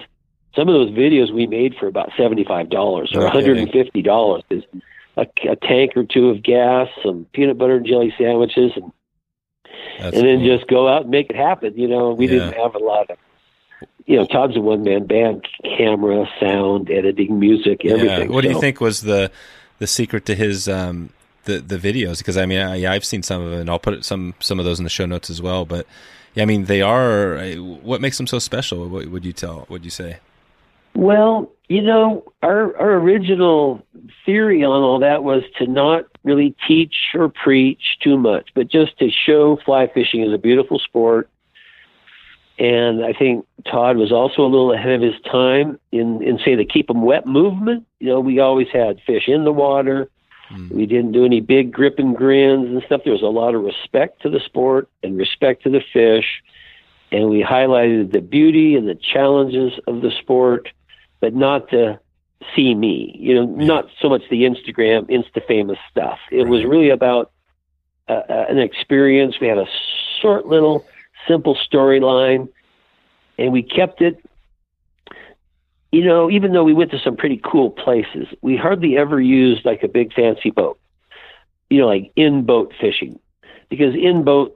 some 0.55 0.69
of 0.69 0.73
those 0.75 0.91
videos 0.91 1.29
we 1.29 1.45
made 1.45 1.75
for 1.75 1.87
about 1.87 2.09
seventy 2.15 2.45
five 2.45 2.69
dollars 2.69 3.11
or 3.13 3.19
No 3.19 3.25
one 3.25 3.33
hundred 3.33 3.57
and 3.57 3.69
fifty 3.69 4.01
dollars. 4.01 4.43
Is 4.49 4.63
a, 5.17 5.27
a 5.45 5.57
tank 5.57 5.97
or 5.97 6.05
two 6.05 6.29
of 6.29 6.41
gas, 6.41 6.87
some 7.03 7.25
peanut 7.33 7.57
butter 7.57 7.75
and 7.75 7.85
jelly 7.85 8.13
sandwiches, 8.17 8.71
and 8.77 8.93
That's 9.99 10.15
and 10.15 10.25
then 10.25 10.39
cool. 10.39 10.57
just 10.57 10.69
go 10.69 10.87
out 10.87 11.01
and 11.01 11.11
make 11.11 11.29
it 11.29 11.35
happen. 11.35 11.77
You 11.77 11.89
know, 11.89 12.13
we 12.13 12.27
didn't 12.27 12.53
have 12.53 12.75
a 12.75 12.79
lot 12.79 13.09
of. 13.09 13.17
You 14.05 14.15
know, 14.15 14.25
Todd's 14.25 14.55
a 14.55 14.61
one 14.61 14.83
man 14.83 15.05
band, 15.05 15.45
camera, 15.77 16.29
sound, 16.39 16.89
editing, 16.89 17.37
music, 17.37 17.83
everything. 17.83 18.29
Yeah. 18.29 18.33
What 18.33 18.45
do 18.45 18.49
you 18.49 18.61
think 18.61 18.79
was 18.79 19.01
the 19.01 19.29
the 19.79 19.87
secret 19.87 20.25
to 20.27 20.33
his 20.33 20.69
um 20.69 21.09
the 21.43 21.59
the 21.59 21.77
videos? 21.77 22.19
Because 22.19 22.37
I 22.37 22.45
mean, 22.45 22.59
I, 22.59 22.95
I've 22.95 23.03
seen 23.03 23.21
some 23.21 23.41
of 23.41 23.51
it, 23.51 23.59
and 23.59 23.69
I'll 23.69 23.79
put 23.79 24.05
some 24.05 24.33
some 24.39 24.59
of 24.59 24.65
those 24.65 24.79
in 24.79 24.85
the 24.85 24.89
show 24.89 25.05
notes 25.05 25.29
as 25.29 25.41
well. 25.41 25.65
But 25.65 25.85
yeah, 25.85 25.91
I 26.37 26.45
mean, 26.45 26.65
they 26.65 26.81
are. 26.81 27.37
uh, 27.37 27.55
What 27.55 28.01
makes 28.01 28.17
them 28.17 28.27
so 28.27 28.39
special? 28.39 28.87
What 28.87 29.07
would 29.07 29.25
you 29.25 29.33
tell? 29.33 29.59
What 29.59 29.69
would 29.69 29.85
you 29.85 29.91
say? 29.91 30.19
Well, 30.95 31.51
you 31.69 31.81
know, 31.81 32.23
our 32.41 32.75
our 32.77 32.93
original 32.93 33.85
theory 34.25 34.63
on 34.63 34.81
all 34.81 34.99
that 34.99 35.23
was 35.23 35.43
to 35.59 35.67
not 35.67 36.05
really 36.23 36.55
teach 36.67 36.95
or 37.13 37.29
preach 37.29 37.97
too 38.01 38.17
much, 38.17 38.49
but 38.55 38.67
just 38.67 38.97
to 38.99 39.09
show 39.09 39.57
fly 39.63 39.87
fishing 39.93 40.23
is 40.23 40.33
a 40.33 40.37
beautiful 40.37 40.79
sport. 40.79 41.29
And 42.59 43.05
I 43.05 43.13
think 43.13 43.45
Todd 43.69 43.97
was 43.97 44.11
also 44.11 44.41
a 44.41 44.49
little 44.49 44.73
ahead 44.73 44.93
of 44.93 45.01
his 45.01 45.21
time 45.31 45.79
in, 45.91 46.23
in 46.23 46.39
say 46.43 46.55
the 46.55 46.65
keep 46.65 46.87
them 46.87 47.03
wet 47.03 47.27
movement. 47.27 47.85
You 47.99 48.07
know, 48.07 48.19
we 48.19 48.39
always 48.39 48.67
had 48.73 48.99
fish 49.05 49.27
in 49.27 49.43
the 49.43 49.51
water. 49.51 50.09
Mm. 50.51 50.71
We 50.71 50.85
didn't 50.85 51.11
do 51.11 51.25
any 51.25 51.41
big 51.41 51.71
grip 51.71 51.99
and 51.99 52.15
grins 52.15 52.67
and 52.67 52.81
stuff. 52.85 53.01
There 53.03 53.13
was 53.13 53.21
a 53.21 53.25
lot 53.27 53.55
of 53.55 53.63
respect 53.63 54.21
to 54.21 54.29
the 54.29 54.39
sport 54.39 54.89
and 55.03 55.17
respect 55.17 55.63
to 55.63 55.69
the 55.69 55.81
fish. 55.93 56.41
And 57.11 57.29
we 57.29 57.41
highlighted 57.41 58.11
the 58.11 58.21
beauty 58.21 58.75
and 58.75 58.87
the 58.87 58.95
challenges 58.95 59.73
of 59.87 60.01
the 60.01 60.11
sport, 60.11 60.69
but 61.19 61.33
not 61.33 61.69
the 61.69 61.99
see 62.55 62.75
me, 62.75 63.15
you 63.19 63.33
know, 63.33 63.55
Yeah. 63.57 63.65
not 63.65 63.87
so 63.99 64.09
much 64.09 64.21
the 64.29 64.43
Instagram, 64.43 65.09
Insta 65.09 65.45
famous 65.47 65.79
stuff. 65.89 66.19
It 66.31 66.47
was 66.47 66.63
really 66.63 66.89
about 66.89 67.31
uh, 68.07 68.13
uh, 68.29 68.45
an 68.49 68.59
experience. 68.59 69.39
We 69.39 69.47
had 69.47 69.57
a 69.57 69.67
short 70.21 70.45
little 70.47 70.85
simple 71.27 71.55
storyline 71.55 72.47
and 73.37 73.51
we 73.51 73.63
kept 73.63 74.01
it 74.01 74.17
you 75.91 76.03
know, 76.03 76.29
even 76.29 76.51
though 76.53 76.63
we 76.63 76.73
went 76.73 76.91
to 76.91 76.99
some 76.99 77.15
pretty 77.15 77.39
cool 77.43 77.69
places, 77.71 78.27
we 78.41 78.57
hardly 78.57 78.97
ever 78.97 79.21
used 79.21 79.65
like 79.65 79.83
a 79.83 79.87
big 79.87 80.13
fancy 80.13 80.49
boat. 80.51 80.79
You 81.69 81.79
know, 81.81 81.87
like 81.87 82.11
in 82.15 82.45
boat 82.45 82.73
fishing, 82.79 83.19
because 83.69 83.93
in 83.95 84.23
boat 84.23 84.53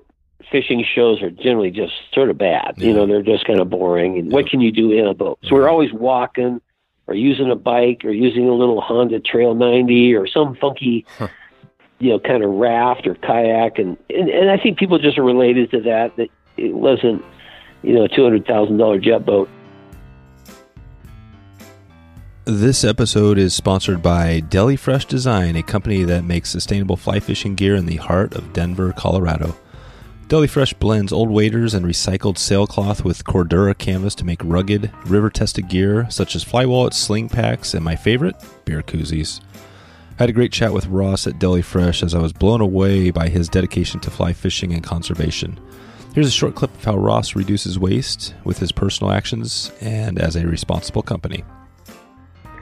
fishing 0.51 0.83
shows 0.83 1.21
are 1.21 1.29
generally 1.29 1.71
just 1.71 1.93
sort 2.13 2.29
of 2.29 2.37
bad. 2.37 2.75
Yeah. 2.77 2.87
You 2.87 2.93
know, 2.93 3.05
they're 3.05 3.21
just 3.21 3.45
kind 3.45 3.59
of 3.59 3.69
boring. 3.69 4.17
And 4.17 4.31
what 4.31 4.47
can 4.47 4.61
you 4.61 4.71
do 4.71 4.91
in 4.91 5.07
a 5.07 5.13
boat? 5.13 5.39
So 5.43 5.55
we're 5.55 5.69
always 5.69 5.91
walking, 5.93 6.61
or 7.07 7.13
using 7.15 7.49
a 7.51 7.55
bike, 7.55 8.03
or 8.05 8.11
using 8.11 8.47
a 8.47 8.53
little 8.53 8.79
Honda 8.81 9.19
Trail 9.19 9.53
90, 9.55 10.15
or 10.15 10.27
some 10.27 10.55
funky, 10.55 11.05
Huh. 11.17 11.27
you 11.99 12.09
know, 12.09 12.19
kind 12.19 12.43
of 12.43 12.49
raft 12.51 13.07
or 13.07 13.15
kayak. 13.15 13.77
And, 13.77 13.97
and 14.09 14.29
and 14.29 14.49
I 14.49 14.57
think 14.57 14.77
people 14.77 14.97
just 14.99 15.17
are 15.17 15.23
related 15.23 15.71
to 15.71 15.81
that. 15.81 16.15
That 16.17 16.29
it 16.57 16.73
wasn't, 16.73 17.23
you 17.83 17.93
know, 17.93 18.03
a 18.03 18.07
two 18.09 18.23
hundred 18.23 18.45
thousand 18.45 18.77
dollar 18.77 18.99
jet 18.99 19.25
boat. 19.25 19.49
This 22.53 22.83
episode 22.83 23.37
is 23.37 23.53
sponsored 23.53 24.03
by 24.03 24.41
Deli 24.41 24.75
Fresh 24.75 25.05
Design, 25.05 25.55
a 25.55 25.63
company 25.63 26.03
that 26.03 26.25
makes 26.25 26.49
sustainable 26.49 26.97
fly 26.97 27.21
fishing 27.21 27.55
gear 27.55 27.77
in 27.77 27.85
the 27.85 27.95
heart 27.95 28.35
of 28.35 28.51
Denver, 28.51 28.91
Colorado. 28.91 29.55
Deli 30.27 30.47
Fresh 30.47 30.73
blends 30.73 31.13
old 31.13 31.29
waders 31.29 31.73
and 31.73 31.85
recycled 31.85 32.37
sailcloth 32.37 33.05
with 33.05 33.23
Cordura 33.23 33.75
canvas 33.77 34.15
to 34.15 34.25
make 34.25 34.43
rugged, 34.43 34.91
river 35.05 35.29
tested 35.29 35.69
gear 35.69 36.09
such 36.09 36.35
as 36.35 36.43
fly 36.43 36.65
wallets, 36.65 36.97
sling 36.97 37.29
packs, 37.29 37.73
and 37.73 37.85
my 37.85 37.95
favorite, 37.95 38.35
beer 38.65 38.81
koozies. 38.81 39.39
I 40.19 40.23
had 40.23 40.29
a 40.29 40.33
great 40.33 40.51
chat 40.51 40.73
with 40.73 40.87
Ross 40.87 41.27
at 41.27 41.39
Deli 41.39 41.61
Fresh 41.61 42.03
as 42.03 42.13
I 42.13 42.19
was 42.19 42.33
blown 42.33 42.59
away 42.59 43.11
by 43.11 43.29
his 43.29 43.47
dedication 43.47 44.01
to 44.01 44.11
fly 44.11 44.33
fishing 44.33 44.73
and 44.73 44.83
conservation. 44.83 45.57
Here's 46.13 46.27
a 46.27 46.31
short 46.31 46.55
clip 46.55 46.75
of 46.75 46.83
how 46.83 46.97
Ross 46.97 47.33
reduces 47.33 47.79
waste 47.79 48.35
with 48.43 48.57
his 48.59 48.73
personal 48.73 49.13
actions 49.13 49.71
and 49.79 50.19
as 50.19 50.35
a 50.35 50.45
responsible 50.45 51.01
company. 51.01 51.45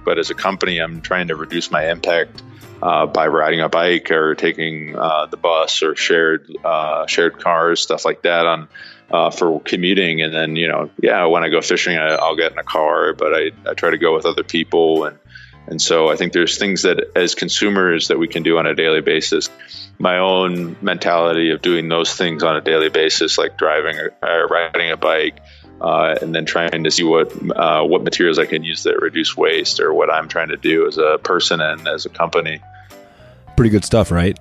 But 0.10 0.18
as 0.18 0.32
a 0.32 0.34
company, 0.34 0.80
I'm 0.80 1.02
trying 1.02 1.28
to 1.28 1.36
reduce 1.36 1.70
my 1.70 1.88
impact 1.88 2.42
uh, 2.82 3.06
by 3.06 3.28
riding 3.28 3.62
a 3.62 3.70
bike 3.70 4.10
or 4.10 4.34
taking 4.34 4.96
uh, 4.98 5.28
the 5.28 5.38
bus 5.38 5.84
or 5.84 5.96
shared 5.96 6.52
uh, 6.66 7.06
shared 7.06 7.38
cars, 7.38 7.80
stuff 7.80 8.06
like 8.06 8.24
that 8.24 8.48
on 8.48 8.68
uh, 9.12 9.30
for 9.30 9.62
commuting. 9.62 10.24
And 10.24 10.34
then 10.34 10.56
you 10.56 10.68
know, 10.68 10.90
yeah, 11.00 11.28
when 11.28 11.44
I 11.44 11.50
go 11.50 11.62
fishing, 11.62 11.96
I, 11.96 12.16
I'll 12.16 12.36
get 12.36 12.52
in 12.52 12.58
a 12.58 12.64
car, 12.64 13.14
but 13.14 13.36
I, 13.36 13.52
I 13.70 13.76
try 13.76 13.92
to 13.92 14.00
go 14.00 14.16
with 14.16 14.26
other 14.26 14.44
people 14.44 15.06
and. 15.06 15.20
And 15.68 15.80
so 15.80 16.10
I 16.10 16.16
think 16.16 16.34
there's 16.34 16.58
things 16.58 16.82
that 16.82 17.12
as 17.16 17.36
consumers 17.36 18.08
that 18.08 18.18
we 18.18 18.28
can 18.28 18.42
do 18.42 18.58
on 18.58 18.66
a 18.66 18.74
daily 18.74 19.02
basis. 19.02 19.52
My 20.00 20.18
own 20.18 20.76
mentality 20.82 21.52
of 21.52 21.62
doing 21.62 21.90
those 21.90 22.16
things 22.16 22.42
on 22.42 22.56
a 22.58 22.62
daily 22.62 22.90
basis, 22.90 23.38
like 23.38 23.56
driving 23.56 23.96
or, 24.00 24.12
or 24.24 24.48
riding 24.48 24.90
a 24.90 24.98
bike, 24.98 25.38
uh, 25.82 26.16
and 26.22 26.34
then 26.36 26.46
trying 26.46 26.84
to 26.84 26.92
see 26.92 27.04
what 27.04 27.32
uh, 27.56 27.84
what 27.84 28.04
materials 28.04 28.40
I 28.40 28.46
can 28.46 28.64
use 28.64 28.84
that 28.84 29.00
reduce 29.02 29.36
waste, 29.36 29.80
or 29.80 29.94
what 29.94 30.12
I'm 30.12 30.28
trying 30.28 30.50
to 30.50 30.58
do 30.58 30.88
as 30.88 30.98
a 30.98 31.20
person 31.24 31.62
and 31.62 31.88
as 31.88 32.06
a 32.06 32.10
company. 32.10 32.62
Pretty 33.56 33.70
good 33.70 33.86
stuff, 33.86 34.12
right? 34.12 34.38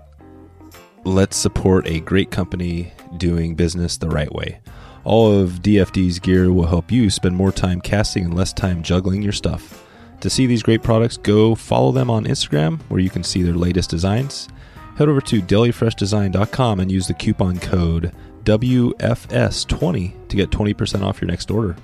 Let's 1.04 1.36
support 1.36 1.86
a 1.86 2.00
great 2.00 2.30
company 2.30 2.92
doing 3.16 3.54
business 3.54 3.96
the 3.96 4.08
right 4.08 4.32
way. 4.32 4.60
All 5.04 5.32
of 5.32 5.62
DFD's 5.62 6.18
gear 6.18 6.52
will 6.52 6.66
help 6.66 6.90
you 6.90 7.08
spend 7.08 7.34
more 7.34 7.52
time 7.52 7.80
casting 7.80 8.24
and 8.26 8.34
less 8.34 8.52
time 8.52 8.82
juggling 8.82 9.22
your 9.22 9.32
stuff. 9.32 9.84
To 10.20 10.28
see 10.28 10.46
these 10.46 10.62
great 10.62 10.82
products, 10.82 11.16
go 11.16 11.54
follow 11.54 11.92
them 11.92 12.10
on 12.10 12.24
Instagram 12.24 12.80
where 12.88 13.00
you 13.00 13.08
can 13.08 13.22
see 13.22 13.42
their 13.42 13.54
latest 13.54 13.88
designs. 13.88 14.48
Head 14.96 15.08
over 15.08 15.20
to 15.20 15.40
delifreshdesign.com 15.40 16.80
and 16.80 16.90
use 16.90 17.06
the 17.06 17.14
coupon 17.14 17.60
code 17.60 18.12
WFS20 18.48 20.28
to 20.28 20.36
get 20.36 20.48
20% 20.48 21.02
off 21.02 21.20
your 21.20 21.28
next 21.28 21.50
order. 21.50 21.76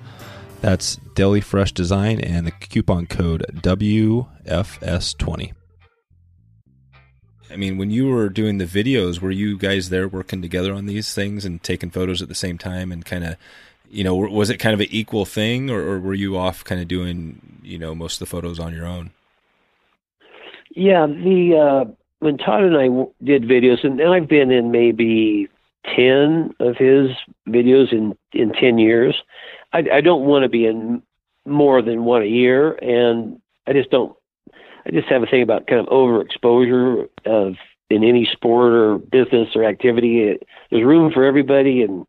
That's 0.63 0.97
Deli 1.15 1.43
Fresh 1.43 1.73
Design 1.73 2.21
and 2.21 2.47
the 2.47 2.53
coupon 2.53 3.05
code 3.05 3.45
WFS20. 3.57 5.53
I 7.51 7.57
mean, 7.57 7.77
when 7.77 7.91
you 7.91 8.09
were 8.09 8.31
doing 8.31 8.57
the 8.57 8.65
videos, 8.65 9.21
were 9.21 9.31
you 9.31 9.59
guys 9.59 9.91
there 9.91 10.09
working 10.09 10.41
together 10.41 10.73
on 10.73 10.87
these 10.87 11.13
things 11.13 11.45
and 11.45 11.63
taking 11.63 11.91
photos 11.91 12.23
at 12.23 12.29
the 12.29 12.35
same 12.35 12.57
time 12.57 12.91
and 12.91 13.05
kind 13.05 13.25
of, 13.25 13.37
you 13.91 14.03
know, 14.03 14.15
was 14.15 14.49
it 14.49 14.57
kind 14.57 14.73
of 14.73 14.81
an 14.81 14.89
equal 14.89 15.27
thing 15.27 15.69
or, 15.69 15.81
or 15.83 16.01
were 16.01 16.15
you 16.15 16.39
off 16.39 16.65
kind 16.65 16.81
of 16.81 16.89
doing, 16.89 17.61
you 17.63 17.79
know, 17.79 17.95
most 17.95 18.15
of 18.15 18.21
the 18.21 18.31
photos 18.31 18.59
on 18.59 18.73
your 18.73 18.87
own? 18.87 19.11
Yeah, 20.71 21.07
the 21.07 21.59
uh, 21.59 21.93
when 22.21 22.39
Todd 22.39 22.65
and 22.65 22.77
I 22.79 22.87
w- 22.87 23.13
did 23.23 23.43
videos, 23.43 23.85
and 23.85 24.01
I've 24.01 24.29
been 24.29 24.51
in 24.51 24.71
maybe 24.73 25.51
ten 25.85 26.55
of 26.61 26.77
his 26.77 27.11
videos 27.49 27.93
in 27.93 28.17
in 28.33 28.53
ten 28.53 28.79
years. 28.79 29.15
I, 29.73 29.85
I 29.93 30.01
don't 30.01 30.25
want 30.25 30.45
to 30.45 30.49
be 30.49 30.67
in 30.67 31.03
more 31.47 31.83
than 31.83 32.05
one 32.05 32.23
a 32.23 32.27
year, 32.27 32.73
and 32.75 33.41
I 33.67 33.73
just 33.73 33.91
don't. 33.91 34.17
I 34.87 34.91
just 34.91 35.09
have 35.09 35.23
a 35.23 35.27
thing 35.27 35.43
about 35.43 35.67
kind 35.67 35.81
of 35.81 35.87
overexposure 35.87 37.09
of 37.25 37.55
in 37.91 38.05
any 38.05 38.25
sport 38.31 38.73
or 38.73 38.99
business 38.99 39.49
or 39.55 39.65
activity. 39.65 40.21
It, 40.23 40.47
there's 40.71 40.85
room 40.85 41.13
for 41.13 41.25
everybody, 41.25 41.83
and 41.83 42.07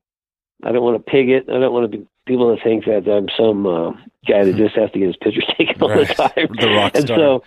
I 0.63 0.71
don't 0.71 0.83
want 0.83 0.97
to 1.03 1.11
pig 1.11 1.29
it. 1.29 1.45
I 1.49 1.59
don't 1.59 1.73
want 1.73 1.89
to 1.91 1.97
be 1.97 2.05
people 2.25 2.55
to 2.55 2.61
think 2.63 2.85
that 2.85 3.07
I'm 3.09 3.27
some 3.37 3.65
uh, 3.67 3.91
guy 4.27 4.43
that 4.45 4.55
just 4.57 4.75
has 4.75 4.91
to 4.91 4.99
get 4.99 5.07
his 5.07 5.17
pictures 5.17 5.45
taken 5.57 5.81
all 5.81 5.89
Right. 5.89 6.07
the 6.07 6.13
time. 6.15 6.55
The 6.59 6.69
rock 6.69 6.95
and 6.95 7.05
star. 7.05 7.17
so 7.17 7.43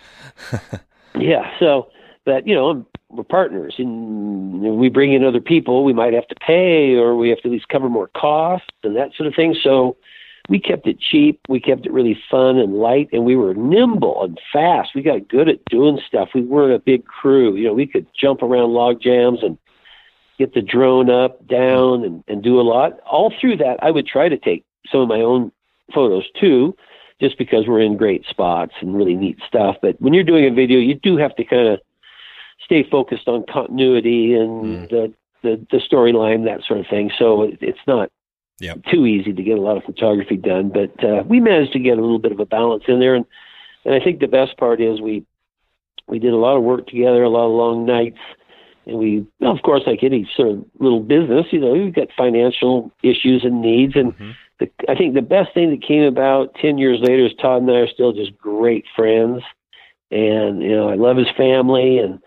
yeah, 1.19 1.51
so 1.59 1.89
but 2.25 2.47
you 2.47 2.55
know, 2.55 2.85
we're 3.09 3.23
partners, 3.23 3.75
and 3.77 4.61
we 4.61 4.89
bring 4.89 5.13
in 5.13 5.23
other 5.23 5.41
people. 5.41 5.83
We 5.83 5.93
might 5.93 6.13
have 6.13 6.27
to 6.27 6.35
pay, 6.35 6.95
or 6.95 7.15
we 7.15 7.29
have 7.29 7.39
to 7.39 7.47
at 7.47 7.51
least 7.51 7.69
cover 7.69 7.89
more 7.89 8.09
costs 8.15 8.67
and 8.83 8.95
that 8.95 9.13
sort 9.15 9.27
of 9.27 9.35
thing. 9.35 9.55
So 9.61 9.97
we 10.47 10.59
kept 10.59 10.87
it 10.87 10.99
cheap. 10.99 11.39
We 11.47 11.59
kept 11.59 11.85
it 11.85 11.91
really 11.91 12.19
fun 12.29 12.57
and 12.57 12.75
light, 12.75 13.09
and 13.11 13.25
we 13.25 13.35
were 13.35 13.53
nimble 13.53 14.23
and 14.23 14.39
fast. 14.53 14.91
We 14.93 15.01
got 15.01 15.27
good 15.27 15.49
at 15.49 15.65
doing 15.65 15.99
stuff. 16.07 16.29
We 16.33 16.41
weren't 16.41 16.73
a 16.73 16.79
big 16.79 17.05
crew. 17.05 17.55
You 17.55 17.67
know, 17.67 17.73
we 17.73 17.87
could 17.87 18.07
jump 18.19 18.43
around 18.43 18.73
log 18.73 19.01
jams 19.01 19.39
and 19.41 19.57
get 20.37 20.53
the 20.53 20.61
drone 20.61 21.09
up, 21.09 21.45
down, 21.47 22.03
and, 22.03 22.23
and 22.27 22.43
do 22.43 22.59
a 22.59 22.63
lot. 22.63 22.99
All 23.01 23.33
through 23.39 23.57
that, 23.57 23.77
I 23.81 23.91
would 23.91 24.07
try 24.07 24.29
to 24.29 24.37
take 24.37 24.65
some 24.91 25.01
of 25.01 25.07
my 25.07 25.21
own 25.21 25.51
photos 25.93 26.25
too, 26.39 26.75
just 27.19 27.37
because 27.37 27.67
we're 27.67 27.81
in 27.81 27.97
great 27.97 28.25
spots 28.25 28.73
and 28.81 28.95
really 28.95 29.15
neat 29.15 29.37
stuff. 29.47 29.77
But 29.81 29.99
when 29.99 30.13
you're 30.13 30.23
doing 30.23 30.45
a 30.45 30.53
video, 30.53 30.79
you 30.79 30.95
do 30.95 31.17
have 31.17 31.35
to 31.35 31.43
kind 31.43 31.67
of 31.67 31.79
stay 32.63 32.83
focused 32.83 33.27
on 33.27 33.45
continuity 33.51 34.33
and 34.33 34.89
the 34.89 35.13
the, 35.41 35.65
the 35.71 35.77
storyline, 35.77 36.43
that 36.45 36.63
sort 36.67 36.81
of 36.81 36.87
thing. 36.87 37.11
So 37.17 37.43
it, 37.43 37.57
it's 37.61 37.79
not 37.87 38.09
Yep. 38.61 38.79
too 38.91 39.05
easy 39.05 39.31
to 39.31 39.41
get 39.41 39.57
a 39.57 39.61
lot 39.61 39.77
of 39.77 39.85
photography 39.85 40.35
done, 40.35 40.67
but 40.67 41.01
uh, 41.01 41.23
we 41.25 41.39
managed 41.39 41.71
to 41.71 41.79
get 41.79 41.97
a 41.97 42.01
little 42.01 42.19
bit 42.19 42.33
of 42.33 42.41
a 42.41 42.45
balance 42.45 42.83
in 42.89 42.99
there. 42.99 43.15
And 43.15 43.25
and 43.85 43.95
I 43.95 44.03
think 44.03 44.19
the 44.19 44.27
best 44.27 44.57
part 44.57 44.81
is 44.81 44.99
we 44.99 45.25
we 46.07 46.19
did 46.19 46.33
a 46.33 46.37
lot 46.37 46.57
of 46.57 46.63
work 46.63 46.87
together, 46.87 47.23
a 47.23 47.29
lot 47.29 47.45
of 47.45 47.51
long 47.53 47.85
nights. 47.85 48.17
And 48.85 48.97
we, 48.97 49.25
well, 49.39 49.51
of 49.51 49.61
course, 49.61 49.83
like 49.85 50.03
any 50.03 50.29
sort 50.35 50.49
of 50.49 50.65
little 50.79 50.99
business, 50.99 51.45
you 51.51 51.59
know, 51.59 51.73
you've 51.73 51.95
got 51.95 52.09
financial 52.17 52.91
issues 53.01 53.45
and 53.45 53.61
needs, 53.61 53.95
and 53.95 54.13
Mhm. 54.17 54.35
the, 54.59 54.69
I 54.89 54.95
think 54.95 55.13
the 55.13 55.21
best 55.21 55.53
thing 55.53 55.69
that 55.69 55.81
came 55.81 56.03
about 56.03 56.55
10 56.55 56.77
years 56.77 56.99
later 56.99 57.25
is 57.25 57.33
Todd 57.35 57.61
and 57.61 57.71
I 57.71 57.75
are 57.75 57.87
still 57.87 58.11
just 58.11 58.37
great 58.37 58.85
friends. 58.95 59.41
And, 60.11 60.61
you 60.61 60.75
know, 60.75 60.89
I 60.89 60.95
love 60.95 61.17
his 61.17 61.29
family 61.37 61.99
and 61.99 62.19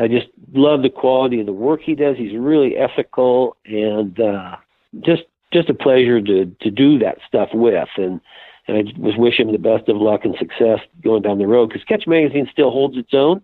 I 0.00 0.08
just 0.08 0.26
love 0.52 0.82
the 0.82 0.90
quality 0.90 1.40
of 1.40 1.46
the 1.46 1.52
work 1.52 1.80
he 1.82 1.94
does. 1.94 2.16
He's 2.16 2.36
really 2.36 2.76
ethical 2.76 3.56
and, 3.64 4.18
uh, 4.20 4.56
just, 5.00 5.22
just 5.52 5.70
a 5.70 5.74
pleasure 5.74 6.20
to, 6.20 6.46
to 6.60 6.70
do 6.70 6.98
that 6.98 7.18
stuff 7.26 7.50
with. 7.54 7.88
And, 7.96 8.20
and 8.66 8.76
I 8.76 8.82
was 8.98 9.16
wish 9.16 9.40
him 9.40 9.50
the 9.50 9.58
best 9.58 9.88
of 9.88 9.96
luck 9.96 10.24
and 10.24 10.36
success 10.38 10.80
going 11.02 11.22
down 11.22 11.38
the 11.38 11.46
road 11.46 11.68
because 11.68 11.84
Catch 11.84 12.06
Magazine 12.06 12.48
still 12.52 12.70
holds 12.70 12.98
its 12.98 13.14
own. 13.14 13.42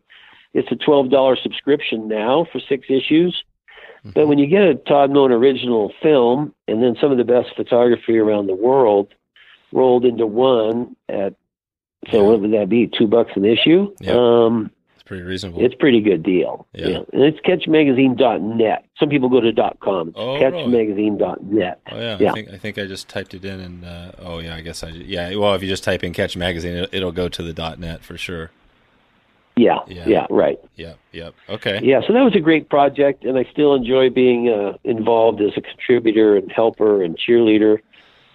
It's 0.53 0.70
a 0.70 0.76
$12 0.76 1.42
subscription 1.42 2.09
now 2.09 2.47
for 2.53 2.61
six 2.61 2.86
issues. 2.88 3.42
But 4.05 4.11
Mm-hmm. 4.11 4.28
when 4.28 4.38
you 4.38 4.47
get 4.47 4.62
a 4.62 4.74
Todd 4.74 5.11
Moen 5.12 5.32
original 5.32 5.90
film 6.03 6.55
and 6.68 6.82
then 6.82 6.95
some 7.01 7.11
of 7.11 7.16
the 7.16 7.24
best 7.24 7.57
photography 7.57 8.18
around 8.18 8.49
the 8.49 8.55
world 8.55 9.14
rolled 9.72 10.05
into 10.05 10.26
one 10.26 10.95
at 11.09 11.34
so 12.11 12.22
what 12.24 12.40
would 12.40 12.53
that 12.53 12.68
be? 12.68 12.86
Two 12.86 13.07
bucks 13.07 13.32
an 13.34 13.47
issue? 13.47 13.95
Yeah. 14.01 14.12
Um, 14.12 14.70
pretty 15.05 15.22
reasonable. 15.22 15.64
it's 15.64 15.74
a 15.74 15.76
pretty 15.78 16.00
good 16.00 16.22
deal. 16.22 16.66
Yeah. 16.72 16.98
And 17.12 17.22
it's 17.22 17.38
catchmagazine.net. 17.40 18.84
Some 18.98 19.09
people 19.09 19.28
go 19.28 19.40
to 19.40 19.52
.com. 19.80 20.09
It's 20.09 20.16
Oh, 20.18 20.38
catchmagazine.net. 20.40 21.80
Oh 21.92 21.98
yeah, 21.98 22.16
Yeah. 22.20 22.30
I 22.30 22.34
think 22.34 22.48
I 22.50 22.59
think 22.59 22.78
I 22.78 22.86
just 22.86 23.09
typed 23.09 23.34
it 23.34 23.44
in, 23.44 23.61
and 23.61 23.84
uh, 23.84 24.12
oh 24.18 24.38
yeah, 24.38 24.55
I 24.57 24.61
guess 24.61 24.82
I 24.82 24.88
yeah. 24.88 25.34
Well, 25.36 25.55
if 25.55 25.62
you 25.62 25.68
just 25.68 25.84
type 25.84 26.02
in 26.05 26.12
Catch 26.12 26.36
Magazine, 26.36 26.76
it'll, 26.76 26.94
it'll 26.94 27.12
go 27.12 27.28
to 27.28 27.42
the 27.42 27.76
.net 27.76 28.02
for 28.05 28.16
sure. 28.16 28.50
Yeah, 29.57 29.78
Yeah. 29.86 30.05
yeah, 30.09 30.26
right. 30.30 30.59
Yep, 30.74 30.98
yep. 31.12 31.34
Okay. 31.48 31.78
Yeah, 31.80 32.00
so 32.05 32.12
that 32.12 32.22
was 32.22 32.34
a 32.34 32.40
great 32.40 32.68
project, 32.68 33.24
and 33.24 33.38
I 33.38 33.44
still 33.52 33.74
enjoy 33.76 34.11
being 34.11 34.48
uh, 34.48 34.76
involved 34.82 35.40
as 35.40 35.52
a 35.57 35.61
contributor 35.61 36.36
and 36.36 36.50
helper 36.50 37.05
and 37.05 37.16
cheerleader. 37.16 37.78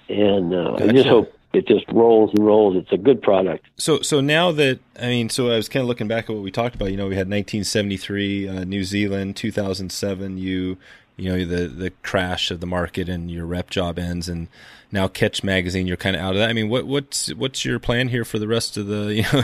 And 0.08 0.54
uh, 0.54 0.76
I 0.80 0.88
just 0.88 1.08
hope 1.08 1.34
it 1.54 1.68
just 1.68 1.86
rolls 1.92 2.32
and 2.34 2.46
rolls. 2.46 2.76
It's 2.76 2.92
a 2.92 2.98
good 2.98 3.22
product. 3.22 3.66
So 3.78 4.02
so 4.02 4.22
now 4.22 4.52
that 4.54 4.80
I 5.00 5.08
mean, 5.08 5.30
so 5.30 5.52
I 5.52 5.56
was 5.56 5.70
kind 5.70 5.82
of 5.82 5.88
looking 5.88 6.08
back 6.08 6.30
at 6.30 6.36
what 6.36 6.44
we 6.44 6.52
talked 6.52 6.76
about. 6.76 6.92
You 6.92 6.98
know, 6.98 7.08
we 7.08 7.16
had 7.16 7.28
1973, 7.28 8.48
uh, 8.48 8.64
New 8.66 8.84
Zealand, 8.84 9.36
2007. 9.36 10.38
You 10.38 10.78
you 11.20 11.30
know 11.30 11.46
the 11.46 11.68
the 11.68 11.90
crash 12.02 12.50
of 12.50 12.62
the 12.62 12.66
market 12.66 13.10
and 13.10 13.30
your 13.30 13.46
rep 13.46 13.70
job 13.70 14.00
ends, 14.00 14.30
and 14.30 14.48
now 14.92 15.08
Catch 15.08 15.44
Magazine. 15.44 15.86
You're 15.86 15.98
kind 15.98 16.16
of 16.16 16.22
out 16.22 16.32
of 16.32 16.38
that. 16.38 16.50
I 16.50 16.54
mean, 16.54 16.70
what 16.70 16.88
what's 16.88 17.34
what's 17.34 17.66
your 17.66 17.80
plan 17.80 18.08
here 18.08 18.24
for 18.24 18.40
the 18.40 18.48
rest 18.48 18.78
of 18.78 18.88
the 18.88 19.14
you 19.16 19.24
know 19.24 19.42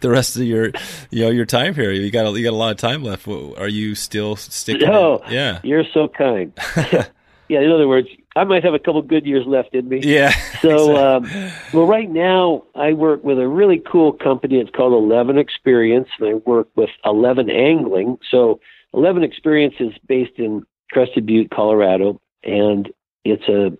the 0.00 0.10
rest 0.10 0.36
of 0.36 0.42
your 0.42 0.72
you 1.10 1.24
know 1.24 1.30
your 1.30 1.46
time 1.46 1.74
here? 1.74 1.92
You 1.92 2.10
got 2.10 2.26
a, 2.26 2.30
you 2.36 2.42
got 2.42 2.52
a 2.52 2.56
lot 2.56 2.72
of 2.72 2.78
time 2.78 3.04
left. 3.04 3.28
Are 3.28 3.68
you 3.68 3.94
still 3.94 4.36
sticking? 4.36 4.88
No. 4.88 5.18
in? 5.26 5.32
Yeah. 5.32 5.60
You're 5.62 5.84
so 5.92 6.08
kind. 6.08 6.52
yeah, 7.48 7.60
in 7.60 7.70
other 7.70 7.86
words, 7.86 8.08
I 8.34 8.44
might 8.44 8.64
have 8.64 8.74
a 8.74 8.78
couple 8.78 9.02
good 9.02 9.26
years 9.26 9.46
left 9.46 9.74
in 9.74 9.88
me. 9.88 10.00
Yeah. 10.02 10.30
So, 10.60 10.96
um, 11.16 11.30
well, 11.72 11.86
right 11.86 12.10
now 12.10 12.64
I 12.74 12.92
work 12.92 13.22
with 13.24 13.38
a 13.38 13.48
really 13.48 13.78
cool 13.78 14.12
company. 14.12 14.58
It's 14.58 14.70
called 14.70 14.92
Eleven 14.92 15.38
Experience, 15.38 16.08
and 16.18 16.28
I 16.28 16.34
work 16.34 16.68
with 16.76 16.90
Eleven 17.04 17.50
Angling. 17.50 18.18
So, 18.30 18.60
Eleven 18.94 19.22
Experience 19.22 19.74
is 19.80 19.92
based 20.06 20.38
in 20.38 20.64
Crested 20.90 21.26
Butte, 21.26 21.50
Colorado, 21.50 22.20
and 22.42 22.90
it's 23.24 23.48
a 23.48 23.76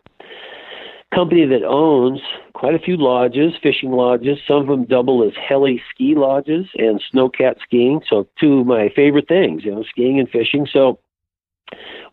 company 1.14 1.44
that 1.44 1.62
owns 1.62 2.20
quite 2.54 2.74
a 2.74 2.78
few 2.78 2.96
lodges, 2.96 3.52
fishing 3.62 3.90
lodges. 3.90 4.38
Some 4.46 4.58
of 4.58 4.66
them 4.66 4.84
double 4.84 5.22
as 5.24 5.32
heli 5.36 5.82
ski 5.90 6.14
lodges 6.14 6.66
and 6.76 7.02
snowcat 7.12 7.56
skiing. 7.62 8.02
So, 8.08 8.28
two 8.38 8.60
of 8.60 8.66
my 8.66 8.90
favorite 8.94 9.28
things, 9.28 9.64
you 9.64 9.74
know, 9.74 9.84
skiing 9.84 10.18
and 10.18 10.28
fishing. 10.28 10.66
So, 10.70 10.98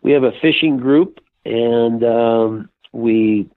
we 0.02 0.12
have 0.12 0.24
a 0.24 0.32
fishing 0.40 0.78
group, 0.78 1.20
and 1.50 2.04
um, 2.04 2.68
we 2.92 3.48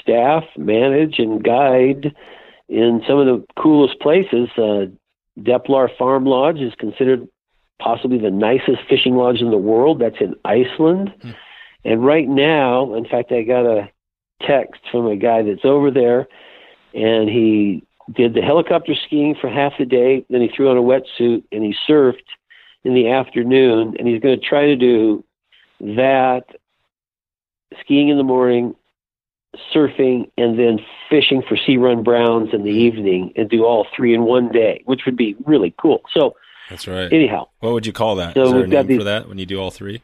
staff, 0.00 0.44
manage, 0.56 1.18
and 1.18 1.42
guide 1.42 2.14
in 2.68 3.02
some 3.06 3.18
of 3.18 3.26
the 3.26 3.44
coolest 3.60 4.00
places. 4.00 4.48
Uh, 4.56 4.86
Deplar 5.38 5.88
Farm 5.96 6.26
Lodge 6.26 6.58
is 6.58 6.74
considered 6.78 7.26
possibly 7.80 8.18
the 8.18 8.30
nicest 8.30 8.80
fishing 8.88 9.14
lodge 9.14 9.40
in 9.40 9.50
the 9.50 9.56
world. 9.56 10.00
That's 10.00 10.20
in 10.20 10.34
Iceland. 10.44 11.12
And 11.84 12.04
right 12.04 12.28
now, 12.28 12.94
in 12.94 13.06
fact, 13.06 13.32
I 13.32 13.42
got 13.42 13.64
a 13.64 13.88
text 14.42 14.82
from 14.90 15.06
a 15.06 15.16
guy 15.16 15.42
that's 15.42 15.64
over 15.64 15.90
there, 15.90 16.28
and 16.92 17.28
he 17.28 17.82
did 18.14 18.34
the 18.34 18.42
helicopter 18.42 18.94
skiing 19.06 19.34
for 19.40 19.48
half 19.48 19.74
the 19.78 19.84
day. 19.84 20.24
Then 20.28 20.40
he 20.40 20.48
threw 20.48 20.70
on 20.70 20.76
a 20.76 20.82
wetsuit 20.82 21.44
and 21.52 21.62
he 21.62 21.74
surfed 21.88 22.16
in 22.84 22.94
the 22.94 23.08
afternoon. 23.08 23.94
And 23.98 24.08
he's 24.08 24.20
going 24.20 24.38
to 24.38 24.44
try 24.44 24.66
to 24.66 24.76
do 24.76 25.24
that 25.80 26.44
skiing 27.80 28.08
in 28.08 28.16
the 28.16 28.22
morning, 28.24 28.74
surfing, 29.74 30.30
and 30.36 30.58
then 30.58 30.78
fishing 31.08 31.42
for 31.46 31.56
sea 31.56 31.76
run 31.76 32.02
browns 32.02 32.50
in 32.52 32.62
the 32.62 32.70
evening 32.70 33.32
and 33.36 33.48
do 33.48 33.64
all 33.64 33.86
three 33.96 34.14
in 34.14 34.22
one 34.22 34.48
day, 34.50 34.82
which 34.84 35.02
would 35.06 35.16
be 35.16 35.36
really 35.44 35.74
cool. 35.80 36.02
So, 36.12 36.36
That's 36.68 36.86
right. 36.86 37.12
anyhow, 37.12 37.48
What 37.60 37.72
would 37.72 37.86
you 37.86 37.92
call 37.92 38.16
that? 38.16 38.34
So 38.34 38.44
Is 38.44 38.50
there 38.50 38.58
a 38.58 38.62
we've 38.62 38.70
got 38.70 38.86
for 38.86 39.04
that 39.04 39.28
when 39.28 39.38
you 39.38 39.46
do 39.46 39.60
all 39.60 39.70
three? 39.70 40.02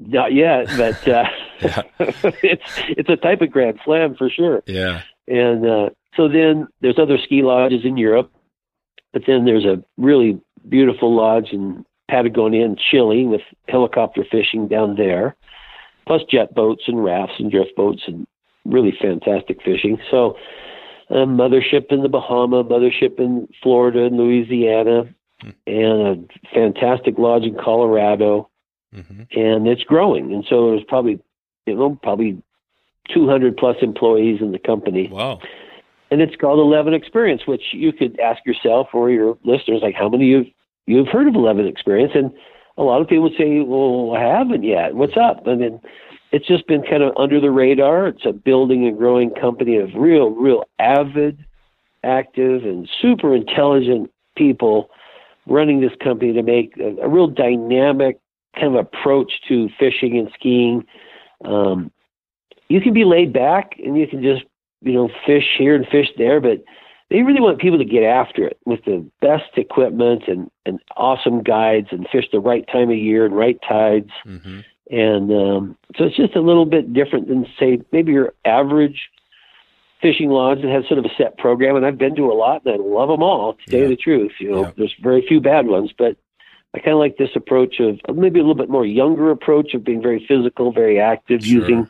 not 0.00 0.32
yet, 0.32 0.66
but 0.76 1.08
uh, 1.08 1.24
Yeah. 1.60 1.82
it's 1.98 2.62
it's 2.88 3.08
a 3.08 3.16
type 3.16 3.40
of 3.40 3.50
grand 3.50 3.80
slam 3.84 4.14
for 4.14 4.30
sure. 4.30 4.62
Yeah. 4.66 5.02
And 5.26 5.66
uh, 5.66 5.90
so 6.16 6.28
then 6.28 6.68
there's 6.80 6.98
other 6.98 7.18
ski 7.18 7.42
lodges 7.42 7.84
in 7.84 7.96
Europe, 7.96 8.30
but 9.12 9.22
then 9.26 9.44
there's 9.44 9.64
a 9.64 9.82
really 9.96 10.40
beautiful 10.68 11.14
lodge 11.14 11.48
in 11.52 11.84
Patagonia 12.08 12.64
in 12.64 12.76
Chile 12.76 13.24
with 13.26 13.42
helicopter 13.68 14.24
fishing 14.30 14.68
down 14.68 14.96
there, 14.96 15.36
plus 16.08 16.22
jet 16.28 16.54
boats 16.54 16.82
and 16.88 17.04
rafts 17.04 17.34
and 17.38 17.50
drift 17.52 17.76
boats 17.76 18.02
and 18.08 18.26
really 18.64 18.92
fantastic 19.00 19.62
fishing. 19.62 19.98
So, 20.10 20.36
a 21.10 21.24
mothership 21.24 21.90
in 21.90 22.02
the 22.02 22.08
Bahama, 22.08 22.64
mothership 22.64 23.18
in 23.18 23.48
Florida 23.62 24.04
and 24.04 24.16
Louisiana, 24.16 25.14
and 25.66 26.00
a 26.02 26.16
fantastic 26.52 27.16
lodge 27.18 27.44
in 27.44 27.54
Colorado, 27.54 28.50
hmm 28.92 29.22
and 29.32 29.68
it's 29.68 29.84
growing. 29.84 30.32
And 30.32 30.44
so 30.48 30.70
there's 30.70 30.84
probably, 30.88 31.20
you 31.66 31.74
know, 31.76 31.98
probably 32.02 32.42
200 33.14 33.56
plus 33.56 33.76
employees 33.82 34.40
in 34.40 34.52
the 34.52 34.58
company 34.58 35.08
Wow. 35.08 35.40
and 36.10 36.20
it's 36.20 36.36
called 36.36 36.58
Eleven 36.58 36.92
Experience, 36.94 37.46
which 37.46 37.62
you 37.72 37.92
could 37.92 38.18
ask 38.20 38.44
yourself 38.44 38.88
or 38.92 39.10
your 39.10 39.38
listeners, 39.44 39.80
like 39.82 39.94
how 39.94 40.08
many 40.08 40.32
of 40.34 40.46
you've 40.46 40.54
you've 40.86 41.08
heard 41.08 41.28
of 41.28 41.34
Eleven 41.34 41.66
Experience, 41.66 42.12
and 42.14 42.32
a 42.78 42.82
lot 42.82 43.02
of 43.02 43.08
people 43.08 43.30
say, 43.36 43.60
"Well, 43.60 44.16
I 44.16 44.20
haven't 44.20 44.62
yet. 44.62 44.94
What's 44.94 45.16
up?" 45.16 45.42
I 45.46 45.54
mean, 45.54 45.80
it's 46.32 46.46
just 46.46 46.66
been 46.66 46.82
kind 46.82 47.02
of 47.02 47.12
under 47.16 47.40
the 47.40 47.50
radar. 47.50 48.08
It's 48.08 48.24
a 48.24 48.32
building 48.32 48.86
and 48.86 48.96
growing 48.96 49.30
company 49.30 49.76
of 49.76 49.90
real, 49.94 50.30
real 50.30 50.64
avid, 50.78 51.44
active, 52.02 52.64
and 52.64 52.88
super 53.02 53.34
intelligent 53.34 54.10
people 54.36 54.90
running 55.46 55.80
this 55.80 55.96
company 56.02 56.32
to 56.32 56.42
make 56.42 56.76
a, 56.78 57.02
a 57.02 57.08
real 57.08 57.26
dynamic 57.26 58.18
kind 58.54 58.74
of 58.74 58.86
approach 58.86 59.32
to 59.48 59.68
fishing 59.78 60.16
and 60.18 60.30
skiing. 60.34 60.86
Um, 61.44 61.90
you 62.68 62.80
can 62.80 62.92
be 62.92 63.04
laid 63.04 63.32
back 63.32 63.72
and 63.82 63.98
you 63.98 64.06
can 64.06 64.22
just 64.22 64.44
you 64.80 64.92
know, 64.92 65.08
fish 65.26 65.44
here 65.56 65.74
and 65.74 65.86
fish 65.88 66.08
there, 66.16 66.40
but 66.40 66.62
they 67.10 67.22
really 67.22 67.40
want 67.40 67.58
people 67.60 67.78
to 67.78 67.84
get 67.84 68.02
after 68.02 68.46
it 68.46 68.58
with 68.66 68.84
the 68.84 69.04
best 69.20 69.56
equipment 69.56 70.24
and, 70.28 70.50
and 70.66 70.78
awesome 70.96 71.42
guides 71.42 71.88
and 71.90 72.06
fish 72.12 72.26
the 72.32 72.40
right 72.40 72.66
time 72.70 72.90
of 72.90 72.96
year 72.96 73.24
and 73.24 73.34
right 73.36 73.58
tides. 73.66 74.10
hmm 74.24 74.60
And 74.90 75.30
um, 75.32 75.76
so 75.96 76.04
it's 76.04 76.16
just 76.16 76.36
a 76.36 76.40
little 76.40 76.66
bit 76.66 76.92
different 76.92 77.28
than, 77.28 77.46
say, 77.58 77.80
maybe 77.92 78.12
your 78.12 78.34
average 78.44 79.08
fishing 80.02 80.30
lodge 80.30 80.62
that 80.62 80.70
has 80.70 80.86
sort 80.86 80.98
of 80.98 81.04
a 81.06 81.14
set 81.16 81.36
program. 81.38 81.76
And 81.76 81.84
I've 81.86 81.98
been 81.98 82.14
to 82.16 82.30
a 82.30 82.34
lot 82.34 82.64
and 82.64 82.74
I 82.74 82.76
love 82.78 83.08
them 83.08 83.22
all, 83.22 83.54
to 83.54 83.70
tell 83.70 83.80
you 83.80 83.88
the 83.88 83.96
truth. 83.96 84.32
You 84.38 84.50
know, 84.52 84.62
Yeah. 84.64 84.72
there's 84.76 84.94
very 85.02 85.22
few 85.26 85.40
bad 85.40 85.66
ones, 85.66 85.92
but 85.96 86.16
I 86.74 86.78
kind 86.80 86.92
of 86.92 86.98
like 86.98 87.16
this 87.16 87.30
approach 87.34 87.80
of 87.80 87.98
maybe 88.14 88.38
a 88.38 88.42
little 88.42 88.54
bit 88.54 88.68
more 88.68 88.84
younger 88.86 89.30
approach 89.30 89.72
of 89.74 89.82
being 89.82 90.02
very 90.02 90.24
physical, 90.28 90.72
very 90.72 91.00
active, 91.00 91.42
Sure. 91.44 91.60
using 91.60 91.88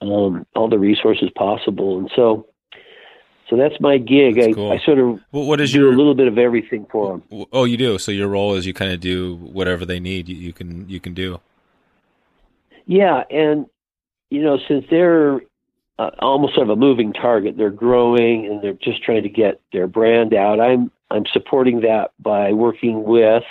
um, 0.00 0.46
all 0.54 0.68
the 0.68 0.78
resources 0.78 1.28
possible. 1.34 1.98
And 1.98 2.10
so, 2.14 2.46
so 3.50 3.56
that's 3.56 3.78
my 3.80 3.98
gig. 3.98 4.36
That's 4.36 4.48
I, 4.48 4.52
cool. 4.52 4.72
I 4.72 4.78
sort 4.78 4.98
of 4.98 5.20
Well, 5.32 5.44
what 5.44 5.60
is 5.60 5.72
do 5.72 5.80
your 5.80 5.92
a 5.92 5.96
little 5.96 6.14
bit 6.14 6.28
of 6.28 6.38
everything 6.38 6.86
for 6.90 7.18
them. 7.30 7.46
Oh, 7.52 7.64
you 7.64 7.76
do. 7.76 7.98
So 7.98 8.12
your 8.12 8.28
role 8.28 8.54
is 8.54 8.64
you 8.64 8.72
kind 8.72 8.92
of 8.92 9.00
do 9.00 9.34
whatever 9.36 9.84
they 9.84 9.98
need. 9.98 10.28
You, 10.28 10.36
you 10.36 10.52
can 10.52 10.88
you 10.88 11.00
can 11.00 11.12
do. 11.12 11.40
Yeah, 12.86 13.24
and 13.28 13.66
you 14.30 14.42
know, 14.42 14.58
since 14.68 14.84
they're 14.88 15.40
uh, 15.98 16.10
almost 16.20 16.54
sort 16.54 16.70
of 16.70 16.70
a 16.70 16.80
moving 16.80 17.12
target, 17.12 17.56
they're 17.56 17.70
growing 17.70 18.46
and 18.46 18.62
they're 18.62 18.72
just 18.72 19.02
trying 19.02 19.24
to 19.24 19.28
get 19.28 19.60
their 19.72 19.86
brand 19.86 20.32
out. 20.32 20.60
I'm 20.60 20.90
I'm 21.10 21.24
supporting 21.32 21.80
that 21.80 22.12
by 22.20 22.52
working 22.52 23.02
with 23.02 23.42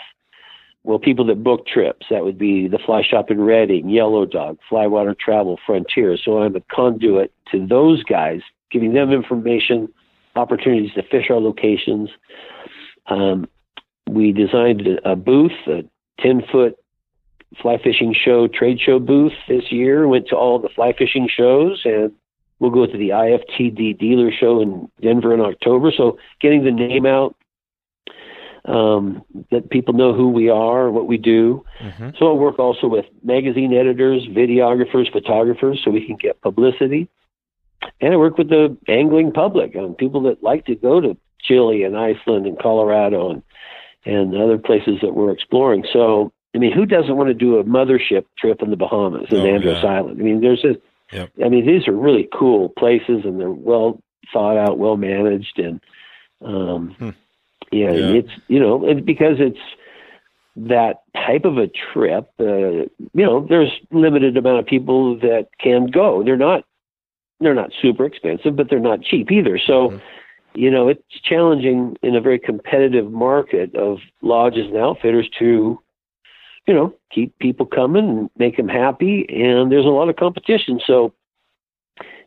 well 0.83 0.99
people 0.99 1.25
that 1.25 1.43
book 1.43 1.67
trips. 1.67 2.07
That 2.09 2.23
would 2.23 2.37
be 2.37 2.67
the 2.67 2.79
Fly 2.79 3.03
Shop 3.03 3.29
in 3.29 3.41
Redding, 3.41 3.89
Yellow 3.89 4.25
Dog, 4.25 4.59
Flywater 4.71 5.17
Travel, 5.17 5.59
Frontier. 5.65 6.17
So 6.17 6.41
I'm 6.41 6.55
a 6.55 6.61
conduit 6.61 7.33
to 7.51 7.67
those 7.67 8.03
guys, 8.03 8.41
giving 8.71 8.93
them 8.93 9.11
information, 9.11 9.91
opportunities 10.35 10.93
to 10.93 11.03
fish 11.03 11.29
our 11.29 11.39
locations. 11.39 12.09
Um, 13.07 13.47
we 14.07 14.31
designed 14.31 14.87
a, 15.03 15.15
booth, 15.15 15.51
a 15.67 15.83
ten 16.19 16.43
foot 16.51 16.77
fly 17.61 17.77
fishing 17.83 18.13
show 18.13 18.47
trade 18.47 18.79
show 18.79 18.99
booth 18.99 19.33
this 19.47 19.71
year. 19.71 20.07
Went 20.07 20.27
to 20.27 20.35
all 20.35 20.59
the 20.59 20.69
fly 20.69 20.93
fishing 20.93 21.27
shows, 21.27 21.81
and 21.85 22.11
we'll 22.59 22.71
go 22.71 22.85
to 22.85 22.97
the 22.97 23.09
IFTD 23.09 23.97
dealer 23.97 24.31
show 24.31 24.61
in 24.61 24.89
Denver 25.01 25.33
in 25.33 25.41
October. 25.41 25.91
So 25.95 26.17
getting 26.39 26.63
the 26.63 26.71
name 26.71 27.05
out, 27.05 27.35
um, 28.65 29.23
that 29.51 29.69
people 29.69 29.93
know 29.93 30.13
who 30.13 30.29
we 30.29 30.49
are, 30.49 30.91
what 30.91 31.07
we 31.07 31.17
do. 31.17 31.65
Mm-hmm. 31.81 32.09
So 32.17 32.31
I 32.31 32.33
work 32.33 32.59
also 32.59 32.87
with 32.87 33.05
magazine 33.23 33.73
editors, 33.73 34.27
videographers, 34.27 35.11
photographers, 35.11 35.81
so 35.83 35.91
we 35.91 36.05
can 36.05 36.17
get 36.17 36.41
publicity. 36.41 37.09
And 38.01 38.13
I 38.13 38.17
work 38.17 38.37
with 38.37 38.49
the 38.49 38.77
angling 38.87 39.31
public, 39.31 39.75
and 39.75 39.97
people 39.97 40.21
that 40.23 40.43
like 40.43 40.65
to 40.65 40.75
go 40.75 41.01
to 41.01 41.17
Chile 41.41 41.83
and 41.83 41.97
Iceland 41.97 42.45
and 42.45 42.59
Colorado 42.59 43.31
and 43.31 43.43
and 44.05 44.35
other 44.35 44.57
places 44.57 44.99
that 45.01 45.13
we're 45.13 45.31
exploring. 45.31 45.85
So 45.91 46.31
I 46.55 46.57
mean, 46.57 46.71
who 46.71 46.85
doesn't 46.85 47.15
want 47.15 47.27
to 47.27 47.33
do 47.33 47.57
a 47.57 47.63
mothership 47.63 48.25
trip 48.37 48.61
in 48.61 48.69
the 48.69 48.77
Bahamas 48.77 49.27
and 49.29 49.39
oh, 49.39 49.45
Andros 49.45 49.83
yeah. 49.83 49.89
Island? 49.89 50.19
I 50.19 50.23
mean, 50.23 50.41
there's 50.41 50.63
a, 50.63 50.75
yep. 51.15 51.31
I 51.43 51.49
mean, 51.49 51.65
these 51.65 51.87
are 51.87 51.93
really 51.93 52.27
cool 52.33 52.69
places 52.69 53.21
and 53.23 53.39
they're 53.39 53.51
well 53.51 54.01
thought 54.33 54.57
out, 54.57 54.77
well 54.77 54.97
managed, 54.97 55.59
and 55.59 55.79
um, 56.43 56.95
hmm. 56.97 57.09
yeah, 57.71 57.91
yeah, 57.91 58.19
it's 58.19 58.31
you 58.47 58.59
know, 58.59 58.87
and 58.87 59.05
because 59.05 59.37
it's 59.39 59.59
that 60.55 61.03
type 61.15 61.45
of 61.45 61.57
a 61.57 61.67
trip, 61.67 62.29
uh, 62.39 62.45
you 62.45 62.89
know, 63.13 63.45
there's 63.47 63.71
limited 63.91 64.37
amount 64.37 64.59
of 64.59 64.65
people 64.65 65.17
that 65.19 65.47
can 65.59 65.87
go. 65.87 66.23
They're 66.23 66.37
not 66.37 66.63
they're 67.39 67.55
not 67.55 67.71
super 67.81 68.05
expensive, 68.05 68.55
but 68.55 68.69
they're 68.69 68.79
not 68.79 69.01
cheap 69.01 69.31
either. 69.31 69.57
So. 69.57 69.89
Mm-hmm 69.89 70.05
you 70.55 70.71
know, 70.71 70.87
it's 70.87 71.03
challenging 71.23 71.95
in 72.01 72.15
a 72.15 72.19
very 72.19 72.39
competitive 72.39 73.11
market 73.11 73.75
of 73.75 73.99
lodges 74.23 74.65
and 74.65 74.77
outfitters 74.77 75.29
to 75.37 75.79
you 76.69 76.75
know, 76.75 76.93
keep 77.11 77.37
people 77.39 77.65
coming 77.65 78.07
and 78.07 78.29
make 78.37 78.55
them 78.55 78.67
happy. 78.67 79.25
And 79.27 79.71
there's 79.71 79.87
a 79.87 79.89
lot 79.89 80.07
of 80.07 80.17
competition. 80.17 80.79
So 80.85 81.15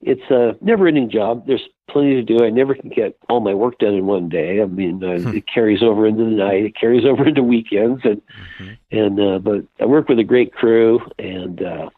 it's 0.00 0.28
a 0.30 0.56
never 0.60 0.88
ending 0.88 1.10
job. 1.10 1.46
There's 1.46 1.68
plenty 1.88 2.14
to 2.14 2.24
do. 2.24 2.44
I 2.44 2.50
never 2.50 2.74
can 2.74 2.90
get 2.90 3.16
all 3.28 3.38
my 3.38 3.54
work 3.54 3.78
done 3.78 3.94
in 3.94 4.06
one 4.06 4.28
day. 4.28 4.60
I 4.60 4.64
mean, 4.64 5.02
uh, 5.04 5.20
hmm. 5.20 5.36
it 5.36 5.44
carries 5.46 5.80
over 5.80 6.08
into 6.08 6.24
the 6.24 6.30
night. 6.30 6.64
It 6.64 6.74
carries 6.74 7.04
over 7.06 7.28
into 7.28 7.44
weekends, 7.44 8.00
and 8.02 8.20
mm-hmm. 8.60 8.72
and 8.90 9.20
uh, 9.20 9.38
but 9.38 9.64
I 9.80 9.86
work 9.86 10.08
with 10.08 10.18
a 10.18 10.24
great 10.24 10.52
crew, 10.52 10.98
and 11.20 11.62
uh, 11.62 11.90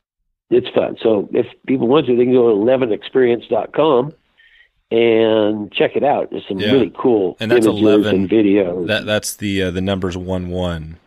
it's 0.55 0.69
fun. 0.75 0.97
So 1.03 1.29
if 1.33 1.47
people 1.67 1.89
want 1.89 2.07
to, 2.07 2.17
they 2.17 2.25
can 2.25 2.33
go 2.33 2.51
to 2.51 2.57
elevenexperience.com 2.57 4.13
and 4.91 5.73
check 5.73 5.97
it 5.97 6.05
out. 6.05 6.31
There's 6.31 6.47
some 6.49 6.59
yeah. 6.59 6.73
really 6.73 6.93
cool 6.97 7.37
and 7.41 7.51
that's 7.51 7.67
images 7.67 7.83
11, 7.83 8.15
and 8.15 8.31
videos. 8.31 8.87
That 8.87 9.07
that's 9.07 9.37
the 9.37 9.65
uh, 9.65 9.71
the 9.71 9.81
numbers 9.81 10.17
one 10.17 10.49
one 10.49 10.99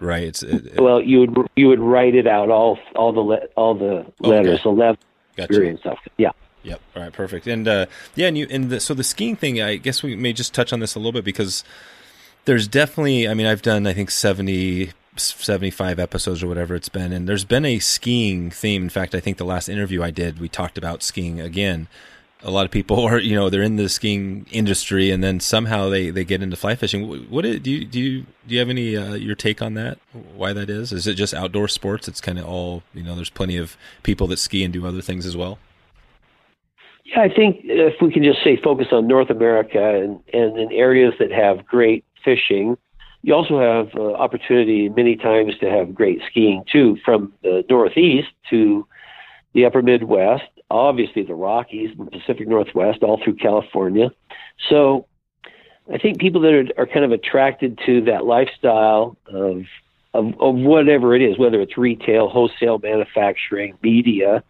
right? 0.00 0.24
It's, 0.24 0.42
it, 0.42 0.66
it, 0.66 0.80
well, 0.80 1.00
you 1.00 1.20
would 1.20 1.48
you 1.56 1.68
would 1.68 1.80
write 1.80 2.14
it 2.14 2.26
out 2.26 2.50
all 2.50 2.78
all 2.94 3.12
the 3.12 3.20
le- 3.20 3.46
all 3.56 3.74
the 3.74 4.06
letters, 4.20 4.60
okay. 4.60 4.68
eleven 4.70 4.98
gotcha. 5.36 5.48
experience 5.48 5.80
stuff. 5.80 5.98
Yeah. 6.16 6.30
Yep. 6.62 6.80
All 6.96 7.02
right. 7.02 7.12
Perfect. 7.12 7.46
And 7.46 7.68
uh, 7.68 7.86
yeah, 8.14 8.26
and 8.26 8.36
you 8.36 8.46
and 8.50 8.70
the, 8.70 8.80
so 8.80 8.94
the 8.94 9.04
skiing 9.04 9.36
thing. 9.36 9.60
I 9.60 9.76
guess 9.76 10.02
we 10.02 10.16
may 10.16 10.32
just 10.32 10.52
touch 10.52 10.72
on 10.72 10.80
this 10.80 10.94
a 10.94 10.98
little 10.98 11.12
bit 11.12 11.24
because 11.24 11.64
there's 12.44 12.66
definitely. 12.66 13.28
I 13.28 13.34
mean, 13.34 13.46
I've 13.46 13.62
done 13.62 13.86
I 13.86 13.92
think 13.92 14.10
70, 14.10 14.90
75 15.20 15.98
episodes 15.98 16.42
or 16.42 16.46
whatever 16.46 16.74
it's 16.74 16.88
been, 16.88 17.12
and 17.12 17.28
there's 17.28 17.44
been 17.44 17.64
a 17.64 17.78
skiing 17.78 18.50
theme. 18.50 18.84
In 18.84 18.88
fact, 18.88 19.14
I 19.14 19.20
think 19.20 19.36
the 19.36 19.44
last 19.44 19.68
interview 19.68 20.02
I 20.02 20.10
did, 20.10 20.38
we 20.40 20.48
talked 20.48 20.78
about 20.78 21.02
skiing 21.02 21.40
again. 21.40 21.88
A 22.42 22.50
lot 22.50 22.64
of 22.64 22.70
people 22.70 23.00
are 23.06 23.18
you 23.18 23.34
know 23.34 23.50
they're 23.50 23.62
in 23.62 23.76
the 23.76 23.88
skiing 23.88 24.46
industry 24.50 25.10
and 25.10 25.22
then 25.22 25.40
somehow 25.40 25.88
they 25.88 26.10
they 26.10 26.24
get 26.24 26.42
into 26.42 26.56
fly 26.56 26.74
fishing. 26.74 27.30
What 27.30 27.42
do 27.42 27.50
you 27.50 27.84
do 27.84 28.00
you 28.00 28.20
do 28.46 28.54
you 28.54 28.58
have 28.58 28.70
any 28.70 28.96
uh, 28.96 29.14
your 29.14 29.34
take 29.34 29.62
on 29.62 29.74
that? 29.74 29.98
Why 30.12 30.52
that 30.52 30.70
is? 30.70 30.92
Is 30.92 31.06
it 31.06 31.14
just 31.14 31.34
outdoor 31.34 31.68
sports? 31.68 32.08
It's 32.08 32.20
kind 32.20 32.38
of 32.38 32.46
all 32.46 32.82
you 32.94 33.02
know 33.02 33.14
there's 33.14 33.30
plenty 33.30 33.56
of 33.56 33.76
people 34.02 34.26
that 34.28 34.38
ski 34.38 34.64
and 34.64 34.72
do 34.72 34.86
other 34.86 35.00
things 35.00 35.26
as 35.26 35.36
well. 35.36 35.58
Yeah 37.04 37.20
i 37.20 37.28
think 37.28 37.60
if 37.62 38.02
we 38.02 38.12
can 38.12 38.24
just 38.24 38.42
say 38.42 38.56
focus 38.56 38.88
on 38.90 39.06
north 39.06 39.30
america 39.30 39.94
and 39.94 40.18
and 40.32 40.58
in 40.58 40.72
areas 40.72 41.14
that 41.20 41.30
have 41.30 41.64
great 41.64 42.04
fishing 42.24 42.76
you 43.22 43.34
also 43.34 43.58
have 43.58 43.94
uh, 43.94 44.12
opportunity 44.14 44.88
many 44.88 45.16
times 45.16 45.56
to 45.60 45.70
have 45.70 45.94
great 45.94 46.20
skiing 46.30 46.64
too 46.70 46.96
from 47.04 47.32
the 47.42 47.64
northeast 47.68 48.28
to 48.50 48.86
the 49.54 49.64
upper 49.64 49.82
midwest 49.82 50.44
obviously 50.70 51.22
the 51.22 51.34
Rockies, 51.34 51.90
the 51.96 52.06
Pacific 52.06 52.48
Northwest, 52.48 53.02
all 53.02 53.20
through 53.22 53.36
California. 53.36 54.10
So 54.68 55.06
I 55.92 55.98
think 55.98 56.18
people 56.18 56.40
that 56.42 56.52
are, 56.52 56.82
are 56.82 56.86
kind 56.86 57.04
of 57.04 57.12
attracted 57.12 57.78
to 57.86 58.02
that 58.02 58.24
lifestyle 58.24 59.16
of, 59.26 59.62
of, 60.12 60.40
of 60.40 60.54
whatever 60.56 61.14
it 61.14 61.22
is, 61.22 61.38
whether 61.38 61.60
it's 61.60 61.78
retail, 61.78 62.28
wholesale, 62.28 62.78
manufacturing, 62.78 63.78
media, 63.82 64.42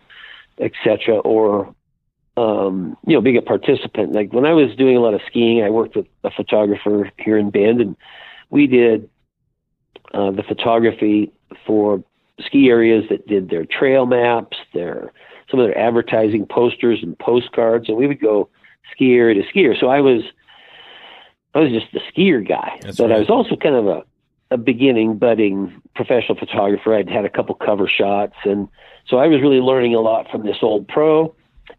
etc., 0.59 1.19
or 1.19 1.75
um, 2.39 2.99
you 3.07 3.15
know, 3.15 3.23
being 3.23 3.39
a 3.39 3.43
participant. 3.43 4.13
Like 4.13 4.33
when 4.33 4.45
I 4.45 4.53
was 4.53 4.75
doing 4.77 4.97
a 4.97 5.01
lot 5.01 5.15
of 5.15 5.23
skiing, 5.27 5.63
I 5.63 5.71
worked 5.71 5.97
with 5.97 6.07
a 6.23 6.31
photographer 6.31 7.11
here 7.19 7.39
in 7.39 7.51
Bend, 7.51 7.81
and 7.81 7.97
we 8.51 8.67
did 8.67 9.09
uh, 10.15 10.31
the 10.31 10.43
photography 10.43 11.33
for 11.67 12.03
ski 12.41 12.69
areas 12.69 13.05
that 13.11 13.27
did 13.27 13.51
their 13.51 13.65
trail 13.65 14.07
maps, 14.07 14.57
their 14.75 15.13
some 15.51 15.61
of 15.61 15.67
their 15.67 15.79
advertising 15.79 16.47
posters 16.47 17.01
and 17.03 17.19
postcards, 17.19 17.89
and 17.89 17.97
we 17.97 18.07
would 18.07 18.21
go 18.21 18.49
skier 18.95 19.35
to 19.35 19.43
skier. 19.53 19.79
So 19.79 19.89
I 19.89 20.01
was 20.01 20.23
I 21.55 21.61
was 21.61 21.71
just 21.71 21.87
the 21.93 22.01
skier 22.13 22.47
guy, 22.47 22.79
That's 22.83 22.99
but 22.99 23.11
right. 23.11 23.17
I 23.17 23.19
was 23.19 23.31
also 23.31 23.57
kind 23.57 23.75
of 23.75 23.87
a 23.87 24.05
a 24.51 24.57
beginning 24.57 25.19
budding 25.19 25.83
professional 25.95 26.39
photographer. 26.39 26.95
I'd 26.95 27.11
had 27.11 27.25
a 27.25 27.31
couple 27.31 27.55
cover 27.57 27.89
shots, 27.89 28.37
and 28.45 28.69
so 29.09 29.19
I 29.19 29.27
was 29.27 29.41
really 29.41 29.61
learning 29.61 29.95
a 29.95 30.01
lot 30.01 30.31
from 30.31 30.45
this 30.45 30.59
old 30.63 30.87
pro. 30.89 31.35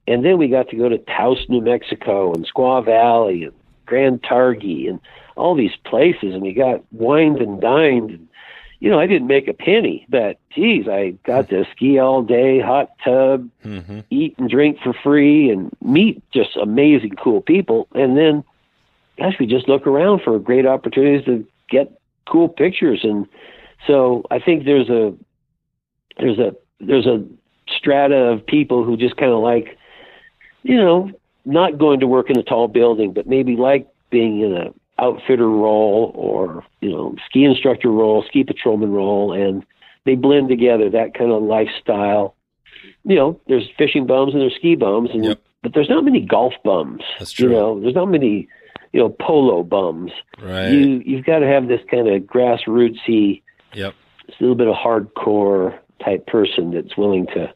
And 0.05 0.26
then 0.26 0.38
we 0.38 0.49
got 0.49 0.68
to 0.70 0.76
go 0.76 0.89
to 0.89 0.97
Taos, 0.97 1.38
New 1.47 1.61
Mexico, 1.61 2.34
and 2.34 2.45
Squaw 2.45 2.84
Valley, 2.84 3.43
and 3.43 3.53
Grand 3.86 4.22
Targhee, 4.22 4.89
and 4.89 4.99
all 5.38 5.55
these 5.55 5.75
places, 5.85 6.33
and 6.33 6.41
we 6.41 6.53
got 6.53 6.83
wined 6.91 7.38
and 7.39 7.61
dined. 7.61 8.09
And 8.11 8.27
you 8.79 8.91
know, 8.91 8.99
I 8.99 9.07
didn't 9.07 9.27
make 9.27 9.47
a 9.47 9.53
penny, 9.53 10.05
but 10.09 10.39
geez, 10.53 10.88
I 10.88 11.11
got 11.23 11.49
to 11.49 11.65
ski 11.71 11.97
all 11.97 12.21
day, 12.21 12.59
hot 12.59 12.91
tub, 13.03 13.49
mm-hmm. 13.65 14.01
eat 14.09 14.35
and 14.38 14.49
drink 14.49 14.79
for 14.83 14.93
free, 14.93 15.49
and 15.49 15.71
meet 15.81 16.21
just 16.31 16.55
amazing, 16.55 17.15
cool 17.21 17.41
people. 17.41 17.88
And 17.95 18.15
then, 18.15 18.43
gosh, 19.17 19.35
we 19.39 19.47
just 19.47 19.67
look 19.67 19.88
around 19.88 20.21
for 20.23 20.38
great 20.38 20.65
opportunities 20.65 21.25
to 21.25 21.47
get 21.69 21.99
cool 22.27 22.49
pictures. 22.49 22.99
And 23.03 23.27
so 23.88 24.23
I 24.29 24.39
think 24.39 24.65
there's 24.65 24.89
a 24.89 25.15
there's 26.19 26.39
a 26.39 26.55
there's 26.79 27.07
a 27.07 27.25
strata 27.67 28.15
of 28.15 28.45
people 28.45 28.83
who 28.83 28.95
just 28.95 29.17
kind 29.17 29.31
of 29.31 29.39
like, 29.39 29.77
you 30.63 30.77
know, 30.77 31.11
not 31.45 31.77
going 31.77 32.01
to 32.01 32.07
work 32.07 32.29
in 32.29 32.38
a 32.38 32.43
tall 32.43 32.67
building, 32.67 33.13
but 33.13 33.25
maybe 33.27 33.55
like 33.55 33.88
being 34.09 34.41
in 34.41 34.55
a 34.55 34.73
outfitter 35.00 35.50
role 35.50 36.12
or 36.16 36.64
you 36.82 36.89
know 36.89 37.16
ski 37.28 37.43
instructor 37.43 37.89
role, 37.89 38.24
ski 38.28 38.43
patrolman 38.43 38.91
role, 38.91 39.34
and 39.34 39.66
they 40.06 40.16
blend 40.16 40.50
together 40.50 40.89
that 40.89 41.14
kind 41.14 41.32
of 41.32 41.43
lifestyle. 41.43 42.36
You 43.04 43.16
know, 43.16 43.41
there's 43.48 43.70
fishing 43.78 44.06
bums 44.06 44.34
and 44.34 44.41
there's 44.41 44.56
ski 44.56 44.76
bums, 44.76 45.10
and 45.14 45.24
yep. 45.24 45.41
but 45.64 45.74
there's 45.74 45.89
not 45.89 46.04
many 46.04 46.22
golf 46.22 46.54
bums. 46.64 47.02
That's 47.20 47.32
true. 47.32 47.50
You 47.50 47.56
know, 47.56 47.80
there's 47.82 47.95
not 47.95 48.08
many 48.08 48.48
you 48.93 49.00
know 49.00 49.10
polo 49.10 49.64
bums. 49.64 50.12
Right. 50.41 50.70
You 50.70 51.02
you've 51.06 51.26
got 51.26 51.39
to 51.39 51.48
have 51.48 51.68
this 51.68 51.82
kind 51.89 52.08
of 52.08 52.24
grassrootsy, 52.24 53.41
yep, 53.74 53.93
a 54.28 54.32
little 54.39 54.56
bit 54.56 54.68
of 54.68 54.76
hardcore 54.76 55.78
type 56.04 56.28
person 56.28 56.72
that's 56.72 56.95
willing 56.98 57.26
to 57.28 57.54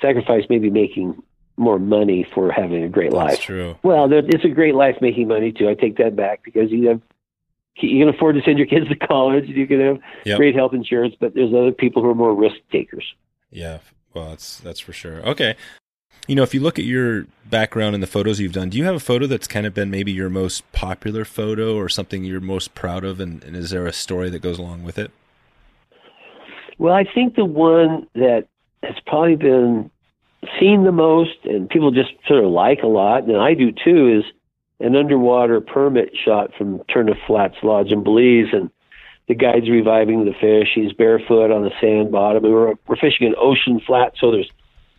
sacrifice 0.00 0.44
maybe 0.50 0.70
making 0.70 1.22
more 1.56 1.78
money 1.78 2.26
for 2.34 2.50
having 2.50 2.82
a 2.82 2.88
great 2.88 3.12
That's 3.12 3.32
life. 3.32 3.40
True. 3.40 3.76
Well, 3.82 4.08
it's 4.12 4.44
a 4.44 4.48
great 4.48 4.74
life 4.74 4.96
making 5.00 5.28
money 5.28 5.52
too. 5.52 5.68
I 5.68 5.74
take 5.74 5.98
that 5.98 6.16
back 6.16 6.42
because 6.42 6.70
you 6.70 6.88
have 6.88 7.00
you 7.76 8.04
can 8.04 8.14
afford 8.14 8.36
to 8.36 8.42
send 8.42 8.58
your 8.58 8.66
kids 8.66 8.88
to 8.88 8.96
college. 9.06 9.48
You 9.48 9.66
can 9.66 9.80
have 9.80 9.98
yep. 10.24 10.38
great 10.38 10.54
health 10.54 10.74
insurance, 10.74 11.14
but 11.18 11.34
there's 11.34 11.52
other 11.52 11.72
people 11.72 12.02
who 12.02 12.10
are 12.10 12.14
more 12.14 12.34
risk 12.34 12.56
takers. 12.70 13.04
Yeah, 13.50 13.78
well, 14.12 14.30
that's 14.30 14.58
that's 14.58 14.80
for 14.80 14.92
sure. 14.92 15.20
Okay, 15.26 15.56
you 16.26 16.34
know, 16.34 16.42
if 16.42 16.54
you 16.54 16.60
look 16.60 16.78
at 16.78 16.84
your 16.84 17.26
background 17.44 17.94
and 17.94 18.02
the 18.02 18.08
photos 18.08 18.40
you've 18.40 18.52
done, 18.52 18.70
do 18.70 18.78
you 18.78 18.84
have 18.84 18.94
a 18.94 19.00
photo 19.00 19.26
that's 19.26 19.46
kind 19.46 19.66
of 19.66 19.74
been 19.74 19.90
maybe 19.90 20.10
your 20.10 20.30
most 20.30 20.70
popular 20.72 21.24
photo 21.24 21.76
or 21.76 21.88
something 21.88 22.24
you're 22.24 22.40
most 22.40 22.74
proud 22.74 23.04
of? 23.04 23.20
And, 23.20 23.42
and 23.44 23.54
is 23.54 23.70
there 23.70 23.86
a 23.86 23.92
story 23.92 24.30
that 24.30 24.40
goes 24.40 24.58
along 24.58 24.84
with 24.84 24.98
it? 24.98 25.10
Well, 26.78 26.94
I 26.94 27.04
think 27.04 27.36
the 27.36 27.44
one 27.44 28.08
that 28.14 28.48
has 28.82 28.94
probably 29.06 29.36
been 29.36 29.90
seen 30.60 30.84
the 30.84 30.92
most 30.92 31.36
and 31.44 31.68
people 31.68 31.90
just 31.90 32.10
sort 32.26 32.44
of 32.44 32.50
like 32.50 32.82
a 32.82 32.86
lot, 32.88 33.24
and 33.24 33.36
I 33.36 33.54
do 33.54 33.72
too, 33.72 34.18
is 34.18 34.24
an 34.80 34.96
underwater 34.96 35.60
permit 35.60 36.10
shot 36.24 36.50
from 36.56 36.80
Turneffe 36.90 37.24
Flats 37.26 37.56
Lodge 37.62 37.92
in 37.92 38.02
Belize, 38.02 38.52
and 38.52 38.70
the 39.28 39.34
guide's 39.34 39.70
reviving 39.70 40.24
the 40.24 40.32
fish. 40.32 40.68
He's 40.74 40.92
barefoot 40.92 41.50
on 41.50 41.62
the 41.62 41.70
sand 41.80 42.12
bottom. 42.12 42.42
We 42.42 42.50
were, 42.50 42.74
we're 42.86 42.96
fishing 42.96 43.26
an 43.26 43.34
ocean 43.38 43.80
flat, 43.86 44.14
so 44.18 44.30
there's 44.30 44.50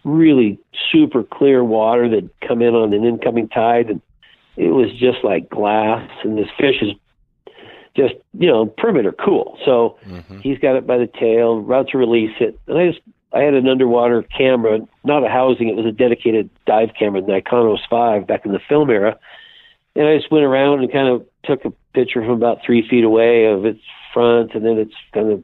really 0.03 0.59
super 0.91 1.23
clear 1.23 1.63
water 1.63 2.07
that 2.09 2.29
come 2.47 2.61
in 2.61 2.73
on 2.75 2.93
an 2.93 3.03
incoming 3.03 3.49
tide, 3.49 3.89
and 3.89 4.01
it 4.55 4.69
was 4.69 4.91
just 4.97 5.23
like 5.23 5.49
glass. 5.49 6.09
And 6.23 6.37
this 6.37 6.47
fish 6.57 6.81
is 6.81 6.91
just 7.95 8.15
you 8.33 8.47
know 8.47 8.65
perimeter 8.65 9.13
cool. 9.13 9.57
So 9.65 9.97
Mm-hmm. 10.07 10.39
he's 10.39 10.59
got 10.59 10.75
it 10.75 10.87
by 10.87 10.97
the 10.97 11.07
tail, 11.07 11.59
about 11.59 11.89
to 11.89 11.97
release 11.97 12.35
it, 12.39 12.57
and 12.67 12.77
I 12.77 12.87
just 12.87 13.01
I 13.35 13.41
had 13.41 13.53
an 13.53 13.67
underwater 13.67 14.23
camera, 14.23 14.79
not 15.03 15.25
a 15.25 15.27
housing, 15.27 15.67
it 15.67 15.75
was 15.75 15.85
a 15.85 15.91
dedicated 15.91 16.49
dive 16.65 16.91
camera, 16.97 17.21
the 17.21 17.33
Nikonos 17.33 17.79
Five 17.89 18.25
back 18.25 18.45
in 18.45 18.53
the 18.53 18.61
film 18.69 18.89
era, 18.89 19.19
and 19.95 20.07
I 20.07 20.17
just 20.17 20.31
went 20.31 20.45
around 20.45 20.79
and 20.81 20.91
kind 20.91 21.09
of 21.09 21.25
took 21.43 21.65
a 21.65 21.71
picture 21.93 22.21
from 22.21 22.31
about 22.31 22.59
three 22.65 22.87
feet 22.87 23.03
away 23.03 23.45
of 23.45 23.65
its 23.65 23.81
front, 24.13 24.55
and 24.55 24.65
then 24.65 24.77
its 24.77 24.93
kind 25.13 25.31
of 25.31 25.43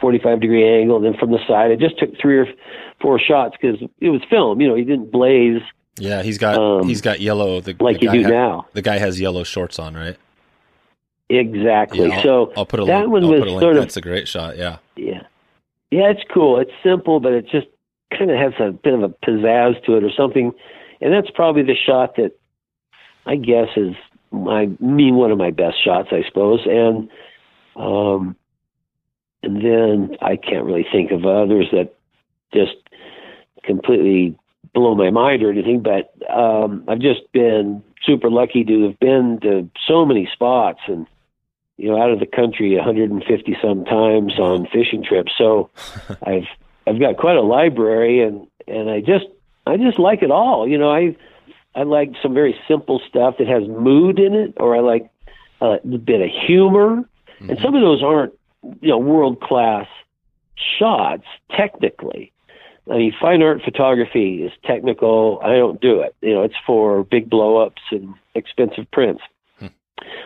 45 0.00 0.40
degree 0.40 0.66
angle, 0.66 0.96
and 0.96 1.04
then 1.04 1.14
from 1.14 1.30
the 1.30 1.38
side. 1.46 1.70
I 1.70 1.76
just 1.76 1.98
took 1.98 2.10
three 2.18 2.38
or 2.38 2.46
four 3.00 3.18
shots 3.20 3.56
because 3.60 3.80
it 4.00 4.08
was 4.08 4.22
film. 4.30 4.60
You 4.60 4.68
know, 4.68 4.74
he 4.74 4.84
didn't 4.84 5.12
blaze 5.12 5.60
Yeah, 5.98 6.22
he's 6.22 6.38
got 6.38 6.56
Um, 6.56 6.88
he's 6.88 7.02
got 7.02 7.20
yellow. 7.20 7.60
The, 7.60 7.76
like 7.80 8.00
the 8.00 8.06
you 8.06 8.12
do 8.12 8.22
ha- 8.24 8.30
now. 8.30 8.66
The 8.72 8.82
guy 8.82 8.98
has 8.98 9.20
yellow 9.20 9.44
shorts 9.44 9.78
on, 9.78 9.94
right? 9.94 10.16
Exactly. 11.28 12.08
Yeah, 12.08 12.16
I'll, 12.16 12.22
so 12.22 12.52
I'll 12.56 12.66
put 12.66 12.80
a 12.80 12.84
that 12.86 13.08
link. 13.08 13.12
one 13.12 13.24
I'll 13.24 13.30
was 13.30 13.40
put 13.40 13.48
a 13.48 13.50
link. 13.52 13.60
sort 13.62 13.76
of 13.76 13.82
That's 13.82 13.96
a 13.96 14.00
great 14.00 14.26
shot. 14.26 14.56
Yeah. 14.56 14.78
Yeah. 15.90 16.10
It's 16.10 16.24
cool. 16.32 16.58
It's 16.60 16.70
simple, 16.82 17.20
but 17.20 17.32
it 17.32 17.46
just 17.50 17.66
kind 18.16 18.30
of 18.30 18.36
has 18.38 18.52
a 18.60 18.72
bit 18.72 18.94
of 18.94 19.02
a 19.02 19.08
pizzazz 19.08 19.82
to 19.84 19.96
it 19.96 20.04
or 20.04 20.10
something. 20.16 20.52
And 21.00 21.12
that's 21.12 21.30
probably 21.34 21.62
the 21.62 21.76
shot 21.76 22.16
that 22.16 22.32
I 23.26 23.36
guess 23.36 23.68
is 23.76 23.94
my 24.32 24.66
mean 24.80 25.16
one 25.16 25.30
of 25.30 25.38
my 25.38 25.50
best 25.50 25.82
shots, 25.82 26.08
I 26.12 26.22
suppose. 26.26 26.60
And 26.66 27.08
um 27.76 28.36
and 29.42 29.56
then 29.64 30.16
I 30.20 30.36
can't 30.36 30.64
really 30.64 30.86
think 30.90 31.10
of 31.10 31.24
others 31.24 31.68
that 31.72 31.94
just 32.52 32.76
completely 33.64 34.36
blow 34.74 34.94
my 34.94 35.10
mind 35.10 35.42
or 35.42 35.50
anything, 35.50 35.82
but 35.82 36.12
um 36.30 36.84
I've 36.88 37.00
just 37.00 37.20
been 37.32 37.82
super 38.04 38.30
lucky 38.30 38.64
to 38.64 38.82
have 38.84 38.98
been 38.98 39.38
to 39.42 39.68
so 39.86 40.04
many 40.04 40.28
spots 40.32 40.80
and 40.86 41.06
you 41.80 41.88
know, 41.88 42.00
out 42.00 42.10
of 42.10 42.20
the 42.20 42.26
country 42.26 42.76
150 42.76 43.56
some 43.62 43.84
times 43.84 44.38
on 44.38 44.66
fishing 44.66 45.02
trips. 45.02 45.32
So 45.38 45.70
I've 46.22 46.46
I've 46.86 47.00
got 47.00 47.16
quite 47.16 47.36
a 47.36 47.42
library 47.42 48.22
and 48.22 48.46
and 48.66 48.90
I 48.90 49.00
just 49.00 49.26
I 49.66 49.76
just 49.76 49.98
like 49.98 50.22
it 50.22 50.30
all. 50.30 50.68
You 50.68 50.78
know, 50.78 50.90
I 50.90 51.16
I 51.74 51.84
like 51.84 52.10
some 52.22 52.34
very 52.34 52.58
simple 52.68 53.00
stuff 53.08 53.36
that 53.38 53.48
has 53.48 53.66
mood 53.66 54.18
in 54.18 54.34
it 54.34 54.54
or 54.58 54.76
I 54.76 54.80
like 54.80 55.10
uh, 55.62 55.78
a 55.82 55.98
bit 55.98 56.20
of 56.20 56.28
humor. 56.46 57.04
And 57.40 57.58
some 57.62 57.74
of 57.74 57.80
those 57.80 58.02
aren't, 58.02 58.34
you 58.82 58.90
know, 58.90 58.98
world 58.98 59.40
class 59.40 59.86
shots 60.78 61.24
technically. 61.56 62.32
I 62.90 62.94
mean, 62.96 63.14
fine 63.18 63.42
art 63.42 63.62
photography 63.64 64.42
is 64.42 64.52
technical. 64.64 65.40
I 65.42 65.54
don't 65.54 65.80
do 65.80 66.00
it. 66.00 66.14
You 66.20 66.34
know, 66.34 66.42
it's 66.42 66.56
for 66.66 67.04
big 67.04 67.30
blow 67.30 67.58
ups 67.58 67.80
and 67.90 68.14
expensive 68.34 68.90
prints. 68.90 69.22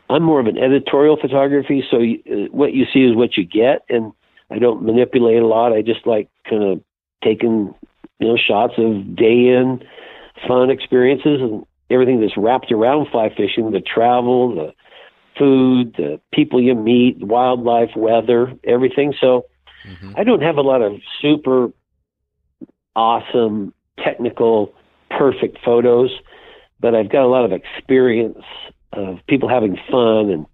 I'm 0.09 0.22
more 0.22 0.41
of 0.41 0.47
an 0.47 0.59
editorial 0.59 1.16
photography, 1.20 1.85
so 1.91 1.99
you, 1.99 2.22
uh, 2.31 2.53
what 2.53 2.72
you 2.72 2.85
see 2.93 3.01
is 3.01 3.16
what 3.16 3.37
you 3.37 3.45
get, 3.45 3.85
and 3.89 4.12
I 4.51 4.59
don't 4.59 4.83
manipulate 4.83 5.43
a 5.43 5.47
lot. 5.47 5.72
I 5.72 5.83
just 5.83 6.07
like 6.07 6.29
kind 6.49 6.62
of 6.62 6.83
taking 7.22 7.75
you 8.18 8.29
know 8.29 8.37
shots 8.37 8.75
of 8.79 9.16
day 9.16 9.49
in 9.49 9.83
fun 10.47 10.70
experiences 10.70 11.41
and 11.41 11.64
everything 11.91 12.20
that's 12.20 12.37
wrapped 12.37 12.70
around 12.70 13.09
fly 13.11 13.31
fishing: 13.35 13.70
the 13.70 13.81
travel, 13.81 14.55
the 14.55 14.72
food, 15.39 15.95
the 15.97 16.20
people 16.33 16.62
you 16.62 16.75
meet, 16.75 17.18
wildlife, 17.25 17.91
weather, 17.97 18.53
everything. 18.64 19.14
So 19.20 19.47
I 20.16 20.25
don't 20.25 20.43
have 20.43 20.57
a 20.57 20.62
lot 20.62 20.83
of 20.83 20.93
super 21.20 21.70
awesome, 22.97 23.75
technical, 23.99 24.72
perfect 25.11 25.59
photos, 25.64 26.11
but 26.81 26.95
I've 26.95 27.11
got 27.11 27.25
a 27.25 27.29
lot 27.29 27.45
of 27.45 27.53
experience 27.53 28.45
of 28.99 29.18
people 29.26 29.49
having 29.49 29.76
fun 29.90 30.30
and 30.30 30.47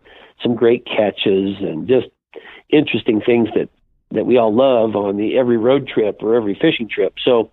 some 0.43 0.55
great 0.55 0.86
catches 0.86 1.57
and 1.61 1.86
just 1.86 2.09
interesting 2.70 3.20
things 3.20 3.49
that 3.55 3.68
that 4.12 4.26
we 4.26 4.38
all 4.38 4.55
love 4.55 4.97
on 4.97 5.16
the 5.16 5.38
every 5.38 5.57
road 5.57 5.86
trip 5.86 6.18
or 6.20 6.34
every 6.34 6.55
fishing 6.61 6.88
trip. 6.88 7.14
So 7.24 7.53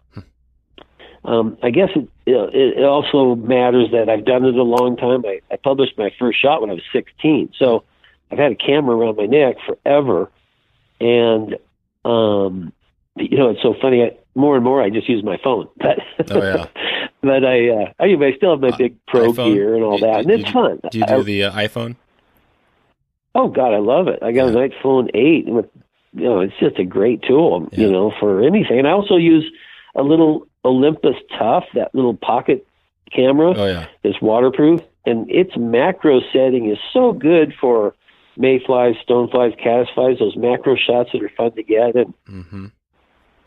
um, 1.24 1.58
I 1.62 1.70
guess 1.70 1.90
it, 1.96 2.08
it 2.26 2.84
also 2.84 3.36
matters 3.36 3.92
that 3.92 4.10
I've 4.10 4.26
done 4.26 4.46
it 4.46 4.56
a 4.56 4.64
long 4.64 4.98
time. 4.98 5.24
I, 5.26 5.42
I 5.52 5.58
published 5.58 5.98
my 5.98 6.10
first 6.18 6.42
shot 6.42 6.62
when 6.62 6.70
I 6.70 6.74
was 6.74 6.84
16, 6.94 7.54
so 7.60 7.84
I've 8.32 8.40
had 8.40 8.54
a 8.54 8.56
camera 8.56 8.96
around 8.96 9.18
my 9.18 9.26
neck 9.26 9.58
forever, 9.66 10.32
and 11.00 11.58
um, 12.06 12.74
you 13.18 13.38
know 13.38 13.50
it's 13.50 13.62
so 13.62 13.76
funny. 13.80 14.04
I, 14.04 14.18
more 14.36 14.56
and 14.56 14.64
more, 14.64 14.82
I 14.82 14.90
just 14.90 15.10
use 15.10 15.24
my 15.24 15.38
phone, 15.44 15.68
but 15.78 16.00
Oh, 16.32 16.42
yeah. 16.42 16.68
But 17.28 17.46
I 17.46 17.70
uh, 17.70 17.92
anyway, 18.00 18.34
I 18.34 18.38
still 18.38 18.52
have 18.52 18.62
my 18.62 18.76
big 18.76 18.96
pro 19.08 19.32
iPhone? 19.32 19.54
gear 19.54 19.76
and 19.76 19.84
all 19.84 19.98
Do- 19.98 20.06
that, 20.06 20.20
and 20.22 20.32
it's 20.32 20.50
fun. 20.50 20.80
Do 20.92 20.98
you 20.98 21.06
I- 21.08 21.22
the 21.22 21.44
uh, 21.46 21.52
iPhone? 21.52 21.96
Oh 23.36 23.50
God, 23.50 23.74
I 23.74 23.78
love 23.78 24.08
it. 24.08 24.20
I 24.24 24.32
got 24.32 24.52
Yeah. 24.54 24.60
an 24.64 24.70
iPhone 24.72 25.10
eight 25.14 25.46
with 25.48 25.66
you 26.14 26.24
know, 26.24 26.40
it's 26.40 26.54
just 26.60 26.80
a 26.80 26.84
great 26.84 27.22
tool, 27.22 27.68
Yeah. 27.72 27.80
you 27.82 27.92
know, 27.92 28.12
for 28.20 28.42
anything. 28.42 28.80
And 28.80 28.88
I 28.88 28.92
also 28.92 29.18
use 29.18 29.46
a 29.94 30.02
little 30.02 30.48
Olympus 30.66 31.16
Tough, 31.38 31.66
that 31.76 31.94
little 31.94 32.16
pocket 32.16 32.66
camera 33.16 33.54
Oh 33.56 33.66
yeah. 33.68 33.86
that's 34.04 34.20
waterproof, 34.22 34.82
and 35.06 35.30
its 35.30 35.56
macro 35.56 36.22
setting 36.34 36.70
is 36.72 36.80
so 36.92 37.12
good 37.14 37.54
for 37.62 37.94
mayflies, 38.36 38.96
stoneflies, 39.08 39.60
caddisflies, 39.64 40.18
those 40.20 40.36
macro 40.36 40.76
shots 40.76 41.10
that 41.14 41.22
are 41.22 41.30
fun 41.38 41.52
to 41.52 41.64
get, 41.64 41.96
and 41.96 42.14
hmm 42.26 42.66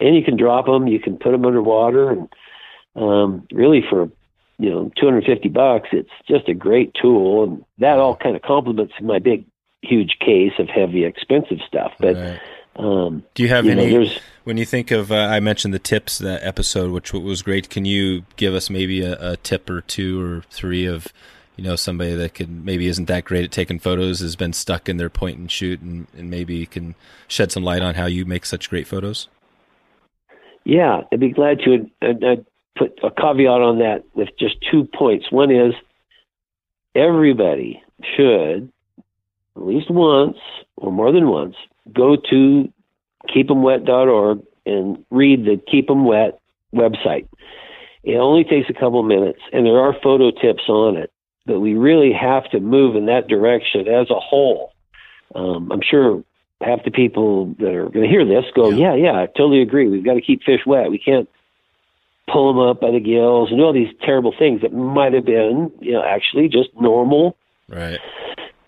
and 0.02 0.16
you 0.16 0.22
can 0.22 0.36
drop 0.36 0.64
them, 0.66 0.86
you 0.86 0.98
can 0.98 1.16
put 1.18 1.32
them 1.32 1.44
underwater, 1.44 2.10
and 2.10 2.28
um, 2.96 3.46
really 3.52 3.82
for 3.88 4.10
you 4.58 4.70
know 4.70 4.90
250 5.00 5.48
bucks, 5.48 5.88
it's 5.92 6.10
just 6.28 6.48
a 6.48 6.54
great 6.54 6.92
tool, 7.00 7.44
and 7.44 7.64
that 7.78 7.98
all 7.98 8.16
kind 8.16 8.36
of 8.36 8.42
complements 8.42 8.94
my 9.00 9.18
big, 9.18 9.44
huge 9.82 10.16
case 10.20 10.52
of 10.58 10.68
heavy, 10.68 11.04
expensive 11.04 11.58
stuff. 11.66 11.92
But 11.98 12.16
Right. 12.16 12.40
um, 12.76 13.22
Do 13.34 13.42
you 13.42 13.48
have 13.48 13.64
you 13.64 13.74
know, 13.74 13.82
any? 13.82 13.92
there's 13.92 14.18
when 14.44 14.56
you 14.56 14.64
think 14.64 14.90
of, 14.90 15.12
uh, 15.12 15.16
I 15.16 15.40
mentioned 15.40 15.72
the 15.74 15.78
tips 15.78 16.18
that 16.18 16.42
episode, 16.42 16.90
which 16.90 17.12
was 17.12 17.42
great. 17.42 17.70
Can 17.70 17.84
you 17.84 18.24
give 18.36 18.54
us 18.54 18.70
maybe 18.70 19.02
a, 19.02 19.32
a 19.32 19.36
tip 19.36 19.68
or 19.70 19.80
two 19.82 20.20
or 20.20 20.42
three 20.50 20.86
of, 20.86 21.08
you 21.56 21.64
know, 21.64 21.76
somebody 21.76 22.14
that 22.14 22.34
could 22.34 22.64
maybe 22.64 22.86
isn't 22.86 23.06
that 23.06 23.24
great 23.24 23.44
at 23.44 23.52
taking 23.52 23.78
photos, 23.78 24.20
has 24.20 24.36
been 24.36 24.52
stuck 24.52 24.88
in 24.88 24.96
their 24.96 25.10
point 25.10 25.38
and 25.38 25.50
shoot, 25.50 25.80
and, 25.80 26.06
and 26.16 26.30
maybe 26.30 26.64
can 26.66 26.94
shed 27.28 27.52
some 27.52 27.62
light 27.62 27.82
on 27.82 27.94
how 27.94 28.06
you 28.06 28.24
make 28.24 28.44
such 28.46 28.70
great 28.70 28.86
photos? 28.86 29.28
Yeah, 30.64 31.02
I'd 31.12 31.20
be 31.20 31.30
glad 31.30 31.60
to. 31.60 31.90
I'd, 32.02 32.24
I'd 32.24 32.46
put 32.76 32.98
a 33.02 33.10
caveat 33.10 33.60
on 33.60 33.78
that 33.78 34.04
with 34.14 34.28
just 34.38 34.56
two 34.70 34.84
points. 34.84 35.30
One 35.30 35.50
is 35.50 35.74
everybody 36.94 37.82
should, 38.16 38.70
at 39.56 39.62
least 39.62 39.90
once 39.90 40.38
or 40.76 40.90
more 40.92 41.12
than 41.12 41.28
once, 41.28 41.56
go 41.92 42.16
to 42.30 42.72
keep'emwet.org 43.28 44.42
and 44.66 45.04
read 45.10 45.44
the 45.44 45.60
Keep 45.70 45.90
'em 45.90 46.04
Wet 46.04 46.38
website. 46.74 47.26
It 48.02 48.16
only 48.16 48.44
takes 48.44 48.70
a 48.70 48.72
couple 48.74 49.02
minutes, 49.02 49.40
and 49.52 49.66
there 49.66 49.78
are 49.78 49.92
photo 50.02 50.30
tips 50.30 50.68
on 50.68 50.96
it, 50.96 51.10
but 51.46 51.60
we 51.60 51.74
really 51.74 52.12
have 52.12 52.48
to 52.50 52.60
move 52.60 52.96
in 52.96 53.06
that 53.06 53.28
direction 53.28 53.88
as 53.88 54.08
a 54.10 54.18
whole. 54.18 54.72
Um, 55.34 55.70
I'm 55.70 55.82
sure 55.82 56.24
half 56.62 56.84
the 56.84 56.90
people 56.90 57.54
that 57.58 57.74
are 57.74 57.88
going 57.88 58.04
to 58.04 58.08
hear 58.08 58.24
this 58.24 58.44
go, 58.54 58.70
Yeah. 58.70 58.94
yeah, 58.94 59.12
yeah, 59.12 59.20
I 59.22 59.26
totally 59.26 59.60
agree. 59.62 59.88
We've 59.88 60.04
got 60.04 60.14
to 60.14 60.20
keep 60.20 60.42
fish 60.42 60.64
wet. 60.66 60.90
We 60.90 60.98
can't 60.98 61.28
pull 62.32 62.52
them 62.52 62.62
up 62.62 62.80
by 62.80 62.90
the 62.90 63.00
gills 63.00 63.50
and 63.50 63.58
do 63.58 63.64
all 63.64 63.72
these 63.72 63.92
terrible 64.02 64.34
things 64.36 64.62
that 64.62 64.72
might 64.72 65.12
have 65.12 65.24
been, 65.24 65.70
you 65.80 65.92
know, 65.92 66.02
actually 66.02 66.48
just 66.48 66.68
normal 66.80 67.36
Right. 67.68 67.98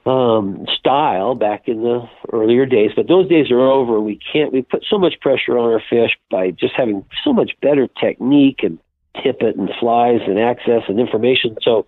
um, 0.06 0.66
style 0.78 1.34
back 1.34 1.68
in 1.68 1.82
the 1.82 2.08
earlier 2.32 2.66
days. 2.66 2.90
But 2.94 3.08
those 3.08 3.28
days 3.28 3.50
are 3.50 3.60
over. 3.60 4.00
We 4.00 4.18
can't. 4.32 4.52
We 4.52 4.62
put 4.62 4.84
so 4.88 4.98
much 4.98 5.14
pressure 5.20 5.58
on 5.58 5.72
our 5.72 5.82
fish 5.90 6.16
by 6.30 6.50
just 6.50 6.74
having 6.74 7.04
so 7.24 7.32
much 7.32 7.52
better 7.60 7.88
technique 8.00 8.60
and 8.62 8.78
tippet 9.22 9.56
and 9.56 9.70
flies 9.78 10.20
and 10.26 10.38
access 10.38 10.82
and 10.88 10.98
information. 10.98 11.56
So, 11.62 11.86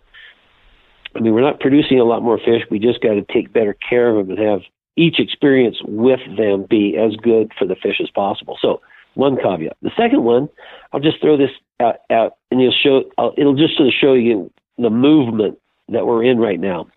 I 1.17 1.21
mean, 1.21 1.35
we're 1.35 1.41
not 1.41 1.61
producing 1.61 1.99
a 2.01 2.05
lot 2.05 2.23
more 2.23 2.39
fish. 2.39 2.63
We 2.71 2.79
just 2.79 3.01
got 3.01 3.15
to 3.15 3.23
take 3.23 3.53
better 3.53 3.75
care 3.89 4.11
of 4.11 4.27
them 4.27 4.37
and 4.37 4.49
have 4.49 4.61
each 4.97 5.19
experience 5.19 5.77
with 5.85 6.21
them 6.37 6.67
be 6.69 6.97
as 6.97 7.17
good 7.17 7.53
for 7.59 7.67
the 7.67 7.75
fish 7.75 8.01
as 8.01 8.11
possible. 8.11 8.59
So, 8.61 8.81
one 9.15 9.37
caveat. 9.37 9.77
The 9.83 9.91
second 9.97 10.25
one, 10.25 10.49
I'll 10.93 11.01
just 11.01 11.21
throw 11.21 11.37
this 11.37 11.51
out, 11.81 11.97
out 12.11 12.37
and 12.51 12.61
you'll 12.61 12.75
show. 12.83 13.05
I'll, 13.19 13.35
it'll 13.37 13.57
just 13.57 13.77
sort 13.77 13.89
of 13.89 13.95
show 13.99 14.15
you 14.15 14.51
the 14.79 14.91
movement 14.91 15.59
that 15.89 16.07
we're 16.07 16.25
in 16.25 16.39
right 16.39 16.59
now. 16.59 16.89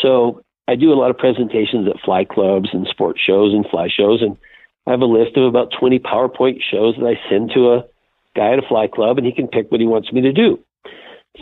So 0.00 0.42
I 0.68 0.76
do 0.76 0.92
a 0.92 0.94
lot 0.94 1.10
of 1.10 1.18
presentations 1.18 1.88
at 1.88 2.00
fly 2.04 2.24
clubs 2.24 2.70
and 2.72 2.86
sports 2.88 3.20
shows 3.20 3.52
and 3.52 3.66
fly 3.68 3.88
shows, 3.88 4.22
and 4.22 4.36
I 4.86 4.92
have 4.92 5.00
a 5.00 5.06
list 5.06 5.36
of 5.36 5.44
about 5.44 5.72
20 5.78 5.98
PowerPoint 5.98 6.60
shows 6.70 6.94
that 6.96 7.06
I 7.06 7.28
send 7.28 7.50
to 7.54 7.72
a 7.72 7.84
guy 8.36 8.52
at 8.52 8.58
a 8.58 8.68
fly 8.68 8.86
club, 8.86 9.18
and 9.18 9.26
he 9.26 9.32
can 9.32 9.48
pick 9.48 9.70
what 9.70 9.80
he 9.80 9.86
wants 9.86 10.12
me 10.12 10.20
to 10.22 10.32
do. 10.32 10.58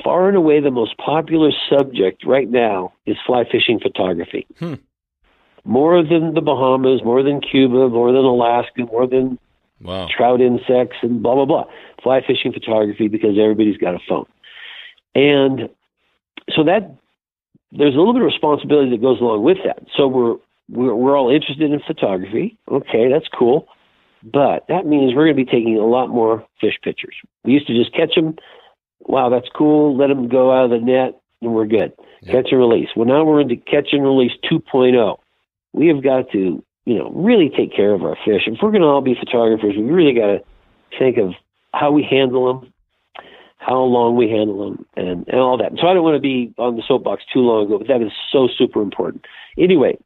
Far 0.02 0.28
and 0.28 0.36
away, 0.36 0.60
the 0.60 0.70
most 0.70 0.96
popular 0.98 1.50
subject 1.68 2.24
right 2.26 2.48
now 2.48 2.92
is 3.06 3.16
fly 3.26 3.44
fishing 3.50 3.80
photography. 3.80 4.46
Hmm. 4.58 4.74
More 5.64 6.02
than 6.02 6.34
the 6.34 6.40
Bahamas, 6.40 7.02
more 7.04 7.22
than 7.22 7.40
Cuba, 7.40 7.88
more 7.88 8.12
than 8.12 8.24
Alaska, 8.24 8.86
more 8.86 9.06
than 9.06 9.38
Wow. 9.80 10.08
trout 10.14 10.40
insects 10.40 10.96
and 11.02 11.22
blah 11.22 11.34
blah 11.34 11.44
blah. 11.44 11.64
Fly 12.02 12.20
fishing 12.26 12.52
photography 12.52 13.08
because 13.08 13.38
everybody's 13.38 13.76
got 13.76 13.94
a 13.94 14.00
phone, 14.08 14.26
and 15.14 15.68
so 16.54 16.64
that 16.64 16.94
there's 17.72 17.94
a 17.94 17.98
little 17.98 18.14
bit 18.14 18.22
of 18.22 18.26
responsibility 18.26 18.90
that 18.90 19.02
goes 19.02 19.20
along 19.20 19.42
with 19.42 19.58
that. 19.64 19.84
So 19.96 20.08
we're 20.08 20.36
we're, 20.70 20.94
we're 20.94 21.16
all 21.16 21.30
interested 21.30 21.70
in 21.70 21.80
photography. 21.86 22.56
Okay, 22.70 23.08
that's 23.10 23.28
cool. 23.28 23.68
But 24.22 24.66
that 24.68 24.86
means 24.86 25.14
we're 25.14 25.26
going 25.26 25.36
to 25.36 25.44
be 25.44 25.50
taking 25.50 25.76
a 25.76 25.86
lot 25.86 26.08
more 26.08 26.44
fish 26.60 26.74
pictures. 26.82 27.14
We 27.44 27.52
used 27.52 27.66
to 27.68 27.74
just 27.74 27.94
catch 27.94 28.14
them. 28.14 28.36
Wow, 29.00 29.28
that's 29.28 29.48
cool. 29.54 29.96
Let 29.96 30.08
them 30.08 30.28
go 30.28 30.52
out 30.52 30.64
of 30.64 30.70
the 30.70 30.84
net, 30.84 31.20
and 31.40 31.54
we're 31.54 31.66
good. 31.66 31.92
Yeah. 32.22 32.32
Catch 32.32 32.48
and 32.50 32.58
release. 32.58 32.88
Well, 32.96 33.06
now 33.06 33.24
we're 33.24 33.40
into 33.40 33.56
catch 33.56 33.88
and 33.92 34.02
release 34.02 34.32
2.0. 34.50 35.18
We 35.72 35.86
have 35.86 36.02
got 36.02 36.30
to, 36.32 36.62
you 36.88 36.96
know, 36.98 37.10
really 37.10 37.50
take 37.54 37.76
care 37.76 37.92
of 37.92 38.02
our 38.02 38.16
fish. 38.24 38.44
If 38.46 38.60
we're 38.62 38.70
going 38.70 38.80
to 38.80 38.86
all 38.86 39.02
be 39.02 39.14
photographers, 39.14 39.74
we 39.76 39.82
really 39.82 40.14
got 40.14 40.26
to 40.28 40.38
think 40.98 41.18
of 41.18 41.34
how 41.74 41.92
we 41.92 42.02
handle 42.02 42.46
them, 42.46 42.72
how 43.58 43.80
long 43.80 44.16
we 44.16 44.30
handle 44.30 44.70
them, 44.70 44.86
and, 44.96 45.28
and 45.28 45.38
all 45.38 45.58
that. 45.58 45.72
So 45.78 45.86
I 45.86 45.92
don't 45.92 46.02
want 46.02 46.16
to 46.16 46.20
be 46.20 46.54
on 46.56 46.76
the 46.76 46.82
soapbox 46.88 47.24
too 47.30 47.40
long 47.40 47.66
ago, 47.66 47.76
but 47.76 47.88
that 47.88 48.00
is 48.00 48.10
so 48.32 48.48
super 48.56 48.80
important. 48.80 49.26
Anyway, 49.58 49.98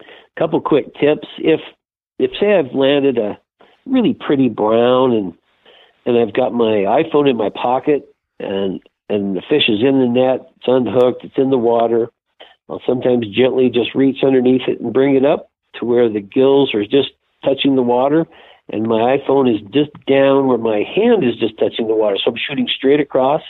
a 0.00 0.40
couple 0.40 0.58
quick 0.62 0.94
tips. 0.94 1.28
If 1.36 1.60
if 2.18 2.30
say 2.40 2.54
I've 2.54 2.74
landed 2.74 3.18
a 3.18 3.38
really 3.84 4.14
pretty 4.14 4.48
brown 4.48 5.12
and 5.12 5.34
and 6.06 6.16
I've 6.16 6.32
got 6.32 6.54
my 6.54 7.04
iPhone 7.04 7.28
in 7.28 7.36
my 7.36 7.50
pocket 7.50 8.08
and 8.40 8.80
and 9.10 9.36
the 9.36 9.42
fish 9.42 9.68
is 9.68 9.80
in 9.82 10.00
the 10.00 10.08
net, 10.08 10.50
it's 10.56 10.66
unhooked, 10.66 11.22
it's 11.24 11.36
in 11.36 11.50
the 11.50 11.58
water. 11.58 12.08
I'll 12.70 12.80
sometimes 12.86 13.26
gently 13.28 13.68
just 13.68 13.94
reach 13.94 14.24
underneath 14.24 14.62
it 14.68 14.80
and 14.80 14.94
bring 14.94 15.14
it 15.14 15.26
up 15.26 15.50
to 15.74 15.84
where 15.84 16.08
the 16.08 16.20
gills 16.20 16.74
are 16.74 16.84
just 16.84 17.10
touching 17.44 17.76
the 17.76 17.82
water 17.82 18.26
and 18.70 18.86
my 18.86 19.16
iPhone 19.16 19.52
is 19.52 19.60
just 19.72 19.90
down 20.06 20.46
where 20.46 20.58
my 20.58 20.82
hand 20.94 21.24
is 21.24 21.36
just 21.36 21.58
touching 21.58 21.88
the 21.88 21.94
water. 21.94 22.16
So 22.22 22.30
I'm 22.30 22.36
shooting 22.36 22.68
straight 22.68 23.00
across. 23.00 23.42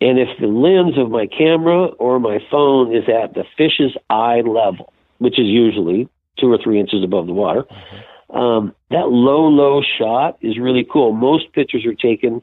And 0.00 0.18
if 0.18 0.28
the 0.40 0.46
lens 0.46 0.96
of 0.96 1.10
my 1.10 1.26
camera 1.26 1.86
or 1.86 2.20
my 2.20 2.38
phone 2.50 2.94
is 2.94 3.04
at 3.08 3.34
the 3.34 3.44
fish's 3.56 3.96
eye 4.08 4.42
level, 4.42 4.92
which 5.18 5.40
is 5.40 5.46
usually 5.46 6.08
two 6.38 6.52
or 6.52 6.58
three 6.62 6.78
inches 6.78 7.02
above 7.02 7.26
the 7.26 7.32
water. 7.32 7.64
Mm-hmm. 7.64 8.36
Um, 8.36 8.74
that 8.90 9.08
low, 9.08 9.48
low 9.48 9.82
shot 9.98 10.38
is 10.40 10.58
really 10.58 10.86
cool. 10.90 11.12
Most 11.12 11.52
pictures 11.52 11.84
are 11.84 11.94
taken 11.94 12.42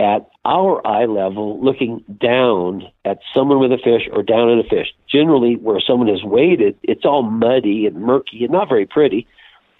at 0.00 0.28
our 0.44 0.86
eye 0.86 1.06
level, 1.06 1.62
looking 1.62 2.04
down 2.20 2.84
at 3.04 3.18
someone 3.34 3.60
with 3.60 3.72
a 3.72 3.78
fish 3.78 4.08
or 4.12 4.22
down 4.22 4.50
at 4.50 4.64
a 4.64 4.68
fish. 4.68 4.88
Generally, 5.10 5.56
where 5.56 5.80
someone 5.80 6.08
has 6.08 6.22
waded, 6.22 6.76
it's 6.82 7.04
all 7.04 7.22
muddy 7.22 7.86
and 7.86 7.96
murky 7.96 8.44
and 8.44 8.52
not 8.52 8.68
very 8.68 8.86
pretty, 8.86 9.26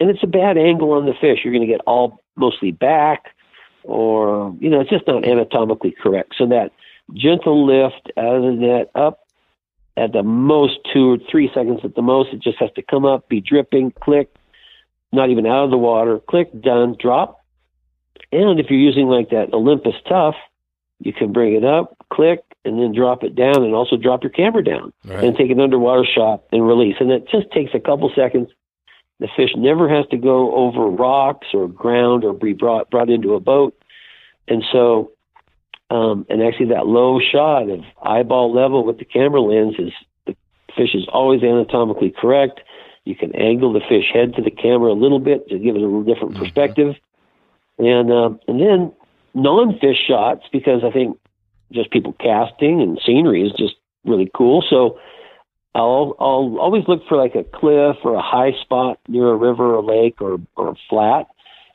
and 0.00 0.10
it's 0.10 0.22
a 0.22 0.28
bad 0.28 0.56
angle 0.56 0.92
on 0.92 1.06
the 1.06 1.14
fish. 1.20 1.40
You're 1.44 1.52
going 1.52 1.66
to 1.66 1.72
get 1.72 1.80
all 1.86 2.22
mostly 2.36 2.72
back, 2.72 3.34
or 3.82 4.56
you 4.60 4.70
know, 4.70 4.80
it's 4.80 4.90
just 4.90 5.06
not 5.06 5.26
anatomically 5.26 5.94
correct. 6.02 6.34
So 6.38 6.46
that 6.46 6.72
gentle 7.12 7.66
lift 7.66 8.10
out 8.16 8.36
of 8.36 8.42
the 8.42 8.52
net 8.52 8.90
up 8.94 9.20
at 9.96 10.12
the 10.12 10.22
most 10.22 10.78
two 10.92 11.12
or 11.12 11.18
three 11.30 11.50
seconds 11.54 11.80
at 11.84 11.94
the 11.94 12.02
most. 12.02 12.32
It 12.32 12.40
just 12.40 12.58
has 12.58 12.70
to 12.76 12.82
come 12.82 13.04
up, 13.04 13.28
be 13.28 13.40
dripping, 13.40 13.92
click, 13.92 14.34
not 15.12 15.30
even 15.30 15.46
out 15.46 15.64
of 15.64 15.70
the 15.70 15.78
water, 15.78 16.18
click, 16.18 16.50
done, 16.60 16.96
drop. 16.98 17.43
And 18.32 18.58
if 18.58 18.66
you're 18.70 18.78
using 18.78 19.06
like 19.06 19.30
that 19.30 19.52
Olympus 19.52 19.94
Tough, 20.08 20.36
you 21.00 21.12
can 21.12 21.32
bring 21.32 21.54
it 21.54 21.64
up, 21.64 21.96
click, 22.12 22.42
and 22.64 22.80
then 22.80 22.94
drop 22.94 23.22
it 23.24 23.34
down, 23.34 23.62
and 23.62 23.74
also 23.74 23.96
drop 23.96 24.22
your 24.22 24.30
camera 24.30 24.64
down 24.64 24.92
right. 25.04 25.24
and 25.24 25.36
take 25.36 25.50
an 25.50 25.60
underwater 25.60 26.04
shot 26.04 26.44
and 26.52 26.66
release. 26.66 26.96
And 27.00 27.10
it 27.10 27.28
just 27.28 27.50
takes 27.50 27.74
a 27.74 27.80
couple 27.80 28.10
seconds. 28.14 28.48
The 29.20 29.28
fish 29.36 29.50
never 29.56 29.88
has 29.88 30.06
to 30.08 30.16
go 30.16 30.54
over 30.54 30.86
rocks 30.88 31.48
or 31.52 31.68
ground 31.68 32.24
or 32.24 32.32
be 32.32 32.52
brought 32.52 32.90
brought 32.90 33.10
into 33.10 33.34
a 33.34 33.40
boat. 33.40 33.76
And 34.48 34.64
so 34.72 35.12
um, 35.90 36.26
and 36.28 36.42
actually, 36.42 36.70
that 36.70 36.86
low 36.86 37.20
shot 37.20 37.68
of 37.68 37.80
eyeball 38.02 38.52
level 38.52 38.84
with 38.84 38.98
the 38.98 39.04
camera 39.04 39.40
lens 39.40 39.74
is 39.78 39.92
the 40.26 40.34
fish 40.76 40.94
is 40.94 41.06
always 41.12 41.42
anatomically 41.42 42.12
correct. 42.16 42.60
You 43.04 43.14
can 43.14 43.34
angle 43.36 43.72
the 43.72 43.80
fish 43.80 44.06
head 44.12 44.34
to 44.34 44.42
the 44.42 44.50
camera 44.50 44.92
a 44.92 44.98
little 44.98 45.20
bit 45.20 45.48
to 45.48 45.58
give 45.58 45.76
it 45.76 45.82
a 45.82 45.84
little 45.84 46.02
different 46.02 46.34
mm-hmm. 46.34 46.42
perspective, 46.42 46.94
and 47.78 48.10
uh, 48.10 48.30
and 48.48 48.60
then 48.60 48.92
non-fish 49.34 49.98
shots 50.06 50.44
because 50.52 50.82
I 50.84 50.90
think 50.90 51.18
just 51.72 51.90
people 51.90 52.14
casting 52.20 52.80
and 52.80 53.00
scenery 53.04 53.42
is 53.46 53.52
just 53.52 53.74
really 54.04 54.30
cool. 54.34 54.64
So 54.68 54.98
I'll 55.74 56.14
I'll 56.20 56.58
always 56.58 56.84
look 56.86 57.02
for 57.08 57.16
like 57.16 57.34
a 57.34 57.44
cliff 57.44 57.96
or 58.04 58.14
a 58.14 58.22
high 58.22 58.52
spot 58.62 58.98
near 59.08 59.28
a 59.28 59.36
river 59.36 59.74
or 59.74 59.82
lake 59.82 60.20
or 60.20 60.38
or 60.56 60.70
a 60.70 60.74
flat 60.88 61.26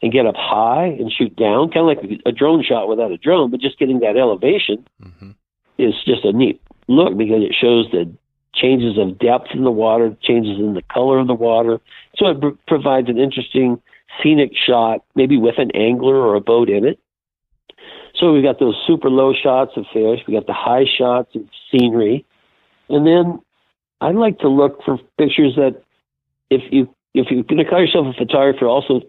and 0.01 0.13
get 0.13 0.25
up 0.25 0.35
high 0.37 0.85
and 0.85 1.11
shoot 1.11 1.35
down, 1.35 1.71
kind 1.71 1.89
of 1.89 1.97
like 1.97 2.21
a 2.25 2.31
drone 2.31 2.63
shot 2.63 2.87
without 2.87 3.11
a 3.11 3.17
drone, 3.17 3.51
but 3.51 3.59
just 3.59 3.77
getting 3.77 3.99
that 3.99 4.15
elevation 4.15 4.85
mm-hmm. 5.03 5.31
is 5.77 5.93
just 6.05 6.23
a 6.23 6.31
neat 6.31 6.61
look 6.87 7.17
because 7.17 7.43
it 7.43 7.53
shows 7.53 7.85
the 7.91 8.09
changes 8.53 8.97
of 8.97 9.19
depth 9.19 9.47
in 9.53 9.63
the 9.63 9.71
water, 9.71 10.15
changes 10.21 10.57
in 10.57 10.73
the 10.73 10.81
color 10.83 11.19
of 11.19 11.27
the 11.27 11.33
water. 11.33 11.79
So 12.15 12.27
it 12.27 12.41
pr- 12.41 12.47
provides 12.67 13.09
an 13.09 13.17
interesting 13.17 13.81
scenic 14.21 14.51
shot, 14.55 15.03
maybe 15.15 15.37
with 15.37 15.55
an 15.57 15.71
angler 15.75 16.15
or 16.15 16.35
a 16.35 16.41
boat 16.41 16.69
in 16.69 16.85
it. 16.85 16.99
So 18.15 18.33
we've 18.33 18.43
got 18.43 18.59
those 18.59 18.75
super 18.85 19.09
low 19.09 19.33
shots 19.33 19.71
of 19.77 19.85
fish, 19.93 20.19
we 20.27 20.33
got 20.33 20.47
the 20.47 20.53
high 20.53 20.85
shots 20.97 21.35
of 21.35 21.43
scenery, 21.71 22.25
and 22.89 23.05
then 23.05 23.39
I 24.01 24.11
like 24.11 24.39
to 24.39 24.49
look 24.49 24.83
for 24.83 24.97
pictures 25.17 25.55
that 25.55 25.81
if 26.49 26.61
you 26.71 26.93
if 27.13 27.27
you're 27.29 27.43
going 27.43 27.57
to 27.57 27.65
call 27.65 27.81
yourself 27.81 28.07
a 28.07 28.13
photographer, 28.13 28.65
also 28.65 29.01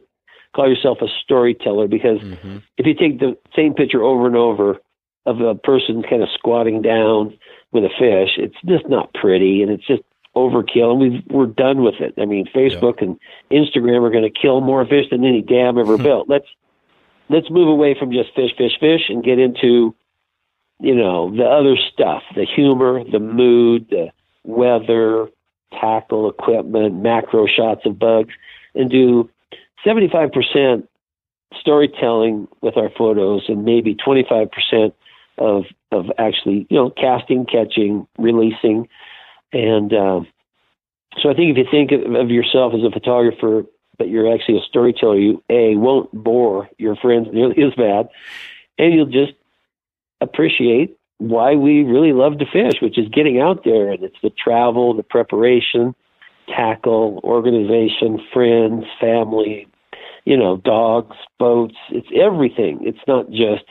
call 0.54 0.68
yourself 0.68 0.98
a 1.00 1.06
storyteller 1.22 1.86
because 1.86 2.18
mm-hmm. 2.18 2.58
if 2.76 2.86
you 2.86 2.94
take 2.94 3.20
the 3.20 3.36
same 3.54 3.74
picture 3.74 4.02
over 4.02 4.26
and 4.26 4.36
over 4.36 4.78
of 5.26 5.40
a 5.40 5.54
person 5.54 6.02
kind 6.02 6.22
of 6.22 6.28
squatting 6.34 6.82
down 6.82 7.38
with 7.72 7.84
a 7.84 7.90
fish, 7.98 8.30
it's 8.36 8.56
just 8.66 8.88
not 8.88 9.12
pretty 9.14 9.62
and 9.62 9.70
it's 9.70 9.86
just 9.86 10.02
overkill 10.36 10.92
and 10.92 11.00
we 11.00 11.24
we're 11.28 11.46
done 11.46 11.82
with 11.82 11.96
it. 12.00 12.14
I 12.18 12.24
mean, 12.24 12.46
Facebook 12.54 13.00
yeah. 13.00 13.08
and 13.08 13.20
Instagram 13.50 14.06
are 14.06 14.10
going 14.10 14.30
to 14.30 14.30
kill 14.30 14.60
more 14.60 14.84
fish 14.86 15.06
than 15.10 15.24
any 15.24 15.42
dam 15.42 15.78
ever 15.78 15.96
hmm. 15.96 16.02
built. 16.02 16.28
Let's 16.28 16.46
let's 17.28 17.50
move 17.50 17.68
away 17.68 17.96
from 17.98 18.12
just 18.12 18.34
fish, 18.34 18.52
fish, 18.56 18.78
fish 18.78 19.02
and 19.08 19.24
get 19.24 19.38
into 19.38 19.94
you 20.78 20.94
know 20.94 21.34
the 21.34 21.44
other 21.44 21.76
stuff, 21.92 22.22
the 22.34 22.44
humor, 22.44 23.02
the 23.04 23.18
mood, 23.18 23.88
the 23.90 24.08
weather, 24.44 25.28
tackle, 25.78 26.28
equipment, 26.28 27.02
macro 27.02 27.46
shots 27.46 27.82
of 27.84 27.98
bugs, 27.98 28.34
and 28.74 28.90
do 28.90 29.28
75% 29.84 30.86
storytelling 31.58 32.48
with 32.60 32.76
our 32.76 32.90
photos 32.90 33.44
and 33.48 33.64
maybe 33.64 33.94
25% 33.94 34.92
of 35.38 35.64
of 35.90 36.06
actually 36.18 36.66
you 36.70 36.76
know 36.76 36.90
casting 36.90 37.46
catching 37.46 38.06
releasing 38.18 38.88
and 39.52 39.92
uh, 39.92 40.20
so 41.20 41.30
i 41.30 41.34
think 41.34 41.56
if 41.56 41.56
you 41.56 41.66
think 41.70 41.92
of, 41.92 42.14
of 42.14 42.30
yourself 42.30 42.72
as 42.74 42.84
a 42.84 42.90
photographer 42.90 43.64
but 43.98 44.08
you're 44.08 44.32
actually 44.32 44.58
a 44.58 44.62
storyteller 44.62 45.18
you 45.18 45.42
a 45.50 45.76
won't 45.76 46.10
bore 46.12 46.68
your 46.78 46.96
friends 46.96 47.28
nearly 47.32 47.62
as 47.64 47.74
bad 47.74 48.08
and 48.78 48.94
you'll 48.94 49.06
just 49.06 49.32
appreciate 50.20 50.96
why 51.18 51.54
we 51.54 51.82
really 51.82 52.12
love 52.12 52.38
to 52.38 52.46
fish 52.46 52.80
which 52.80 52.98
is 52.98 53.08
getting 53.08 53.40
out 53.40 53.64
there 53.64 53.90
and 53.90 54.02
it's 54.02 54.16
the 54.22 54.30
travel 54.30 54.94
the 54.94 55.02
preparation 55.02 55.94
tackle, 56.50 57.20
organization, 57.24 58.20
friends, 58.32 58.84
family, 59.00 59.66
you 60.24 60.36
know, 60.36 60.56
dogs, 60.58 61.16
boats. 61.38 61.76
It's 61.90 62.08
everything. 62.14 62.80
It's 62.82 62.98
not 63.06 63.30
just 63.30 63.64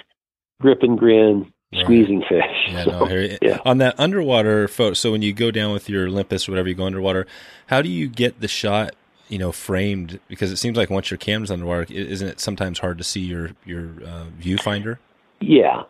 grip 0.62 0.80
and 0.82 0.98
grin, 0.98 1.52
right. 1.74 1.84
squeezing 1.84 2.24
fish. 2.28 2.44
Yeah, 2.70 2.84
so, 2.84 3.06
no, 3.06 3.38
yeah. 3.41 3.60
On 3.66 3.78
that 3.80 4.00
underwater 4.00 4.68
photo, 4.68 4.94
so 4.94 5.12
when 5.12 5.22
you 5.22 5.34
go 5.34 5.52
down 5.52 5.74
with 5.74 5.90
your 5.90 6.08
Olympus 6.08 6.48
or 6.48 6.52
whatever, 6.52 6.70
you 6.70 6.76
go 6.76 6.86
underwater, 6.86 7.28
how 7.68 7.82
do 7.82 7.90
you 7.90 8.08
get 8.08 8.41
the 8.41 8.48
shot, 8.48 8.96
you 9.28 9.38
know, 9.38 9.52
framed? 9.52 10.20
Because 10.28 10.52
it 10.52 10.58
seems 10.58 10.78
like 10.78 10.90
once 10.90 11.12
your 11.12 11.18
camera's 11.18 11.52
underwater, 11.52 11.86
isn't 11.90 12.28
it 12.28 12.40
sometimes 12.40 12.80
hard 12.80 12.98
to 12.98 13.04
see 13.04 13.22
your, 13.22 13.52
your 13.66 13.90
uh, 14.06 14.26
viewfinder? 14.40 14.98
Yeah. 15.40 15.84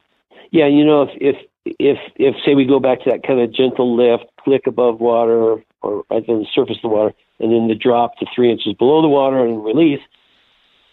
Yeah, 0.52 0.68
you 0.68 0.84
know, 0.84 1.04
if, 1.04 1.10
if 1.16 1.36
if 1.66 1.98
if 2.16 2.36
say 2.46 2.56
we 2.56 2.66
go 2.66 2.80
back 2.80 3.04
to 3.04 3.12
that 3.12 3.24
kind 3.24 3.40
of 3.40 3.54
gentle 3.54 3.96
lift, 3.96 4.26
click 4.40 4.66
above 4.66 5.00
water 5.00 5.58
or 5.82 6.06
right 6.10 6.28
on 6.28 6.40
the 6.40 6.48
surface 6.54 6.78
of 6.78 6.82
the 6.82 6.88
water, 6.88 7.14
and 7.40 7.52
then 7.52 7.68
the 7.68 7.76
drop 7.76 8.18
to 8.18 8.26
three 8.34 8.52
inches 8.52 8.74
below 8.74 9.02
the 9.02 9.08
water 9.08 9.46
and 9.46 9.64
release. 9.64 10.02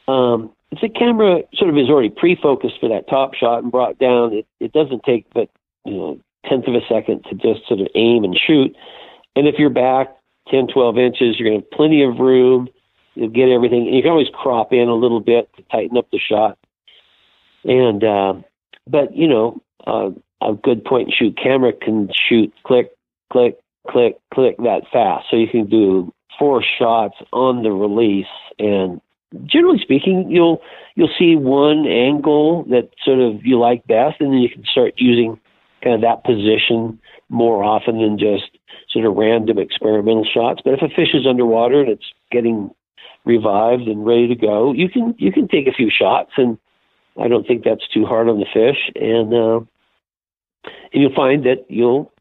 Um, 0.09 0.53
if 0.77 0.93
the 0.93 0.99
camera 0.99 1.41
sort 1.55 1.71
of 1.71 1.79
is 1.79 1.89
already 1.89 2.11
pre-focused 2.11 2.81
for 2.81 2.89
that 2.89 3.09
top 3.09 3.35
shot 3.35 3.63
and 3.63 3.73
brought 3.73 3.99
down, 3.99 4.33
it, 4.33 4.47
it 4.61 4.73
doesn't 4.73 5.03
take 5.05 5.27
but 5.33 5.49
you 5.85 5.95
know 5.95 6.21
tenth 6.49 6.67
of 6.69 6.75
a 6.75 6.81
second 6.89 7.25
to 7.25 7.35
just 7.35 7.67
sort 7.67 7.81
of 7.81 7.89
aim 7.95 8.25
and 8.25 8.39
shoot. 8.39 8.75
And 9.35 9.49
if 9.49 9.57
you're 9.59 9.71
back 9.71 10.17
10, 10.51 10.69
12 10.73 10.99
inches, 10.99 11.37
you're 11.39 11.51
to 11.51 11.57
have 11.57 11.71
plenty 11.71 12.03
of 12.05 12.19
room. 12.19 12.69
You'll 13.15 13.31
get 13.31 13.49
everything. 13.49 13.87
And 13.87 13.97
you 13.97 14.03
can 14.03 14.11
always 14.11 14.29
crop 14.33 14.73
in 14.73 14.89
a 14.89 14.95
little 14.95 15.21
bit 15.21 15.49
to 15.57 15.63
tighten 15.71 15.97
up 15.97 16.09
the 16.11 16.19
shot. 16.19 16.59
And 17.65 18.05
uh, 18.05 18.35
but 18.87 19.17
you 19.17 19.27
know, 19.27 19.61
uh, 19.87 20.11
a 20.41 20.55
good 20.55 20.85
point 20.85 21.09
and 21.09 21.15
shoot 21.15 21.39
camera 21.43 21.73
can 21.73 22.11
shoot 22.29 22.53
click, 22.65 22.93
click, 23.33 23.59
click, 23.89 24.19
click 24.33 24.57
that 24.59 24.83
fast. 24.93 25.27
So 25.31 25.37
you 25.37 25.49
can 25.49 25.67
do 25.67 26.13
four 26.39 26.63
shots 26.63 27.17
on 27.33 27.63
the 27.63 27.73
release 27.73 28.27
and 28.59 29.01
generally 29.45 29.79
speaking 29.81 30.31
you'll 30.31 30.63
you'll 30.95 31.11
see 31.19 31.35
one 31.37 31.87
angle 31.87 32.65
that 32.65 32.89
sort 33.05 33.19
of 33.19 33.45
you 33.45 33.59
like 33.59 33.87
best 33.87 34.21
and 34.21 34.33
then 34.33 34.39
you 34.39 34.49
can 34.49 34.65
start 34.71 34.95
using 34.97 35.39
kind 35.83 35.95
of 35.95 36.01
that 36.03 36.25
position 36.25 36.99
more 37.29 37.63
often 37.63 37.99
than 37.99 38.19
just 38.19 38.57
sort 38.91 39.05
of 39.05 39.17
random 39.17 39.59
experimental 39.59 40.25
shots. 40.25 40.61
But 40.65 40.75
if 40.75 40.83
a 40.83 40.89
fish 40.89 41.15
is 41.15 41.27
underwater 41.29 41.81
and 41.81 41.91
it's 41.91 42.13
getting 42.31 42.71
revived 43.25 43.83
and 43.83 44.07
ready 44.07 44.29
to 44.29 44.35
go, 44.35 44.73
you 44.73 44.89
can 44.89 45.15
you 45.19 45.33
can 45.33 45.49
take 45.49 45.67
a 45.67 45.73
few 45.73 45.91
shots, 45.91 46.33
and 46.37 46.59
I 47.21 47.29
don't 47.29 47.47
think 47.47 47.65
that's 47.65 47.87
too 47.93 48.05
hard 48.05 48.29
on 48.29 48.39
the 48.39 48.47
fish. 48.53 48.91
And 48.95 49.35
uh, 49.35 49.61
and 50.93 51.03
you'll 51.03 51.15
find 51.15 51.45
that 51.45 51.67
you'll 51.69 52.13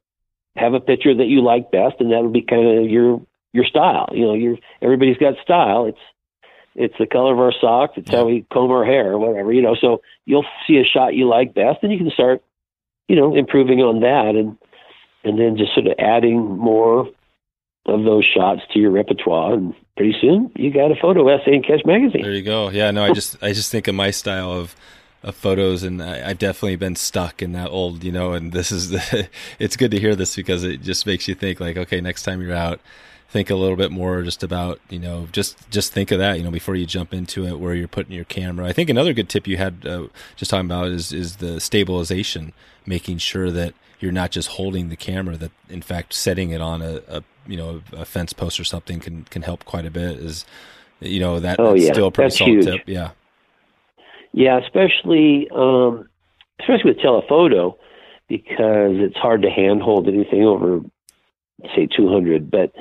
have 0.56 0.74
a 0.74 0.80
picture 0.80 1.16
that 1.16 1.28
you 1.28 1.42
like 1.42 1.72
best, 1.72 1.96
and 2.00 2.12
that'll 2.12 2.30
be 2.30 2.42
kind 2.42 2.80
of 2.80 2.90
your 2.90 3.22
your 3.54 3.66
style. 3.66 4.10
You 4.12 4.26
know, 4.26 4.34
your 4.34 4.58
everybody's 4.82 5.18
got 5.18 5.36
style. 5.44 5.86
It's 5.86 5.98
it's 6.76 6.96
the 7.00 7.08
color 7.08 7.34
of 7.34 7.40
our 7.40 7.54
socks. 7.60 7.94
It's 7.96 8.12
how 8.12 8.26
we 8.26 8.46
comb 8.52 8.72
our 8.72 8.86
hair, 8.86 9.14
or 9.14 9.20
whatever. 9.20 9.54
You 9.54 9.62
know, 9.62 9.76
so 9.80 10.02
you'll 10.26 10.46
see 10.68 10.78
a 10.78 10.84
shot 10.84 11.16
you 11.16 11.28
like 11.28 11.54
best, 11.54 11.80
and 11.82 11.92
you 11.92 11.98
can 11.98 12.12
start, 12.12 12.44
you 13.08 13.16
know, 13.16 13.36
improving 13.36 13.80
on 13.80 14.02
that, 14.02 14.36
and 14.36 14.58
and 15.24 15.40
then 15.40 15.58
just 15.58 15.74
sort 15.74 15.88
of 15.88 15.94
adding 15.98 16.58
more 16.58 17.08
of 17.88 18.04
those 18.04 18.26
shots 18.26 18.62
to 18.74 18.80
your 18.80 18.92
repertoire, 18.92 19.54
and 19.54 19.74
pretty 19.96 20.16
soon 20.20 20.52
you 20.56 20.72
got 20.72 20.92
a 20.92 20.96
photo 21.02 21.28
essay 21.30 21.56
in 21.56 21.64
Catch 21.64 21.86
Magazine. 21.86 22.24
There 22.24 22.32
you 22.32 22.44
go. 22.44 22.70
Yeah, 22.70 22.92
no, 22.92 23.04
I 23.04 23.14
just 23.14 23.42
I 23.42 23.54
just 23.54 23.72
think 23.72 23.88
of 23.88 23.96
my 23.96 24.12
style 24.12 24.52
of 24.52 24.76
of 25.24 25.36
photos, 25.36 25.84
and 25.84 26.04
I, 26.04 26.18
have 26.18 26.38
definitely 26.38 26.76
been 26.76 26.96
stuck 26.96 27.42
in 27.42 27.54
that 27.54 27.70
old, 27.70 28.04
you 28.04 28.12
know. 28.12 28.34
And 28.34 28.52
this 28.52 28.72
is 28.72 28.90
the, 28.90 29.28
it's 29.60 29.76
good 29.76 29.92
to 29.92 30.00
hear 30.00 30.16
this 30.16 30.36
because 30.36 30.64
it 30.64 30.82
just 30.82 31.06
makes 31.06 31.28
you 31.28 31.36
think 31.36 31.60
like, 31.60 31.78
okay, 31.78 32.00
next 32.00 32.24
time 32.24 32.42
you're 32.42 32.54
out, 32.54 32.80
think 33.36 33.50
a 33.50 33.56
little 33.56 33.76
bit 33.76 33.92
more 33.92 34.24
just 34.24 34.44
about 34.44 34.80
you 34.90 34.98
know 34.98 35.28
just 35.34 35.70
just 35.70 35.92
think 35.92 36.10
of 36.10 36.20
that 36.20 36.38
you 36.38 36.44
know 36.44 36.50
before 36.50 36.74
you 36.74 36.86
jump 36.86 37.14
into 37.14 37.46
it 37.46 37.60
where 37.60 37.74
you're 37.74 37.86
putting 37.86 38.14
your 38.14 38.24
camera 38.24 38.66
i 38.66 38.72
think 38.72 38.90
another 38.90 39.12
good 39.12 39.28
tip 39.28 39.46
you 39.46 39.58
had 39.58 39.86
uh, 39.86 40.08
just 40.38 40.50
talking 40.50 40.66
about 40.66 40.88
is 40.88 41.12
is 41.12 41.36
the 41.36 41.60
stabilization 41.60 42.54
making 42.86 43.18
sure 43.18 43.52
that 43.52 43.74
you're 44.00 44.14
not 44.14 44.32
just 44.32 44.48
holding 44.48 44.88
the 44.88 44.96
camera 44.96 45.36
that 45.36 45.52
in 45.68 45.82
fact 45.82 46.14
setting 46.14 46.52
it 46.52 46.62
on 46.62 46.82
a, 46.82 47.02
a 47.10 47.24
you 47.46 47.58
know 47.58 47.82
a 47.92 48.06
fence 48.06 48.32
post 48.32 48.58
or 48.58 48.64
something 48.64 49.02
can 49.02 49.26
can 49.26 49.42
help 49.42 49.66
quite 49.66 49.86
a 49.86 49.92
bit 49.92 50.18
is 50.18 50.46
you 51.02 51.20
know 51.20 51.38
that 51.38 51.60
oh, 51.60 51.74
that's 51.74 51.84
yeah. 51.84 51.92
still 51.92 52.08
a 52.08 52.12
pretty 52.12 52.28
that's 52.28 52.38
solid 52.38 52.54
huge. 52.54 52.66
tip 52.66 52.84
yeah 52.86 53.12
yeah 54.32 54.58
especially 54.64 55.50
um 55.54 56.08
especially 56.62 56.92
with 56.92 57.02
telephoto 57.02 57.78
because 58.30 58.96
it's 58.96 59.18
hard 59.18 59.42
to 59.42 59.50
handhold 59.50 60.08
anything 60.08 60.46
over 60.46 60.80
say 61.76 61.86
200 61.86 62.50
but 62.50 62.72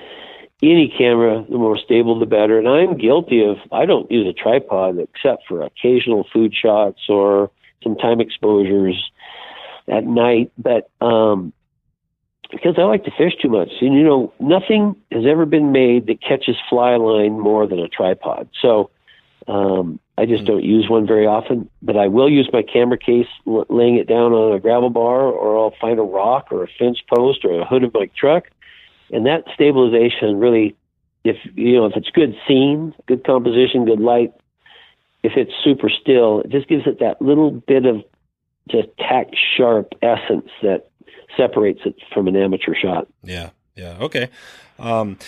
any 0.71 0.93
camera 0.97 1.45
the 1.49 1.59
more 1.59 1.79
stable 1.79 2.19
the 2.19 2.27
better 2.27 2.59
and 2.59 2.69
i'm 2.69 2.97
guilty 2.97 3.45
of 3.45 3.57
i 3.73 3.85
don't 3.85 4.11
use 4.11 4.27
a 4.27 4.33
tripod 4.33 4.99
except 4.99 5.45
for 5.47 5.63
occasional 5.63 6.27
food 6.33 6.55
shots 6.55 7.01
or 7.09 7.51
some 7.83 7.97
time 7.97 8.21
exposures 8.21 9.11
at 9.89 10.05
night 10.05 10.51
but 10.59 10.91
um 11.01 11.53
because 12.51 12.77
I 12.79 12.83
like 12.83 13.05
to 13.05 13.11
fish 13.11 13.33
too 13.41 13.49
much. 13.49 13.71
And 13.81 13.95
you 13.95 14.05
know, 14.05 14.33
nothing 14.39 14.95
has 15.11 15.25
ever 15.27 15.45
been 15.45 15.73
made 15.73 16.07
that 16.07 16.23
catches 16.23 16.57
fly 16.69 16.95
line 16.97 17.41
more 17.41 17.67
than 17.67 17.81
a 17.81 17.89
tripod. 17.89 18.49
So 18.61 18.91
um, 19.49 19.99
I 20.17 20.27
just 20.27 20.45
don't 20.45 20.65
use 20.65 20.89
one 20.89 21.07
very 21.07 21.27
often. 21.27 21.69
But 21.83 21.97
I 21.97 22.09
will 22.09 22.31
use 22.31 22.49
my 22.53 22.63
camera 22.63 22.99
case, 22.99 23.27
laying 23.45 23.97
it 23.97 24.07
down 24.07 24.33
on 24.33 24.55
a 24.55 24.61
gravel 24.61 24.91
bar, 24.91 25.23
or 25.23 25.59
I'll 25.59 25.75
find 25.81 25.99
a 25.99 26.03
rock 26.03 26.49
or 26.51 26.63
a 26.63 26.69
fence 26.79 26.99
post 27.15 27.45
or 27.45 27.61
a 27.61 27.65
hood 27.65 27.85
of 27.85 27.93
my 27.93 28.09
truck, 28.17 28.45
and 29.11 29.27
that 29.27 29.45
stabilization 29.55 30.39
really, 30.39 30.77
if 31.25 31.37
you 31.55 31.75
know, 31.75 31.87
if 31.87 31.97
it's 31.97 32.11
good 32.11 32.35
scene, 32.47 32.95
good 33.07 33.25
composition, 33.25 33.85
good 33.85 34.01
light, 34.01 34.33
if 35.23 35.33
it's 35.37 35.53
super 35.63 35.89
still, 35.89 36.41
it 36.41 36.51
just 36.51 36.69
gives 36.69 36.87
it 36.87 37.01
that 37.01 37.21
little 37.21 37.51
bit 37.51 37.87
of 37.87 38.03
just 38.71 38.89
tack 38.99 39.29
sharp 39.57 39.93
essence 40.03 40.49
that 40.63 40.89
separates 41.37 41.81
it 41.85 41.97
from 42.13 42.29
an 42.29 42.37
amateur 42.37 42.75
shot. 42.75 43.09
Yeah, 43.23 43.51
yeah, 43.75 43.97
okay. 44.01 44.29
Um, 44.79 45.19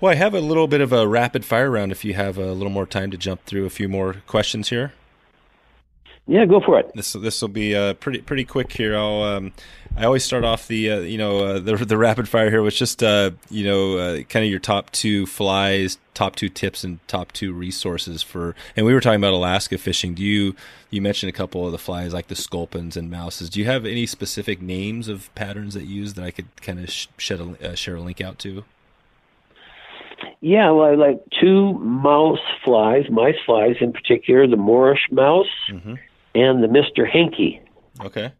well, 0.00 0.12
I 0.12 0.14
have 0.14 0.34
a 0.34 0.40
little 0.40 0.68
bit 0.68 0.80
of 0.80 0.92
a 0.92 1.08
rapid 1.08 1.44
fire 1.44 1.70
round. 1.70 1.92
If 1.92 2.04
you 2.04 2.14
have 2.14 2.38
a 2.38 2.52
little 2.52 2.70
more 2.70 2.86
time 2.86 3.10
to 3.10 3.16
jump 3.16 3.44
through 3.44 3.66
a 3.66 3.70
few 3.70 3.88
more 3.88 4.22
questions 4.26 4.68
here. 4.68 4.92
Yeah, 6.30 6.44
go 6.44 6.60
for 6.60 6.78
it. 6.78 6.92
This 6.94 7.14
this 7.14 7.40
will 7.40 7.48
be 7.48 7.74
uh, 7.74 7.94
pretty 7.94 8.20
pretty 8.20 8.44
quick 8.44 8.70
here. 8.70 8.94
I'll 8.94 9.22
um, 9.22 9.54
I 9.96 10.04
always 10.04 10.22
start 10.22 10.44
off 10.44 10.68
the 10.68 10.90
uh, 10.90 10.98
you 11.00 11.16
know 11.16 11.38
uh, 11.38 11.58
the 11.58 11.74
the 11.76 11.96
rapid 11.96 12.28
fire 12.28 12.50
here 12.50 12.60
with 12.62 12.74
just 12.74 13.02
uh, 13.02 13.30
you 13.48 13.64
know 13.64 13.96
uh, 13.96 14.22
kind 14.24 14.44
of 14.44 14.50
your 14.50 14.60
top 14.60 14.90
two 14.90 15.24
flies, 15.24 15.96
top 16.12 16.36
two 16.36 16.50
tips, 16.50 16.84
and 16.84 17.00
top 17.08 17.32
two 17.32 17.54
resources 17.54 18.22
for. 18.22 18.54
And 18.76 18.84
we 18.84 18.92
were 18.92 19.00
talking 19.00 19.18
about 19.18 19.32
Alaska 19.32 19.78
fishing. 19.78 20.12
Do 20.12 20.22
you 20.22 20.54
you 20.90 21.00
mentioned 21.00 21.30
a 21.30 21.32
couple 21.32 21.64
of 21.64 21.72
the 21.72 21.78
flies 21.78 22.12
like 22.12 22.28
the 22.28 22.36
sculpins 22.36 22.94
and 22.94 23.10
mouses? 23.10 23.48
Do 23.48 23.58
you 23.58 23.64
have 23.64 23.86
any 23.86 24.04
specific 24.04 24.60
names 24.60 25.08
of 25.08 25.34
patterns 25.34 25.72
that 25.72 25.84
you 25.84 26.02
use 26.02 26.12
that 26.14 26.26
I 26.26 26.30
could 26.30 26.54
kind 26.60 26.78
of 26.78 26.90
sh- 26.90 27.06
shed 27.16 27.40
a, 27.40 27.70
uh, 27.70 27.74
share 27.74 27.96
a 27.96 28.02
link 28.02 28.20
out 28.20 28.38
to? 28.40 28.64
Yeah, 30.40 30.70
well, 30.72 30.90
I 30.90 30.94
like 30.94 31.20
two 31.40 31.72
mouse 31.78 32.38
flies, 32.64 33.04
mice 33.10 33.34
flies 33.46 33.76
in 33.80 33.92
particular, 33.92 34.46
the 34.46 34.56
Morrish 34.56 35.10
mouse 35.10 35.46
mm-hmm. 35.72 35.94
And 36.34 36.62
the 36.62 36.68
Mister 36.68 37.06
Hanky. 37.06 37.60
Okay. 38.00 38.32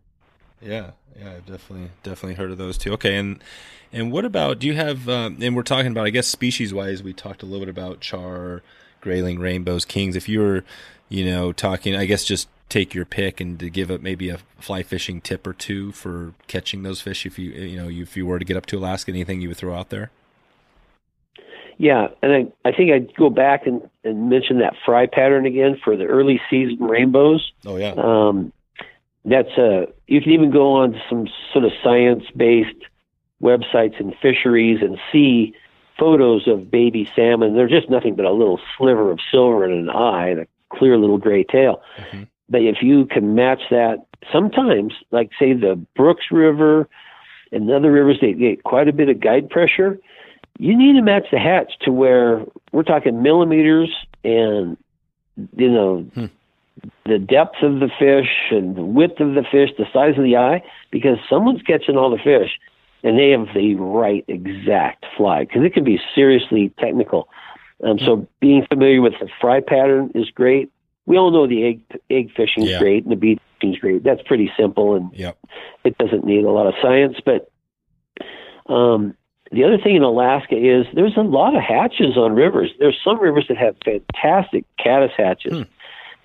Yeah, 0.61 0.91
yeah, 1.19 1.33
I've 1.37 1.47
definitely 1.47 1.91
definitely 2.03 2.35
heard 2.35 2.51
of 2.51 2.59
those 2.59 2.77
two. 2.79 2.93
Okay, 2.95 3.17
and 3.17 3.43
and 3.93 4.11
what 4.11 4.25
about 4.25 4.59
do 4.59 4.67
you 4.67 4.75
have? 4.75 5.09
Um, 5.09 5.39
and 5.41 5.55
we're 5.55 5.63
talking 5.63 5.93
about, 5.93 6.07
I 6.07 6.11
guess, 6.11 6.27
species 6.27 6.75
wise, 6.75 7.03
we 7.03 7.13
talked 7.13 7.43
a 7.43 7.47
little 7.47 7.61
bit 7.61 7.69
about 7.69 8.01
char, 8.01 8.63
grayling, 9.01 9.39
rainbows, 9.39 9.85
kings. 9.85 10.17
If 10.17 10.29
you 10.29 10.41
were, 10.41 10.65
you 11.09 11.25
know, 11.25 11.53
talking, 11.53 11.95
I 11.95 12.07
guess, 12.07 12.25
just 12.25 12.49
take 12.69 12.93
your 12.93 13.05
pick 13.05 13.41
and 13.41 13.59
to 13.59 13.71
give 13.71 13.91
up 13.91 14.03
maybe 14.03 14.29
a 14.29 14.39
fly 14.59 14.83
fishing 14.83 15.21
tip 15.21 15.47
or 15.47 15.55
two 15.55 15.91
for 15.93 16.35
catching 16.49 16.83
those 16.83 17.01
fish. 17.01 17.25
If 17.25 17.39
you 17.39 17.51
you 17.53 17.77
know 17.77 17.89
if 17.89 18.17
you 18.17 18.27
were 18.27 18.39
to 18.39 18.45
get 18.45 18.57
up 18.57 18.67
to 18.67 18.79
Alaska, 18.79 19.11
anything 19.11 19.41
you 19.41 19.49
would 19.49 19.57
throw 19.57 19.75
out 19.75 19.91
there? 19.91 20.11
Yeah, 21.79 22.09
and 22.23 22.33
I, 22.33 22.69
I 22.69 22.73
think 22.73 22.91
I'd 22.91 23.15
go 23.15 23.31
back 23.31 23.67
and, 23.67 23.89
and 24.03 24.29
mention 24.29 24.59
that 24.59 24.75
fry 24.85 25.07
pattern 25.07 25.47
again 25.47 25.81
for 25.83 25.97
the 25.97 26.05
early 26.05 26.41
season 26.51 26.79
rainbows. 26.81 27.53
Oh 27.65 27.77
yeah. 27.77 27.95
Um, 27.97 28.53
that's 29.25 29.57
a 29.59 29.87
you 30.07 30.21
can 30.21 30.33
even 30.33 30.51
go 30.51 30.73
on 30.73 31.01
some 31.09 31.29
sort 31.53 31.65
of 31.65 31.71
science 31.83 32.25
based 32.37 32.77
websites 33.43 34.01
and 34.01 34.15
fisheries 34.21 34.81
and 34.83 34.99
see 35.13 35.55
photos 35.99 36.49
of 36.49 36.71
baby 36.71 37.09
salmon. 37.15 37.55
They're 37.55 37.69
just 37.69 37.91
nothing 37.91 38.17
but 38.17 38.25
a 38.25 38.33
little 38.33 38.61
sliver 38.77 39.11
of 39.11 39.21
silver 39.31 39.65
in 39.65 39.73
an 39.73 39.91
eye 39.91 40.29
and 40.29 40.41
a 40.41 40.47
clear 40.71 40.97
little 40.97 41.19
gray 41.19 41.45
tail. 41.45 41.83
Mm-hmm. 41.99 42.23
But 42.49 42.63
if 42.63 42.83
you 42.83 43.07
can 43.07 43.35
match 43.35 43.63
that, 43.71 44.07
sometimes, 44.33 44.95
like 45.11 45.31
say 45.39 45.53
the 45.53 45.75
Brooks 45.95 46.27
River 46.31 46.89
and 47.53 47.71
other 47.71 47.93
rivers, 47.93 48.19
they 48.21 48.33
get 48.33 48.65
quite 48.65 48.89
a 48.89 48.93
bit 48.93 49.09
of 49.09 49.21
guide 49.21 49.51
pressure. 49.51 49.99
You 50.59 50.77
need 50.77 50.95
to 50.95 51.03
match 51.03 51.27
the 51.31 51.39
hatch 51.39 51.73
to 51.83 51.93
where 51.93 52.45
we're 52.73 52.83
talking 52.83 53.23
millimeters 53.23 53.91
and 54.25 54.77
you 55.57 55.71
know 55.71 56.05
Hmm. 56.15 56.27
the 57.07 57.19
depth 57.19 57.63
of 57.63 57.81
the 57.81 57.89
fish 57.99 58.29
and 58.51 58.77
the 58.77 58.83
width 58.85 59.21
of 59.21 59.35
the 59.35 59.45
fish, 59.45 59.71
the 59.79 59.87
size 59.93 60.17
of 60.19 60.25
the 60.25 60.37
eye, 60.37 60.63
because 60.91 61.19
someone's 61.29 61.63
catching 61.63 61.97
all 61.97 62.11
the 62.11 62.19
fish 62.19 62.59
and 63.05 63.19
they 63.19 63.31
have 63.31 63.49
the 63.55 63.75
right 63.77 64.25
exact 64.29 65.07
fly 65.17 65.45
because 65.45 65.63
it 65.65 65.73
can 65.75 65.85
be 65.85 66.01
seriously 66.15 66.73
technical. 66.79 67.29
Um, 67.85 67.99
so 68.01 68.27
being 68.41 68.67
familiar 68.67 69.01
with 69.01 69.15
the 69.21 69.29
fry 69.41 69.61
pattern 69.61 70.11
is 70.15 70.29
great. 70.31 70.71
We 71.07 71.17
all 71.17 71.31
know 71.31 71.47
the 71.47 71.65
egg 71.65 71.81
egg 72.11 72.33
fishing 72.37 72.65
is 72.65 72.71
Yeah. 72.71 72.81
great 72.81 73.05
and 73.05 73.13
the 73.13 73.17
bead 73.17 73.39
fishing 73.61 73.75
is 73.75 73.79
great. 73.81 74.03
That's 74.03 74.23
pretty 74.23 74.51
simple 74.57 74.95
and 74.97 75.11
Yep. 75.15 75.39
it 75.85 75.97
doesn't 75.99 76.25
need 76.25 76.45
a 76.45 76.51
lot 76.51 76.67
of 76.67 76.75
science. 76.83 77.19
But 77.25 77.49
um, 78.67 79.15
the 79.51 79.65
other 79.65 79.79
thing 79.79 79.97
in 79.97 80.03
Alaska 80.03 80.57
is 80.57 80.87
there's 80.95 81.17
a 81.17 81.23
lot 81.23 81.57
of 81.57 81.63
hatches 81.63 82.17
on 82.17 82.35
rivers. 82.35 82.71
There's 82.79 82.99
some 83.03 83.21
rivers 83.21 83.47
that 83.49 83.57
have 83.57 83.77
fantastic 83.85 84.65
caddis 84.83 85.13
hatches. 85.17 85.53
Hmm. 85.53 85.63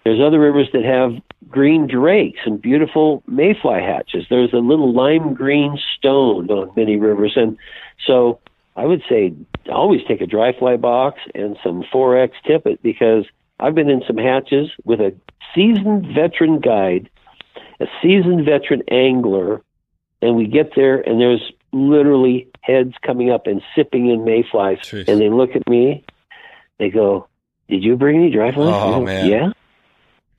There's 0.04 0.20
other 0.20 0.40
rivers 0.40 0.68
that 0.74 0.84
have 0.84 1.14
green 1.48 1.88
drakes 1.88 2.41
and 2.45 2.62
beautiful 2.62 3.24
mayfly 3.28 3.82
hatches. 3.82 4.26
There's 4.30 4.52
a 4.52 4.58
little 4.58 4.94
lime 4.94 5.34
green 5.34 5.78
stone 5.98 6.50
on 6.50 6.72
many 6.76 6.98
rivers, 6.98 7.34
and 7.38 7.58
so 8.06 8.40
I 8.76 8.86
would 8.86 9.02
say 9.08 9.34
always 9.72 10.02
take 10.06 10.20
a 10.20 10.28
dry 10.28 10.52
fly 10.58 10.76
box 10.76 11.20
and 11.34 11.58
some 11.64 11.84
4X 11.84 12.32
tippet 12.45 12.82
because 12.84 13.26
I've 13.60 13.76
been 13.76 13.90
in 13.90 14.04
some 14.06 14.18
hatches 14.18 14.72
with 14.84 15.00
a 15.00 15.16
seasoned 15.56 16.08
veteran 16.14 16.60
guide, 16.60 17.10
a 17.80 17.86
seasoned 18.02 18.44
veteran 18.44 18.84
angler, 18.90 19.62
and 20.22 20.36
we 20.36 20.48
get 20.48 20.72
there 20.76 21.00
and 21.00 21.22
there's 21.22 21.54
literally 21.74 22.48
heads 22.62 22.94
coming 23.06 23.30
up 23.32 23.48
and 23.48 23.62
sipping 23.76 24.10
in 24.10 24.24
mayflies, 24.24 24.78
Jeez. 24.80 25.08
and 25.08 25.20
they 25.20 25.30
look 25.30 25.56
at 25.56 25.68
me, 25.70 26.06
they 26.80 26.90
go, 26.90 27.28
"Did 27.68 27.84
you 27.84 27.95
bring 27.98 28.16
any 28.18 28.32
dry 28.32 28.52
flies?" 28.52 28.74
Oh, 28.74 29.00
go, 29.00 29.06
man. 29.06 29.28
Yeah. 29.30 29.52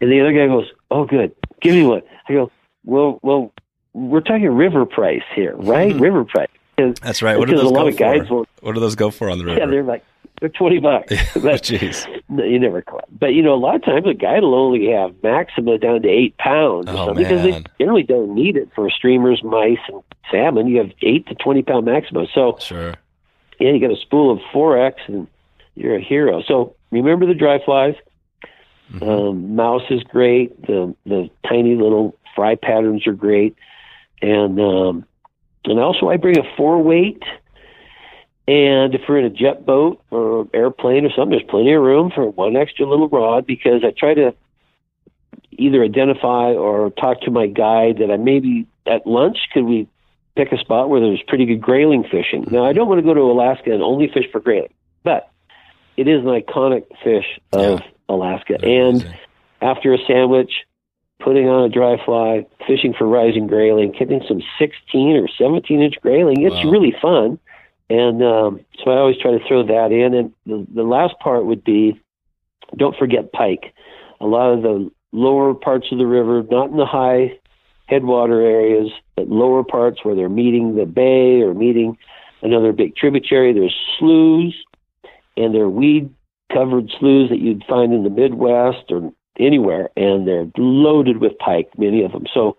And 0.00 0.10
the 0.10 0.20
other 0.20 0.32
guy 0.32 0.46
goes, 0.46 0.66
"Oh, 0.90 1.04
good. 1.04 1.32
Give 1.60 1.74
me 1.74 1.84
one." 1.84 2.02
I 2.28 2.32
go, 2.32 2.50
"Well, 2.84 3.18
well, 3.22 3.52
we're 3.92 4.20
talking 4.20 4.46
river 4.48 4.86
price 4.86 5.22
here, 5.34 5.54
right? 5.58 5.94
River 5.94 6.24
price." 6.24 6.48
That's 6.76 7.22
right. 7.22 7.38
What 7.38 7.48
do 7.48 7.54
those 7.56 7.64
a 7.66 7.68
lot 7.68 7.82
go 7.82 7.88
of 7.88 7.96
guides 7.96 8.28
for? 8.28 8.34
won't. 8.34 8.48
What 8.60 8.74
do 8.74 8.80
those 8.80 8.96
go 8.96 9.10
for 9.10 9.30
on 9.30 9.38
the 9.38 9.44
river? 9.44 9.60
Yeah, 9.60 9.66
they're 9.66 9.84
like 9.84 10.04
they're 10.40 10.48
twenty 10.48 10.78
bucks. 10.80 11.12
But 11.34 11.62
Jeez. 11.62 12.04
no, 12.28 12.42
you 12.42 12.58
never 12.58 12.82
collect. 12.82 13.16
But 13.16 13.28
you 13.34 13.42
know, 13.42 13.54
a 13.54 13.56
lot 13.56 13.76
of 13.76 13.84
times 13.84 14.06
a 14.08 14.14
guide 14.14 14.42
will 14.42 14.54
only 14.56 14.90
have 14.90 15.14
maxima 15.22 15.78
down 15.78 16.02
to 16.02 16.08
eight 16.08 16.36
pounds 16.38 16.88
or 16.88 16.92
Oh, 16.92 17.06
something 17.06 17.22
because 17.22 17.42
they 17.42 17.62
generally 17.78 18.02
don't 18.02 18.34
need 18.34 18.56
it 18.56 18.70
for 18.74 18.90
streamers, 18.90 19.42
mice, 19.44 19.78
and 19.88 20.02
salmon, 20.30 20.66
you 20.66 20.78
have 20.78 20.90
eight 21.02 21.26
to 21.28 21.34
twenty 21.34 21.62
pound 21.62 21.86
maxima. 21.86 22.26
So 22.34 22.56
Sure. 22.60 22.94
yeah, 23.58 23.70
you 23.70 23.80
got 23.80 23.90
a 23.90 24.00
spool 24.00 24.30
of 24.30 24.40
four 24.52 24.78
X, 24.78 25.00
and 25.06 25.26
you're 25.74 25.96
a 25.96 26.00
hero. 26.02 26.42
So 26.42 26.74
remember 26.90 27.26
the 27.26 27.34
dry 27.34 27.58
flies. 27.64 27.94
Mhm. 28.92 29.02
Um, 29.08 29.56
mouse 29.56 29.82
is 29.90 30.02
great. 30.02 30.66
The 30.66 30.94
the 31.06 31.30
tiny 31.48 31.74
little 31.74 32.14
fry 32.34 32.54
patterns 32.54 33.06
are 33.06 33.12
great, 33.14 33.56
and 34.20 34.60
um, 34.60 35.04
and 35.64 35.80
also 35.80 36.08
I 36.08 36.16
bring 36.16 36.38
a 36.38 36.56
four 36.56 36.82
weight. 36.82 37.22
And 38.46 38.94
if 38.94 39.00
we're 39.08 39.18
in 39.20 39.24
a 39.24 39.30
jet 39.30 39.64
boat 39.64 40.02
or 40.10 40.46
airplane 40.52 41.06
or 41.06 41.10
something, 41.10 41.30
there's 41.30 41.48
plenty 41.48 41.72
of 41.72 41.82
room 41.82 42.10
for 42.14 42.28
one 42.28 42.56
extra 42.56 42.84
little 42.86 43.08
rod 43.08 43.46
because 43.46 43.82
I 43.82 43.90
try 43.90 44.12
to 44.12 44.34
either 45.52 45.82
identify 45.82 46.52
or 46.52 46.90
talk 46.90 47.22
to 47.22 47.30
my 47.30 47.46
guide 47.46 47.98
that 47.98 48.10
I 48.10 48.18
maybe 48.18 48.66
at 48.86 49.06
lunch 49.06 49.38
could 49.52 49.64
we 49.64 49.88
pick 50.36 50.52
a 50.52 50.58
spot 50.58 50.88
where 50.90 51.00
there's 51.00 51.22
pretty 51.28 51.46
good 51.46 51.60
grayling 51.60 52.04
fishing. 52.04 52.46
Now 52.50 52.64
I 52.64 52.72
don't 52.72 52.88
want 52.88 52.98
to 52.98 53.04
go 53.04 53.14
to 53.14 53.20
Alaska 53.20 53.72
and 53.72 53.82
only 53.82 54.08
fish 54.08 54.24
for 54.32 54.40
grayling, 54.40 54.72
but 55.02 55.30
it 55.96 56.08
is 56.08 56.20
an 56.20 56.26
iconic 56.26 56.84
fish 57.02 57.38
of 57.52 57.80
Alaska. 58.08 58.56
They're 58.60 58.88
And 58.88 59.02
amazing. 59.02 59.18
after 59.62 59.94
a 59.94 59.98
sandwich, 60.06 60.50
putting 61.20 61.48
on 61.48 61.64
a 61.64 61.68
dry 61.68 61.96
fly, 62.04 62.46
fishing 62.66 62.92
for 62.96 63.06
rising 63.06 63.46
grayling, 63.46 63.92
getting 63.92 64.22
some 64.26 64.42
16 64.58 65.16
or 65.16 65.28
17 65.38 65.80
inch 65.80 65.94
grayling. 66.02 66.42
It's 66.42 66.64
Wow. 66.64 66.70
really 66.70 66.94
fun. 67.00 67.38
And 67.88 68.22
um, 68.24 68.60
so 68.82 68.90
I 68.90 68.96
always 68.98 69.16
try 69.18 69.30
to 69.32 69.46
throw 69.46 69.62
that 69.66 69.92
in. 69.92 70.14
And 70.14 70.32
the, 70.46 70.66
the 70.74 70.82
last 70.82 71.14
part 71.20 71.44
would 71.46 71.62
be 71.62 72.00
don't 72.76 72.96
forget 72.96 73.32
pike. 73.32 73.72
A 74.20 74.26
lot 74.26 74.52
of 74.52 74.62
the 74.62 74.90
lower 75.12 75.54
parts 75.54 75.86
of 75.92 75.98
the 75.98 76.06
river, 76.06 76.42
not 76.50 76.70
in 76.70 76.76
the 76.76 76.86
high 76.86 77.38
headwater 77.86 78.40
areas, 78.40 78.90
but 79.16 79.28
lower 79.28 79.62
parts 79.62 80.04
where 80.04 80.14
they're 80.14 80.28
meeting 80.28 80.76
the 80.76 80.86
bay 80.86 81.42
or 81.42 81.54
meeting 81.54 81.96
another 82.42 82.72
big 82.72 82.96
tributary, 82.96 83.52
there's 83.52 83.74
sloughs 83.98 84.54
and 85.36 85.54
they're 85.54 85.68
weed 85.68 86.10
covered 86.52 86.90
sloughs 86.98 87.30
that 87.30 87.40
you'd 87.40 87.64
find 87.64 87.92
in 87.92 88.04
the 88.04 88.10
Midwest 88.10 88.90
or 88.90 89.12
anywhere, 89.38 89.90
and 89.96 90.26
they're 90.26 90.46
loaded 90.56 91.18
with 91.18 91.38
pike, 91.38 91.70
many 91.76 92.04
of 92.04 92.12
them. 92.12 92.24
So, 92.32 92.56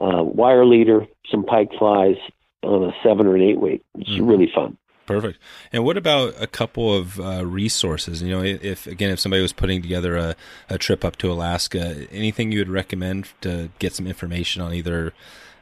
uh, 0.00 0.22
wire 0.22 0.66
leader, 0.66 1.06
some 1.30 1.44
pike 1.44 1.70
flies 1.78 2.16
on 2.62 2.84
a 2.84 2.92
seven 3.02 3.26
or 3.26 3.36
an 3.36 3.42
eight 3.42 3.58
weight. 3.58 3.82
It's 3.98 4.10
Mhm. 4.10 4.28
really 4.28 4.50
fun. 4.54 4.76
Perfect. 5.10 5.40
And 5.72 5.84
what 5.84 5.96
about 5.96 6.40
a 6.40 6.46
couple 6.46 6.94
of 6.94 7.18
uh, 7.18 7.44
resources? 7.44 8.22
You 8.22 8.30
know, 8.30 8.44
if 8.44 8.86
again, 8.86 9.10
if 9.10 9.18
somebody 9.18 9.42
was 9.42 9.52
putting 9.52 9.82
together 9.82 10.16
a, 10.16 10.36
a 10.68 10.78
trip 10.78 11.04
up 11.04 11.16
to 11.16 11.32
Alaska, 11.32 12.06
anything 12.12 12.52
you 12.52 12.60
would 12.60 12.68
recommend 12.68 13.28
to 13.40 13.70
get 13.80 13.92
some 13.92 14.06
information 14.06 14.62
on 14.62 14.72
either, 14.72 15.12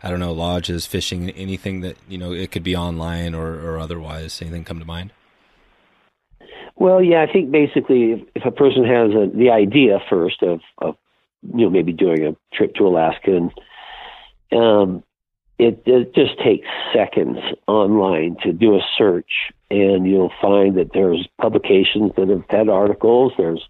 I 0.02 0.10
don't 0.10 0.20
know, 0.20 0.32
lodges, 0.32 0.84
fishing, 0.84 1.30
anything 1.30 1.80
that 1.80 1.96
you 2.10 2.18
know 2.18 2.32
it 2.32 2.52
could 2.52 2.62
be 2.62 2.76
online 2.76 3.34
or, 3.34 3.54
or 3.54 3.78
otherwise. 3.78 4.42
Anything 4.42 4.64
come 4.64 4.80
to 4.80 4.84
mind? 4.84 5.12
Well, 6.76 7.02
yeah, 7.02 7.24
I 7.26 7.32
think 7.32 7.50
basically 7.50 8.12
if, 8.12 8.20
if 8.34 8.44
a 8.44 8.50
person 8.50 8.84
has 8.84 9.12
a, 9.12 9.34
the 9.34 9.48
idea 9.48 9.98
first 10.10 10.42
of, 10.42 10.60
of, 10.76 10.96
you 11.54 11.64
know, 11.64 11.70
maybe 11.70 11.94
doing 11.94 12.26
a 12.26 12.36
trip 12.54 12.74
to 12.74 12.86
Alaska, 12.86 13.34
and 13.34 13.50
um, 14.52 15.02
it, 15.58 15.82
it 15.86 16.14
just 16.14 16.38
takes 16.38 16.66
seconds 16.94 17.38
online 17.66 18.36
to 18.42 18.52
do 18.52 18.76
a 18.76 18.80
search, 18.96 19.52
and 19.70 20.06
you'll 20.06 20.32
find 20.40 20.76
that 20.76 20.90
there's 20.92 21.26
publications 21.40 22.12
that 22.16 22.28
have 22.28 22.44
had 22.48 22.68
articles. 22.68 23.32
There's 23.36 23.66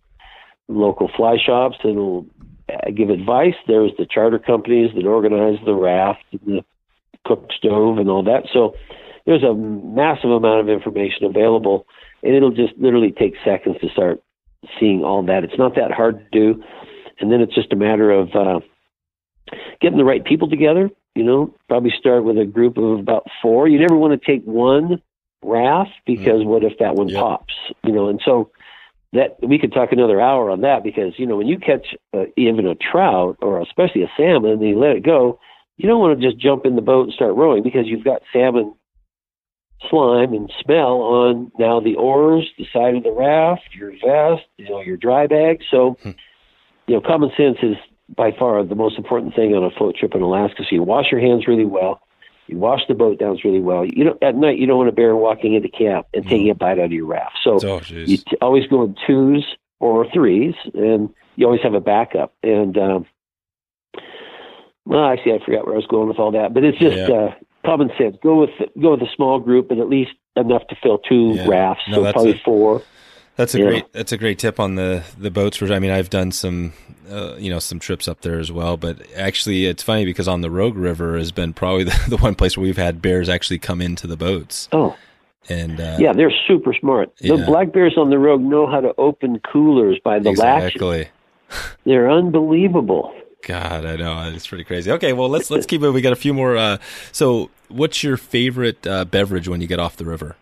local 0.68 1.10
fly 1.16 1.36
shops 1.44 1.76
that'll 1.82 2.26
uh, 2.68 2.90
give 2.90 3.10
advice. 3.10 3.54
There's 3.66 3.92
the 3.98 4.06
charter 4.06 4.38
companies 4.38 4.90
that 4.94 5.06
organize 5.06 5.58
the 5.64 5.74
raft, 5.74 6.24
and 6.32 6.40
the 6.58 6.64
cook 7.26 7.48
stove, 7.56 7.98
and 7.98 8.08
all 8.08 8.22
that. 8.24 8.44
So 8.52 8.74
there's 9.26 9.42
a 9.42 9.54
massive 9.54 10.30
amount 10.30 10.60
of 10.60 10.68
information 10.68 11.24
available 11.24 11.86
and 12.22 12.34
it'll 12.34 12.50
just 12.50 12.76
literally 12.78 13.12
take 13.12 13.34
seconds 13.44 13.76
to 13.80 13.88
start 13.90 14.22
seeing 14.78 15.04
all 15.04 15.22
that. 15.24 15.44
It's 15.44 15.58
not 15.58 15.74
that 15.76 15.92
hard 15.92 16.18
to 16.18 16.26
do, 16.30 16.62
and 17.20 17.30
then 17.30 17.40
it's 17.40 17.54
just 17.54 17.72
a 17.72 17.76
matter 17.76 18.10
of 18.10 18.28
uh, 18.34 18.60
getting 19.80 19.98
the 19.98 20.04
right 20.04 20.24
people 20.24 20.48
together. 20.48 20.90
You 21.18 21.24
know, 21.24 21.52
probably 21.68 21.90
start 21.98 22.22
with 22.22 22.38
a 22.38 22.44
group 22.44 22.78
of 22.78 23.00
about 23.00 23.26
four. 23.42 23.66
You 23.66 23.80
never 23.80 23.96
want 23.96 24.18
to 24.18 24.24
take 24.24 24.44
one 24.44 25.02
raft 25.42 25.90
because 26.06 26.44
what 26.44 26.62
if 26.62 26.78
that 26.78 26.94
one 26.94 27.08
Yep. 27.08 27.20
pops? 27.20 27.54
You 27.82 27.90
know, 27.90 28.08
and 28.08 28.20
so 28.24 28.52
that 29.12 29.36
we 29.42 29.58
could 29.58 29.72
talk 29.72 29.90
another 29.90 30.20
hour 30.20 30.48
on 30.48 30.60
that 30.60 30.84
because 30.84 31.14
you 31.18 31.26
know 31.26 31.34
when 31.34 31.48
you 31.48 31.58
catch 31.58 31.96
uh, 32.14 32.26
even 32.36 32.68
a 32.68 32.76
trout 32.76 33.36
or 33.42 33.60
especially 33.60 34.04
a 34.04 34.12
salmon 34.16 34.52
and 34.52 34.62
you 34.62 34.78
let 34.78 34.94
it 34.94 35.02
go, 35.02 35.40
you 35.76 35.88
don't 35.88 36.00
want 36.00 36.20
to 36.20 36.24
just 36.24 36.40
jump 36.40 36.64
in 36.64 36.76
the 36.76 36.82
boat 36.82 37.06
and 37.06 37.12
start 37.12 37.34
rowing 37.34 37.64
because 37.64 37.86
you've 37.86 38.04
got 38.04 38.22
salmon 38.32 38.72
slime 39.90 40.34
and 40.34 40.52
smell 40.62 41.00
on 41.00 41.50
now 41.58 41.80
the 41.80 41.96
oars, 41.96 42.48
the 42.58 42.66
side 42.72 42.94
of 42.94 43.02
the 43.02 43.10
raft, 43.10 43.62
your 43.72 43.90
vest, 43.90 44.46
you 44.56 44.68
know, 44.68 44.82
your 44.82 44.96
dry 44.96 45.26
bag. 45.26 45.62
So, 45.68 45.98
Hmm. 46.00 46.10
you 46.86 46.94
know, 46.94 47.00
common 47.00 47.32
sense 47.36 47.58
is 47.60 47.76
by 48.16 48.32
far 48.32 48.62
the 48.64 48.74
most 48.74 48.96
important 48.98 49.34
thing 49.34 49.54
on 49.54 49.62
a 49.64 49.70
float 49.70 49.96
trip 49.96 50.14
in 50.14 50.22
Alaska. 50.22 50.62
So 50.62 50.74
you 50.74 50.82
wash 50.82 51.06
your 51.10 51.20
hands 51.20 51.46
really 51.46 51.64
well. 51.64 52.00
You 52.46 52.56
wash 52.56 52.80
the 52.88 52.94
boat 52.94 53.18
down 53.18 53.38
really 53.44 53.60
well. 53.60 53.84
You 53.84 54.04
don't 54.04 54.22
at 54.22 54.34
night. 54.34 54.58
You 54.58 54.66
don't 54.66 54.78
want 54.78 54.88
a 54.88 54.92
bear 54.92 55.14
walking 55.14 55.52
into 55.54 55.68
camp 55.68 56.06
and 56.14 56.24
taking 56.24 56.48
a 56.48 56.54
bite 56.54 56.78
out 56.78 56.86
of 56.86 56.92
your 56.92 57.04
raft. 57.04 57.36
So 57.44 57.58
Oh, 57.62 57.80
you 57.90 58.16
t- 58.16 58.24
always 58.40 58.66
go 58.66 58.84
in 58.84 58.96
twos 59.06 59.46
or 59.80 60.10
threes, 60.10 60.54
and 60.72 61.10
you 61.36 61.44
always 61.44 61.60
have 61.62 61.74
a 61.74 61.80
backup. 61.80 62.32
And 62.42 62.76
um, 62.78 63.06
well, 64.86 65.04
actually, 65.04 65.32
I 65.34 65.44
forgot 65.44 65.66
where 65.66 65.74
I 65.74 65.78
was 65.78 65.86
going 65.86 66.08
with 66.08 66.18
all 66.18 66.32
that, 66.32 66.54
but 66.54 66.64
it's 66.64 66.78
just 66.78 66.96
Yeah. 66.96 67.08
uh, 67.14 67.34
common 67.64 67.90
sense. 67.98 68.16
Go 68.22 68.40
with 68.40 68.50
go 68.80 68.92
with 68.92 69.02
a 69.02 69.10
small 69.14 69.38
group, 69.38 69.70
and 69.70 69.80
at 69.80 69.88
least 69.88 70.12
enough 70.36 70.66
to 70.68 70.76
fill 70.82 70.98
two 70.98 71.34
Yeah. 71.34 71.46
rafts. 71.48 71.82
No, 71.88 71.96
so 72.02 72.12
probably 72.12 72.30
a- 72.32 72.38
four. 72.38 72.82
That's 73.36 73.54
a 73.54 73.60
great. 73.60 73.92
That's 73.92 74.10
a 74.12 74.16
great 74.16 74.38
tip 74.38 74.58
on 74.58 74.74
the 74.76 75.04
the 75.18 75.30
boats. 75.30 75.62
I 75.62 75.78
mean, 75.78 75.90
I've 75.90 76.10
done 76.10 76.32
some, 76.32 76.72
uh, 77.10 77.36
you 77.36 77.50
know, 77.50 77.58
some 77.58 77.78
trips 77.78 78.08
up 78.08 78.20
there 78.20 78.38
as 78.38 78.50
well. 78.52 78.76
But 78.76 78.98
actually, 79.14 79.66
it's 79.66 79.82
funny 79.82 80.04
because 80.04 80.28
on 80.28 80.40
the 80.40 80.50
Rogue 80.50 80.76
River 80.76 81.16
has 81.18 81.32
been 81.32 81.52
probably 81.52 81.84
the, 81.90 82.04
the 82.08 82.16
one 82.16 82.34
place 82.34 82.56
where 82.56 82.64
we've 82.64 82.76
had 82.76 83.00
bears 83.02 83.28
actually 83.28 83.58
come 83.58 83.80
into 83.80 84.06
the 84.06 84.16
boats. 84.16 84.68
Oh, 84.72 84.96
And 85.48 85.80
uh, 85.80 85.96
yeah, 85.98 86.12
they're 86.12 86.32
super 86.46 86.74
smart. 86.78 87.16
The 87.18 87.36
black 87.46 87.72
bears 87.72 87.94
on 87.96 88.10
the 88.10 88.18
Rogue 88.18 88.42
know 88.42 88.66
how 88.66 88.80
to 88.80 88.94
open 88.98 89.40
coolers 89.40 89.98
by 90.04 90.18
the 90.18 90.30
latch. 90.32 90.74
exactly. 90.74 91.08
They're 91.84 92.10
unbelievable. 92.10 93.14
God, 93.46 93.86
I 93.86 93.96
know 93.96 94.30
it's 94.34 94.46
pretty 94.46 94.64
crazy. 94.64 94.90
Okay, 94.92 95.12
well 95.14 95.28
let's 95.28 95.50
let's 95.50 95.64
keep 95.64 95.82
it. 95.82 95.90
We 95.90 96.00
got 96.02 96.12
a 96.12 96.16
few 96.16 96.34
more. 96.34 96.56
Uh, 96.56 96.78
so, 97.12 97.50
what's 97.68 98.02
your 98.02 98.16
favorite 98.16 98.84
uh, 98.86 99.04
beverage 99.06 99.48
when 99.48 99.60
you 99.60 99.66
get 99.68 99.78
off 99.78 99.96
the 99.96 100.04
river? 100.04 100.36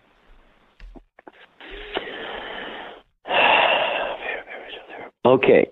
Okay, 5.24 5.66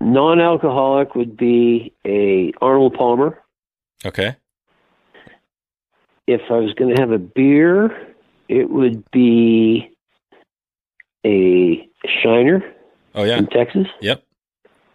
non-alcoholic 0.00 1.14
would 1.14 1.36
be 1.36 1.92
a 2.06 2.52
Arnold 2.60 2.94
Palmer. 2.94 3.42
Okay. 4.04 4.36
if 6.26 6.40
I 6.50 6.54
was 6.54 6.74
going 6.74 6.94
to 6.94 7.00
have 7.00 7.12
a 7.12 7.18
beer, 7.18 8.14
it 8.48 8.68
would 8.68 9.08
be 9.10 9.90
a 11.24 11.88
Shiner 12.22 12.62
Oh 13.14 13.24
yeah. 13.24 13.38
in 13.38 13.46
Texas. 13.46 13.86
Yep. 14.00 14.22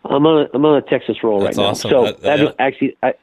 I'm 0.06 0.26
on 0.26 0.44
a, 0.46 0.50
I'm 0.54 0.66
on 0.66 0.78
a 0.78 0.82
Texas 0.82 1.18
roll 1.24 1.40
That's 1.42 1.58
right 1.58 1.68
awesome. 1.68 1.92
now. 1.92 2.06
So 2.06 2.12
That- 2.14 2.22
that- 2.22 2.56
actually 2.60 2.96
I 3.04 3.14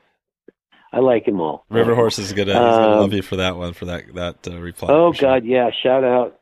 I 0.91 1.01
like 1.01 1.27
them 1.27 1.39
all. 1.41 1.65
River 1.69 1.95
Horse 1.95 2.19
is 2.19 2.33
gonna, 2.33 2.53
he's 2.53 2.55
gonna 2.55 2.93
Um, 2.95 3.01
love 3.01 3.13
you 3.13 3.21
for 3.23 3.37
that 3.37 3.57
one 3.57 3.75
for 3.75 3.85
that 3.87 4.15
that 4.15 4.49
uh, 4.49 4.57
reply. 4.59 4.89
Oh 4.91 5.13
for 5.13 5.19
sure. 5.19 5.29
God, 5.35 5.45
yeah! 5.45 5.71
Shout 5.83 6.03
out, 6.03 6.39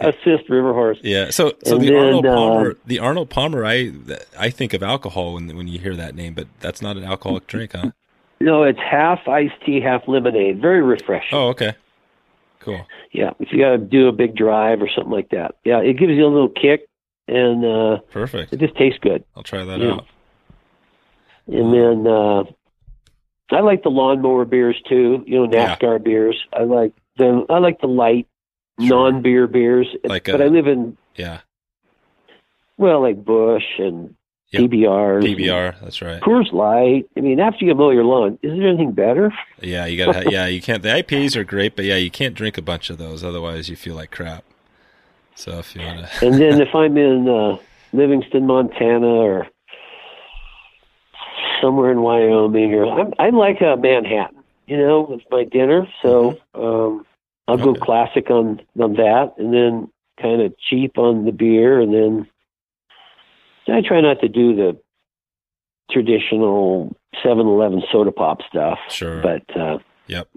assist 0.00 0.48
River 0.48 0.72
Horse. 0.72 0.98
Yeah. 1.02 1.30
So 1.30 1.52
so 1.64 1.74
And 1.76 1.84
the 1.84 1.88
then, 1.92 1.96
Arnold 1.96 2.26
uh, 2.26 2.34
Palmer, 2.34 2.76
the 2.86 2.98
Arnold 2.98 3.30
Palmer, 3.30 3.64
I 3.64 3.92
I 4.38 4.50
think 4.50 4.72
of 4.74 4.82
alcohol 4.82 5.34
when 5.34 5.54
when 5.56 5.68
you 5.68 5.78
hear 5.78 5.94
that 5.96 6.14
name, 6.14 6.34
but 6.34 6.46
that's 6.60 6.80
not 6.82 6.96
an 6.96 7.04
alcoholic 7.04 7.46
drink, 7.46 7.72
huh? 7.72 7.92
No, 8.40 8.64
it's 8.64 8.78
half 8.80 9.28
iced 9.28 9.54
tea, 9.64 9.80
half 9.80 10.08
lemonade. 10.08 10.60
Very 10.60 10.82
refreshing. 10.82 11.36
Oh, 11.38 11.48
okay. 11.48 11.74
Cool. 12.60 12.86
Yeah, 13.12 13.30
if 13.38 13.52
you 13.52 13.58
got 13.58 13.70
to 13.72 13.78
do 13.78 14.08
a 14.08 14.12
big 14.12 14.34
drive 14.36 14.80
or 14.82 14.88
something 14.88 15.12
like 15.12 15.28
that. 15.30 15.56
Yeah, 15.64 15.80
it 15.80 15.98
gives 15.98 16.12
you 16.12 16.24
a 16.24 16.28
little 16.32 16.48
kick, 16.48 16.88
and 17.28 17.64
uh, 17.64 17.98
Perfect. 18.10 18.52
it 18.52 18.60
just 18.60 18.76
tastes 18.76 18.98
good. 19.00 19.24
I'll 19.36 19.42
try 19.42 19.64
that 19.64 19.80
Yeah. 19.80 19.92
out. 19.94 20.06
And 21.48 21.74
then 21.74 22.06
uh, 22.06 22.44
I 23.50 23.60
like 23.60 23.82
the 23.82 23.90
lawnmower 23.90 24.44
beers 24.44 24.80
too. 24.88 25.24
You 25.26 25.46
know, 25.46 25.52
Yeah. 25.52 25.76
NASCAR 25.76 26.02
beers. 26.02 26.36
I 26.52 26.62
like 26.62 26.92
the 27.18 27.44
I 27.50 27.58
like 27.58 27.80
the 27.80 27.88
light 27.88 28.26
Sure. 28.80 28.88
non-beer 29.12 29.46
beers. 29.46 29.86
Like, 30.04 30.24
but 30.24 30.40
uh, 30.40 30.44
I 30.44 30.48
live 30.48 30.66
in 30.66 30.96
Yeah. 31.16 31.40
well, 32.78 33.00
like 33.00 33.24
Busch 33.24 33.64
and 33.78 34.14
Yep. 34.52 34.62
PBR. 34.70 35.22
PBR. 35.22 35.80
That's 35.80 36.02
right. 36.02 36.20
Coors 36.20 36.52
Light. 36.52 37.06
I 37.16 37.20
mean, 37.20 37.40
after 37.40 37.64
you 37.64 37.74
mow 37.74 37.88
your 37.88 38.04
lawn, 38.04 38.38
is 38.42 38.52
there 38.58 38.68
anything 38.68 38.92
better? 38.92 39.32
Yeah, 39.62 39.86
you 39.86 39.96
gotta. 39.96 40.24
ha- 40.24 40.30
yeah, 40.30 40.46
you 40.46 40.60
can't. 40.60 40.82
The 40.82 40.90
IPAs 40.90 41.36
are 41.36 41.44
great, 41.44 41.74
but 41.74 41.86
yeah, 41.86 41.96
you 41.96 42.10
can't 42.10 42.34
drink 42.34 42.58
a 42.58 42.62
bunch 42.62 42.90
of 42.90 42.98
those, 42.98 43.24
otherwise 43.24 43.70
you 43.70 43.76
feel 43.76 43.94
like 43.94 44.10
crap. 44.10 44.44
So 45.36 45.58
if 45.58 45.74
you 45.74 45.80
wanna, 45.80 46.06
And 46.22 46.34
then 46.34 46.60
if 46.60 46.74
I'm 46.74 46.98
in 46.98 47.26
uh, 47.30 47.56
Livingston, 47.94 48.46
Montana, 48.46 49.06
or 49.06 49.46
somewhere 51.62 51.90
in 51.90 52.02
Wyoming, 52.02 52.74
or 52.74 52.86
I'm, 53.00 53.14
I 53.18 53.30
like 53.30 53.62
uh, 53.62 53.76
Manhattan. 53.76 54.42
you 54.66 54.76
know, 54.76 55.00
with 55.02 55.22
my 55.30 55.44
dinner. 55.44 55.86
So 56.02 56.38
um, 56.54 57.06
I'll 57.48 57.58
go 57.58 57.74
classic 57.74 58.30
on 58.30 58.60
on 58.80 58.94
that, 58.94 59.34
and 59.38 59.52
then 59.52 59.90
kind 60.20 60.40
of 60.42 60.54
cheap 60.58 60.96
on 60.98 61.24
the 61.24 61.32
beer, 61.32 61.80
and 61.80 61.92
then 61.92 62.28
I 63.68 63.80
try 63.86 64.00
not 64.00 64.20
to 64.20 64.28
do 64.28 64.54
the 64.56 64.78
traditional 65.90 66.94
7-Eleven 67.24 67.82
soda 67.92 68.12
pop 68.12 68.38
stuff. 68.48 68.78
Sure. 68.88 69.20
But 69.22 69.42
uh, 69.56 69.78
Yep. 70.06 70.28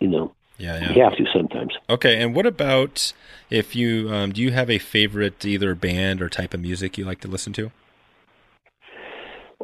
you 0.00 0.08
know, 0.08 0.34
Yeah, 0.58 0.78
yeah. 0.80 0.92
you 0.92 1.02
have 1.02 1.16
to 1.16 1.24
sometimes. 1.32 1.74
Okay, 1.90 2.20
and 2.22 2.34
what 2.34 2.46
about 2.46 3.12
if 3.50 3.74
you 3.76 4.10
um, 4.12 4.32
do 4.32 4.40
you 4.42 4.52
have 4.52 4.70
a 4.70 4.78
favorite 4.78 5.44
either 5.44 5.74
band 5.74 6.22
or 6.22 6.28
type 6.28 6.54
of 6.54 6.60
music 6.60 6.96
you 6.98 7.04
like 7.04 7.20
to 7.20 7.28
listen 7.28 7.52
to? 7.54 7.70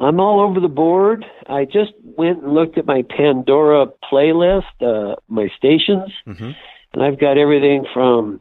I'm 0.00 0.20
all 0.20 0.40
over 0.40 0.58
the 0.60 0.68
board. 0.68 1.24
I 1.46 1.64
just 1.64 1.92
went 2.02 2.42
and 2.42 2.54
looked 2.54 2.78
at 2.78 2.86
my 2.86 3.02
Pandora 3.02 3.86
playlist, 4.10 4.62
uh, 4.80 5.16
my 5.28 5.48
stations, 5.56 6.10
Mm-hmm. 6.26 6.50
and 6.94 7.02
I've 7.02 7.18
got 7.20 7.36
everything 7.38 7.84
from, 7.92 8.40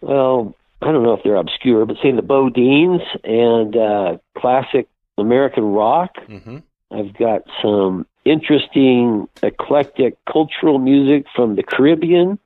well, 0.00 0.54
I 0.80 0.92
don't 0.92 1.02
know 1.02 1.12
if 1.14 1.22
they're 1.22 1.36
obscure, 1.36 1.84
but 1.84 1.96
say 2.02 2.12
the 2.12 2.22
BoDeans 2.22 3.02
and 3.24 3.76
uh, 3.76 4.18
classic 4.38 4.88
American 5.18 5.64
rock. 5.64 6.16
Mm-hmm. 6.28 6.58
I've 6.90 7.14
got 7.14 7.42
some 7.60 8.06
interesting, 8.24 9.28
eclectic 9.42 10.16
cultural 10.30 10.78
music 10.78 11.26
from 11.34 11.56
the 11.56 11.62
Caribbean. 11.62 12.38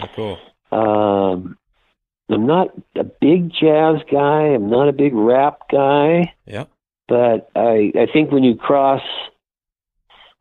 Oh, 0.00 0.08
cool. 0.16 0.38
Um, 0.72 1.58
I'm 2.30 2.46
not 2.46 2.68
a 2.94 3.04
big 3.04 3.50
jazz 3.50 3.96
guy. 4.10 4.54
I'm 4.54 4.70
not 4.70 4.88
a 4.88 4.92
big 4.92 5.12
rap 5.14 5.68
guy. 5.70 6.32
Yeah. 6.46 6.64
But 7.10 7.50
I 7.54 7.92
I 7.94 8.06
think 8.10 8.30
when 8.32 8.44
you 8.44 8.54
cross 8.54 9.02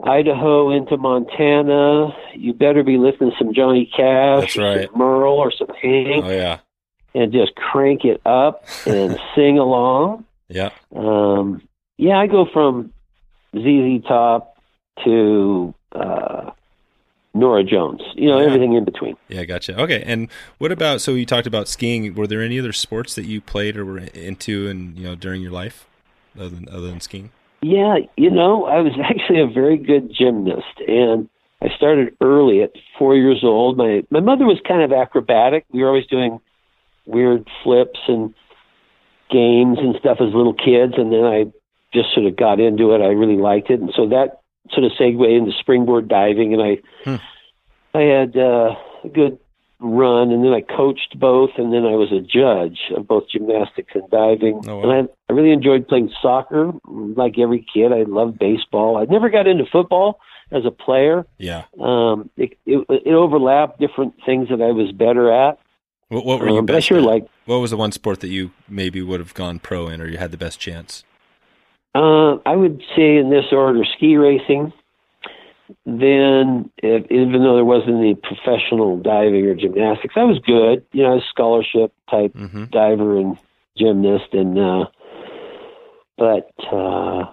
Idaho 0.02 0.72
into 0.72 0.96
Montana, 0.98 2.16
you 2.34 2.54
better 2.54 2.84
be 2.84 2.98
lifting 2.98 3.32
some 3.38 3.54
Johnny 3.54 3.86
Cash, 3.94 4.56
That's 4.56 4.58
right. 4.58 4.90
some 4.90 4.98
Merle, 4.98 5.34
or 5.34 5.52
some 5.52 5.68
Hank, 5.82 6.24
Oh 6.24 6.30
yeah. 6.30 6.60
and 7.14 7.34
just 7.34 7.54
crank 7.56 8.06
it 8.06 8.22
up 8.26 8.64
and 8.86 9.20
sing 9.36 9.58
along. 9.60 10.24
Yeah. 10.48 10.70
Um, 10.96 11.62
yeah, 11.98 12.18
I 12.18 12.28
go 12.28 12.46
from 12.54 12.94
ZZ 13.54 14.06
Top 14.08 14.56
to 15.04 15.74
uh, 15.92 16.52
Norah 17.34 17.64
Jones. 17.66 18.02
You 18.16 18.30
know, 18.30 18.40
Yeah. 18.40 18.46
everything 18.46 18.74
in 18.76 18.86
between. 18.86 19.18
Yeah, 19.28 19.44
gotcha. 19.44 19.78
Okay, 19.82 20.02
and 20.06 20.30
what 20.60 20.72
about? 20.72 21.02
So 21.02 21.12
you 21.16 21.26
talked 21.26 21.48
about 21.48 21.68
skiing. 21.68 22.14
Were 22.16 22.26
there 22.28 22.42
any 22.42 22.58
other 22.58 22.72
sports 22.74 23.16
that 23.16 23.26
you 23.26 23.42
played 23.42 23.76
or 23.76 23.84
were 23.84 23.98
into, 24.00 24.70
and 24.70 24.98
you 24.98 25.04
know, 25.04 25.16
during 25.16 25.42
your 25.42 25.52
life, 25.52 25.86
other 26.38 26.50
than 26.50 26.70
other 26.70 26.88
than 26.88 27.00
skiing? 27.00 27.32
Yeah, 27.62 27.98
you 28.16 28.30
know, 28.30 28.66
I 28.66 28.80
was 28.80 28.94
actually 29.04 29.42
a 29.42 29.48
very 29.48 29.78
good 29.78 30.14
gymnast, 30.14 30.80
and 30.88 31.30
I 31.62 31.68
started 31.76 32.16
early 32.22 32.62
at 32.64 32.72
four 32.98 33.16
years 33.16 33.42
old. 33.44 33.78
My 33.78 34.04
my 34.10 34.20
mother 34.20 34.46
was 34.46 34.60
kind 34.68 34.82
of 34.82 34.92
acrobatic. 34.92 35.66
We 35.72 35.82
were 35.82 35.90
always 35.90 36.08
doing 36.08 36.40
weird 37.06 37.48
flips 37.64 38.00
and 38.08 38.34
games 39.30 39.78
and 39.80 39.96
stuff 40.00 40.18
as 40.22 40.34
little 40.34 40.54
kids, 40.54 40.94
and 40.98 41.12
then 41.12 41.26
I 41.26 41.46
just 41.94 42.14
sort 42.14 42.26
of 42.26 42.36
got 42.36 42.60
into 42.60 42.94
it. 42.94 43.02
I 43.02 43.08
really 43.08 43.42
liked 43.42 43.70
it, 43.70 43.82
and 43.82 43.92
so 43.96 44.08
that 44.10 44.42
sort 44.72 44.86
of 44.86 44.92
segued 44.98 45.22
into 45.22 45.52
springboard 45.60 46.08
diving, 46.08 46.54
and 46.54 46.62
I 46.62 46.78
Hmm. 47.04 47.16
I 47.94 48.02
had 48.02 48.38
uh, 48.38 48.76
a 49.04 49.10
good 49.10 49.40
run, 49.80 50.32
and 50.32 50.44
then 50.44 50.52
I 50.52 50.62
coached 50.62 51.18
both, 51.20 51.52
and 51.58 51.74
then 51.74 51.86
I 51.86 51.96
was 51.96 52.12
a 52.12 52.20
judge 52.20 52.80
of 52.96 53.08
both 53.08 53.30
gymnastics 53.30 53.92
and 53.96 54.10
diving. 54.10 54.62
Oh, 54.68 54.78
wow. 54.78 54.90
And 54.90 55.10
I, 55.10 55.32
I 55.32 55.36
really 55.36 55.52
enjoyed 55.52 55.88
playing 55.88 56.12
soccer, 56.22 56.72
like 56.86 57.40
every 57.40 57.66
kid. 57.74 57.92
I 57.94 58.04
loved 58.04 58.38
baseball. 58.40 58.98
I 58.98 59.06
never 59.06 59.30
got 59.30 59.48
into 59.48 59.66
football 59.66 60.20
as 60.52 60.66
a 60.66 60.72
player. 60.72 61.26
Yeah. 61.38 61.64
Um, 61.80 62.30
it, 62.36 62.58
it, 62.66 62.86
it 62.90 63.14
overlapped 63.14 63.80
different 63.80 64.16
things 64.26 64.50
that 64.50 64.62
I 64.62 64.72
was 64.72 64.92
better 64.92 65.32
at. 65.32 65.60
What, 66.10 66.26
what 66.26 66.40
were 66.40 66.50
you 66.50 66.58
Um, 66.58 66.66
best 66.66 66.88
sure 66.88 67.02
like. 67.02 67.28
What 67.46 67.60
was 67.60 67.72
the 67.72 67.78
one 67.78 67.92
sport 67.92 68.20
that 68.22 68.30
you 68.30 68.52
maybe 68.68 69.02
would 69.02 69.20
have 69.20 69.34
gone 69.34 69.60
pro 69.60 69.88
in, 69.88 70.02
or 70.02 70.08
you 70.08 70.18
had 70.18 70.32
the 70.32 70.38
best 70.38 70.60
chance? 70.60 71.04
Uh, 71.96 72.36
I 72.46 72.56
would 72.56 72.82
say 72.96 73.18
in 73.18 73.30
this 73.30 73.46
order: 73.52 73.84
ski 73.96 74.18
racing. 74.18 74.74
Then, 75.86 76.72
if, 76.78 77.06
even 77.12 77.44
though 77.44 77.56
there 77.56 77.66
wasn't 77.66 77.98
any 77.98 78.16
professional 78.16 78.98
diving 78.98 79.46
or 79.46 79.56
gymnastics, 79.56 80.16
I 80.18 80.24
was 80.24 80.40
good. 80.40 80.86
You 80.94 81.04
know, 81.04 81.12
I 81.12 81.16
was 81.16 81.24
scholarship 81.30 81.94
type 82.10 82.36
Mm-hmm. 82.36 82.66
diver 82.72 83.18
and 83.18 83.38
gymnast, 83.78 84.34
and 84.34 84.58
uh, 84.58 84.86
but 86.18 86.52
uh, 86.72 87.32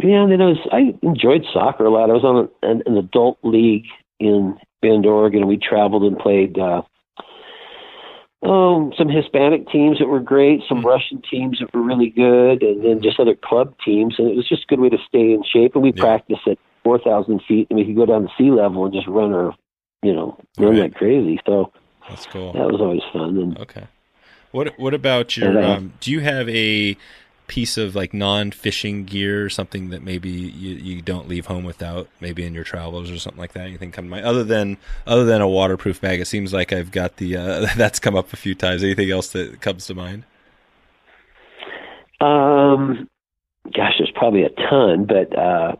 yeah, 0.00 0.26
then 0.28 0.40
I 0.40 0.46
was 0.46 0.58
I 0.72 0.94
enjoyed 1.02 1.44
soccer 1.52 1.84
a 1.84 1.90
lot. 1.90 2.10
I 2.10 2.14
was 2.14 2.24
on 2.24 2.48
an, 2.62 2.82
an 2.86 2.96
adult 2.96 3.38
league 3.42 3.86
in 4.20 4.56
Bend, 4.80 5.06
Oregon, 5.06 5.40
and 5.40 5.48
we 5.48 5.56
traveled 5.58 6.04
and 6.04 6.18
played. 6.18 6.58
Uh, 6.58 6.82
Oh, 8.40 8.92
some 8.96 9.08
Hispanic 9.08 9.68
teams 9.68 9.98
that 9.98 10.06
were 10.06 10.20
great, 10.20 10.60
some 10.68 10.78
Hmm. 10.78 10.86
Russian 10.86 11.20
teams 11.28 11.58
that 11.58 11.74
were 11.74 11.82
really 11.82 12.08
good, 12.08 12.62
and 12.62 12.84
then 12.84 13.02
just 13.02 13.18
other 13.18 13.34
club 13.34 13.74
teams. 13.84 14.14
And 14.16 14.30
it 14.30 14.36
was 14.36 14.48
just 14.48 14.62
a 14.62 14.66
good 14.68 14.78
way 14.78 14.88
to 14.90 14.98
stay 15.08 15.32
in 15.32 15.42
shape. 15.42 15.74
And 15.74 15.82
we 15.82 15.90
Yeah. 15.92 16.02
practiced 16.02 16.46
at 16.46 16.56
4,000 16.88 17.42
feet, 17.46 17.66
and 17.68 17.78
we 17.78 17.84
could 17.84 17.96
go 17.96 18.06
down 18.06 18.22
to 18.22 18.28
sea 18.38 18.50
level 18.50 18.84
and 18.86 18.94
just 18.94 19.06
run 19.06 19.32
our, 19.34 19.54
you 20.02 20.14
know, 20.14 20.38
run 20.58 20.70
Right. 20.72 20.80
like 20.84 20.94
crazy. 20.94 21.38
So 21.46 21.70
That's 22.08 22.24
cool. 22.26 22.52
that 22.54 22.66
was 22.66 22.80
always 22.80 23.02
fun. 23.12 23.36
And 23.36 23.58
Okay. 23.58 23.84
What 24.52 24.78
What 24.78 24.94
about 24.94 25.36
your? 25.36 25.50
And, 25.50 25.58
uh, 25.58 25.68
Um, 25.76 25.92
do 26.00 26.10
you 26.10 26.20
have 26.20 26.48
a 26.48 26.96
piece 27.46 27.76
of 27.76 27.94
like 27.94 28.14
non-fishing 28.14 29.04
gear, 29.04 29.44
or 29.44 29.50
something 29.50 29.90
that 29.90 30.02
maybe 30.02 30.30
you, 30.30 30.74
you 30.76 31.02
don't 31.02 31.28
leave 31.28 31.46
home 31.46 31.64
without, 31.64 32.08
maybe 32.20 32.44
in 32.46 32.54
your 32.54 32.64
travels 32.64 33.10
or 33.10 33.18
something 33.18 33.40
like 33.40 33.52
that? 33.52 33.66
Anything 33.66 33.90
come 33.92 34.06
to 34.06 34.10
mind 34.10 34.24
other 34.24 34.44
than 34.44 34.78
other 35.06 35.26
than 35.26 35.42
a 35.42 35.48
waterproof 35.48 36.00
bag? 36.00 36.20
It 36.20 36.26
seems 36.26 36.54
like 36.54 36.72
I've 36.72 36.90
got 36.90 37.16
the 37.18 37.36
uh, 37.36 37.66
that's 37.76 37.98
come 37.98 38.16
up 38.16 38.32
a 38.32 38.36
few 38.36 38.54
times. 38.54 38.82
Anything 38.82 39.10
else 39.10 39.28
that 39.32 39.60
comes 39.60 39.86
to 39.88 39.94
mind? 39.94 40.24
um, 42.20 43.08
gosh, 43.76 43.94
there's 43.98 44.10
probably 44.14 44.42
a 44.44 44.48
ton, 44.50 45.04
but 45.04 45.36
uh, 45.38 45.76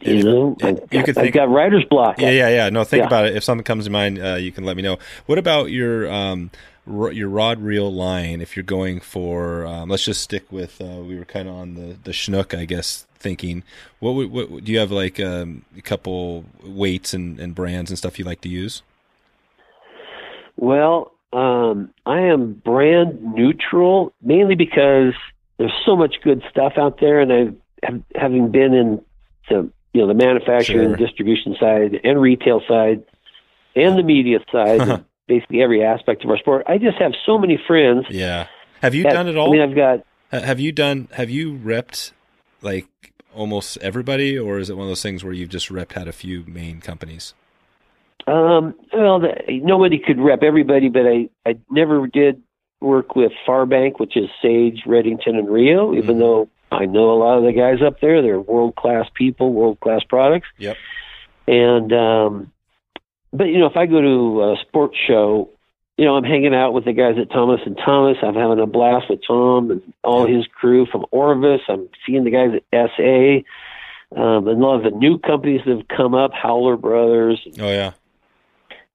you 0.00 0.22
know, 0.24 0.56
you 0.60 0.68
I've, 0.68 0.76
could 0.80 0.90
got, 0.90 1.04
think- 1.06 1.18
I've 1.18 1.32
got 1.32 1.48
writer's 1.50 1.84
block. 1.84 2.20
Yeah, 2.20 2.30
yeah, 2.30 2.48
yeah. 2.48 2.68
No, 2.70 2.84
think 2.84 3.00
Yeah. 3.02 3.06
about 3.06 3.26
it. 3.26 3.36
If 3.36 3.44
something 3.44 3.64
comes 3.64 3.84
to 3.84 3.90
mind, 3.90 4.18
uh, 4.18 4.34
you 4.34 4.50
can 4.52 4.64
let 4.64 4.76
me 4.76 4.82
know. 4.82 4.98
What 5.26 5.38
about 5.38 5.70
your 5.70 6.10
um, 6.10 6.50
ro- 6.86 7.10
your 7.10 7.28
rod 7.28 7.60
reel 7.60 7.92
line? 7.92 8.40
If 8.40 8.56
you're 8.56 8.64
going 8.64 9.00
for, 9.00 9.64
um, 9.66 9.88
let's 9.88 10.04
just 10.04 10.22
stick 10.22 10.50
with. 10.50 10.80
Uh, 10.80 11.00
we 11.02 11.16
were 11.18 11.24
kind 11.24 11.48
of 11.48 11.54
on 11.54 11.74
the 11.74 11.96
the 12.02 12.12
Chinook, 12.12 12.54
I 12.54 12.64
guess. 12.64 13.06
Thinking, 13.18 13.64
what, 13.98 14.12
would- 14.12 14.30
what 14.32 14.64
do 14.64 14.72
you 14.72 14.78
have 14.78 14.90
like 14.90 15.20
um, 15.20 15.64
a 15.76 15.82
couple 15.82 16.44
weights 16.64 17.12
and, 17.12 17.38
and 17.38 17.54
brands 17.54 17.90
and 17.90 17.98
stuff 17.98 18.18
you 18.18 18.24
like 18.24 18.40
to 18.40 18.48
use? 18.48 18.82
Well, 20.56 21.12
um, 21.32 21.90
I 22.06 22.20
am 22.20 22.54
brand 22.54 23.22
neutral 23.34 24.12
mainly 24.22 24.54
because 24.54 25.14
there's 25.58 25.72
so 25.84 25.96
much 25.96 26.16
good 26.22 26.42
stuff 26.50 26.74
out 26.76 26.98
there, 27.00 27.20
and 27.20 27.32
I've 27.32 27.56
have, 27.82 28.02
having 28.14 28.50
been 28.50 28.74
in 28.74 29.02
the 29.50 29.70
you 29.92 30.00
know 30.00 30.06
the 30.06 30.14
manufacturing 30.14 30.88
Sure. 30.90 30.96
distribution 30.96 31.56
side 31.60 32.00
and 32.04 32.20
retail 32.20 32.62
side 32.66 33.02
and 33.76 33.98
the 33.98 34.02
media 34.02 34.38
side, 34.50 35.04
basically 35.28 35.62
every 35.62 35.84
aspect 35.84 36.24
of 36.24 36.30
our 36.30 36.38
sport. 36.38 36.64
I 36.66 36.78
just 36.78 36.96
have 36.98 37.12
so 37.26 37.38
many 37.38 37.60
friends. 37.66 38.06
Yeah. 38.08 38.46
Have 38.82 38.94
you 38.94 39.02
that- 39.02 39.12
done 39.12 39.28
it 39.28 39.36
all? 39.36 39.48
I 39.48 39.52
mean, 39.52 39.60
I've 39.60 39.76
got 39.76 40.04
have 40.32 40.60
you 40.60 40.72
done? 40.72 41.08
Have 41.12 41.28
you 41.28 41.52
repped 41.58 42.12
like 42.62 42.86
almost 43.34 43.76
everybody, 43.78 44.38
or 44.38 44.58
is 44.58 44.70
it 44.70 44.76
one 44.76 44.84
of 44.84 44.90
those 44.90 45.02
things 45.02 45.22
where 45.24 45.32
you've 45.32 45.48
just 45.50 45.68
repped 45.68 45.92
had 45.92 46.08
a 46.08 46.12
few 46.12 46.44
main 46.46 46.80
companies? 46.80 47.34
Um, 48.26 48.74
well, 48.92 49.18
the, 49.20 49.32
nobody 49.48 49.98
could 49.98 50.20
rep 50.20 50.42
everybody, 50.42 50.88
but 50.88 51.06
I, 51.06 51.28
I 51.46 51.56
never 51.70 52.06
did 52.06 52.42
work 52.80 53.16
with 53.16 53.32
Farbank, 53.46 53.98
which 53.98 54.16
is 54.16 54.28
Sage, 54.42 54.82
Redington, 54.86 55.36
and 55.38 55.48
Rio, 55.50 55.94
even 55.94 56.16
Mhm. 56.16 56.20
though 56.20 56.48
I 56.70 56.86
know 56.86 57.10
a 57.10 57.18
lot 57.18 57.38
of 57.38 57.44
the 57.44 57.52
guys 57.52 57.82
up 57.84 58.00
there. 58.00 58.22
They're 58.22 58.40
world 58.40 58.76
class 58.76 59.06
people, 59.14 59.52
world 59.52 59.80
class 59.80 60.02
products. 60.08 60.48
Yep. 60.58 60.76
And, 61.48 61.92
um, 61.92 62.52
but, 63.32 63.44
you 63.44 63.58
know, 63.58 63.66
if 63.66 63.76
I 63.76 63.86
go 63.86 64.00
to 64.00 64.42
a 64.42 64.56
sports 64.60 64.96
show, 65.06 65.50
you 65.96 66.06
know, 66.06 66.16
I'm 66.16 66.24
hanging 66.24 66.54
out 66.54 66.72
with 66.72 66.86
the 66.86 66.92
guys 66.92 67.16
at 67.20 67.30
Thomas 67.30 67.60
and 67.66 67.76
Thomas. 67.76 68.16
I'm 68.22 68.34
having 68.34 68.58
a 68.58 68.66
blast 68.66 69.10
with 69.10 69.20
Tom 69.26 69.70
and 69.70 69.92
all 70.02 70.26
his 70.26 70.46
crew 70.46 70.86
from 70.86 71.04
Orvis. 71.10 71.60
I'm 71.68 71.88
seeing 72.06 72.24
the 72.24 72.30
guys 72.30 72.58
at 72.72 72.90
SA. 72.96 73.44
Um, 74.18 74.48
and 74.48 74.62
a 74.62 74.66
lot 74.66 74.76
of 74.76 74.92
the 74.92 74.98
new 74.98 75.18
companies 75.18 75.60
that 75.66 75.76
have 75.76 75.88
come 75.88 76.14
up, 76.14 76.32
Howler 76.32 76.76
Brothers, 76.76 77.46
Oh 77.60 77.68
yeah. 77.68 77.92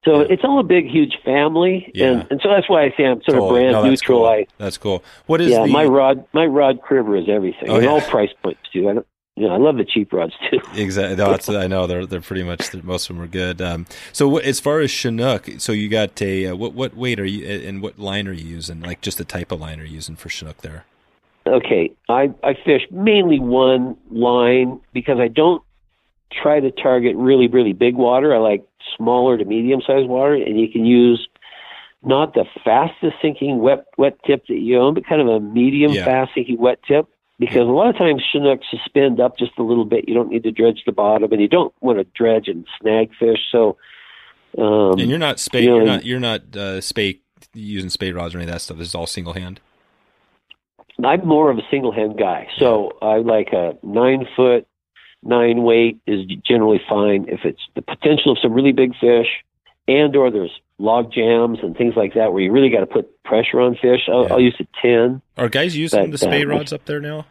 So 0.06 0.22
Yeah. 0.22 0.27
it's 0.30 0.44
all 0.44 0.60
a 0.60 0.64
big, 0.64 0.88
huge 0.88 1.18
family, 1.26 1.91
Yeah. 1.94 2.11
and 2.11 2.27
and 2.32 2.40
so 2.41 2.49
that's 2.49 2.69
why 2.69 2.84
I 2.86 2.94
say 2.95 3.06
I'm 3.06 3.22
sort 3.23 3.38
of 3.40 3.49
brand 3.49 3.72
No, 3.73 3.82
that's 3.82 4.02
neutral. 4.02 4.19
cool. 4.22 4.27
I 4.27 4.45
That's 4.57 4.77
cool. 4.77 5.03
What 5.26 5.41
is 5.41 5.52
yeah, 5.52 5.64
the 5.64 5.68
my 5.68 5.84
rod 5.86 6.26
my 6.34 6.45
rod 6.45 6.82
cribber 6.82 7.18
is 7.18 7.27
everything, 7.27 7.69
Oh, 7.69 7.76
and 7.76 7.84
yeah. 7.84 7.90
all 7.90 8.02
price 8.02 8.32
points 8.44 8.61
too. 8.72 8.90
I 8.90 8.94
don't, 8.94 9.07
you 9.36 9.48
know, 9.48 9.53
I 9.53 9.57
love 9.57 9.76
the 9.76 9.84
cheap 9.84 10.14
rods 10.14 10.34
too. 10.49 10.60
Exactly. 10.76 11.18
No, 11.18 11.32
that's, 11.32 11.49
I 11.49 11.68
know 11.68 11.88
they're 11.88 12.06
they're 12.06 12.22
pretty 12.22 12.44
much 12.44 12.73
most 12.84 13.10
of 13.10 13.15
them 13.18 13.23
are 13.26 13.27
good. 13.27 13.61
Um, 13.61 13.86
so 14.14 14.30
what, 14.30 14.44
as 14.45 14.60
far 14.61 14.80
as 14.80 14.90
Chinook, 14.91 15.49
so 15.57 15.72
you 15.73 15.90
got 15.90 16.22
a 16.22 16.48
uh, 16.48 16.56
what 16.56 16.73
what 16.73 16.95
weight 16.95 17.19
are 17.19 17.26
you 17.26 17.45
and 17.68 17.82
what 17.82 17.99
line 17.99 18.27
are 18.30 18.34
you 18.34 18.45
using? 18.45 18.80
Like 18.82 19.02
just 19.02 19.18
the 19.18 19.26
type 19.26 19.52
of 19.52 19.60
line 19.60 19.80
are 19.82 19.86
you 19.86 19.95
using 19.95 20.15
for 20.15 20.30
Chinook 20.30 20.57
there? 20.61 20.86
okay, 21.48 21.91
I 22.10 22.32
I 22.44 22.56
fish 22.65 22.88
mainly 22.91 23.40
one 23.40 23.98
line 24.10 24.80
because 24.94 25.19
I 25.19 25.27
don't 25.27 25.61
try 26.32 26.60
to 26.60 26.72
target 26.72 27.15
really 27.15 27.48
really 27.48 27.73
big 27.73 27.95
water. 27.95 28.34
I 28.34 28.40
like 28.40 28.65
smaller 28.98 29.38
to 29.38 29.45
medium 29.45 29.82
sized 29.86 30.07
water, 30.07 30.34
and 30.36 30.60
you 30.60 30.68
can 30.70 30.86
use 30.86 31.28
not 32.03 32.34
the 32.34 32.45
fastest 32.64 33.16
sinking 33.22 33.60
wet 33.60 33.86
wet 33.98 34.18
tip 34.26 34.45
that 34.48 34.60
you 34.60 34.80
own, 34.80 34.94
but 34.94 35.06
kind 35.07 35.22
of 35.22 35.28
a 35.28 35.40
medium 35.40 35.91
Yeah. 35.91 36.06
fast 36.06 36.32
sinking 36.36 36.57
wet 36.60 36.80
tip. 36.88 37.07
Because 37.38 37.68
a 37.68 37.72
lot 37.72 37.90
of 37.90 37.98
times 37.98 38.24
Chinooks 38.32 38.66
suspend 38.72 39.20
up 39.20 39.38
just 39.38 39.52
a 39.57 39.64
little 39.64 39.84
bit. 39.84 40.07
You 40.07 40.14
don't 40.14 40.30
need 40.30 40.44
to 40.44 40.52
dredge 40.52 40.84
the 40.86 40.94
bottom, 40.94 41.32
and 41.34 41.41
you 41.41 41.49
don't 41.49 41.74
want 41.82 41.98
to 41.98 42.06
dredge 42.16 42.48
and 42.48 42.66
snag 42.80 43.12
fish. 43.20 43.40
So, 43.52 43.76
um, 44.57 44.99
And 44.99 45.10
you're 45.10 45.20
not 45.20 45.40
spey. 45.41 45.64
you 45.64 45.70
know, 45.70 45.76
You're 45.76 45.86
not. 45.86 46.06
You're 46.06 46.20
not 46.22 46.56
uh, 46.56 46.80
spey 46.80 47.20
using 47.53 47.90
spey 47.90 48.12
rods 48.14 48.34
or 48.34 48.38
any 48.38 48.45
of 48.45 48.52
that 48.53 48.62
stuff. 48.62 48.78
This 48.78 48.88
is 48.88 48.95
all 48.95 49.06
single 49.06 49.34
hand. 49.34 49.60
I'm 51.03 51.28
more 51.28 51.52
of 51.52 51.57
a 51.57 51.62
single 51.70 51.91
hand 51.91 52.18
guy, 52.18 52.48
so 52.57 52.94
I 53.02 53.18
like 53.18 53.49
a 53.52 53.74
nine 53.84 54.26
foot, 54.36 54.66
nine 55.26 55.64
weight 55.64 56.00
is 56.06 56.26
generally 56.48 56.80
fine. 56.88 57.26
If 57.28 57.42
it's 57.44 57.62
the 57.76 57.82
potential 57.82 58.32
of 58.32 58.38
some 58.42 58.54
really 58.54 58.72
big 58.72 58.96
fish, 59.00 59.28
and 59.88 60.16
or 60.16 60.32
there's 60.32 60.60
log 60.78 61.12
jams 61.12 61.60
and 61.62 61.76
things 61.76 61.96
like 61.96 62.14
that 62.16 62.34
where 62.34 62.42
you 62.42 62.52
really 62.52 62.70
got 62.70 62.82
to 62.82 62.86
put 62.86 63.24
pressure 63.24 63.60
on 63.62 63.76
fish, 63.76 64.02
I'll, 64.08 64.24
Yeah. 64.24 64.34
I'll 64.34 64.42
use 64.42 64.56
a 64.60 64.68
ten. 64.82 65.22
Are 65.38 65.50
guys 65.50 65.76
using 65.76 66.02
But, 66.04 66.12
the 66.12 66.18
spey 66.18 66.44
uh, 66.44 66.48
rods 66.48 66.72
up 66.74 66.86
there 66.86 67.00
now? 67.00 67.26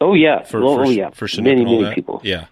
Oh 0.00 0.14
yeah, 0.14 0.42
For, 0.42 0.62
oh, 0.62 0.76
for, 0.76 0.86
oh 0.86 0.90
yeah, 0.90 1.10
for 1.10 1.28
many 1.40 1.64
many 1.64 1.82
that? 1.84 1.94
people. 1.94 2.20
Yeah. 2.24 2.46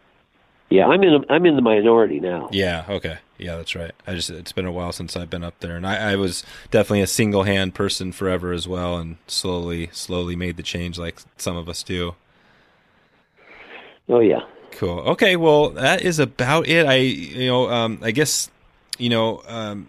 Yeah, 0.71 0.87
I'm 0.87 1.03
in 1.03 1.25
I'm 1.29 1.45
in 1.47 1.57
the 1.57 1.63
minority 1.63 2.21
now. 2.21 2.49
Yeah. 2.53 2.85
Okay. 2.89 3.19
Yeah, 3.39 3.57
that's 3.57 3.75
right. 3.75 3.91
I 4.07 4.15
just 4.15 4.31
it's 4.31 4.53
been 4.53 4.67
a 4.67 4.71
while 4.73 4.93
since 4.93 5.17
I've 5.17 5.31
been 5.31 5.43
up 5.43 5.59
there, 5.59 5.75
and 5.77 5.85
I, 5.85 6.13
I 6.13 6.17
was 6.17 6.45
definitely 6.71 7.01
a 7.01 7.07
single 7.09 7.43
hand 7.43 7.75
person 7.75 8.13
forever 8.13 8.53
as 8.53 8.69
well, 8.69 8.99
and 8.99 9.17
slowly, 9.27 9.89
slowly 9.93 10.37
made 10.37 10.57
the 10.57 10.63
change 10.63 10.97
like 10.97 11.19
some 11.39 11.57
of 11.57 11.69
us 11.69 11.83
do. 11.83 12.15
Oh 14.11 14.21
yeah. 14.21 14.41
Cool. 14.73 15.01
Okay. 15.01 15.37
Well, 15.37 15.71
that 15.71 16.03
is 16.03 16.19
about 16.19 16.69
it. 16.69 16.87
I, 16.87 16.97
you 16.97 17.47
know, 17.47 17.71
um, 17.71 17.99
I 18.03 18.11
guess, 18.11 18.51
you 18.99 19.09
know, 19.09 19.43
um, 19.47 19.89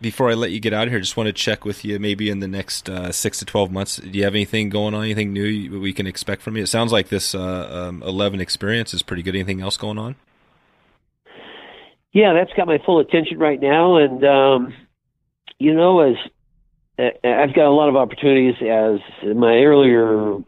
before 0.00 0.30
I 0.30 0.34
let 0.34 0.50
you 0.50 0.60
get 0.60 0.72
out 0.72 0.86
of 0.86 0.92
here, 0.92 1.00
just 1.00 1.16
want 1.16 1.28
to 1.28 1.32
check 1.32 1.64
with 1.64 1.84
you. 1.84 1.98
Maybe 1.98 2.30
in 2.30 2.40
the 2.40 2.48
next 2.48 2.88
uh, 2.88 3.12
six 3.12 3.38
to 3.38 3.44
twelve 3.44 3.70
months, 3.70 3.96
do 3.96 4.10
you 4.10 4.24
have 4.24 4.34
anything 4.34 4.68
going 4.68 4.94
on? 4.94 5.04
Anything 5.04 5.32
new 5.32 5.80
we 5.80 5.92
can 5.92 6.06
expect 6.06 6.42
from 6.42 6.56
you? 6.56 6.64
It 6.64 6.68
sounds 6.68 6.92
like 6.92 7.08
this 7.08 7.34
uh, 7.34 7.88
um, 7.88 8.02
eleven 8.02 8.40
experience 8.40 8.92
is 8.92 9.02
pretty 9.02 9.22
good. 9.22 9.34
Anything 9.34 9.60
else 9.60 9.76
going 9.76 9.98
on? 9.98 10.16
yeah, 12.12 12.32
that's 12.32 12.52
got 12.54 12.66
my 12.66 12.78
full 12.84 13.00
attention 13.00 13.38
right 13.38 13.60
now. 13.60 13.96
And 13.96 14.24
um, 14.24 14.74
you 15.58 15.74
know, 15.74 16.00
as 16.00 16.16
uh, 16.98 17.10
I've 17.26 17.54
got 17.54 17.66
a 17.66 17.70
lot 17.70 17.88
of 17.88 17.96
opportunities, 17.96 18.54
as 18.60 19.00
my 19.36 19.58
earlier 19.62 20.38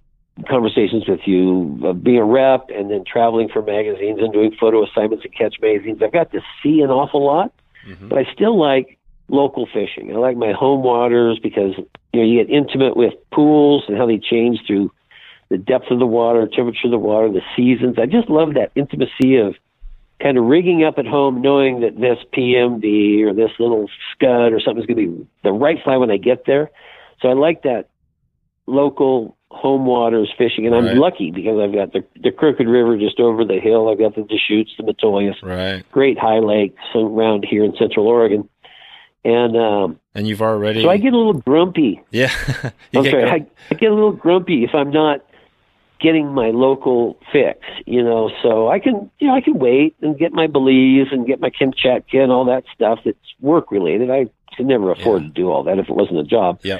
conversations 0.49 1.07
with 1.07 1.21
you, 1.27 1.79
of 1.85 2.03
being 2.03 2.19
a 2.19 2.25
rep 2.25 2.71
and 2.71 2.91
then 2.91 3.05
traveling 3.05 3.49
for 3.49 3.63
magazines 3.63 4.19
and 4.21 4.33
doing 4.33 4.55
photo 4.59 4.85
assignments 4.85 5.25
and 5.25 5.35
catch 5.35 5.57
magazines. 5.61 6.03
I've 6.03 6.13
got 6.13 6.33
to 6.33 6.41
see 6.63 6.81
an 6.81 6.91
awful 6.91 7.25
lot, 7.25 7.53
Mhm. 7.87 8.09
but 8.09 8.19
I 8.19 8.25
still 8.33 8.57
like 8.57 8.97
local 9.29 9.67
fishing. 9.67 10.13
I 10.13 10.19
like 10.19 10.37
my 10.37 10.53
home 10.53 10.83
waters 10.83 11.39
because 11.39 11.77
you 12.13 12.21
know 12.21 12.23
you 12.23 12.43
get 12.43 12.51
intimate 12.53 12.97
with 12.97 13.15
pools 13.31 13.85
and 13.87 13.97
how 13.97 14.07
they 14.07 14.19
change 14.19 14.65
through 14.67 14.91
the 15.51 15.59
depth 15.59 15.91
of 15.91 15.99
the 15.99 16.07
water, 16.07 16.47
temperature 16.47 16.87
of 16.87 16.93
the 16.93 16.99
water, 16.99 17.29
the 17.29 17.43
seasons. 17.57 17.99
I 17.99 18.07
just 18.07 18.31
love 18.31 18.55
that 18.55 18.71
intimacy 18.75 19.37
of 19.37 19.57
kind 20.21 20.37
of 20.37 20.45
rigging 20.45 20.85
up 20.85 20.99
at 20.99 21.07
home, 21.07 21.41
knowing 21.41 21.81
that 21.81 21.99
this 21.99 22.19
PMD 22.33 23.23
or 23.25 23.33
this 23.33 23.51
little 23.59 23.89
scud 24.13 24.53
or 24.53 24.61
something's 24.61 24.87
going 24.87 24.99
to 24.99 25.13
be 25.13 25.27
the 25.43 25.53
right 25.53 25.83
fly 25.83 25.97
when 25.97 26.11
I 26.11 26.19
get 26.19 26.45
there. 26.45 26.71
So 27.21 27.29
I 27.29 27.33
like 27.33 27.63
that 27.63 27.89
local 28.67 29.37
home 29.51 29.85
waters 29.85 30.31
fishing, 30.39 30.65
and 30.67 30.75
I'm 30.75 30.87
Right. 30.87 30.97
lucky 30.97 31.31
because 31.31 31.59
I've 31.59 31.73
got 31.75 31.93
the 31.93 32.05
the 32.23 32.31
Crooked 32.31 32.67
River 32.69 32.97
just 32.97 33.19
over 33.21 33.45
the 33.45 33.59
hill. 33.61 33.89
I've 33.89 33.99
got 33.99 34.15
the 34.15 34.23
Deschutes, 34.23 34.73
the 34.79 34.85
Metolius, 34.85 35.43
Right. 35.43 35.83
great 35.93 36.19
high 36.19 36.39
lakes 36.39 36.83
around 36.95 37.45
here 37.45 37.65
in 37.65 37.75
Central 37.77 38.07
Oregon, 38.07 38.49
and 39.25 39.57
um, 39.57 39.99
And 40.15 40.27
you've 40.29 40.41
already. 40.43 40.83
so 40.83 40.89
I 40.91 40.97
get 40.99 41.13
a 41.13 41.17
little 41.17 41.35
grumpy 41.35 42.01
yeah. 42.11 42.31
I'm 42.95 43.03
get 43.03 43.11
sorry. 43.11 43.25
I, 43.25 43.47
I 43.71 43.75
get 43.75 43.91
a 43.91 43.95
little 43.95 44.13
grumpy 44.13 44.63
if 44.65 44.71
I'm 44.75 44.91
not 44.91 45.21
getting 46.01 46.29
my 46.33 46.49
local 46.51 47.19
fix, 47.31 47.59
you 47.87 48.03
know. 48.03 48.31
So 48.43 48.69
I 48.69 48.79
can, 48.79 49.11
you 49.19 49.27
know, 49.29 49.35
I 49.35 49.41
can 49.43 49.59
wait 49.59 49.95
and 50.01 50.17
get 50.19 50.33
my 50.33 50.47
Belize 50.47 51.09
and 51.13 51.27
get 51.27 51.41
my 51.41 51.51
Kamchatka 51.51 52.15
and 52.23 52.33
all 52.33 52.47
that 52.47 52.65
stuff 52.75 53.01
that's 53.05 53.19
work 53.41 53.71
related. 53.71 54.11
I 54.11 54.27
could 54.57 54.65
never 54.67 54.91
afford 54.93 55.23
Yeah. 55.23 55.29
to 55.29 55.35
do 55.35 55.51
all 55.51 55.63
that 55.65 55.79
if 55.79 55.89
it 55.91 55.95
wasn't 55.95 56.21
a 56.21 56.25
job. 56.25 56.61
Yeah. 56.63 56.79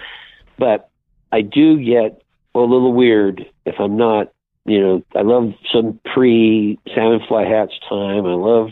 But 0.59 0.89
I 1.33 1.43
do 1.43 1.79
get 1.85 2.20
a 2.55 2.59
little 2.61 2.93
weird 2.93 3.45
if 3.65 3.77
I'm 3.79 3.97
not, 3.97 4.33
you 4.65 4.81
know. 4.81 5.03
I 5.15 5.23
love 5.23 5.53
some 5.73 6.01
pre 6.13 6.79
salmon 6.95 7.21
fly 7.29 7.45
hatch 7.45 7.73
time. 7.89 8.27
I 8.27 8.35
love 8.35 8.71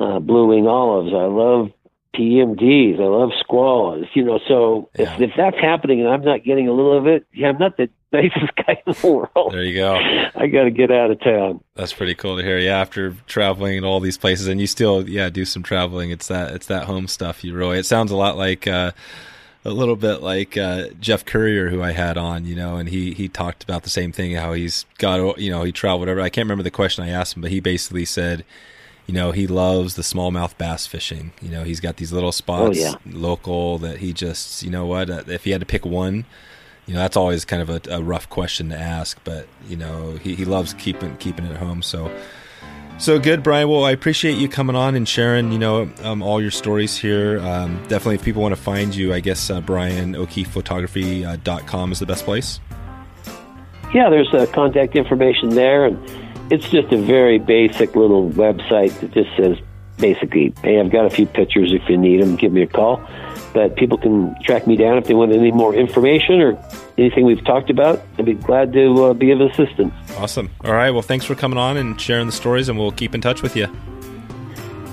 uh, 0.00 0.18
blue 0.20 0.46
wing 0.46 0.66
olives. 0.66 1.12
I 1.12 1.26
love 1.26 1.70
PMDs. 2.14 3.00
I 3.00 3.04
love 3.04 3.30
Skwalas. 3.44 4.06
You 4.14 4.24
know, 4.24 4.40
so 4.48 4.88
Yeah. 4.98 5.14
if 5.14 5.20
if 5.20 5.30
that's 5.36 5.58
happening 5.58 6.00
and 6.00 6.08
I'm 6.08 6.22
not 6.22 6.44
getting 6.44 6.68
a 6.68 6.72
little 6.72 6.96
of 6.96 7.06
it, 7.06 7.26
yeah, 7.32 7.48
I'm 7.48 7.58
not 7.58 7.76
the 7.76 7.88
nicest 8.12 8.54
guy 8.56 8.80
in 8.86 8.94
the 8.94 9.06
world. 9.06 9.52
There 9.52 9.62
you 9.64 9.74
go. 9.74 9.94
I 10.34 10.46
got 10.46 10.64
to 10.64 10.70
get 10.70 10.90
out 10.90 11.10
of 11.10 11.20
town. 11.20 11.60
That's 11.74 11.92
pretty 11.92 12.14
cool 12.14 12.36
to 12.38 12.42
hear. 12.42 12.58
Yeah, 12.58 12.80
after 12.80 13.14
traveling 13.26 13.76
in 13.76 13.84
all 13.84 14.00
these 14.00 14.16
places, 14.16 14.46
and 14.48 14.60
you 14.60 14.66
still, 14.66 15.06
yeah, 15.08 15.28
do 15.28 15.44
some 15.44 15.62
traveling. 15.62 16.10
It's 16.10 16.28
that, 16.28 16.54
it's 16.54 16.66
that 16.66 16.84
home 16.84 17.06
stuff. 17.06 17.44
You 17.44 17.54
really. 17.54 17.78
It 17.78 17.84
sounds 17.86 18.10
a 18.10 18.16
lot 18.16 18.36
like, 18.38 18.66
uh, 18.66 18.92
a 19.68 19.74
little 19.74 19.96
bit 19.96 20.22
like 20.22 20.56
uh, 20.56 20.88
Jeff 21.00 21.24
Currier, 21.24 21.68
who 21.68 21.82
I 21.82 21.92
had 21.92 22.16
on, 22.16 22.44
you 22.44 22.56
know, 22.56 22.76
and 22.76 22.88
he 22.88 23.12
he 23.12 23.28
talked 23.28 23.62
about 23.62 23.82
the 23.82 23.90
same 23.90 24.12
thing. 24.12 24.34
How 24.34 24.52
he's 24.54 24.86
got, 24.98 25.38
you 25.38 25.50
know, 25.50 25.62
he 25.62 25.72
traveled 25.72 26.00
whatever. 26.00 26.20
I 26.20 26.30
can't 26.30 26.46
remember 26.46 26.64
the 26.64 26.70
question 26.70 27.04
I 27.04 27.10
asked 27.10 27.36
him, 27.36 27.42
but 27.42 27.50
he 27.50 27.60
basically 27.60 28.04
said, 28.04 28.44
you 29.06 29.14
know, 29.14 29.32
he 29.32 29.46
loves 29.46 29.94
the 29.94 30.02
smallmouth 30.02 30.56
bass 30.58 30.86
fishing. 30.86 31.32
You 31.40 31.50
know, 31.50 31.64
he's 31.64 31.80
got 31.80 31.96
these 31.96 32.12
little 32.12 32.32
spots 32.32 32.78
yeah. 32.78 32.94
local 33.06 33.78
that 33.78 33.98
he 33.98 34.12
just, 34.12 34.62
you 34.62 34.70
know, 34.70 34.86
what 34.86 35.10
uh, 35.10 35.24
if 35.26 35.44
he 35.44 35.50
had 35.50 35.60
to 35.60 35.66
pick 35.66 35.84
one. 35.86 36.24
You 36.86 36.94
know, 36.94 37.00
that's 37.00 37.18
always 37.18 37.44
kind 37.44 37.60
of 37.60 37.68
a, 37.68 37.80
a 37.90 38.02
rough 38.02 38.30
question 38.30 38.70
to 38.70 38.76
ask, 38.76 39.18
but 39.22 39.46
you 39.68 39.76
know, 39.76 40.16
he, 40.16 40.34
he 40.34 40.46
loves 40.46 40.72
keeping 40.72 41.16
keeping 41.18 41.44
it 41.44 41.50
at 41.50 41.58
home. 41.58 41.82
So, 41.82 42.10
so 42.98 43.18
good, 43.18 43.42
Brian. 43.42 43.68
Well, 43.68 43.84
I 43.84 43.92
appreciate 43.92 44.36
you 44.36 44.48
coming 44.48 44.76
on 44.76 44.94
and 44.94 45.08
sharing, 45.08 45.52
you 45.52 45.58
know, 45.58 45.90
um, 46.02 46.22
all 46.22 46.40
your 46.40 46.50
stories 46.50 46.96
here. 46.96 47.40
Um, 47.40 47.76
definitely, 47.88 48.16
if 48.16 48.24
people 48.24 48.42
want 48.42 48.54
to 48.54 48.60
find 48.60 48.94
you, 48.94 49.14
I 49.14 49.20
guess 49.20 49.50
uh, 49.50 49.58
uh, 49.58 51.36
com 51.66 51.92
is 51.92 51.98
the 51.98 52.06
best 52.06 52.24
place. 52.24 52.60
Yeah, 53.94 54.10
there's 54.10 54.32
uh, 54.34 54.46
contact 54.52 54.96
information 54.96 55.50
there, 55.50 55.86
and 55.86 56.52
it's 56.52 56.68
just 56.68 56.92
a 56.92 56.98
very 56.98 57.38
basic 57.38 57.96
little 57.96 58.28
website 58.30 58.98
that 59.00 59.12
just 59.12 59.34
says 59.36 59.56
basically, 59.96 60.52
"Hey, 60.62 60.78
I've 60.78 60.90
got 60.90 61.06
a 61.06 61.10
few 61.10 61.26
pictures. 61.26 61.72
If 61.72 61.88
you 61.88 61.96
need 61.96 62.20
them, 62.20 62.36
give 62.36 62.52
me 62.52 62.62
a 62.62 62.66
call." 62.66 63.00
But 63.54 63.76
people 63.76 63.96
can 63.96 64.36
track 64.42 64.66
me 64.66 64.76
down 64.76 64.98
if 64.98 65.06
they 65.06 65.14
want 65.14 65.32
any 65.32 65.52
more 65.52 65.74
information 65.74 66.40
or 66.40 66.58
anything 66.98 67.24
we've 67.24 67.44
talked 67.44 67.70
about. 67.70 68.02
I'd 68.18 68.24
be 68.24 68.34
glad 68.34 68.72
to 68.72 69.04
uh, 69.04 69.14
be 69.14 69.30
of 69.30 69.40
assistance. 69.40 69.92
Awesome. 70.16 70.50
All 70.64 70.72
right. 70.72 70.90
Well, 70.90 71.02
thanks 71.02 71.24
for 71.24 71.34
coming 71.34 71.58
on 71.58 71.76
and 71.76 72.00
sharing 72.00 72.26
the 72.26 72.32
stories, 72.32 72.68
and 72.68 72.78
we'll 72.78 72.92
keep 72.92 73.14
in 73.14 73.20
touch 73.20 73.42
with 73.42 73.56
you. 73.56 73.66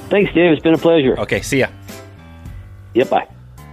Thanks, 0.10 0.34
Dave. 0.34 0.52
It's 0.52 0.61
been 0.61 0.76
a 0.76 0.77
pleasure. 0.77 1.19
Okay. 1.19 1.41
See 1.41 1.60
ya. 1.60 1.68
Yep. 2.94 3.10
Bye. 3.10 3.27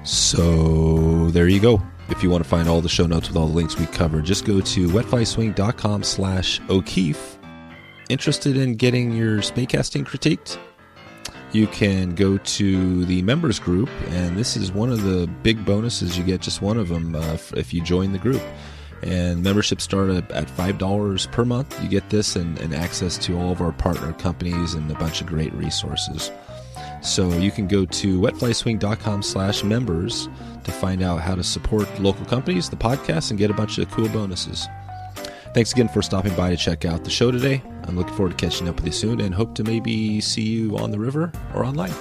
So 0.05 1.31
there 1.31 1.49
you 1.49 1.61
go. 1.61 1.83
If 2.09 2.23
you 2.23 2.31
want 2.31 2.43
to 2.43 2.49
find 2.49 2.69
all 2.69 2.81
the 2.81 2.89
show 2.89 3.07
notes 3.07 3.29
with 3.29 3.37
all 3.37 3.47
the 3.47 3.55
links 3.55 3.79
we 3.79 3.87
covered, 3.87 4.25
just 4.25 4.45
go 4.45 4.61
to 4.61 4.89
wetflyswing.com 4.89 6.03
slash 6.03 6.61
O'Keefe. 6.69 7.39
Interested 8.09 8.57
in 8.57 8.75
getting 8.75 9.13
your 9.13 9.41
spey 9.41 9.65
casting 9.65 10.05
critiqued? 10.05 10.59
You 11.53 11.67
can 11.67 12.15
go 12.15 12.39
to 12.39 13.05
the 13.05 13.21
members 13.23 13.59
group, 13.59 13.91
and 14.09 14.39
this 14.39 14.57
is 14.57 14.73
one 14.73 14.91
of 14.91 15.03
the 15.03 15.27
big 15.43 15.65
bonuses. 15.67 16.17
You 16.17 16.25
get 16.25 16.41
just 16.41 16.63
one 16.63 16.79
of 16.79 16.89
them 16.89 17.15
uh, 17.15 17.37
if 17.55 17.75
you 17.75 17.83
join 17.83 18.13
the 18.13 18.19
group. 18.19 18.43
And 19.03 19.43
memberships 19.43 19.85
start 19.85 20.11
at 20.11 20.31
at 20.31 20.47
$5 20.47 21.33
per 21.33 21.45
month. 21.45 21.83
You 21.83 21.89
get 21.89 22.09
this 22.09 22.37
and, 22.37 22.59
and 22.61 22.75
access 22.75 23.19
to 23.19 23.37
all 23.37 23.51
of 23.51 23.61
our 23.61 23.73
partner 23.73 24.13
companies 24.15 24.75
and 24.75 24.91
a 24.91 24.95
bunch 24.95 25.21
of 25.21 25.27
great 25.27 25.53
resources. 25.53 26.31
So 27.03 27.29
you 27.33 27.51
can 27.51 27.67
go 27.67 27.85
to 27.85 28.21
wetflyswing.com 28.21 29.23
slash 29.23 29.65
members 29.65 30.29
to 30.63 30.71
find 30.71 31.03
out 31.03 31.21
how 31.21 31.35
to 31.35 31.43
support 31.43 31.89
local 32.01 32.25
companies, 32.27 32.71
the 32.71 32.77
podcast, 32.77 33.31
and 33.31 33.39
get 33.39 33.51
a 33.51 33.55
bunch 33.55 33.77
of 33.79 33.91
cool 33.91 34.09
bonuses. 34.09 34.69
Thanks 35.55 35.73
again 35.73 35.89
for 35.89 36.01
stopping 36.01 36.35
by 36.35 36.51
to 36.51 36.57
check 36.57 36.85
out 36.85 37.05
the 37.05 37.11
show 37.11 37.31
today. 37.31 37.63
I'm 37.85 37.97
looking 37.97 38.15
forward 38.15 38.39
to 38.39 38.45
catching 38.45 38.69
up 38.69 38.77
with 38.77 38.87
you 38.87 38.93
soon 38.93 39.21
and 39.21 39.35
hope 39.35 39.55
to 39.57 39.65
maybe 39.65 40.21
see 40.21 40.43
you 40.43 40.79
on 40.79 40.91
the 40.91 40.99
river 40.99 41.31
or 41.55 41.65
online. 41.65 41.93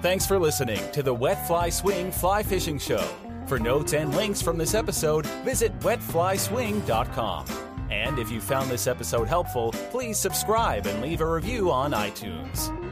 Thanks 0.00 0.26
for 0.26 0.38
listening 0.38 0.80
to 0.92 1.02
the 1.02 1.14
Wet 1.14 1.46
Fly 1.46 1.70
Swing 1.70 2.12
Fly 2.12 2.42
Fishing 2.42 2.78
Show. 2.78 3.04
For 3.46 3.58
notes 3.58 3.94
and 3.94 4.14
links 4.14 4.40
from 4.40 4.58
this 4.58 4.74
episode, 4.74 5.26
visit 5.44 5.78
wetflyswing.com. 5.80 7.46
And 7.90 8.18
if 8.18 8.30
you 8.30 8.40
found 8.40 8.70
this 8.70 8.86
episode 8.86 9.28
helpful, 9.28 9.72
please 9.90 10.18
subscribe 10.18 10.86
and 10.86 11.02
leave 11.02 11.20
a 11.20 11.28
review 11.28 11.70
on 11.70 11.92
iTunes. 11.92 12.83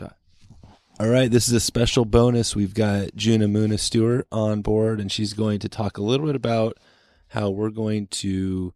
It. 0.00 0.12
All 1.00 1.08
right, 1.08 1.30
this 1.30 1.48
is 1.48 1.54
a 1.54 1.60
special 1.60 2.04
bonus. 2.04 2.54
We've 2.54 2.74
got 2.74 3.08
Junimuna 3.16 3.80
Stewart 3.80 4.28
on 4.30 4.62
board, 4.62 5.00
and 5.00 5.10
she's 5.10 5.32
going 5.32 5.58
to 5.60 5.68
talk 5.68 5.98
a 5.98 6.02
little 6.02 6.26
bit 6.26 6.36
about 6.36 6.78
how 7.28 7.50
we're 7.50 7.70
going 7.70 8.06
to 8.06 8.72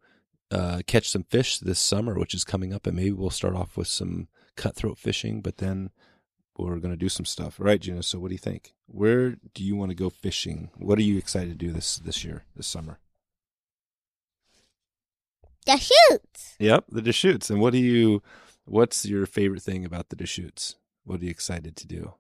uh, 0.50 0.80
catch 0.86 1.08
some 1.08 1.22
fish 1.22 1.58
this 1.58 1.78
summer, 1.78 2.18
which 2.18 2.34
is 2.34 2.44
coming 2.44 2.72
up, 2.72 2.86
and 2.86 2.96
maybe 2.96 3.12
we'll 3.12 3.30
start 3.30 3.54
off 3.54 3.76
with 3.76 3.86
some 3.86 4.26
cutthroat 4.56 4.98
fishing, 4.98 5.40
but 5.40 5.58
then 5.58 5.90
we're 6.58 6.78
going 6.78 6.92
to 6.92 6.96
do 6.96 7.08
some 7.08 7.24
stuff. 7.24 7.60
All 7.60 7.66
right, 7.66 7.80
Juna. 7.80 8.02
So, 8.02 8.18
what 8.18 8.28
do 8.28 8.34
you 8.34 8.38
think? 8.38 8.74
Where 8.86 9.36
do 9.54 9.62
you 9.62 9.76
want 9.76 9.90
to 9.90 9.94
go 9.94 10.10
fishing? 10.10 10.70
What 10.76 10.98
are 10.98 11.02
you 11.02 11.18
excited 11.18 11.50
to 11.50 11.66
do 11.66 11.72
this 11.72 11.98
this 11.98 12.24
year, 12.24 12.44
this 12.56 12.66
summer? 12.66 12.98
The 15.66 15.76
shoots. 15.76 16.56
Yep, 16.58 16.86
the 16.90 17.02
Deschutes. 17.02 17.50
And 17.50 17.60
what 17.60 17.72
do 17.72 17.78
you? 17.78 18.22
What's 18.64 19.06
your 19.06 19.24
favorite 19.26 19.62
thing 19.62 19.84
about 19.84 20.08
the 20.08 20.16
Deschutes? 20.16 20.74
What 21.08 21.22
are 21.22 21.24
you 21.24 21.30
excited 21.30 21.74
to 21.76 21.86
do? 21.86 22.12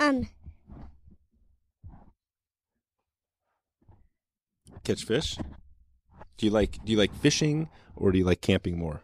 Um, 0.00 0.28
Catch 4.82 5.04
fish? 5.04 5.36
Do 6.36 6.46
you 6.46 6.50
like 6.50 6.84
do 6.84 6.90
you 6.90 6.98
like 6.98 7.14
fishing 7.14 7.68
or 7.94 8.10
do 8.10 8.18
you 8.18 8.24
like 8.24 8.40
camping 8.40 8.76
more? 8.76 9.02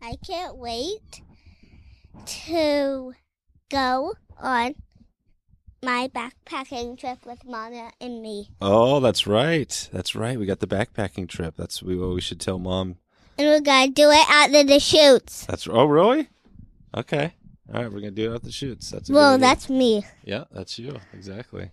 I 0.00 0.16
can't 0.26 0.56
wait 0.56 1.20
to 2.24 3.12
go 3.70 4.14
on 4.38 4.76
my 5.82 6.08
backpacking 6.08 6.98
trip 6.98 7.26
with 7.26 7.44
Mama 7.44 7.92
and 8.00 8.22
me. 8.22 8.48
Oh, 8.62 8.98
that's 9.00 9.26
right. 9.26 9.90
That's 9.92 10.14
right. 10.14 10.38
We 10.38 10.46
got 10.46 10.60
the 10.60 10.66
backpacking 10.66 11.28
trip. 11.28 11.54
That's 11.58 11.82
we 11.82 11.96
well, 11.96 12.14
we 12.14 12.22
should 12.22 12.40
tell 12.40 12.58
mom. 12.58 12.96
And 13.38 13.46
we're 13.46 13.60
gonna 13.60 13.90
do 13.92 14.10
it 14.10 14.28
at 14.28 14.48
the, 14.48 14.64
the 14.64 14.80
shoots. 14.80 15.46
That's 15.46 15.68
oh 15.68 15.84
really? 15.84 16.28
Okay. 16.96 17.34
All 17.72 17.82
right, 17.82 17.92
we're 17.92 18.00
gonna 18.00 18.10
do 18.10 18.32
it 18.32 18.34
at 18.36 18.42
the 18.42 18.50
shoots. 18.50 18.90
That's 18.90 19.08
a 19.08 19.12
good 19.12 19.16
Well, 19.18 19.34
idea. 19.34 19.46
that's 19.46 19.68
me. 19.70 20.04
yeah, 20.24 20.44
that's 20.50 20.78
you 20.78 20.96
exactly. 21.12 21.70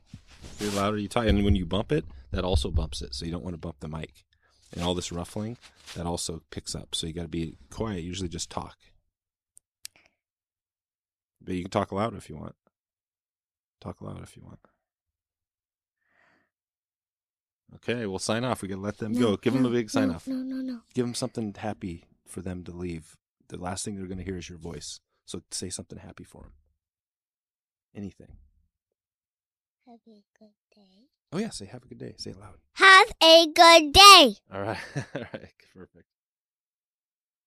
The 0.59 0.69
louder 0.71 0.97
you 0.97 1.07
talk, 1.07 1.25
and 1.25 1.43
when 1.43 1.55
you 1.55 1.65
bump 1.65 1.91
it, 1.91 2.05
that 2.31 2.43
also 2.43 2.69
bumps 2.69 3.01
it. 3.01 3.15
So 3.15 3.25
you 3.25 3.31
don't 3.31 3.43
want 3.43 3.55
to 3.55 3.59
bump 3.59 3.77
the 3.79 3.87
mic, 3.87 4.23
and 4.73 4.83
all 4.83 4.93
this 4.93 5.11
ruffling 5.11 5.57
that 5.95 6.05
also 6.05 6.43
picks 6.51 6.75
up. 6.75 6.93
So 6.93 7.07
you 7.07 7.13
got 7.13 7.23
to 7.23 7.27
be 7.27 7.57
quiet. 7.71 8.03
Usually, 8.03 8.29
just 8.29 8.49
talk. 8.51 8.77
But 11.41 11.55
you 11.55 11.61
can 11.63 11.71
talk 11.71 11.91
loud 11.91 12.15
if 12.15 12.29
you 12.29 12.35
want. 12.37 12.55
Talk 13.81 14.01
loud 14.01 14.21
if 14.21 14.35
you 14.37 14.43
want. 14.43 14.59
Okay, 17.75 18.05
we'll 18.05 18.19
sign 18.19 18.43
off. 18.43 18.61
We 18.61 18.67
gotta 18.67 18.81
let 18.81 18.97
them 18.97 19.13
No, 19.13 19.19
go. 19.19 19.37
Give 19.37 19.53
them 19.53 19.65
a 19.65 19.69
big 19.69 19.89
sign 19.89 20.09
no, 20.09 20.15
off. 20.15 20.27
No, 20.27 20.35
no, 20.35 20.57
no. 20.57 20.79
Give 20.93 21.05
them 21.05 21.13
something 21.13 21.53
happy 21.57 22.05
for 22.27 22.41
them 22.41 22.63
to 22.63 22.71
leave. 22.71 23.17
The 23.49 23.57
last 23.57 23.85
thing 23.85 23.95
they're 23.95 24.07
gonna 24.07 24.23
hear 24.23 24.37
is 24.37 24.49
your 24.49 24.57
voice. 24.57 24.99
So 25.25 25.41
say 25.51 25.69
something 25.69 25.99
happy 25.99 26.23
for 26.23 26.43
them. 26.43 26.53
Anything. 27.95 28.37
Have 29.87 29.99
a 30.07 30.23
good 30.39 30.53
day. 30.75 31.09
Oh 31.31 31.37
yeah, 31.37 31.49
say 31.49 31.65
have 31.65 31.83
a 31.83 31.87
good 31.87 31.97
day. 31.99 32.15
Say 32.17 32.31
it 32.31 32.39
loud. 32.39 32.55
Have 32.73 33.11
a 33.21 33.45
good 33.47 33.93
day. 33.93 34.35
All 34.53 34.61
right. 34.61 34.77
All 35.15 35.21
right. 35.33 35.51
Perfect. 35.75 36.05